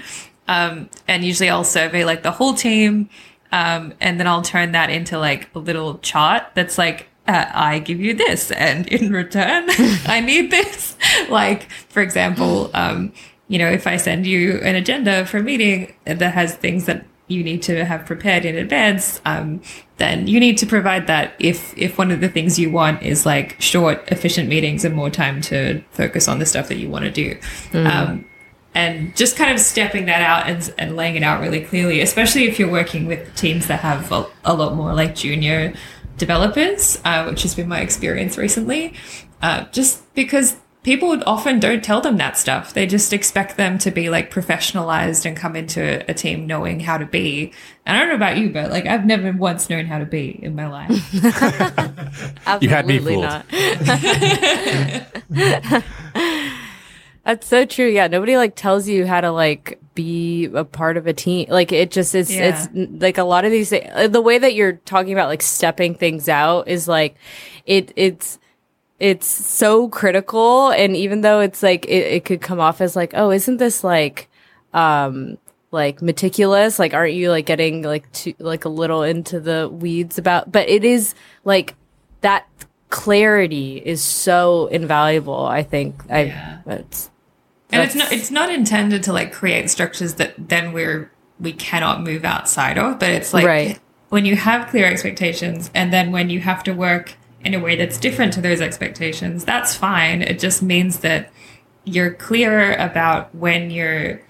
Um, 0.46 0.90
and 1.08 1.24
usually 1.24 1.48
I'll 1.48 1.64
survey 1.64 2.04
like 2.04 2.22
the 2.22 2.30
whole 2.30 2.54
team, 2.54 3.08
um, 3.50 3.94
and 4.00 4.20
then 4.20 4.26
I'll 4.26 4.42
turn 4.42 4.72
that 4.72 4.90
into 4.90 5.18
like 5.18 5.48
a 5.54 5.58
little 5.58 5.98
chart 5.98 6.44
that's 6.54 6.78
like. 6.78 7.08
Uh, 7.26 7.50
I 7.54 7.78
give 7.78 8.00
you 8.00 8.12
this, 8.12 8.50
and 8.50 8.86
in 8.88 9.10
return, 9.10 9.64
I 10.06 10.20
need 10.20 10.50
this. 10.50 10.96
Like, 11.30 11.70
for 11.88 12.02
example, 12.02 12.70
um, 12.74 13.12
you 13.48 13.58
know, 13.58 13.70
if 13.70 13.86
I 13.86 13.96
send 13.96 14.26
you 14.26 14.58
an 14.58 14.74
agenda 14.74 15.24
for 15.24 15.38
a 15.38 15.42
meeting 15.42 15.94
that 16.04 16.20
has 16.20 16.54
things 16.54 16.84
that 16.84 17.06
you 17.26 17.42
need 17.42 17.62
to 17.62 17.84
have 17.84 18.04
prepared 18.04 18.44
in 18.44 18.56
advance, 18.56 19.20
um, 19.24 19.62
then 19.96 20.26
you 20.26 20.38
need 20.38 20.58
to 20.58 20.66
provide 20.66 21.06
that. 21.06 21.34
If 21.38 21.76
if 21.78 21.96
one 21.96 22.10
of 22.10 22.20
the 22.20 22.28
things 22.28 22.58
you 22.58 22.70
want 22.70 23.02
is 23.02 23.24
like 23.24 23.60
short, 23.60 24.04
efficient 24.08 24.48
meetings 24.48 24.84
and 24.84 24.94
more 24.94 25.10
time 25.10 25.40
to 25.42 25.82
focus 25.90 26.28
on 26.28 26.38
the 26.38 26.46
stuff 26.46 26.68
that 26.68 26.76
you 26.76 26.90
want 26.90 27.04
to 27.04 27.10
do, 27.10 27.38
um, 27.72 28.24
and 28.74 29.16
just 29.16 29.36
kind 29.36 29.52
of 29.52 29.60
stepping 29.60 30.06
that 30.06 30.20
out 30.20 30.48
and, 30.48 30.74
and 30.78 30.96
laying 30.96 31.16
it 31.16 31.22
out 31.22 31.40
really 31.40 31.60
clearly, 31.64 32.00
especially 32.00 32.44
if 32.44 32.58
you're 32.58 32.70
working 32.70 33.06
with 33.06 33.34
teams 33.36 33.68
that 33.68 33.80
have 33.80 34.10
a, 34.12 34.26
a 34.44 34.52
lot 34.52 34.74
more 34.74 34.92
like 34.92 35.14
junior 35.14 35.72
developers, 36.18 37.00
uh, 37.04 37.24
which 37.26 37.42
has 37.42 37.54
been 37.54 37.68
my 37.68 37.80
experience 37.80 38.36
recently. 38.36 38.94
Uh, 39.42 39.64
just 39.72 40.12
because 40.14 40.56
people 40.84 41.20
often 41.26 41.58
don't 41.58 41.82
tell 41.82 42.00
them 42.00 42.18
that 42.18 42.38
stuff. 42.38 42.72
They 42.74 42.86
just 42.86 43.12
expect 43.12 43.56
them 43.56 43.78
to 43.78 43.90
be 43.90 44.10
like 44.10 44.30
professionalized 44.30 45.24
and 45.26 45.36
come 45.36 45.56
into 45.56 46.08
a 46.08 46.14
team 46.14 46.46
knowing 46.46 46.78
how 46.78 46.98
to 46.98 47.06
be. 47.06 47.52
And 47.84 47.96
I 47.96 48.00
don't 48.00 48.10
know 48.10 48.14
about 48.14 48.36
you, 48.38 48.50
but 48.50 48.70
like 48.70 48.86
I've 48.86 49.04
never 49.04 49.32
once 49.32 49.68
known 49.68 49.86
how 49.86 49.98
to 49.98 50.06
be 50.06 50.38
in 50.42 50.54
my 50.54 50.68
life. 50.68 50.90
You 52.60 52.68
had 52.68 52.86
me 52.86 52.98
Absolutely 52.98 53.14
fooled. 53.14 53.24
not. 53.24 53.44
That's 57.24 57.46
so 57.46 57.64
true. 57.64 57.88
Yeah, 57.88 58.06
nobody 58.06 58.36
like 58.36 58.54
tells 58.54 58.86
you 58.86 59.06
how 59.06 59.22
to 59.22 59.30
like 59.30 59.80
be 59.94 60.44
a 60.52 60.64
part 60.64 60.98
of 60.98 61.06
a 61.06 61.14
team. 61.14 61.46
Like 61.48 61.72
it 61.72 61.90
just 61.90 62.14
is. 62.14 62.32
Yeah. 62.32 62.66
It's 62.74 63.02
like 63.02 63.16
a 63.16 63.24
lot 63.24 63.46
of 63.46 63.50
these. 63.50 63.70
The 63.70 64.20
way 64.22 64.38
that 64.38 64.54
you're 64.54 64.74
talking 64.74 65.12
about 65.14 65.28
like 65.28 65.42
stepping 65.42 65.94
things 65.94 66.28
out 66.28 66.68
is 66.68 66.86
like 66.86 67.16
it. 67.64 67.92
It's 67.96 68.38
it's 69.04 69.26
so 69.26 69.88
critical, 69.88 70.70
and 70.70 70.96
even 70.96 71.20
though 71.20 71.40
it's 71.40 71.62
like 71.62 71.84
it, 71.86 72.12
it 72.16 72.24
could 72.24 72.40
come 72.40 72.58
off 72.60 72.80
as 72.80 72.96
like, 72.96 73.12
oh, 73.14 73.30
isn't 73.30 73.58
this 73.58 73.84
like 73.84 74.28
um 74.72 75.38
like 75.70 76.00
meticulous 76.02 76.78
like 76.78 76.94
aren't 76.94 77.14
you 77.14 77.30
like 77.30 77.46
getting 77.46 77.82
like 77.82 78.10
to 78.12 78.32
like 78.38 78.64
a 78.64 78.68
little 78.68 79.02
into 79.02 79.40
the 79.40 79.68
weeds 79.68 80.18
about 80.18 80.50
but 80.52 80.68
it 80.68 80.84
is 80.84 81.14
like 81.44 81.74
that 82.20 82.46
clarity 82.90 83.78
is 83.84 84.00
so 84.02 84.66
invaluable 84.68 85.44
i 85.46 85.62
think 85.64 85.94
i 86.10 86.22
Yeah. 86.24 86.58
it's 86.66 87.10
and 87.72 87.82
it's 87.82 87.94
not 87.96 88.12
it's 88.12 88.30
not 88.30 88.50
intended 88.52 89.02
to 89.04 89.12
like 89.12 89.32
create 89.32 89.68
structures 89.68 90.14
that 90.14 90.34
then 90.38 90.72
we're 90.72 91.10
we 91.40 91.52
cannot 91.52 92.02
move 92.02 92.24
outside 92.24 92.78
of 92.78 92.98
but 93.00 93.10
it's 93.10 93.34
like 93.34 93.44
Right. 93.44 93.78
when 94.10 94.24
you 94.24 94.36
have 94.36 94.68
clear 94.68 94.86
expectations 94.86 95.70
and 95.74 95.92
then 95.92 96.12
when 96.12 96.30
you 96.30 96.38
have 96.40 96.62
to 96.64 96.72
work 96.72 97.14
in 97.44 97.54
a 97.54 97.60
way 97.60 97.76
that's 97.76 97.98
different 97.98 98.32
to 98.34 98.40
those 98.40 98.60
expectations, 98.60 99.44
that's 99.44 99.74
fine. 99.74 100.22
It 100.22 100.38
just 100.38 100.62
means 100.62 101.00
that 101.00 101.30
you're 101.84 102.14
clear 102.14 102.74
about 102.76 103.34
when 103.34 103.70
you're 103.70 104.20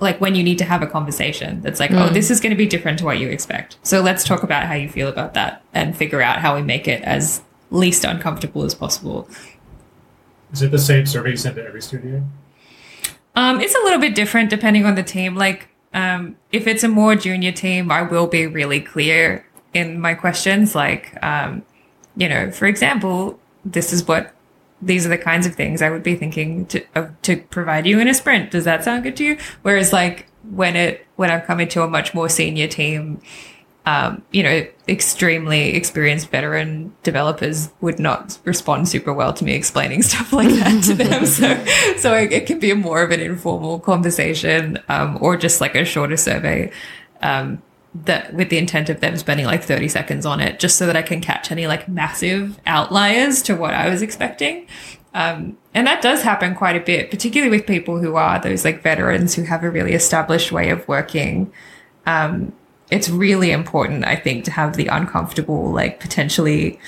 like 0.00 0.20
when 0.20 0.34
you 0.34 0.42
need 0.42 0.58
to 0.58 0.64
have 0.64 0.80
a 0.80 0.86
conversation 0.86 1.60
that's 1.60 1.80
like, 1.80 1.90
oh, 1.90 2.08
this 2.08 2.30
is 2.30 2.40
going 2.40 2.50
to 2.50 2.56
be 2.56 2.66
different 2.66 3.00
to 3.00 3.04
what 3.04 3.18
you 3.18 3.28
expect. 3.28 3.78
So 3.82 4.00
let's 4.00 4.22
talk 4.22 4.44
about 4.44 4.66
how 4.66 4.74
you 4.74 4.88
feel 4.88 5.08
about 5.08 5.34
that 5.34 5.62
and 5.74 5.96
figure 5.96 6.22
out 6.22 6.38
how 6.38 6.54
we 6.54 6.62
make 6.62 6.86
it 6.86 7.02
as 7.02 7.42
least 7.70 8.04
uncomfortable 8.04 8.62
as 8.62 8.74
possible. 8.74 9.28
Is 10.52 10.62
it 10.62 10.70
the 10.70 10.78
same 10.78 11.04
survey 11.04 11.30
you 11.30 11.36
send 11.36 11.56
to 11.56 11.66
every 11.66 11.82
studio? 11.82 12.22
Um, 13.34 13.60
it's 13.60 13.74
a 13.74 13.78
little 13.80 14.00
bit 14.00 14.14
different 14.14 14.50
depending 14.50 14.86
on 14.86 14.94
the 14.94 15.02
team. 15.02 15.34
Like, 15.34 15.68
um, 15.92 16.36
if 16.52 16.66
it's 16.66 16.84
a 16.84 16.88
more 16.88 17.14
junior 17.14 17.52
team, 17.52 17.90
I 17.90 18.02
will 18.02 18.26
be 18.26 18.46
really 18.46 18.80
clear 18.80 19.46
in 19.74 20.00
my 20.00 20.14
questions. 20.14 20.74
Like, 20.74 21.16
um, 21.22 21.64
you 22.18 22.28
know, 22.28 22.50
for 22.50 22.66
example, 22.66 23.38
this 23.64 23.92
is 23.92 24.06
what 24.06 24.34
these 24.82 25.06
are 25.06 25.08
the 25.08 25.18
kinds 25.18 25.46
of 25.46 25.54
things 25.54 25.82
I 25.82 25.90
would 25.90 26.02
be 26.02 26.16
thinking 26.16 26.66
to 26.66 26.84
uh, 26.94 27.08
to 27.22 27.36
provide 27.36 27.86
you 27.86 28.00
in 28.00 28.08
a 28.08 28.14
sprint. 28.14 28.50
Does 28.50 28.64
that 28.64 28.84
sound 28.84 29.04
good 29.04 29.16
to 29.16 29.24
you? 29.24 29.38
Whereas, 29.62 29.92
like 29.92 30.26
when 30.50 30.76
it 30.76 31.06
when 31.16 31.30
I'm 31.30 31.42
coming 31.42 31.68
to 31.68 31.82
a 31.82 31.88
much 31.88 32.14
more 32.14 32.28
senior 32.28 32.66
team, 32.66 33.20
um, 33.86 34.22
you 34.32 34.42
know, 34.42 34.66
extremely 34.88 35.74
experienced 35.74 36.28
veteran 36.30 36.92
developers 37.04 37.70
would 37.80 38.00
not 38.00 38.38
respond 38.44 38.88
super 38.88 39.12
well 39.14 39.32
to 39.32 39.44
me 39.44 39.54
explaining 39.54 40.02
stuff 40.10 40.32
like 40.32 40.50
that 40.50 40.82
to 40.84 40.94
them. 40.94 41.24
So, 41.26 41.64
so 41.96 42.14
it, 42.14 42.32
it 42.32 42.46
can 42.46 42.58
be 42.58 42.72
a 42.72 42.76
more 42.76 43.02
of 43.02 43.12
an 43.12 43.20
informal 43.20 43.78
conversation, 43.78 44.78
um, 44.88 45.18
or 45.20 45.36
just 45.36 45.60
like 45.60 45.76
a 45.76 45.84
shorter 45.84 46.16
survey, 46.16 46.72
um, 47.22 47.62
that 48.04 48.34
with 48.34 48.50
the 48.50 48.58
intent 48.58 48.88
of 48.88 49.00
them 49.00 49.16
spending 49.16 49.46
like 49.46 49.62
30 49.62 49.88
seconds 49.88 50.26
on 50.26 50.40
it, 50.40 50.58
just 50.58 50.76
so 50.76 50.86
that 50.86 50.96
I 50.96 51.02
can 51.02 51.20
catch 51.20 51.50
any 51.50 51.66
like 51.66 51.88
massive 51.88 52.58
outliers 52.66 53.42
to 53.42 53.56
what 53.56 53.74
I 53.74 53.88
was 53.88 54.02
expecting. 54.02 54.66
Um, 55.14 55.56
and 55.74 55.86
that 55.86 56.02
does 56.02 56.22
happen 56.22 56.54
quite 56.54 56.76
a 56.76 56.80
bit, 56.80 57.10
particularly 57.10 57.50
with 57.50 57.66
people 57.66 57.98
who 57.98 58.16
are 58.16 58.40
those 58.40 58.64
like 58.64 58.82
veterans 58.82 59.34
who 59.34 59.42
have 59.42 59.64
a 59.64 59.70
really 59.70 59.92
established 59.92 60.52
way 60.52 60.70
of 60.70 60.86
working. 60.86 61.52
Um, 62.06 62.52
it's 62.90 63.08
really 63.08 63.50
important, 63.50 64.04
I 64.04 64.16
think, 64.16 64.44
to 64.44 64.50
have 64.50 64.76
the 64.76 64.86
uncomfortable, 64.86 65.72
like 65.72 66.00
potentially 66.00 66.78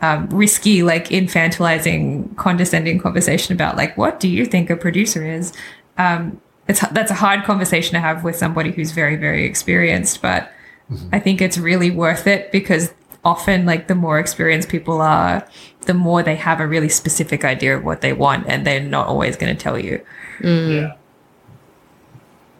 um, 0.00 0.28
risky, 0.28 0.82
like 0.82 1.08
infantilizing, 1.08 2.36
condescending 2.36 2.98
conversation 2.98 3.54
about 3.54 3.76
like, 3.76 3.96
what 3.96 4.20
do 4.20 4.28
you 4.28 4.46
think 4.46 4.70
a 4.70 4.76
producer 4.76 5.24
is? 5.24 5.52
Um, 5.98 6.40
it's 6.70 6.86
that's 6.92 7.10
a 7.10 7.14
hard 7.14 7.44
conversation 7.44 7.94
to 7.94 8.00
have 8.00 8.22
with 8.22 8.36
somebody 8.36 8.70
who's 8.70 8.92
very, 8.92 9.16
very 9.16 9.44
experienced, 9.44 10.22
but 10.22 10.52
mm-hmm. 10.90 11.08
I 11.12 11.18
think 11.18 11.42
it's 11.42 11.58
really 11.58 11.90
worth 11.90 12.28
it 12.28 12.52
because 12.52 12.94
often, 13.24 13.66
like, 13.66 13.88
the 13.88 13.94
more 13.96 14.18
experienced 14.20 14.68
people 14.68 15.00
are, 15.00 15.46
the 15.82 15.94
more 15.94 16.22
they 16.22 16.36
have 16.36 16.60
a 16.60 16.66
really 16.66 16.88
specific 16.88 17.44
idea 17.44 17.76
of 17.76 17.84
what 17.84 18.02
they 18.02 18.12
want, 18.12 18.46
and 18.46 18.64
they're 18.64 18.80
not 18.80 19.08
always 19.08 19.36
going 19.36 19.54
to 19.54 19.60
tell 19.60 19.78
you. 19.78 20.00
Mm. 20.38 20.80
Yeah. 20.80 20.96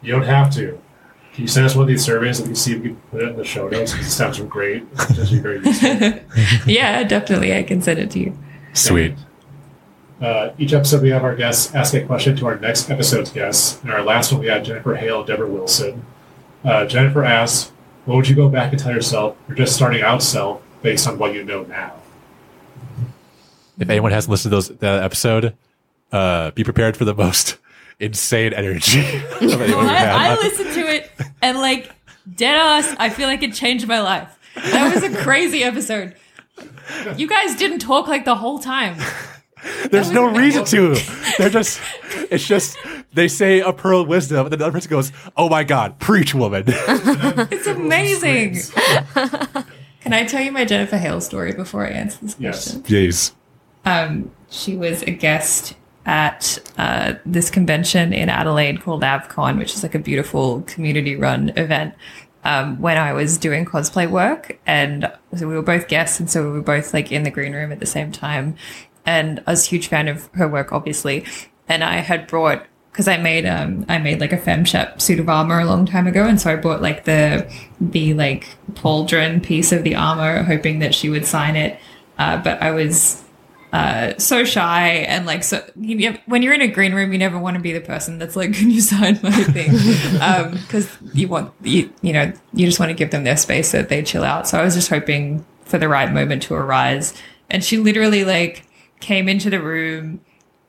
You 0.03 0.13
don't 0.13 0.25
have 0.25 0.53
to. 0.55 0.81
Can 1.33 1.43
you 1.43 1.49
send 1.49 1.67
us 1.67 1.77
one 1.77 1.83
of 1.83 1.89
these 1.89 2.05
surveys 2.05 2.41
and 2.41 2.49
you 2.49 2.57
see 2.57 2.73
if 2.73 2.83
we 2.83 2.89
can 2.89 2.97
put 3.13 3.23
it 3.23 3.29
in 3.29 3.37
the 3.37 3.45
show 3.45 3.69
notes? 3.69 3.93
Because 3.93 4.09
it 4.09 4.11
sounds 4.11 4.41
great. 4.41 4.85
It's 4.93 5.15
just 5.15 5.33
very 5.35 5.61
useful. 5.65 6.19
yeah, 6.67 7.05
definitely, 7.05 7.57
I 7.57 7.63
can 7.63 7.81
send 7.81 8.01
it 8.01 8.11
to 8.11 8.19
you. 8.19 8.37
Sweet. 8.73 9.15
Uh, 10.21 10.51
each 10.59 10.73
episode, 10.73 11.03
we 11.03 11.11
have 11.11 11.25
our 11.25 11.35
guests 11.35 11.75
ask 11.75 11.95
a 11.95 12.05
question 12.05 12.37
to 12.37 12.47
our 12.47 12.59
next 12.59 12.91
episode's 12.91 13.31
guests. 13.31 13.83
In 13.83 13.91
our 13.91 14.03
last 14.03 14.33
one, 14.33 14.43
we 14.43 14.49
had 14.49 14.65
Jennifer 14.65 14.95
Hale 14.95 15.19
and 15.19 15.27
Debra 15.27 15.49
Wilson. 15.49 16.05
Uh, 16.63 16.85
Jennifer 16.85 17.25
asks, 17.25 17.73
What 18.05 18.17
would 18.17 18.29
you 18.29 18.37
go 18.37 18.49
back 18.49 18.73
and 18.73 18.81
tell 18.81 18.93
yourself, 18.93 19.37
you're 19.49 19.57
just 19.57 19.75
starting 19.75 20.03
out 20.03 20.23
self, 20.23 20.61
based 20.83 21.09
on 21.09 21.19
what 21.19 21.33
you 21.35 21.43
know 21.43 21.63
now? 21.63 21.95
If 23.79 23.89
anyone 23.89 24.13
hasn't 24.13 24.31
listened 24.31 24.51
to 24.51 24.57
those 24.57 24.69
that 24.69 25.03
episode, 25.03 25.55
uh, 26.13 26.51
be 26.51 26.65
prepared 26.65 26.99
for 26.99 27.07
the 27.07 27.15
most 27.15 27.57
insane 27.99 28.53
energy 28.53 29.01
of 29.41 29.43
anyone 29.43 29.85
we've 29.85 29.89
had. 29.89 30.09
I, 30.11 30.33
I 30.33 30.35
listened 30.35 30.75
to 30.75 30.81
it 30.81 31.11
and 31.41 31.59
like 31.59 31.91
dead 32.35 32.57
ass, 32.57 32.95
I 32.99 33.09
feel 33.09 33.27
like 33.27 33.43
it 33.43 33.55
changed 33.55 33.87
my 33.89 34.01
life. 34.01 34.39
That 34.55 34.95
was 34.95 35.03
a 35.03 35.17
crazy 35.23 35.63
episode. 35.63 36.15
You 37.17 37.27
guys 37.27 37.55
didn't 37.55 37.79
talk 37.79 38.07
like 38.09 38.25
the 38.27 38.35
whole 38.35 38.59
time. 38.59 38.97
There's 39.91 40.11
no 40.11 40.31
reason 40.31 40.65
to. 40.67 40.97
They're 41.39 41.51
just, 41.51 41.81
it's 42.31 42.47
just, 42.47 42.77
they 43.13 43.29
say 43.29 43.61
a 43.61 43.73
pearl 43.73 44.01
of 44.03 44.09
wisdom, 44.09 44.47
and 44.47 44.53
then 44.53 44.59
the 44.59 44.65
other 44.67 44.73
person 44.73 44.91
goes, 44.91 45.13
Oh 45.37 45.49
my 45.49 45.65
God, 45.65 45.99
preach, 45.99 46.35
woman. 46.35 46.65
It's 47.53 47.67
amazing. 47.67 48.57
Can 50.01 50.13
I 50.15 50.25
tell 50.25 50.43
you 50.43 50.53
my 50.53 50.65
Jennifer 50.65 50.97
Hale 50.97 51.21
story 51.21 51.53
before 51.53 51.87
I 51.87 51.91
answer 51.91 52.19
this 52.23 52.37
Yes. 52.39 52.73
question? 52.79 52.83
Jeez. 52.85 53.33
Um, 53.85 54.31
she 54.51 54.77
was 54.77 55.03
a 55.03 55.11
guest 55.11 55.75
at 56.07 56.59
uh, 56.79 57.15
this 57.27 57.51
convention 57.51 58.13
in 58.13 58.29
Adelaide 58.29 58.81
called 58.83 59.03
AvCon, 59.03 59.59
which 59.59 59.75
is 59.75 59.83
like 59.83 59.95
a 59.95 59.99
beautiful 59.99 60.63
community 60.63 61.17
run 61.17 61.51
event. 61.57 61.95
Um, 62.43 62.81
when 62.81 62.97
I 62.97 63.13
was 63.13 63.37
doing 63.37 63.67
cosplay 63.67 64.09
work, 64.11 64.59
and 64.67 65.13
so 65.37 65.47
we 65.47 65.55
were 65.55 65.61
both 65.63 65.89
guests, 65.89 66.19
and 66.19 66.31
so 66.31 66.43
we 66.43 66.51
were 66.53 66.63
both 66.63 66.95
like 66.95 67.13
in 67.13 67.23
the 67.23 67.31
green 67.31 67.53
room 67.53 67.71
at 67.71 67.81
the 67.81 67.87
same 67.87 68.11
time. 68.11 68.57
And 69.11 69.43
I 69.45 69.51
was 69.51 69.67
a 69.67 69.71
huge 69.71 69.89
fan 69.89 70.07
of 70.07 70.29
her 70.35 70.47
work, 70.47 70.73
obviously. 70.73 71.25
And 71.69 71.83
I 71.83 71.97
had 71.97 72.29
brought 72.29 72.65
because 72.93 73.09
I 73.09 73.17
made 73.17 73.45
um 73.45 73.85
I 73.89 73.99
made 73.99 74.21
like 74.21 74.33
a 74.33 74.39
femshep 74.39 75.01
suit 75.01 75.19
of 75.19 75.29
armor 75.29 75.59
a 75.59 75.65
long 75.65 75.85
time 75.85 76.07
ago, 76.07 76.25
and 76.25 76.41
so 76.41 76.53
I 76.53 76.57
bought 76.57 76.81
like 76.81 77.05
the 77.05 77.51
the 77.81 78.15
like 78.15 78.49
pauldron 78.73 79.43
piece 79.43 79.73
of 79.73 79.83
the 79.83 79.97
armor, 79.97 80.45
hoping 80.45 80.79
that 80.79 80.95
she 80.95 81.09
would 81.09 81.27
sign 81.27 81.57
it. 81.57 81.79
Uh, 82.19 82.37
but 82.37 82.63
I 82.63 82.71
was 82.71 83.25
uh, 83.73 84.17
so 84.19 84.45
shy 84.45 84.89
and 84.89 85.27
like 85.27 85.45
so 85.45 85.65
you, 85.77 86.17
when 86.27 86.43
you're 86.43 86.53
in 86.53 86.61
a 86.61 86.69
green 86.69 86.93
room 86.93 87.13
you 87.13 87.19
never 87.19 87.39
want 87.39 87.57
to 87.57 87.63
be 87.63 87.73
the 87.73 87.81
person 87.81 88.19
that's 88.19 88.35
like 88.35 88.53
can 88.59 88.69
you 88.69 88.81
sign 88.81 89.19
my 89.23 89.31
thing 89.31 89.71
because 90.61 90.91
you 91.15 91.29
want 91.29 91.53
you, 91.63 91.89
you 92.03 92.13
know 92.13 92.33
you 92.53 92.67
just 92.67 92.81
want 92.81 92.91
to 92.91 92.95
give 92.95 93.13
them 93.13 93.23
their 93.23 93.37
space 93.37 93.71
so 93.71 93.79
that 93.79 93.89
they 93.89 94.03
chill 94.03 94.25
out 94.25 94.49
so 94.49 94.59
i 94.59 94.65
was 94.65 94.75
just 94.75 94.91
hoping 94.91 95.45
for 95.65 95.79
the 95.79 95.89
right 95.89 96.13
moment 96.13 96.43
to 96.43 96.53
arise 96.53 97.15
and 97.49 97.63
she 97.63 97.79
literally 97.79 98.25
like 98.25 98.65
came 99.01 99.29
into 99.29 99.51
the 99.51 99.61
room 99.61 100.21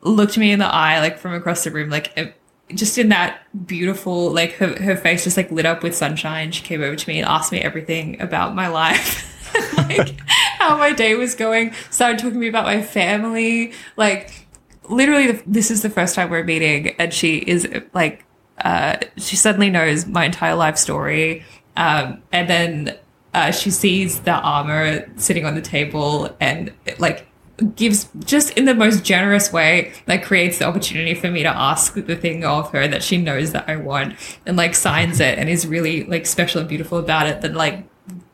looked 0.01 0.37
me 0.37 0.51
in 0.51 0.59
the 0.59 0.65
eye 0.65 0.99
like 0.99 1.17
from 1.17 1.33
across 1.33 1.63
the 1.63 1.71
room 1.71 1.89
like 1.89 2.35
just 2.73 2.97
in 2.97 3.09
that 3.09 3.41
beautiful 3.67 4.31
like 4.31 4.53
her, 4.53 4.81
her 4.81 4.95
face 4.95 5.23
just 5.23 5.37
like 5.37 5.51
lit 5.51 5.65
up 5.65 5.83
with 5.83 5.95
sunshine. 5.95 6.51
She 6.51 6.63
came 6.63 6.81
over 6.81 6.95
to 6.95 7.09
me 7.09 7.19
and 7.19 7.27
asked 7.27 7.51
me 7.51 7.59
everything 7.59 8.19
about 8.21 8.55
my 8.55 8.67
life 8.67 9.27
like 9.77 10.19
how 10.59 10.77
my 10.77 10.93
day 10.93 11.15
was 11.15 11.35
going 11.35 11.73
started 11.89 12.17
talking 12.19 12.33
to 12.33 12.39
me 12.39 12.47
about 12.47 12.65
my 12.65 12.81
family 12.81 13.73
like 13.97 14.47
literally 14.89 15.31
this 15.45 15.71
is 15.71 15.81
the 15.81 15.89
first 15.89 16.15
time 16.15 16.29
we're 16.29 16.43
meeting 16.43 16.89
and 16.99 17.13
she 17.13 17.37
is 17.37 17.67
like 17.93 18.25
uh 18.59 18.97
she 19.17 19.35
suddenly 19.35 19.69
knows 19.69 20.05
my 20.05 20.25
entire 20.25 20.55
life 20.55 20.77
story 20.77 21.43
um 21.75 22.21
and 22.31 22.49
then 22.49 22.97
uh 23.33 23.51
she 23.51 23.69
sees 23.69 24.21
the 24.21 24.31
armor 24.31 25.09
sitting 25.17 25.45
on 25.45 25.55
the 25.55 25.61
table 25.61 26.33
and 26.39 26.73
like 26.97 27.27
gives 27.75 28.09
just 28.25 28.57
in 28.57 28.65
the 28.65 28.73
most 28.73 29.03
generous 29.03 29.53
way 29.53 29.93
like 30.07 30.23
creates 30.23 30.59
the 30.59 30.65
opportunity 30.65 31.13
for 31.13 31.29
me 31.29 31.43
to 31.43 31.49
ask 31.49 31.93
the 31.93 32.15
thing 32.15 32.43
of 32.43 32.71
her 32.71 32.87
that 32.87 33.03
she 33.03 33.17
knows 33.17 33.51
that 33.51 33.69
I 33.69 33.75
want 33.75 34.15
and 34.45 34.57
like 34.57 34.73
signs 34.73 35.19
it 35.19 35.37
and 35.37 35.47
is 35.47 35.67
really 35.67 36.05
like 36.05 36.25
special 36.25 36.59
and 36.59 36.69
beautiful 36.69 36.97
about 36.97 37.27
it 37.27 37.41
then 37.41 37.53
like 37.53 37.85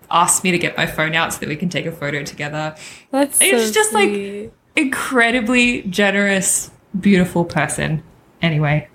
asks 0.10 0.44
me 0.44 0.52
to 0.52 0.58
get 0.58 0.76
my 0.78 0.86
phone 0.86 1.16
out 1.16 1.34
so 1.34 1.40
that 1.40 1.50
we 1.50 1.56
can 1.56 1.70
take 1.70 1.86
a 1.86 1.92
photo 1.92 2.24
together. 2.24 2.76
That's 3.12 3.40
It's 3.42 3.68
so 3.68 3.72
just, 3.72 3.94
like, 3.94 4.52
incredibly 4.76 5.84
generous 5.84 6.72
beautiful 7.00 7.46
person. 7.46 8.04
Anyway. 8.42 8.88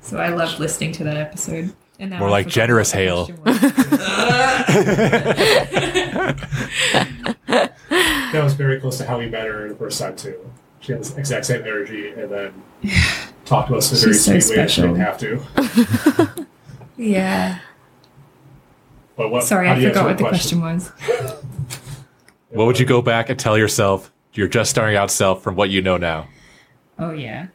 So 0.00 0.18
I 0.18 0.28
loved 0.28 0.60
listening 0.60 0.92
to 0.92 1.04
that 1.04 1.16
episode. 1.16 1.72
And 1.98 2.10
now 2.10 2.18
More 2.18 2.28
I 2.28 2.32
like 2.32 2.48
generous 2.48 2.92
what 2.92 3.30
That 8.34 8.42
was 8.42 8.54
very 8.54 8.80
close 8.80 8.98
to 8.98 9.04
how 9.06 9.18
we 9.18 9.28
met 9.28 9.46
her 9.46 9.68
the 9.68 9.76
first 9.76 10.00
time, 10.00 10.16
too. 10.16 10.50
She 10.80 10.90
had 10.92 11.00
this 11.00 11.16
exact 11.16 11.46
same 11.46 11.62
energy 11.62 12.10
and 12.10 12.30
then 12.30 12.64
talked 13.44 13.68
to 13.68 13.76
us 13.76 13.92
in 13.92 13.96
a 13.96 14.00
very 14.00 14.12
She's 14.12 14.24
so 14.24 14.40
sweet 14.40 14.58
way. 14.58 14.66
She 14.66 14.80
didn't 14.82 14.96
have 14.96 15.18
to. 15.18 16.46
yeah 16.96 17.58
But 19.16 19.30
what, 19.30 19.44
sorry 19.44 19.68
I 19.68 19.82
forgot 19.82 20.04
what 20.04 20.18
the 20.18 20.28
question 20.28 20.60
was 20.60 20.90
What 22.50 22.66
would 22.66 22.78
you 22.78 22.86
go 22.86 23.02
back 23.02 23.30
and 23.30 23.38
tell 23.38 23.58
yourself, 23.58 24.12
your 24.32 24.46
just 24.46 24.70
starting 24.70 24.96
out 24.96 25.10
self, 25.10 25.42
from 25.42 25.56
what 25.56 25.70
you 25.70 25.82
know 25.82 25.96
now? 25.96 26.28
Oh 26.98 27.10
yeah. 27.10 27.48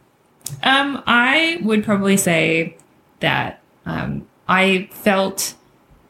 Um, 0.64 1.02
I 1.06 1.60
would 1.62 1.86
probably 1.86 2.18
say 2.18 2.76
that 3.22 3.62
um, 3.86 4.28
I 4.48 4.90
felt 4.92 5.56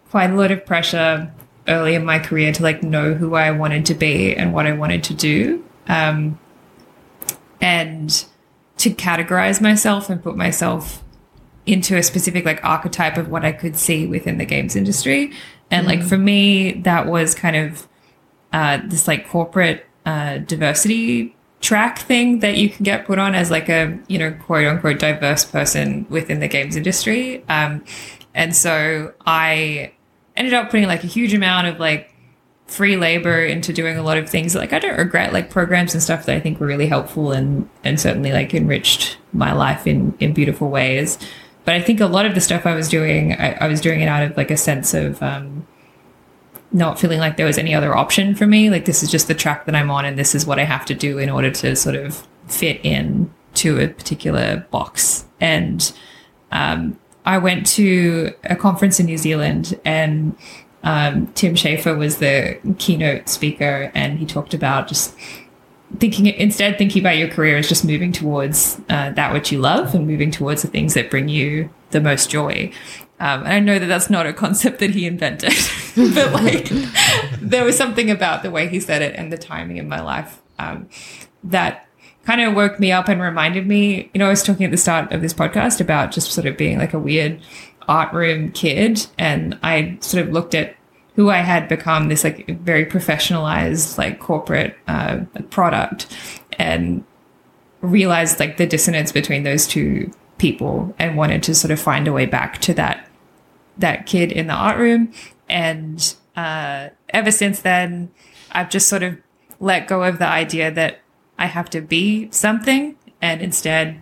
quite 0.10 0.32
a 0.32 0.36
lot 0.36 0.52
of 0.52 0.66
pressure 0.66 1.32
early 1.70 1.96
in 1.96 2.04
my 2.04 2.20
career 2.20 2.52
to 2.54 2.64
like 2.64 2.84
know 2.84 3.14
who 3.14 3.36
I 3.36 3.52
wanted 3.52 3.86
to 3.88 3.94
be 3.94 4.36
and 4.36 4.54
what 4.54 4.66
I 4.66 4.74
wanted 4.74 5.04
to 5.06 5.14
do, 5.14 5.64
um, 5.88 6.40
and 7.62 8.26
to 8.78 8.90
categorize 8.90 9.62
myself 9.62 10.10
and 10.10 10.22
put 10.22 10.36
myself 10.36 11.04
into 11.66 11.96
a 11.96 12.04
specific 12.04 12.46
like 12.46 12.64
archetype 12.64 13.18
of 13.18 13.30
what 13.30 13.46
I 13.46 13.52
could 13.52 13.76
see 13.76 14.08
within 14.08 14.38
the 14.38 14.46
games 14.46 14.76
industry. 14.76 15.32
And 15.70 15.86
like 15.86 16.02
for 16.02 16.18
me, 16.18 16.74
that 16.82 17.06
was 17.06 17.36
kind 17.36 17.56
of 17.56 17.88
uh, 18.52 18.80
this 18.86 19.08
like 19.08 19.28
corporate 19.28 19.86
uh, 20.06 20.40
diversity 20.40 21.36
track 21.62 22.00
thing 22.00 22.40
that 22.40 22.58
you 22.58 22.70
can 22.70 22.84
get 22.84 23.06
put 23.06 23.20
on 23.20 23.36
as 23.36 23.52
like 23.52 23.68
a 23.70 24.00
you 24.08 24.18
know 24.18 24.32
quote 24.32 24.66
unquote 24.66 24.98
diverse 24.98 25.44
person 25.46 26.06
within 26.10 26.40
the 26.40 26.48
games 26.48 26.76
industry. 26.76 27.44
Um, 27.50 27.84
and 28.34 28.56
so 28.56 29.14
I 29.26 29.92
ended 30.40 30.54
up 30.56 30.72
putting 30.72 30.88
like 30.88 31.04
a 31.04 31.08
huge 31.08 31.34
amount 31.34 31.68
of 31.68 31.80
like 31.80 32.14
free 32.66 32.98
labor 32.98 33.44
into 33.44 33.74
doing 33.74 33.98
a 33.98 34.04
lot 34.04 34.18
of 34.18 34.30
things 34.30 34.54
like 34.54 34.74
I 34.74 34.80
don't 34.80 34.98
regret 34.98 35.34
like 35.34 35.50
programs 35.50 35.94
and 35.94 36.04
stuff 36.04 36.26
that 36.26 36.36
I 36.36 36.40
think 36.40 36.60
were 36.60 36.68
really 36.68 36.88
helpful 36.88 37.32
and 37.32 37.68
and 37.84 38.00
certainly 38.00 38.32
like 38.32 38.54
enriched 38.54 39.18
my 39.34 39.54
life 39.54 39.86
in 39.86 40.16
in 40.20 40.34
beautiful 40.34 40.70
ways. 40.70 41.20
But 41.66 41.76
I 41.76 41.82
think 41.82 42.00
a 42.00 42.08
lot 42.08 42.26
of 42.26 42.34
the 42.34 42.42
stuff 42.42 42.66
I 42.66 42.74
was 42.74 42.90
doing, 42.90 43.34
I, 43.34 43.52
I 43.54 43.68
was 43.68 43.82
doing 43.82 44.02
it 44.02 44.08
out 44.08 44.24
of 44.24 44.36
like 44.38 44.50
a 44.50 44.58
sense 44.58 44.96
of 44.96 45.22
um, 45.22 45.68
not 46.72 47.00
feeling 47.00 47.20
like 47.20 47.38
there 47.38 47.46
was 47.46 47.58
any 47.58 47.76
other 47.76 47.96
option 47.96 48.34
for 48.34 48.48
me. 48.48 48.70
Like 48.70 48.86
this 48.86 49.04
is 49.04 49.12
just 49.12 49.28
the 49.28 49.36
track 49.36 49.66
that 49.66 49.76
I'm 49.76 49.92
on, 49.92 50.06
and 50.06 50.18
this 50.18 50.34
is 50.34 50.46
what 50.46 50.58
I 50.58 50.64
have 50.64 50.86
to 50.86 50.96
do 50.96 51.18
in 51.18 51.30
order 51.30 51.52
to 51.52 51.76
sort 51.76 51.96
of 51.96 52.28
fit 52.48 52.80
in 52.84 53.32
to 53.56 53.80
a 53.80 53.88
particular 53.88 54.66
box. 54.72 55.26
And 55.40 55.92
um, 56.52 56.98
I 57.26 57.38
went 57.38 57.66
to 57.68 58.34
a 58.44 58.56
conference 58.56 59.00
in 59.00 59.06
New 59.06 59.18
Zealand, 59.18 59.80
and 59.86 60.36
um, 60.84 61.28
Tim 61.34 61.56
Schafer 61.56 61.98
was 61.98 62.18
the 62.18 62.60
keynote 62.78 63.30
speaker, 63.30 63.92
and 63.94 64.20
he 64.20 64.26
talked 64.26 64.54
about 64.54 64.88
just 64.88 65.16
thinking 65.98 66.28
instead 66.28 66.78
thinking 66.78 67.02
about 67.02 67.18
your 67.18 67.28
career 67.28 67.58
as 67.58 67.68
just 67.68 67.84
moving 67.84 68.12
towards 68.12 68.80
uh, 68.90 69.10
that 69.12 69.34
which 69.34 69.52
you 69.52 69.60
love 69.60 69.96
and 69.96 70.06
moving 70.06 70.30
towards 70.30 70.62
the 70.62 70.68
things 70.68 70.94
that 70.94 71.10
bring 71.10 71.28
you 71.28 71.70
the 71.90 72.00
most 72.00 72.30
joy. 72.30 72.72
Um, 73.20 73.42
and 73.42 73.50
I 73.50 73.60
know 73.60 73.80
that 73.80 73.88
that's 73.88 74.10
not 74.10 74.26
a 74.26 74.34
concept 74.34 74.80
that 74.80 74.92
he 74.92 75.06
invented, 75.06 75.54
but 76.14 76.32
like 76.32 76.70
there 77.42 77.66
was 77.66 77.76
something 77.76 78.10
about 78.10 78.44
the 78.44 78.52
way 78.52 78.70
he 78.70 78.80
said 78.80 79.02
it 79.02 79.16
and 79.16 79.34
the 79.34 79.38
timing 79.38 79.78
in 79.78 79.90
my 79.90 80.00
life 80.00 80.42
um, 80.58 80.88
that 81.44 81.89
kind 82.26 82.42
of 82.42 82.54
woke 82.54 82.80
me 82.80 82.92
up 82.92 83.08
and 83.08 83.22
reminded 83.22 83.68
me. 83.68 84.10
You 84.14 84.20
know, 84.20 84.28
I 84.28 84.30
was 84.30 84.44
talking 84.44 84.66
at 84.66 84.72
the 84.72 84.78
start 84.78 85.12
of 85.12 85.22
this 85.22 85.34
podcast 85.34 85.80
about 85.80 86.12
just 86.12 86.32
sort 86.32 86.48
of 86.48 86.58
being 86.58 86.78
like 86.78 86.94
a 86.94 87.00
weird 87.00 87.42
art 87.88 88.14
room 88.14 88.52
kid, 88.52 89.08
and 89.18 89.58
I 89.64 89.98
sort 90.02 90.26
of 90.26 90.32
looked 90.32 90.54
at 90.56 90.76
who 91.20 91.30
I 91.30 91.40
had 91.40 91.68
become 91.68 92.08
this 92.08 92.24
like 92.24 92.48
very 92.62 92.86
professionalized 92.86 93.98
like 93.98 94.20
corporate 94.20 94.78
uh, 94.88 95.26
product 95.50 96.08
and 96.54 97.04
realized 97.82 98.40
like 98.40 98.56
the 98.56 98.66
dissonance 98.66 99.12
between 99.12 99.44
those 99.44 99.68
two 99.68 100.14
people 100.38 100.96
and 100.98 101.18
wanted 101.18 101.44
to 101.44 101.56
sort 101.56 101.72
of 101.72 101.80
find 101.80 102.08
a 102.08 102.14
way 102.14 102.26
back 102.26 102.60
to 102.60 102.74
that 102.76 103.06
that 103.78 104.06
kid 104.06 104.32
in 104.32 104.48
the 104.48 104.54
art 104.54 104.78
room 104.78 105.12
and 105.50 106.16
uh, 106.38 106.88
ever 107.10 107.32
since 107.32 107.62
then 107.64 108.10
I've 108.54 108.70
just 108.70 108.88
sort 108.88 109.04
of 109.04 109.18
let 109.60 109.90
go 109.90 110.04
of 110.04 110.20
the 110.20 110.28
idea 110.28 110.72
that 110.72 111.00
I 111.40 111.48
have 111.48 111.70
to 111.72 111.82
be 111.82 112.30
something 112.32 112.96
and 113.22 113.42
instead 113.42 114.00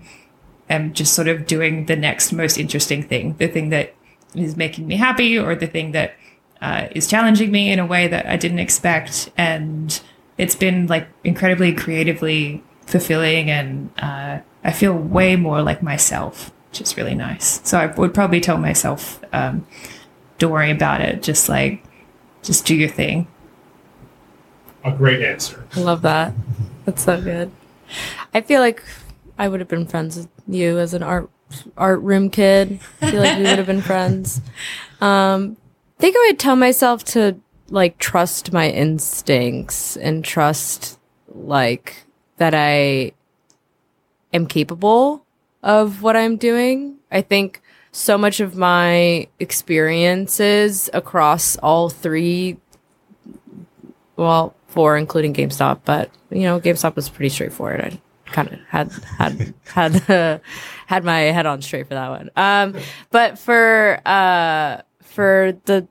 am 0.69 0.93
just 0.93 1.13
sort 1.13 1.29
of 1.29 1.47
doing 1.47 1.85
the 1.85 1.95
next 1.95 2.33
most 2.33 2.57
interesting 2.57 3.01
thing 3.01 3.35
the 3.37 3.47
thing 3.47 3.69
that 3.69 3.95
is 4.35 4.57
making 4.57 4.87
me 4.87 4.97
happy 4.97 5.37
or 5.37 5.55
the 5.55 5.67
thing 5.67 5.91
that 5.93 6.13
uh, 6.61 6.87
is 6.91 7.07
challenging 7.07 7.51
me 7.51 7.71
in 7.71 7.79
a 7.79 7.85
way 7.85 8.07
that 8.07 8.25
I 8.25 8.37
didn't 8.37 8.59
expect. 8.59 9.29
And 9.37 9.99
it's 10.37 10.55
been 10.55 10.87
like 10.87 11.07
incredibly 11.23 11.73
creatively 11.73 12.63
fulfilling. 12.85 13.49
And 13.49 13.89
uh, 13.99 14.39
I 14.63 14.71
feel 14.71 14.93
way 14.93 15.35
more 15.35 15.61
like 15.61 15.83
myself, 15.83 16.51
which 16.69 16.81
is 16.81 16.97
really 16.97 17.15
nice. 17.15 17.61
So 17.67 17.77
I 17.77 17.87
would 17.87 18.13
probably 18.13 18.41
tell 18.41 18.57
myself, 18.57 19.23
um, 19.33 19.67
don't 20.37 20.51
worry 20.51 20.71
about 20.71 21.01
it. 21.01 21.21
Just 21.21 21.49
like, 21.49 21.83
just 22.41 22.65
do 22.65 22.75
your 22.75 22.89
thing. 22.89 23.27
A 24.87 24.91
great 24.91 25.21
answer. 25.21 25.67
I 25.75 25.81
love 25.81 26.01
that. 26.03 26.33
That's 26.85 27.03
so 27.03 27.21
good. 27.21 27.51
I 28.33 28.39
feel 28.39 28.61
like 28.61 28.81
I 29.37 29.49
would 29.49 29.59
have 29.59 29.67
been 29.67 29.85
friends 29.85 30.15
with 30.15 30.29
you 30.47 30.79
as 30.79 30.93
an 30.93 31.03
art 31.03 31.29
art 31.75 31.99
room 32.01 32.29
kid. 32.29 32.79
I 33.01 33.11
feel 33.11 33.21
like 33.21 33.37
we 33.37 33.43
would 33.43 33.57
have 33.57 33.67
been 33.67 33.81
friends. 33.81 34.39
Um, 35.01 35.57
I 35.97 36.01
think 36.01 36.15
I 36.15 36.27
would 36.29 36.39
tell 36.39 36.55
myself 36.55 37.03
to 37.05 37.37
like 37.69 37.97
trust 37.97 38.53
my 38.53 38.69
instincts 38.69 39.97
and 39.97 40.23
trust 40.23 40.97
like 41.27 42.05
that 42.37 42.53
I 42.53 43.11
am 44.33 44.47
capable 44.47 45.25
of 45.63 46.01
what 46.01 46.15
I'm 46.15 46.37
doing. 46.37 46.95
I 47.11 47.21
think 47.21 47.61
so 47.91 48.17
much 48.17 48.39
of 48.39 48.55
my 48.55 49.27
experiences 49.39 50.89
across 50.93 51.57
all 51.57 51.89
three 51.89 52.57
well, 54.17 54.55
four 54.67 54.97
including 54.97 55.33
GameStop, 55.33 55.81
but 55.85 56.11
you 56.29 56.41
know, 56.41 56.59
GameStop 56.59 56.95
was 56.95 57.09
pretty 57.09 57.29
straightforward. 57.29 57.81
I 57.81 57.99
kind 58.31 58.51
of 58.51 58.59
had 58.67 58.91
had 59.17 59.53
had 59.65 60.09
uh, 60.09 60.39
had 60.87 61.03
my 61.03 61.19
head 61.19 61.45
on 61.45 61.61
straight 61.61 61.87
for 61.87 61.93
that 61.95 62.09
one. 62.09 62.29
Um, 62.35 62.75
but 63.09 63.39
for 63.39 64.01
uh, 64.05 64.81
for 65.01 65.53
the 65.65 65.87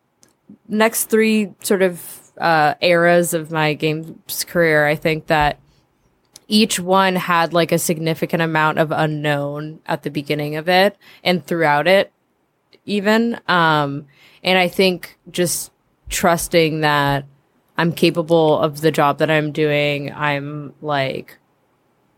next 0.68 1.04
three 1.04 1.52
sort 1.62 1.82
of 1.82 2.32
uh, 2.38 2.74
eras 2.80 3.34
of 3.34 3.50
my 3.50 3.74
games 3.74 4.44
career, 4.44 4.86
I 4.86 4.94
think 4.94 5.26
that 5.26 5.58
each 6.48 6.78
one 6.78 7.16
had 7.16 7.52
like 7.52 7.72
a 7.72 7.78
significant 7.78 8.42
amount 8.42 8.78
of 8.78 8.92
unknown 8.92 9.80
at 9.86 10.02
the 10.02 10.10
beginning 10.10 10.56
of 10.56 10.68
it 10.68 10.96
and 11.24 11.44
throughout 11.44 11.88
it, 11.88 12.12
even. 12.84 13.40
Um, 13.48 14.06
and 14.44 14.58
I 14.58 14.68
think 14.68 15.18
just 15.30 15.72
trusting 16.08 16.80
that 16.80 17.24
I'm 17.78 17.92
capable 17.92 18.58
of 18.58 18.80
the 18.80 18.90
job 18.90 19.18
that 19.18 19.30
I'm 19.30 19.52
doing. 19.52 20.12
I'm 20.12 20.74
like 20.80 21.38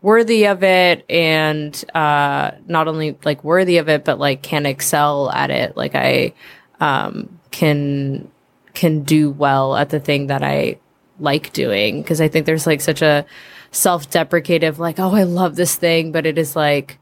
worthy 0.01 0.45
of 0.45 0.63
it 0.63 1.05
and 1.09 1.83
uh 1.93 2.51
not 2.67 2.87
only 2.87 3.17
like 3.25 3.43
worthy 3.43 3.79
of 3.79 3.89
it 3.89 4.05
but 4.05 4.17
like 4.17 4.41
can 4.41 4.65
excel 4.65 5.29
at 5.31 5.51
it. 5.51 5.75
Like 5.75 5.95
i 5.95 6.33
um 6.79 7.39
can 7.51 8.31
can 8.73 9.03
do 9.03 9.29
well 9.29 9.75
at 9.75 9.89
the 9.89 9.99
thing 9.99 10.27
that 10.27 10.43
i 10.43 10.77
like 11.19 11.51
doing. 11.51 12.01
Because 12.01 12.21
i 12.21 12.27
think 12.27 12.45
there's 12.45 12.67
like 12.67 12.81
such 12.81 13.01
a 13.01 13.25
self-deprecative 13.71 14.79
like 14.79 14.99
oh 14.99 15.13
i 15.13 15.23
love 15.23 15.55
this 15.55 15.75
thing 15.75 16.11
but 16.11 16.25
it 16.25 16.39
is 16.39 16.55
like 16.55 16.97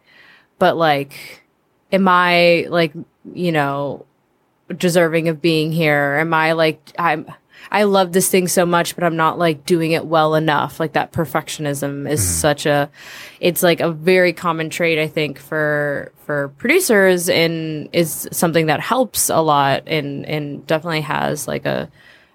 but 0.60 0.76
like 0.76 1.46
am 1.94 2.08
i 2.10 2.66
like 2.70 2.92
you 3.34 3.54
know 3.54 4.06
deserving 4.76 5.30
of 5.30 5.42
being 5.42 5.72
here? 5.72 6.18
Am 6.20 6.34
i 6.34 6.54
like 6.54 6.92
i'm 7.00 7.32
I 7.72 7.84
love 7.84 8.12
this 8.12 8.30
thing 8.30 8.48
so 8.48 8.66
much, 8.66 8.96
but 8.96 9.04
I'm 9.04 9.16
not 9.16 9.38
like 9.38 9.66
doing 9.66 9.92
it 9.92 10.06
well 10.06 10.36
enough. 10.36 10.80
Like 10.80 10.94
that 10.94 11.12
perfectionism 11.12 12.10
is 12.10 12.28
such 12.28 12.66
a, 12.66 12.90
it's 13.40 13.64
like 13.64 13.80
a 13.80 13.92
very 13.92 14.34
common 14.34 14.70
trait, 14.70 15.00
I 15.00 15.08
think, 15.08 15.40
for, 15.40 16.12
for 16.26 16.50
producers 16.58 17.30
and 17.30 17.90
is 17.94 18.28
something 18.32 18.68
that 18.68 18.80
helps 18.80 19.30
a 19.30 19.40
lot 19.40 19.84
and, 19.88 20.26
and 20.26 20.66
definitely 20.68 21.02
has 21.02 21.48
like 21.48 21.66
a, 21.66 21.90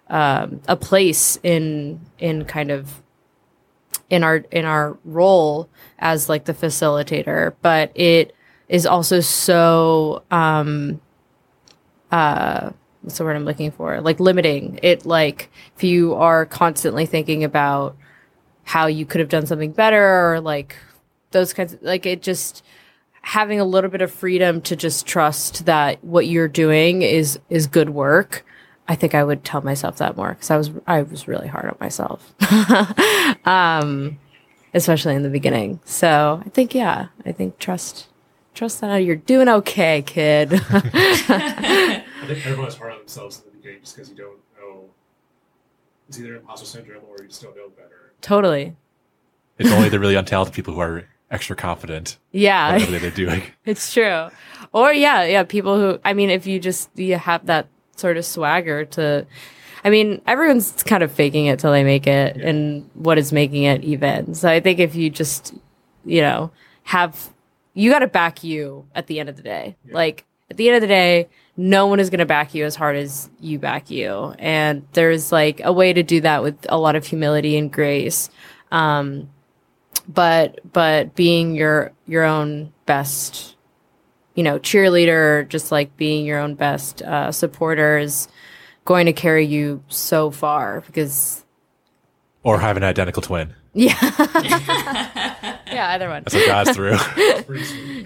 um, 0.09 0.60
a 0.68 0.76
place 0.76 1.38
in, 1.42 2.00
in 2.18 2.44
kind 2.44 2.70
of, 2.70 3.02
in 4.10 4.22
our, 4.22 4.36
in 4.50 4.66
our 4.66 4.98
role 5.04 5.68
as 5.98 6.28
like 6.28 6.44
the 6.44 6.54
facilitator, 6.54 7.54
but 7.62 7.90
it 7.94 8.34
is 8.68 8.84
also 8.84 9.20
so, 9.20 10.22
um, 10.30 11.00
uh, 12.10 12.70
what's 13.02 13.18
the 13.18 13.24
word 13.24 13.36
I'm 13.36 13.44
looking 13.44 13.70
for? 13.70 14.00
Like 14.00 14.20
limiting 14.20 14.78
it. 14.82 15.04
Like 15.04 15.50
if 15.76 15.84
you 15.84 16.14
are 16.14 16.46
constantly 16.46 17.06
thinking 17.06 17.44
about 17.44 17.96
how 18.64 18.86
you 18.86 19.04
could 19.04 19.20
have 19.20 19.28
done 19.28 19.46
something 19.46 19.72
better 19.72 20.32
or 20.32 20.40
like 20.40 20.76
those 21.32 21.52
kinds 21.52 21.74
of, 21.74 21.82
like 21.82 22.06
it 22.06 22.22
just 22.22 22.64
having 23.22 23.60
a 23.60 23.64
little 23.64 23.90
bit 23.90 24.02
of 24.02 24.10
freedom 24.10 24.60
to 24.62 24.76
just 24.76 25.06
trust 25.06 25.66
that 25.66 26.02
what 26.04 26.26
you're 26.26 26.48
doing 26.48 27.02
is 27.02 27.38
is 27.50 27.66
good 27.66 27.90
work. 27.90 28.44
I 28.88 28.94
think 28.94 29.14
I 29.14 29.24
would 29.24 29.44
tell 29.44 29.62
myself 29.62 29.98
that 29.98 30.16
more 30.16 30.30
because 30.30 30.50
I 30.50 30.56
was 30.56 30.70
I 30.86 31.02
was 31.02 31.28
really 31.28 31.48
hard 31.48 31.66
on 31.66 31.76
myself, 31.80 32.34
um, 33.46 34.18
especially 34.74 35.14
in 35.14 35.22
the 35.22 35.28
beginning. 35.28 35.80
So 35.84 36.42
I 36.44 36.48
think 36.50 36.74
yeah, 36.74 37.08
I 37.24 37.32
think 37.32 37.58
trust 37.58 38.08
trust 38.54 38.80
that 38.80 38.96
you're 38.98 39.16
doing 39.16 39.48
okay, 39.48 40.02
kid. 40.02 40.50
I 42.22 42.26
think 42.26 42.46
everyone 42.46 42.68
is 42.68 42.76
hard 42.76 42.92
on 42.92 42.98
themselves 42.98 43.38
in 43.40 43.50
the 43.50 43.56
beginning 43.56 43.80
just 43.80 43.96
because 43.96 44.08
you 44.10 44.16
don't 44.16 44.38
know. 44.58 44.84
It's 46.08 46.18
either 46.18 46.36
imposter 46.36 46.66
syndrome 46.66 47.02
or 47.08 47.16
you 47.22 47.28
just 47.28 47.42
don't 47.42 47.56
know 47.56 47.68
better. 47.70 48.12
totally. 48.20 48.76
It's 49.58 49.70
only 49.70 49.88
the 49.88 50.00
really 50.00 50.14
untalented 50.14 50.52
people 50.52 50.74
who 50.74 50.80
are 50.80 51.04
extra 51.30 51.54
confident. 51.54 52.18
Yeah. 52.32 52.72
Whatever 52.72 52.98
they're 52.98 53.10
doing. 53.10 53.42
It's 53.64 53.92
true. 53.92 54.28
Or 54.72 54.92
yeah, 54.92 55.24
yeah, 55.24 55.42
people 55.44 55.78
who 55.78 56.00
I 56.04 56.14
mean 56.14 56.30
if 56.30 56.46
you 56.46 56.58
just 56.58 56.90
you 56.94 57.16
have 57.16 57.46
that 57.46 57.68
sort 57.96 58.16
of 58.16 58.24
swagger 58.24 58.84
to 58.86 59.26
I 59.84 59.90
mean, 59.90 60.22
everyone's 60.26 60.82
kind 60.84 61.02
of 61.02 61.10
faking 61.10 61.46
it 61.46 61.58
till 61.58 61.72
they 61.72 61.82
make 61.82 62.06
it 62.06 62.36
and 62.36 62.88
what 62.94 63.18
is 63.18 63.32
making 63.32 63.64
it 63.64 63.82
even. 63.82 64.34
So 64.34 64.48
I 64.48 64.60
think 64.60 64.78
if 64.78 64.94
you 64.94 65.10
just, 65.10 65.54
you 66.04 66.20
know, 66.22 66.52
have 66.84 67.30
you 67.74 67.90
got 67.90 68.00
to 68.00 68.06
back 68.06 68.44
you 68.44 68.86
at 68.94 69.06
the 69.06 69.18
end 69.20 69.28
of 69.28 69.36
the 69.36 69.42
day. 69.42 69.76
Like 69.90 70.24
at 70.52 70.58
the 70.58 70.68
end 70.68 70.76
of 70.76 70.82
the 70.82 70.86
day, 70.86 71.30
no 71.56 71.86
one 71.86 71.98
is 71.98 72.10
going 72.10 72.18
to 72.18 72.26
back 72.26 72.54
you 72.54 72.66
as 72.66 72.76
hard 72.76 72.94
as 72.94 73.30
you 73.40 73.58
back 73.58 73.90
you. 73.90 74.34
And 74.38 74.86
there's 74.92 75.32
like 75.32 75.62
a 75.64 75.72
way 75.72 75.94
to 75.94 76.02
do 76.02 76.20
that 76.20 76.42
with 76.42 76.66
a 76.68 76.76
lot 76.76 76.94
of 76.94 77.06
humility 77.06 77.56
and 77.56 77.72
grace. 77.72 78.28
Um, 78.70 79.30
but, 80.06 80.60
but 80.70 81.14
being 81.14 81.54
your, 81.54 81.92
your 82.06 82.24
own 82.24 82.74
best, 82.84 83.56
you 84.34 84.42
know, 84.42 84.58
cheerleader, 84.58 85.48
just 85.48 85.72
like 85.72 85.96
being 85.96 86.26
your 86.26 86.38
own 86.38 86.54
best, 86.54 87.00
uh, 87.00 87.32
supporter 87.32 87.96
is 87.96 88.28
going 88.84 89.06
to 89.06 89.14
carry 89.14 89.46
you 89.46 89.82
so 89.88 90.30
far 90.30 90.82
because, 90.82 91.46
Or 92.42 92.60
have 92.60 92.76
an 92.76 92.84
identical 92.84 93.22
twin. 93.22 93.54
yeah. 93.72 95.58
yeah, 95.72 95.92
either 95.94 96.08
one. 96.08 96.22
That's 96.24 96.34
what 96.34 96.46
God's 96.46 96.70
through. 96.76 96.96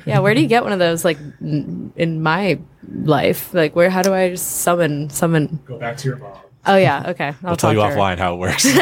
Yeah, 0.06 0.20
where 0.20 0.34
do 0.34 0.40
you 0.40 0.47
get 0.47 0.62
one 0.62 0.72
of 0.72 0.78
those? 0.78 1.05
Like 1.05 1.18
n- 1.43 1.93
in 1.97 2.22
my 2.22 2.60
life, 2.88 3.52
like 3.52 3.74
where? 3.74 3.90
How 3.90 4.02
do 4.02 4.14
I 4.14 4.30
just 4.30 4.59
summon 4.60 5.10
summon? 5.10 5.59
Go 5.66 5.78
back 5.78 5.97
to 5.98 6.09
your 6.09 6.16
mom. 6.18 6.38
Oh 6.64 6.76
yeah, 6.76 7.10
okay. 7.10 7.34
I'll, 7.43 7.51
I'll 7.51 7.56
tell 7.56 7.72
you 7.72 7.80
talk 7.80 7.93
her. 7.93 7.98
offline 7.98 8.18
how 8.18 8.34
it 8.34 8.38
works. 8.38 8.66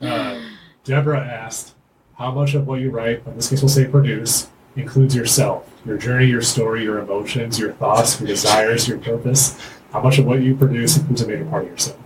Uh, 0.00 0.40
Debra 0.84 1.20
asked, 1.20 1.74
"How 2.18 2.30
much 2.30 2.54
of 2.54 2.66
what 2.66 2.80
you 2.80 2.90
write, 2.90 3.22
in 3.26 3.34
this 3.36 3.50
case, 3.50 3.62
we'll 3.62 3.68
say 3.68 3.86
produce, 3.86 4.48
includes 4.76 5.14
yourself, 5.14 5.68
your 5.84 5.98
journey, 5.98 6.26
your 6.26 6.42
story, 6.42 6.84
your 6.84 6.98
emotions, 7.00 7.58
your 7.58 7.72
thoughts, 7.72 8.20
your 8.20 8.28
desires, 8.28 8.86
your 8.86 8.98
purpose? 8.98 9.58
How 9.92 10.00
much 10.00 10.18
of 10.18 10.26
what 10.26 10.40
you 10.40 10.54
produce 10.54 10.96
includes 10.98 11.22
a 11.22 11.26
major 11.26 11.44
part 11.46 11.64
of 11.64 11.70
yourself?" 11.70 11.98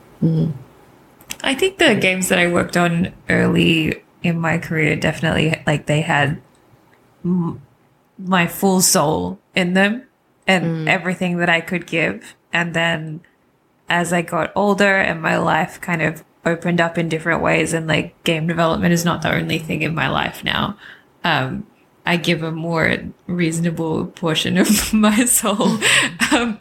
I 1.43 1.55
think 1.55 1.79
the 1.79 1.95
games 1.95 2.29
that 2.29 2.39
I 2.39 2.47
worked 2.47 2.77
on 2.77 3.13
early 3.29 4.03
in 4.23 4.39
my 4.39 4.59
career 4.59 4.97
definitely 4.97 5.61
like 5.67 5.87
they 5.87 6.01
had 6.03 6.41
m- 7.25 7.61
my 8.19 8.47
full 8.47 8.81
soul 8.81 9.39
in 9.55 9.75
them 9.75 10.05
and 10.47 10.89
everything 10.89 11.39
that 11.39 11.49
I 11.49 11.61
could 11.61 11.87
give. 11.87 12.35
And 12.53 12.75
then 12.75 13.21
as 13.89 14.13
I 14.13 14.23
got 14.23 14.53
older 14.55 14.97
and 14.97 15.21
my 15.21 15.37
life 15.37 15.81
kind 15.81 16.03
of 16.03 16.25
opened 16.45 16.81
up 16.81 16.99
in 16.99 17.09
different 17.09 17.43
ways 17.43 17.73
and 17.73 17.87
like 17.87 18.23
game 18.25 18.47
development 18.47 18.93
is 18.93 19.05
not 19.05 19.23
the 19.23 19.35
only 19.35 19.59
thing 19.59 19.83
in 19.83 19.95
my 19.95 20.09
life 20.09 20.43
now. 20.45 20.77
Um, 21.25 21.67
I 22.05 22.17
give 22.17 22.43
a 22.43 22.51
more 22.51 22.97
reasonable 23.27 24.07
portion 24.07 24.59
of 24.59 24.93
my 24.93 25.25
soul. 25.25 25.79
um, 26.33 26.61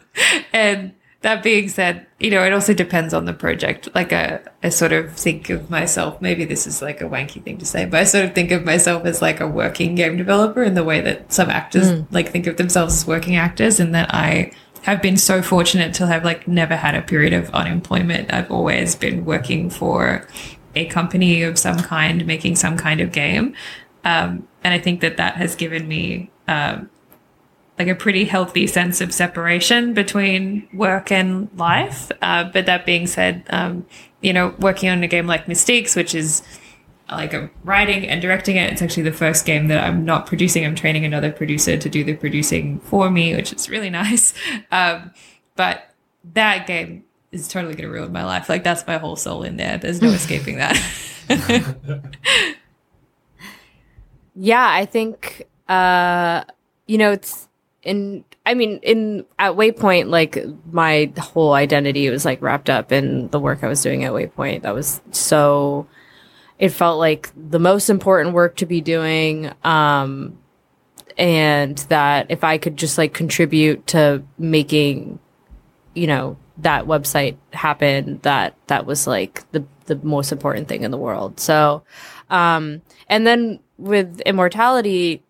and 0.52 0.92
that 1.22 1.42
being 1.42 1.68
said, 1.68 2.06
you 2.18 2.30
know, 2.30 2.42
it 2.44 2.52
also 2.52 2.74
depends 2.74 3.14
on 3.14 3.24
the 3.24 3.32
project. 3.32 3.88
Like 3.94 4.12
I, 4.12 4.40
I 4.62 4.68
sort 4.68 4.92
of 4.92 5.12
think 5.12 5.50
of 5.50 5.70
myself, 5.70 6.20
maybe 6.20 6.44
this 6.44 6.66
is 6.66 6.82
like 6.82 7.00
a 7.00 7.04
wanky 7.04 7.42
thing 7.42 7.58
to 7.58 7.64
say, 7.64 7.84
but 7.84 8.00
I 8.00 8.04
sort 8.04 8.24
of 8.24 8.34
think 8.34 8.50
of 8.50 8.64
myself 8.64 9.04
as 9.04 9.22
like 9.22 9.40
a 9.40 9.46
working 9.46 9.94
game 9.94 10.16
developer 10.16 10.62
in 10.62 10.74
the 10.74 10.84
way 10.84 11.00
that 11.00 11.32
some 11.32 11.48
actors 11.48 12.02
like 12.10 12.30
think 12.30 12.46
of 12.46 12.56
themselves 12.56 12.94
as 12.94 13.06
working 13.06 13.36
actors 13.36 13.78
and 13.78 13.94
that 13.94 14.12
I 14.12 14.52
have 14.82 15.00
been 15.00 15.16
so 15.16 15.42
fortunate 15.42 15.94
to 15.94 16.06
have 16.08 16.24
like 16.24 16.48
never 16.48 16.74
had 16.74 16.96
a 16.96 17.02
period 17.02 17.32
of 17.32 17.50
unemployment. 17.54 18.32
I've 18.32 18.50
always 18.50 18.96
been 18.96 19.24
working 19.24 19.70
for 19.70 20.26
a 20.74 20.86
company 20.86 21.42
of 21.42 21.56
some 21.56 21.78
kind, 21.78 22.26
making 22.26 22.56
some 22.56 22.76
kind 22.76 23.00
of 23.00 23.12
game. 23.12 23.54
Um, 24.04 24.48
and 24.64 24.74
I 24.74 24.80
think 24.80 25.00
that 25.00 25.18
that 25.18 25.36
has 25.36 25.54
given 25.54 25.86
me 25.86 26.30
um, 26.48 26.90
like 27.78 27.88
a 27.88 27.94
pretty 27.94 28.24
healthy 28.24 28.66
sense 28.66 29.00
of 29.00 29.12
separation 29.12 29.94
between 29.94 30.68
work 30.72 31.10
and 31.10 31.48
life. 31.56 32.12
Uh, 32.20 32.44
but 32.44 32.66
that 32.66 32.84
being 32.84 33.06
said, 33.06 33.44
um, 33.50 33.86
you 34.20 34.32
know, 34.32 34.54
working 34.58 34.88
on 34.88 35.02
a 35.02 35.08
game 35.08 35.26
like 35.26 35.46
Mystiques, 35.46 35.96
which 35.96 36.14
is 36.14 36.42
like 37.10 37.34
I'm 37.34 37.50
writing 37.64 38.06
and 38.08 38.20
directing 38.20 38.56
it. 38.56 38.72
It's 38.72 38.82
actually 38.82 39.04
the 39.04 39.12
first 39.12 39.44
game 39.44 39.68
that 39.68 39.82
I'm 39.82 40.04
not 40.04 40.26
producing. 40.26 40.64
I'm 40.64 40.74
training 40.74 41.04
another 41.04 41.32
producer 41.32 41.76
to 41.76 41.88
do 41.88 42.04
the 42.04 42.14
producing 42.14 42.80
for 42.80 43.10
me, 43.10 43.34
which 43.34 43.52
is 43.52 43.68
really 43.68 43.90
nice. 44.02 44.34
Um, 44.70 45.10
but 45.56 45.94
that 46.34 46.66
game 46.66 47.04
is 47.32 47.48
totally 47.48 47.74
going 47.74 47.88
to 47.88 47.92
ruin 47.92 48.12
my 48.12 48.24
life. 48.24 48.48
Like 48.48 48.64
that's 48.64 48.86
my 48.86 48.98
whole 48.98 49.16
soul 49.16 49.42
in 49.42 49.56
there. 49.56 49.78
There's 49.78 50.02
no 50.02 50.08
escaping 50.12 50.58
that. 50.58 50.78
Yeah, 54.34 54.66
I 54.66 54.86
think 54.86 55.46
uh 55.68 56.44
you 56.86 56.98
know 56.98 57.12
it's 57.12 57.48
in 57.82 58.24
I 58.46 58.54
mean 58.54 58.78
in 58.82 59.24
at 59.38 59.52
Waypoint 59.52 60.08
like 60.08 60.38
my 60.70 61.12
whole 61.18 61.52
identity 61.52 62.08
was 62.10 62.24
like 62.24 62.40
wrapped 62.40 62.70
up 62.70 62.92
in 62.92 63.28
the 63.28 63.40
work 63.40 63.62
I 63.62 63.68
was 63.68 63.82
doing 63.82 64.04
at 64.04 64.12
Waypoint. 64.12 64.62
That 64.62 64.74
was 64.74 65.00
so 65.10 65.86
it 66.58 66.70
felt 66.70 66.98
like 66.98 67.30
the 67.36 67.58
most 67.58 67.90
important 67.90 68.34
work 68.34 68.56
to 68.56 68.66
be 68.66 68.80
doing 68.80 69.52
um 69.64 70.38
and 71.18 71.78
that 71.88 72.26
if 72.30 72.44
I 72.44 72.58
could 72.58 72.76
just 72.76 72.98
like 72.98 73.14
contribute 73.14 73.86
to 73.88 74.22
making 74.38 75.18
you 75.94 76.06
know 76.06 76.36
that 76.58 76.84
website 76.84 77.36
happen 77.52 78.20
that 78.22 78.54
that 78.68 78.86
was 78.86 79.06
like 79.06 79.50
the 79.52 79.64
the 79.86 79.96
most 79.96 80.30
important 80.30 80.68
thing 80.68 80.82
in 80.82 80.90
the 80.90 80.98
world 80.98 81.40
so 81.40 81.82
um 82.30 82.80
and 83.08 83.26
then 83.26 83.58
with 83.78 84.20
immortality 84.20 85.22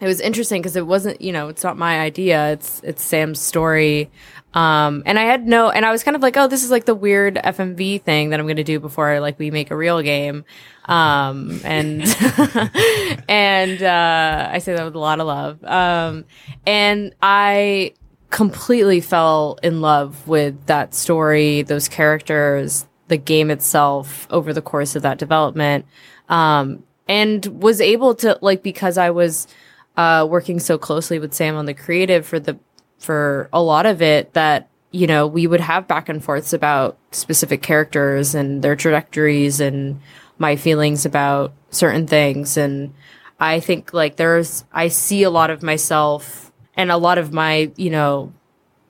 it 0.00 0.06
was 0.06 0.20
interesting 0.20 0.62
because 0.62 0.76
it 0.76 0.86
wasn't 0.86 1.20
you 1.20 1.32
know 1.32 1.48
it's 1.48 1.62
not 1.62 1.76
my 1.76 2.00
idea. 2.00 2.52
It's 2.52 2.80
it's 2.82 3.02
sam's 3.02 3.40
story. 3.40 4.10
Um 4.52 5.04
and 5.06 5.16
i 5.16 5.22
had 5.22 5.46
no 5.46 5.70
and 5.70 5.86
i 5.86 5.92
was 5.92 6.02
kind 6.02 6.16
of 6.16 6.22
like 6.22 6.36
oh 6.36 6.48
this 6.48 6.64
is 6.64 6.72
like 6.72 6.84
the 6.84 6.94
weird 6.94 7.36
fmv 7.36 8.02
thing 8.02 8.30
that 8.30 8.40
i'm 8.40 8.48
gonna 8.48 8.64
do 8.64 8.80
before 8.80 9.20
like 9.20 9.38
we 9.38 9.52
make 9.52 9.70
a 9.70 9.76
real 9.76 10.02
game. 10.02 10.44
Um 10.86 11.60
and 11.62 12.02
and 13.28 13.80
uh 13.80 14.48
i 14.50 14.58
say 14.58 14.74
that 14.74 14.84
with 14.84 14.96
a 14.96 14.98
lot 14.98 15.20
of 15.20 15.28
love. 15.28 15.62
Um 15.62 16.24
and 16.66 17.14
i 17.22 17.94
completely 18.30 19.00
fell 19.00 19.56
in 19.62 19.80
love 19.80 20.26
with 20.26 20.66
that 20.66 20.94
story 20.94 21.62
those 21.62 21.88
characters 21.88 22.86
the 23.06 23.16
game 23.16 23.50
itself 23.50 24.26
over 24.30 24.52
the 24.52 24.62
course 24.62 24.96
of 24.96 25.02
that 25.02 25.18
development. 25.18 25.84
Um 26.28 26.82
and 27.06 27.46
was 27.62 27.80
able 27.80 28.16
to 28.16 28.36
like 28.40 28.64
because 28.64 28.98
i 28.98 29.10
was 29.10 29.46
uh, 29.96 30.26
working 30.28 30.60
so 30.60 30.78
closely 30.78 31.18
with 31.18 31.34
Sam 31.34 31.56
on 31.56 31.66
the 31.66 31.74
creative 31.74 32.26
for 32.26 32.40
the 32.40 32.58
for 32.98 33.48
a 33.52 33.62
lot 33.62 33.86
of 33.86 34.02
it 34.02 34.34
that 34.34 34.68
you 34.90 35.06
know 35.06 35.26
we 35.26 35.46
would 35.46 35.60
have 35.60 35.88
back 35.88 36.08
and 36.08 36.22
forths 36.22 36.52
about 36.52 36.98
specific 37.12 37.62
characters 37.62 38.34
and 38.34 38.62
their 38.62 38.76
trajectories 38.76 39.60
and 39.60 40.00
my 40.38 40.56
feelings 40.56 41.04
about 41.04 41.52
certain 41.70 42.06
things. 42.06 42.56
And 42.56 42.94
I 43.38 43.60
think 43.60 43.92
like 43.92 44.16
there's 44.16 44.64
I 44.72 44.88
see 44.88 45.22
a 45.22 45.30
lot 45.30 45.50
of 45.50 45.62
myself 45.62 46.50
and 46.76 46.90
a 46.90 46.96
lot 46.96 47.18
of 47.18 47.32
my 47.32 47.70
you 47.76 47.90
know 47.90 48.32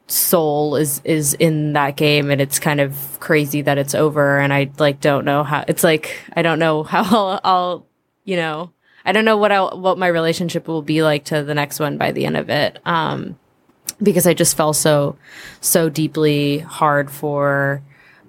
soul 0.07 0.77
is 0.77 1.01
is 1.05 1.35
in 1.35 1.75
that 1.75 1.97
game 1.97 2.31
and 2.31 2.41
it's 2.41 2.59
kind 2.59 2.81
of 2.81 3.19
crazy 3.21 3.63
that 3.63 3.79
it's 3.79 3.95
over 3.95 4.39
and 4.39 4.53
I 4.53 4.71
like 4.79 5.01
don't 5.01 5.25
know 5.25 5.45
how 5.45 5.65
it's 5.69 5.85
like 5.85 6.17
I 6.35 6.43
don't 6.43 6.59
know 6.59 6.83
how 6.85 7.03
I'll, 7.05 7.41
I'll 7.45 7.87
you 8.25 8.37
know 8.37 8.73
I 9.05 9.13
don't 9.13 9.25
know 9.25 9.37
what 9.37 9.53
I 9.53 9.63
what 9.75 9.99
my 9.99 10.07
relationship 10.07 10.69
will 10.69 10.83
be 10.83 11.03
like 11.03 11.25
to 11.27 11.43
the 11.43 11.55
next 11.55 11.81
one 11.81 11.97
by 11.99 12.13
the 12.13 12.27
end 12.27 12.37
of 12.37 12.51
it. 12.51 12.79
Um, 12.87 13.39
because 14.03 14.27
I 14.27 14.35
just 14.35 14.57
fell 14.57 14.73
so 14.73 15.17
so 15.61 15.89
deeply 15.89 16.59
hard 16.59 17.11
for 17.11 17.83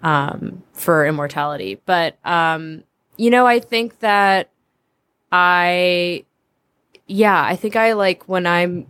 um, 0.03 0.63
for 0.73 1.05
immortality. 1.05 1.79
But 1.85 2.17
um, 2.25 2.83
you 3.17 3.29
know, 3.29 3.45
I 3.45 3.59
think 3.59 3.99
that 3.99 4.49
I 5.31 6.25
yeah, 7.07 7.43
I 7.43 7.55
think 7.55 7.75
I 7.75 7.93
like 7.93 8.27
when 8.27 8.47
I'm 8.47 8.87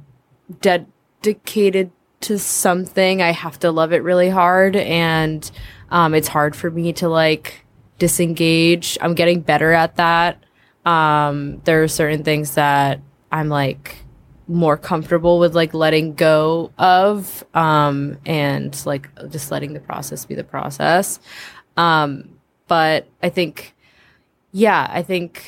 dedicated 0.61 1.91
to 2.21 2.37
something, 2.37 3.21
I 3.21 3.31
have 3.31 3.57
to 3.59 3.71
love 3.71 3.93
it 3.93 4.03
really 4.03 4.29
hard 4.29 4.75
and 4.75 5.49
um, 5.89 6.13
it's 6.13 6.27
hard 6.27 6.55
for 6.55 6.69
me 6.69 6.93
to 6.93 7.09
like 7.09 7.65
disengage. 7.97 8.97
I'm 9.01 9.15
getting 9.15 9.41
better 9.41 9.73
at 9.73 9.95
that 9.97 10.43
um 10.85 11.61
there 11.65 11.83
are 11.83 11.87
certain 11.87 12.23
things 12.23 12.55
that 12.55 12.99
i'm 13.31 13.49
like 13.49 13.95
more 14.47 14.75
comfortable 14.75 15.39
with 15.39 15.55
like 15.55 15.73
letting 15.73 16.13
go 16.13 16.71
of 16.77 17.43
um 17.53 18.17
and 18.25 18.85
like 18.85 19.07
just 19.29 19.51
letting 19.51 19.73
the 19.73 19.79
process 19.79 20.25
be 20.25 20.35
the 20.35 20.43
process. 20.43 21.19
Um 21.77 22.41
but 22.67 23.05
i 23.21 23.27
think 23.27 23.75
yeah 24.53 24.87
i 24.89 25.03
think 25.03 25.43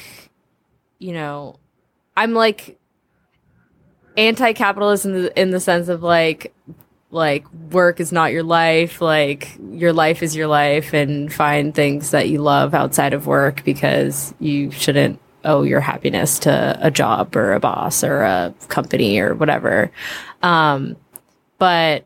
you 0.99 1.13
know 1.13 1.57
i'm 2.17 2.33
like 2.33 2.77
anti-capitalist 4.17 5.05
in 5.05 5.13
the 5.13 5.39
in 5.41 5.51
the 5.51 5.59
sense 5.59 5.87
of 5.87 6.03
like 6.03 6.53
like 7.11 7.45
work 7.71 8.01
is 8.01 8.11
not 8.11 8.33
your 8.33 8.43
life 8.43 8.99
like 9.01 9.57
your 9.71 9.93
life 9.93 10.21
is 10.21 10.35
your 10.35 10.47
life 10.47 10.93
and 10.93 11.31
find 11.31 11.73
things 11.73 12.11
that 12.11 12.27
you 12.27 12.39
love 12.39 12.73
outside 12.73 13.13
of 13.13 13.25
work 13.25 13.63
because 13.63 14.33
you 14.39 14.69
shouldn't 14.71 15.17
owe 15.43 15.63
your 15.63 15.79
happiness 15.79 16.39
to 16.39 16.77
a 16.81 16.91
job 16.91 17.35
or 17.35 17.53
a 17.53 17.59
boss 17.59 18.03
or 18.03 18.21
a 18.21 18.53
company 18.67 19.19
or 19.19 19.35
whatever. 19.35 19.91
Um 20.41 20.95
but 21.57 22.05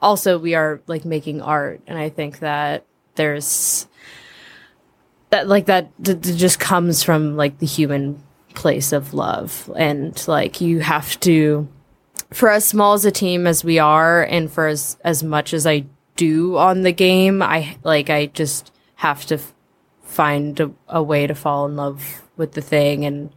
also 0.00 0.38
we 0.38 0.54
are 0.54 0.80
like 0.86 1.04
making 1.04 1.42
art 1.42 1.80
and 1.88 1.98
i 1.98 2.08
think 2.08 2.38
that 2.38 2.84
there's 3.16 3.88
that 5.30 5.48
like 5.48 5.66
that 5.66 5.90
d- 6.02 6.14
d- 6.14 6.36
just 6.36 6.58
comes 6.60 7.02
from 7.02 7.36
like 7.36 7.58
the 7.58 7.66
human 7.66 8.22
place 8.54 8.92
of 8.92 9.14
love. 9.14 9.70
And 9.76 10.26
like 10.26 10.60
you 10.60 10.80
have 10.80 11.18
to 11.20 11.68
for 12.32 12.50
as 12.50 12.64
small 12.64 12.94
as 12.94 13.04
a 13.04 13.10
team 13.10 13.46
as 13.46 13.64
we 13.64 13.78
are 13.78 14.22
and 14.22 14.50
for 14.50 14.66
as 14.66 14.96
as 15.04 15.22
much 15.22 15.54
as 15.54 15.66
I 15.66 15.86
do 16.16 16.56
on 16.56 16.82
the 16.82 16.92
game 16.92 17.42
I 17.42 17.76
like 17.84 18.10
I 18.10 18.26
just 18.26 18.72
have 18.96 19.24
to 19.26 19.36
f- 19.36 19.54
find 20.08 20.58
a, 20.58 20.70
a 20.88 21.02
way 21.02 21.26
to 21.26 21.34
fall 21.34 21.66
in 21.66 21.76
love 21.76 22.22
with 22.36 22.52
the 22.52 22.62
thing 22.62 23.04
and 23.04 23.30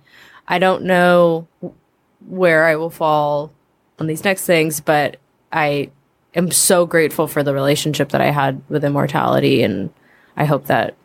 I 0.48 0.58
don't 0.58 0.84
know 0.84 1.48
where 2.28 2.66
I 2.66 2.76
will 2.76 2.90
fall 2.90 3.52
on 4.00 4.08
these 4.08 4.24
next 4.24 4.46
things 4.46 4.80
but 4.80 5.18
I 5.52 5.92
am 6.34 6.50
so 6.50 6.86
grateful 6.86 7.28
for 7.28 7.44
the 7.44 7.54
relationship 7.54 8.10
that 8.10 8.22
I 8.22 8.32
had 8.32 8.62
with 8.70 8.84
immortality 8.86 9.64
and 9.64 9.92
I 10.38 10.46
hope 10.46 10.66
that 10.68 10.96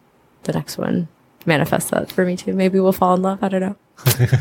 the 0.44 0.52
next 0.52 0.78
one 0.78 1.08
manifests 1.44 1.90
that 1.90 2.10
for 2.10 2.24
me 2.24 2.36
too. 2.36 2.52
Maybe 2.52 2.80
we'll 2.80 2.92
fall 2.92 3.14
in 3.14 3.22
love. 3.22 3.42
I 3.42 3.48
don't 3.48 3.60
know. 3.60 3.76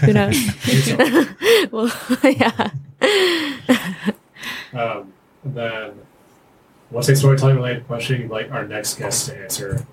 Who 0.01 0.13
knows? 0.13 0.35
well, 1.71 1.91
yeah. 2.23 2.71
Um, 4.73 5.13
and 5.43 5.55
then, 5.55 5.93
what's 6.89 7.09
a 7.09 7.15
storytelling 7.15 7.55
related 7.55 7.87
question 7.87 8.21
you'd 8.21 8.31
like 8.31 8.51
our 8.51 8.67
next 8.67 8.99
guest 8.99 9.27
to 9.27 9.37
answer? 9.37 9.85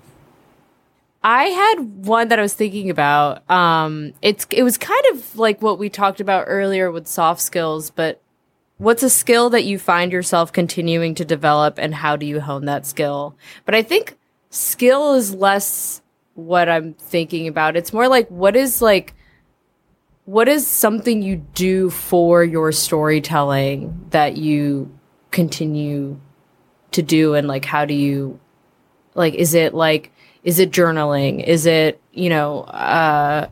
I 1.23 1.45
had 1.45 2.05
one 2.05 2.27
that 2.27 2.39
I 2.39 2.41
was 2.41 2.53
thinking 2.53 2.89
about. 2.89 3.49
Um, 3.49 4.13
it's 4.21 4.45
it 4.51 4.63
was 4.63 4.77
kind 4.77 5.03
of 5.11 5.37
like 5.37 5.61
what 5.61 5.79
we 5.79 5.89
talked 5.89 6.19
about 6.19 6.45
earlier 6.47 6.91
with 6.91 7.07
soft 7.07 7.41
skills, 7.41 7.89
but 7.89 8.21
what's 8.77 9.03
a 9.03 9.09
skill 9.09 9.49
that 9.51 9.63
you 9.63 9.79
find 9.79 10.11
yourself 10.11 10.51
continuing 10.51 11.15
to 11.15 11.25
develop, 11.25 11.77
and 11.77 11.95
how 11.95 12.17
do 12.17 12.25
you 12.25 12.41
hone 12.41 12.65
that 12.65 12.85
skill? 12.85 13.35
But 13.65 13.75
I 13.75 13.83
think 13.83 14.17
skill 14.49 15.13
is 15.13 15.33
less 15.33 16.01
what 16.35 16.67
I'm 16.67 16.93
thinking 16.95 17.47
about. 17.47 17.77
It's 17.77 17.93
more 17.93 18.07
like 18.07 18.27
what 18.29 18.55
is 18.55 18.81
like 18.81 19.13
what 20.25 20.47
is 20.47 20.65
something 20.65 21.21
you 21.21 21.37
do 21.53 21.89
for 21.89 22.43
your 22.43 22.71
storytelling 22.71 24.07
that 24.11 24.37
you 24.37 24.89
continue 25.31 26.19
to 26.91 27.01
do 27.01 27.33
and 27.33 27.47
like 27.47 27.65
how 27.65 27.83
do 27.83 27.93
you 27.93 28.39
like 29.15 29.33
is 29.33 29.53
it 29.53 29.73
like 29.73 30.12
is 30.43 30.59
it 30.59 30.71
journaling? 30.71 31.43
Is 31.43 31.65
it 31.65 32.01
you 32.11 32.29
know 32.29 32.61
uh 32.61 33.47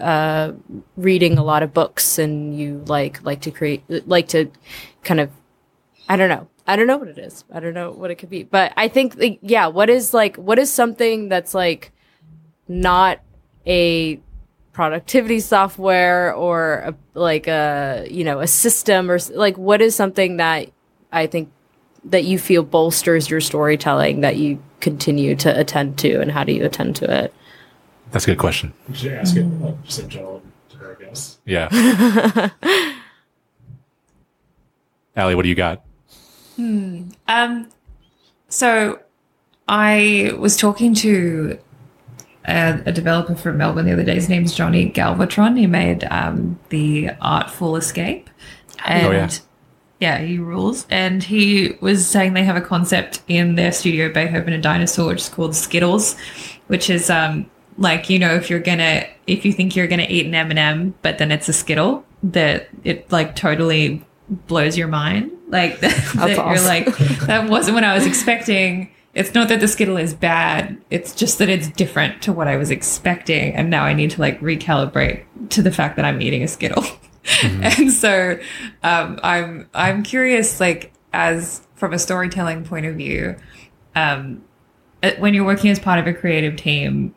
uh 0.00 0.52
reading 0.96 1.38
a 1.38 1.44
lot 1.44 1.62
of 1.62 1.72
books 1.72 2.18
and 2.18 2.58
you 2.58 2.82
like 2.86 3.22
like 3.22 3.40
to 3.42 3.50
create 3.50 3.82
like 4.08 4.28
to 4.28 4.50
kind 5.02 5.20
of 5.20 5.30
i 6.08 6.16
don't 6.16 6.28
know. 6.28 6.48
I 6.66 6.76
don't 6.76 6.86
know 6.86 6.96
what 6.96 7.08
it 7.08 7.18
is. 7.18 7.44
I 7.52 7.60
don't 7.60 7.74
know 7.74 7.90
what 7.90 8.10
it 8.10 8.16
could 8.16 8.30
be. 8.30 8.42
But 8.42 8.72
i 8.76 8.88
think 8.88 9.16
like, 9.16 9.38
yeah 9.42 9.68
what 9.68 9.88
is 9.88 10.12
like 10.12 10.36
what 10.36 10.58
is 10.58 10.70
something 10.70 11.28
that's 11.28 11.54
like 11.54 11.92
not 12.68 13.20
a 13.66 14.20
productivity 14.72 15.40
software 15.40 16.34
or 16.34 16.74
a, 16.78 16.94
like 17.14 17.46
a 17.46 18.06
you 18.10 18.24
know 18.24 18.40
a 18.40 18.46
system 18.46 19.10
or 19.10 19.18
like 19.32 19.56
what 19.56 19.80
is 19.80 19.94
something 19.94 20.38
that 20.38 20.68
i 21.12 21.26
think 21.26 21.50
that 22.04 22.24
you 22.24 22.38
feel 22.38 22.62
bolsters 22.62 23.30
your 23.30 23.40
storytelling 23.40 24.20
that 24.20 24.36
you 24.36 24.62
continue 24.80 25.34
to 25.34 25.58
attend 25.58 25.98
to 25.98 26.20
and 26.20 26.30
how 26.30 26.44
do 26.44 26.52
you 26.52 26.64
attend 26.64 26.94
to 26.96 27.10
it 27.24 27.32
That's 28.10 28.24
a 28.24 28.30
good 28.30 28.38
question. 28.38 28.72
You 28.88 28.94
should 28.94 29.12
ask 29.14 29.36
it 29.36 29.44
like, 29.44 29.82
just 29.84 30.00
in 30.00 30.08
general 30.10 30.42
to 30.70 30.76
her, 30.76 30.96
I 31.00 31.04
guess. 31.04 31.38
Yeah. 31.44 31.68
Ally, 35.16 35.34
what 35.34 35.42
do 35.42 35.48
you 35.48 35.54
got? 35.54 35.84
Hmm. 36.56 37.08
Um, 37.28 37.68
so 38.48 39.00
I 39.68 40.32
was 40.38 40.56
talking 40.56 40.94
to 40.96 41.58
a, 42.46 42.82
a 42.86 42.92
developer 42.92 43.34
from 43.34 43.56
Melbourne 43.58 43.86
the 43.86 43.92
other 43.92 44.04
day. 44.04 44.14
His 44.14 44.28
name's 44.28 44.54
Johnny 44.54 44.90
Galvatron. 44.90 45.58
He 45.58 45.66
made 45.66 46.04
um, 46.04 46.58
the 46.68 47.10
Artful 47.20 47.76
Escape, 47.76 48.28
and 48.84 49.06
Oh, 49.06 49.10
yeah. 49.12 49.30
Yeah, 50.00 50.18
he 50.18 50.38
rules. 50.38 50.86
And 50.90 51.22
he 51.22 51.76
was 51.80 52.06
saying 52.06 52.34
they 52.34 52.44
have 52.44 52.56
a 52.56 52.60
concept 52.60 53.22
in 53.28 53.54
their 53.54 53.72
studio, 53.72 54.12
Beethoven 54.12 54.52
and 54.52 54.62
Dinosaur, 54.62 55.08
which 55.08 55.20
is 55.20 55.28
called 55.28 55.54
Skittles, 55.54 56.16
which 56.66 56.90
is 56.90 57.10
um, 57.10 57.50
like 57.78 58.10
you 58.10 58.18
know 58.18 58.34
if 58.34 58.50
you're 58.50 58.60
gonna 58.60 59.06
if 59.26 59.44
you 59.44 59.52
think 59.52 59.74
you're 59.74 59.86
gonna 59.86 60.06
eat 60.08 60.26
an 60.26 60.34
M&M, 60.34 60.94
but 61.02 61.18
then 61.18 61.30
it's 61.30 61.48
a 61.48 61.52
Skittle 61.52 62.04
that 62.22 62.68
it 62.82 63.10
like 63.10 63.36
totally 63.36 64.04
blows 64.28 64.76
your 64.76 64.88
mind. 64.88 65.30
Like 65.48 65.80
that, 65.80 66.12
that 66.16 66.36
you're 66.36 66.64
like 66.64 66.86
that 67.26 67.48
wasn't 67.48 67.74
what 67.74 67.84
I 67.84 67.94
was 67.94 68.06
expecting. 68.06 68.90
It's 69.14 69.32
not 69.32 69.48
that 69.48 69.60
the 69.60 69.68
Skittle 69.68 69.96
is 69.96 70.12
bad. 70.12 70.76
It's 70.90 71.14
just 71.14 71.38
that 71.38 71.48
it's 71.48 71.68
different 71.68 72.20
to 72.22 72.32
what 72.32 72.48
I 72.48 72.56
was 72.56 72.70
expecting, 72.70 73.54
and 73.54 73.70
now 73.70 73.84
I 73.84 73.94
need 73.94 74.10
to 74.12 74.20
like 74.20 74.40
recalibrate 74.40 75.24
to 75.50 75.62
the 75.62 75.70
fact 75.70 75.96
that 75.96 76.04
I'm 76.04 76.20
eating 76.20 76.42
a 76.42 76.48
Skittle. 76.48 76.84
and 77.42 77.90
so 77.90 78.38
um, 78.82 79.18
I'm 79.22 79.68
I'm 79.74 80.02
curious, 80.02 80.60
like 80.60 80.92
as 81.12 81.66
from 81.74 81.92
a 81.92 81.98
storytelling 81.98 82.64
point 82.64 82.86
of 82.86 82.96
view, 82.96 83.36
um, 83.94 84.42
uh, 85.02 85.12
when 85.18 85.34
you're 85.34 85.44
working 85.44 85.70
as 85.70 85.78
part 85.78 85.98
of 85.98 86.06
a 86.06 86.12
creative 86.12 86.56
team, 86.56 87.14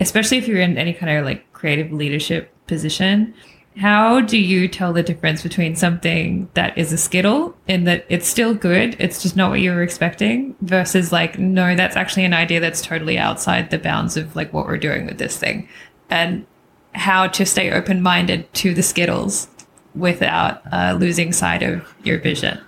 especially 0.00 0.38
if 0.38 0.48
you're 0.48 0.60
in 0.60 0.78
any 0.78 0.92
kind 0.92 1.16
of 1.16 1.24
like 1.24 1.52
creative 1.52 1.92
leadership 1.92 2.50
position, 2.66 3.34
how 3.76 4.20
do 4.20 4.38
you 4.38 4.68
tell 4.68 4.92
the 4.92 5.02
difference 5.02 5.42
between 5.42 5.74
something 5.74 6.48
that 6.54 6.76
is 6.78 6.92
a 6.92 6.96
skittle 6.96 7.56
in 7.66 7.84
that 7.84 8.06
it's 8.08 8.26
still 8.26 8.54
good, 8.54 8.96
it's 8.98 9.22
just 9.22 9.36
not 9.36 9.50
what 9.50 9.60
you 9.60 9.70
were 9.72 9.82
expecting, 9.82 10.54
versus 10.60 11.12
like, 11.12 11.38
no, 11.38 11.74
that's 11.74 11.96
actually 11.96 12.24
an 12.24 12.34
idea 12.34 12.60
that's 12.60 12.80
totally 12.80 13.18
outside 13.18 13.70
the 13.70 13.78
bounds 13.78 14.16
of 14.16 14.34
like 14.36 14.52
what 14.52 14.66
we're 14.66 14.78
doing 14.78 15.06
with 15.06 15.18
this 15.18 15.36
thing, 15.36 15.68
and 16.08 16.46
how 16.94 17.26
to 17.28 17.44
stay 17.44 17.70
open 17.72 18.00
minded 18.02 18.52
to 18.54 18.74
the 18.74 18.82
skittles 18.82 19.48
without 19.94 20.62
uh, 20.72 20.96
losing 20.98 21.32
sight 21.32 21.62
of 21.62 21.82
your 22.02 22.18
vision. 22.18 22.60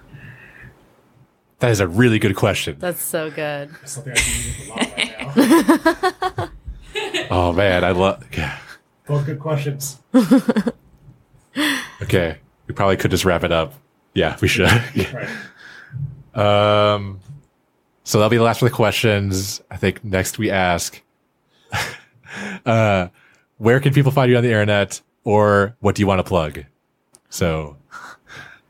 That 1.60 1.70
is 1.70 1.80
a 1.80 1.88
really 1.88 2.18
good 2.18 2.36
question. 2.36 2.76
that's 2.78 3.02
so 3.02 3.30
good 3.30 3.70
That's 3.80 3.92
something 3.92 4.12
I 4.14 4.16
do 4.16 4.62
a 4.62 4.68
lot 4.68 4.96
right 4.96 6.36
now. 6.38 6.50
Oh 7.30 7.52
man, 7.52 7.82
I 7.84 7.90
love. 7.90 8.24
Yeah. 8.36 8.58
Both 9.06 9.26
good 9.26 9.38
questions. 9.40 9.98
Okay, 12.02 12.36
we 12.66 12.74
probably 12.74 12.98
could 12.98 13.10
just 13.10 13.24
wrap 13.24 13.42
it 13.42 13.50
up. 13.52 13.72
Yeah, 14.14 14.36
we 14.42 14.48
should. 14.48 14.68
Yeah. 14.94 15.26
Right. 16.34 16.94
Um, 16.94 17.20
so 18.04 18.18
that'll 18.18 18.28
be 18.30 18.36
the 18.36 18.42
last 18.42 18.60
of 18.60 18.68
the 18.68 18.74
questions. 18.74 19.62
I 19.70 19.78
think 19.78 20.04
next 20.04 20.38
we 20.38 20.50
ask, 20.50 21.00
uh, 22.66 23.08
where 23.58 23.80
can 23.80 23.92
people 23.92 24.12
find 24.12 24.30
you 24.30 24.36
on 24.36 24.42
the 24.42 24.50
internet, 24.50 25.00
or 25.24 25.76
what 25.80 25.94
do 25.94 26.02
you 26.02 26.06
want 26.06 26.18
to 26.18 26.24
plug? 26.24 26.64
So, 27.30 27.76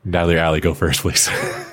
Natalie 0.04 0.36
or 0.36 0.38
Ally, 0.38 0.60
go 0.60 0.74
first, 0.74 1.00
please. 1.00 1.28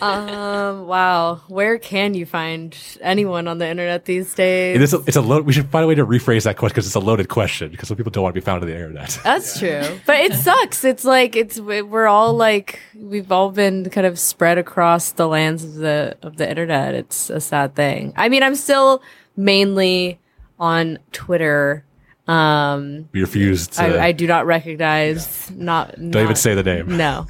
um 0.00 0.86
wow 0.86 1.42
where 1.48 1.76
can 1.76 2.14
you 2.14 2.24
find 2.24 2.74
anyone 3.02 3.46
on 3.46 3.58
the 3.58 3.68
internet 3.68 4.06
these 4.06 4.32
days 4.34 4.76
it 4.76 4.80
is 4.80 4.94
a, 4.94 5.00
it's 5.06 5.16
a 5.16 5.20
load. 5.20 5.44
We 5.44 5.52
should 5.52 5.68
find 5.68 5.84
a 5.84 5.86
way 5.86 5.94
to 5.94 6.06
rephrase 6.06 6.44
that 6.44 6.56
question 6.56 6.74
because 6.74 6.86
it's 6.86 6.94
a 6.94 7.00
loaded 7.00 7.28
question 7.28 7.70
because 7.70 7.88
some 7.88 7.98
people 7.98 8.10
don't 8.10 8.22
want 8.22 8.34
to 8.34 8.40
be 8.40 8.44
found 8.44 8.62
on 8.62 8.68
the 8.68 8.74
internet. 8.74 9.18
That's 9.22 9.58
true. 9.58 9.82
But 10.06 10.20
it 10.20 10.34
sucks. 10.34 10.84
It's 10.84 11.04
like 11.04 11.36
it's 11.36 11.60
we're 11.60 12.06
all 12.06 12.32
like 12.32 12.80
we've 12.94 13.30
all 13.30 13.50
been 13.50 13.90
kind 13.90 14.06
of 14.06 14.18
spread 14.18 14.56
across 14.56 15.12
the 15.12 15.28
lands 15.28 15.64
of 15.64 15.74
the 15.74 16.16
of 16.22 16.36
the 16.38 16.48
internet. 16.48 16.94
It's 16.94 17.28
a 17.28 17.40
sad 17.40 17.74
thing. 17.74 18.14
I 18.16 18.30
mean, 18.30 18.42
I'm 18.42 18.54
still 18.54 19.02
mainly 19.36 20.18
on 20.58 20.98
Twitter. 21.12 21.84
Um 22.26 23.08
We 23.12 23.20
refuse 23.20 23.66
to. 23.68 23.82
I, 23.82 24.06
I 24.06 24.12
do 24.12 24.26
not 24.26 24.46
recognize 24.46 25.50
not 25.50 25.94
don't 25.96 26.16
even 26.22 26.36
say 26.36 26.54
the 26.54 26.62
name. 26.62 26.96
no. 26.96 27.26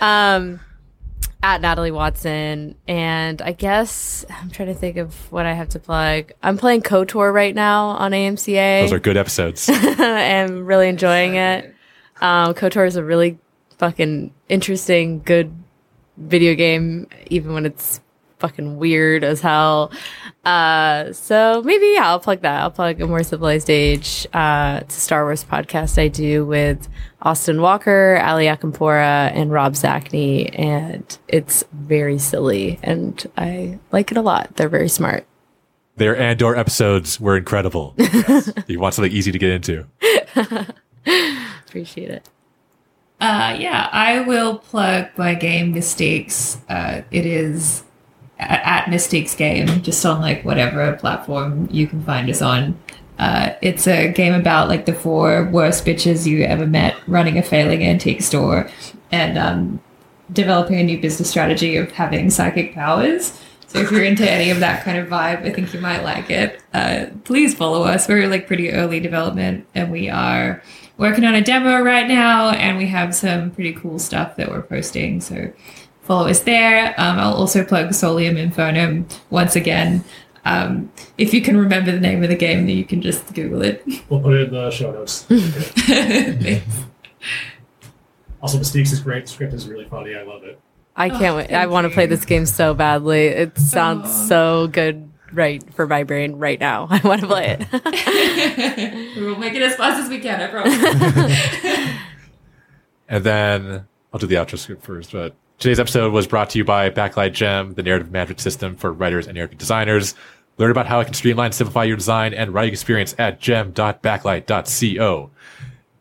Um 0.00 0.60
at 1.42 1.60
Natalie 1.60 1.92
Watson 1.92 2.74
and 2.88 3.40
I 3.42 3.52
guess 3.52 4.24
I'm 4.28 4.50
trying 4.50 4.68
to 4.68 4.74
think 4.74 4.96
of 4.96 5.30
what 5.30 5.46
I 5.46 5.52
have 5.52 5.68
to 5.70 5.78
plug. 5.78 6.32
I'm 6.42 6.56
playing 6.58 6.82
KOTOR 6.82 7.32
right 7.32 7.54
now 7.54 7.86
on 7.90 8.10
AMCA. 8.10 8.82
Those 8.82 8.92
are 8.92 8.98
good 8.98 9.16
episodes. 9.16 9.68
I'm 9.72 10.66
really 10.66 10.88
enjoying 10.88 11.36
it. 11.36 11.74
Um, 12.20 12.54
KOTOR 12.54 12.86
is 12.88 12.96
a 12.96 13.04
really 13.04 13.38
fucking 13.78 14.34
interesting, 14.48 15.20
good 15.22 15.54
video 16.16 16.56
game, 16.56 17.06
even 17.28 17.54
when 17.54 17.64
it's 17.64 18.00
fucking 18.38 18.76
weird 18.78 19.24
as 19.24 19.40
hell. 19.40 19.92
Uh, 20.44 21.12
so 21.12 21.62
maybe 21.64 21.86
yeah, 21.94 22.08
I'll 22.08 22.20
plug 22.20 22.42
that. 22.42 22.60
I'll 22.60 22.70
plug 22.70 23.00
a 23.00 23.06
more 23.06 23.22
civilized 23.22 23.70
age. 23.70 24.26
Uh, 24.32 24.80
it's 24.82 24.96
a 24.96 25.00
Star 25.00 25.24
Wars 25.24 25.44
podcast 25.44 26.00
I 26.00 26.08
do 26.08 26.46
with 26.46 26.88
Austin 27.22 27.60
Walker, 27.60 28.20
Ali 28.22 28.46
Acampora, 28.46 29.30
and 29.34 29.50
Rob 29.50 29.74
Zacny, 29.74 30.56
and 30.58 31.18
it's 31.26 31.64
very 31.72 32.18
silly, 32.18 32.78
and 32.82 33.26
I 33.36 33.78
like 33.90 34.10
it 34.10 34.16
a 34.16 34.22
lot. 34.22 34.56
They're 34.56 34.68
very 34.68 34.88
smart. 34.88 35.26
Their 35.96 36.16
Andor 36.16 36.54
episodes 36.54 37.18
were 37.18 37.36
incredible. 37.36 37.94
you 38.68 38.78
want 38.78 38.94
something 38.94 39.12
easy 39.12 39.32
to 39.32 39.38
get 39.38 39.50
into. 39.50 39.84
Appreciate 41.66 42.10
it. 42.10 42.28
Uh, 43.20 43.56
yeah, 43.58 43.88
I 43.90 44.20
will 44.20 44.58
plug 44.58 45.08
my 45.16 45.34
game 45.34 45.74
Mystiques. 45.74 46.58
Uh, 46.68 47.02
it 47.10 47.26
is 47.26 47.82
at 48.38 48.84
Mystiques 48.84 49.36
game, 49.36 49.82
just 49.82 50.04
on 50.06 50.20
like 50.20 50.44
whatever 50.44 50.92
platform 50.96 51.68
you 51.70 51.86
can 51.86 52.02
find 52.02 52.30
us 52.30 52.42
on. 52.42 52.78
Uh, 53.18 53.54
it's 53.62 53.88
a 53.88 54.12
game 54.12 54.34
about 54.34 54.68
like 54.68 54.86
the 54.86 54.94
four 54.94 55.48
worst 55.50 55.84
bitches 55.84 56.24
you 56.26 56.44
ever 56.44 56.66
met 56.66 56.94
running 57.08 57.36
a 57.36 57.42
failing 57.42 57.82
antique 57.82 58.22
store 58.22 58.70
and 59.10 59.36
um, 59.36 59.80
developing 60.32 60.78
a 60.78 60.84
new 60.84 61.00
business 61.00 61.28
strategy 61.28 61.76
of 61.76 61.90
having 61.90 62.30
psychic 62.30 62.74
powers. 62.74 63.36
So 63.66 63.80
if 63.80 63.90
you're 63.90 64.04
into 64.04 64.28
any 64.28 64.50
of 64.50 64.60
that 64.60 64.82
kind 64.82 64.98
of 64.98 65.08
vibe, 65.08 65.44
I 65.44 65.50
think 65.50 65.74
you 65.74 65.80
might 65.80 66.02
like 66.02 66.30
it. 66.30 66.62
Uh, 66.72 67.06
please 67.24 67.54
follow 67.54 67.82
us. 67.82 68.08
We're 68.08 68.26
like 68.26 68.46
pretty 68.46 68.70
early 68.70 68.98
development, 68.98 69.66
and 69.74 69.92
we 69.92 70.08
are 70.08 70.62
working 70.96 71.24
on 71.24 71.34
a 71.34 71.42
demo 71.42 71.80
right 71.80 72.08
now, 72.08 72.50
and 72.50 72.78
we 72.78 72.86
have 72.86 73.14
some 73.14 73.50
pretty 73.50 73.74
cool 73.74 73.98
stuff 73.98 74.36
that 74.36 74.48
we're 74.48 74.62
posting. 74.62 75.20
So 75.20 75.52
follow 76.08 76.26
us 76.26 76.40
there. 76.40 76.94
Um, 76.98 77.18
I'll 77.18 77.34
also 77.34 77.62
plug 77.64 77.90
Solium 77.90 78.36
Infernum 78.36 79.04
once 79.30 79.54
again. 79.54 80.02
Um, 80.44 80.90
if 81.18 81.34
you 81.34 81.42
can 81.42 81.58
remember 81.58 81.92
the 81.92 82.00
name 82.00 82.22
of 82.22 82.30
the 82.30 82.36
game, 82.36 82.66
then 82.66 82.76
you 82.76 82.84
can 82.84 83.02
just 83.02 83.34
Google 83.34 83.62
it. 83.62 83.84
We'll 84.08 84.20
put 84.20 84.32
it 84.34 84.48
in 84.48 84.54
the 84.54 84.70
show 84.70 84.90
notes. 84.90 85.24
also, 88.42 88.58
Mystiques 88.58 88.90
is 88.92 89.00
great. 89.00 89.26
The 89.26 89.30
script 89.30 89.52
is 89.52 89.68
really 89.68 89.84
funny. 89.84 90.16
I 90.16 90.22
love 90.22 90.44
it. 90.44 90.58
I 90.96 91.10
can't 91.10 91.36
wait. 91.36 91.52
I 91.52 91.66
want 91.66 91.86
to 91.86 91.92
play 91.92 92.06
this 92.06 92.24
game 92.24 92.46
so 92.46 92.72
badly. 92.72 93.26
It 93.26 93.58
sounds 93.58 94.08
Aw. 94.08 94.26
so 94.26 94.66
good 94.68 95.10
right 95.32 95.62
for 95.74 95.86
my 95.86 96.02
brain 96.04 96.36
right 96.36 96.58
now. 96.58 96.88
I 96.90 97.00
want 97.04 97.20
to 97.20 97.26
play 97.26 97.58
it. 97.60 97.68
we'll 99.16 99.36
make 99.36 99.52
it 99.54 99.62
as 99.62 99.76
fast 99.76 100.02
as 100.02 100.08
we 100.08 100.18
can, 100.18 100.40
I 100.40 100.46
promise. 100.48 101.94
And 103.08 103.24
then 103.24 103.86
I'll 104.12 104.18
do 104.18 104.26
the 104.26 104.36
outro 104.36 104.58
script 104.58 104.82
first. 104.82 105.12
But 105.12 105.34
today's 105.58 105.80
episode 105.80 106.12
was 106.12 106.26
brought 106.26 106.50
to 106.50 106.58
you 106.58 106.64
by 106.64 106.88
Backlight 106.90 107.32
Gem, 107.32 107.74
the 107.74 107.82
narrative 107.82 108.12
management 108.12 108.40
system 108.40 108.76
for 108.76 108.92
writers 108.92 109.26
and 109.26 109.34
narrative 109.34 109.58
designers. 109.58 110.14
Learn 110.56 110.70
about 110.70 110.86
how 110.86 111.00
it 111.00 111.06
can 111.06 111.14
streamline 111.14 111.46
and 111.46 111.54
simplify 111.54 111.84
your 111.84 111.96
design 111.96 112.34
and 112.34 112.54
writing 112.54 112.72
experience 112.72 113.14
at 113.18 113.40
gem.backlight.co. 113.40 115.30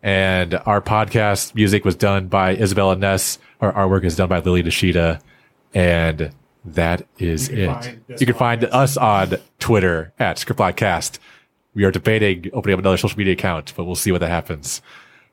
And 0.03 0.53
our 0.65 0.81
podcast 0.81 1.55
music 1.55 1.85
was 1.85 1.95
done 1.95 2.27
by 2.27 2.55
Isabella 2.55 2.95
Ness. 2.95 3.39
Our 3.61 3.73
artwork 3.73 4.03
is 4.03 4.15
done 4.15 4.29
by 4.29 4.39
Lily 4.39 4.63
Nishida. 4.63 5.21
And 5.73 6.31
that 6.65 7.07
is 7.17 7.49
You 7.49 7.71
it. 7.71 7.99
You 8.19 8.25
can 8.25 8.35
find 8.35 8.63
us 8.65 8.97
on 8.97 9.35
Twitter 9.59 10.13
at 10.19 10.37
Scriptpodcast. 10.37 11.19
We 11.73 11.83
are 11.83 11.91
debating 11.91 12.49
opening 12.53 12.73
up 12.73 12.79
another 12.79 12.97
social 12.97 13.17
media 13.17 13.33
account, 13.33 13.73
but 13.75 13.85
we'll 13.85 13.95
see 13.95 14.11
what 14.11 14.21
that 14.21 14.29
happens. 14.29 14.81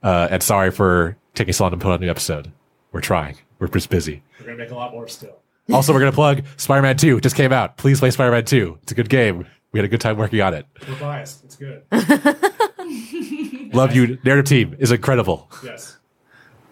Uh, 0.02 0.28
and 0.30 0.42
sorry 0.42 0.70
for 0.70 1.16
taking 1.34 1.52
so 1.52 1.64
long 1.64 1.70
to 1.70 1.76
put 1.78 1.90
out 1.90 2.00
a 2.00 2.04
new 2.04 2.10
episode. 2.10 2.52
We're 2.92 3.00
trying. 3.00 3.36
We're 3.70 3.78
just 3.78 3.90
busy. 3.90 4.22
We're 4.40 4.46
gonna 4.46 4.58
make 4.58 4.70
a 4.70 4.74
lot 4.74 4.92
more 4.92 5.08
still. 5.08 5.36
Also, 5.72 5.94
we're 5.94 6.00
going 6.00 6.12
to 6.12 6.14
plug 6.14 6.42
Spider-Man 6.58 6.98
2. 6.98 7.16
It 7.16 7.22
just 7.22 7.36
came 7.36 7.50
out. 7.50 7.78
Please 7.78 7.98
play 7.98 8.10
Spider-Man 8.10 8.44
2. 8.44 8.80
It's 8.82 8.92
a 8.92 8.94
good 8.94 9.08
game. 9.08 9.46
We 9.72 9.78
had 9.78 9.86
a 9.86 9.88
good 9.88 10.00
time 10.02 10.18
working 10.18 10.42
on 10.42 10.52
it. 10.52 10.66
We're 10.86 11.00
biased. 11.00 11.42
It's 11.44 11.56
good. 11.56 11.82
Love 13.72 13.94
you. 13.96 14.18
Narrative 14.24 14.44
team 14.44 14.76
is 14.78 14.92
incredible. 14.92 15.50
yes. 15.64 15.96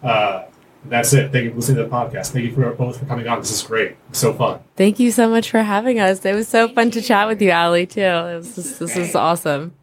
Uh, 0.03 0.43
that's 0.85 1.11
it. 1.13 1.31
Thank 1.31 1.45
you 1.45 1.49
for 1.51 1.55
listening 1.55 1.77
to 1.77 1.83
the 1.85 1.89
podcast. 1.89 2.31
Thank 2.33 2.45
you 2.45 2.53
for 2.53 2.71
both 2.73 2.99
for 2.99 3.05
coming 3.05 3.27
on. 3.27 3.39
This 3.39 3.51
is 3.51 3.63
great. 3.63 3.95
It's 4.09 4.19
so 4.19 4.31
fun. 4.33 4.59
Thank 4.75 4.99
you 4.99 5.11
so 5.11 5.27
much 5.27 5.49
for 5.49 5.63
having 5.63 5.99
us. 5.99 6.23
It 6.23 6.35
was 6.35 6.47
so 6.47 6.67
fun 6.67 6.91
to 6.91 7.01
chat 7.01 7.27
with 7.27 7.41
you, 7.41 7.49
Ally, 7.49 7.85
too. 7.85 8.01
It 8.01 8.35
was 8.37 8.55
just, 8.55 8.79
this 8.79 8.95
is 8.95 9.15
awesome. 9.15 9.73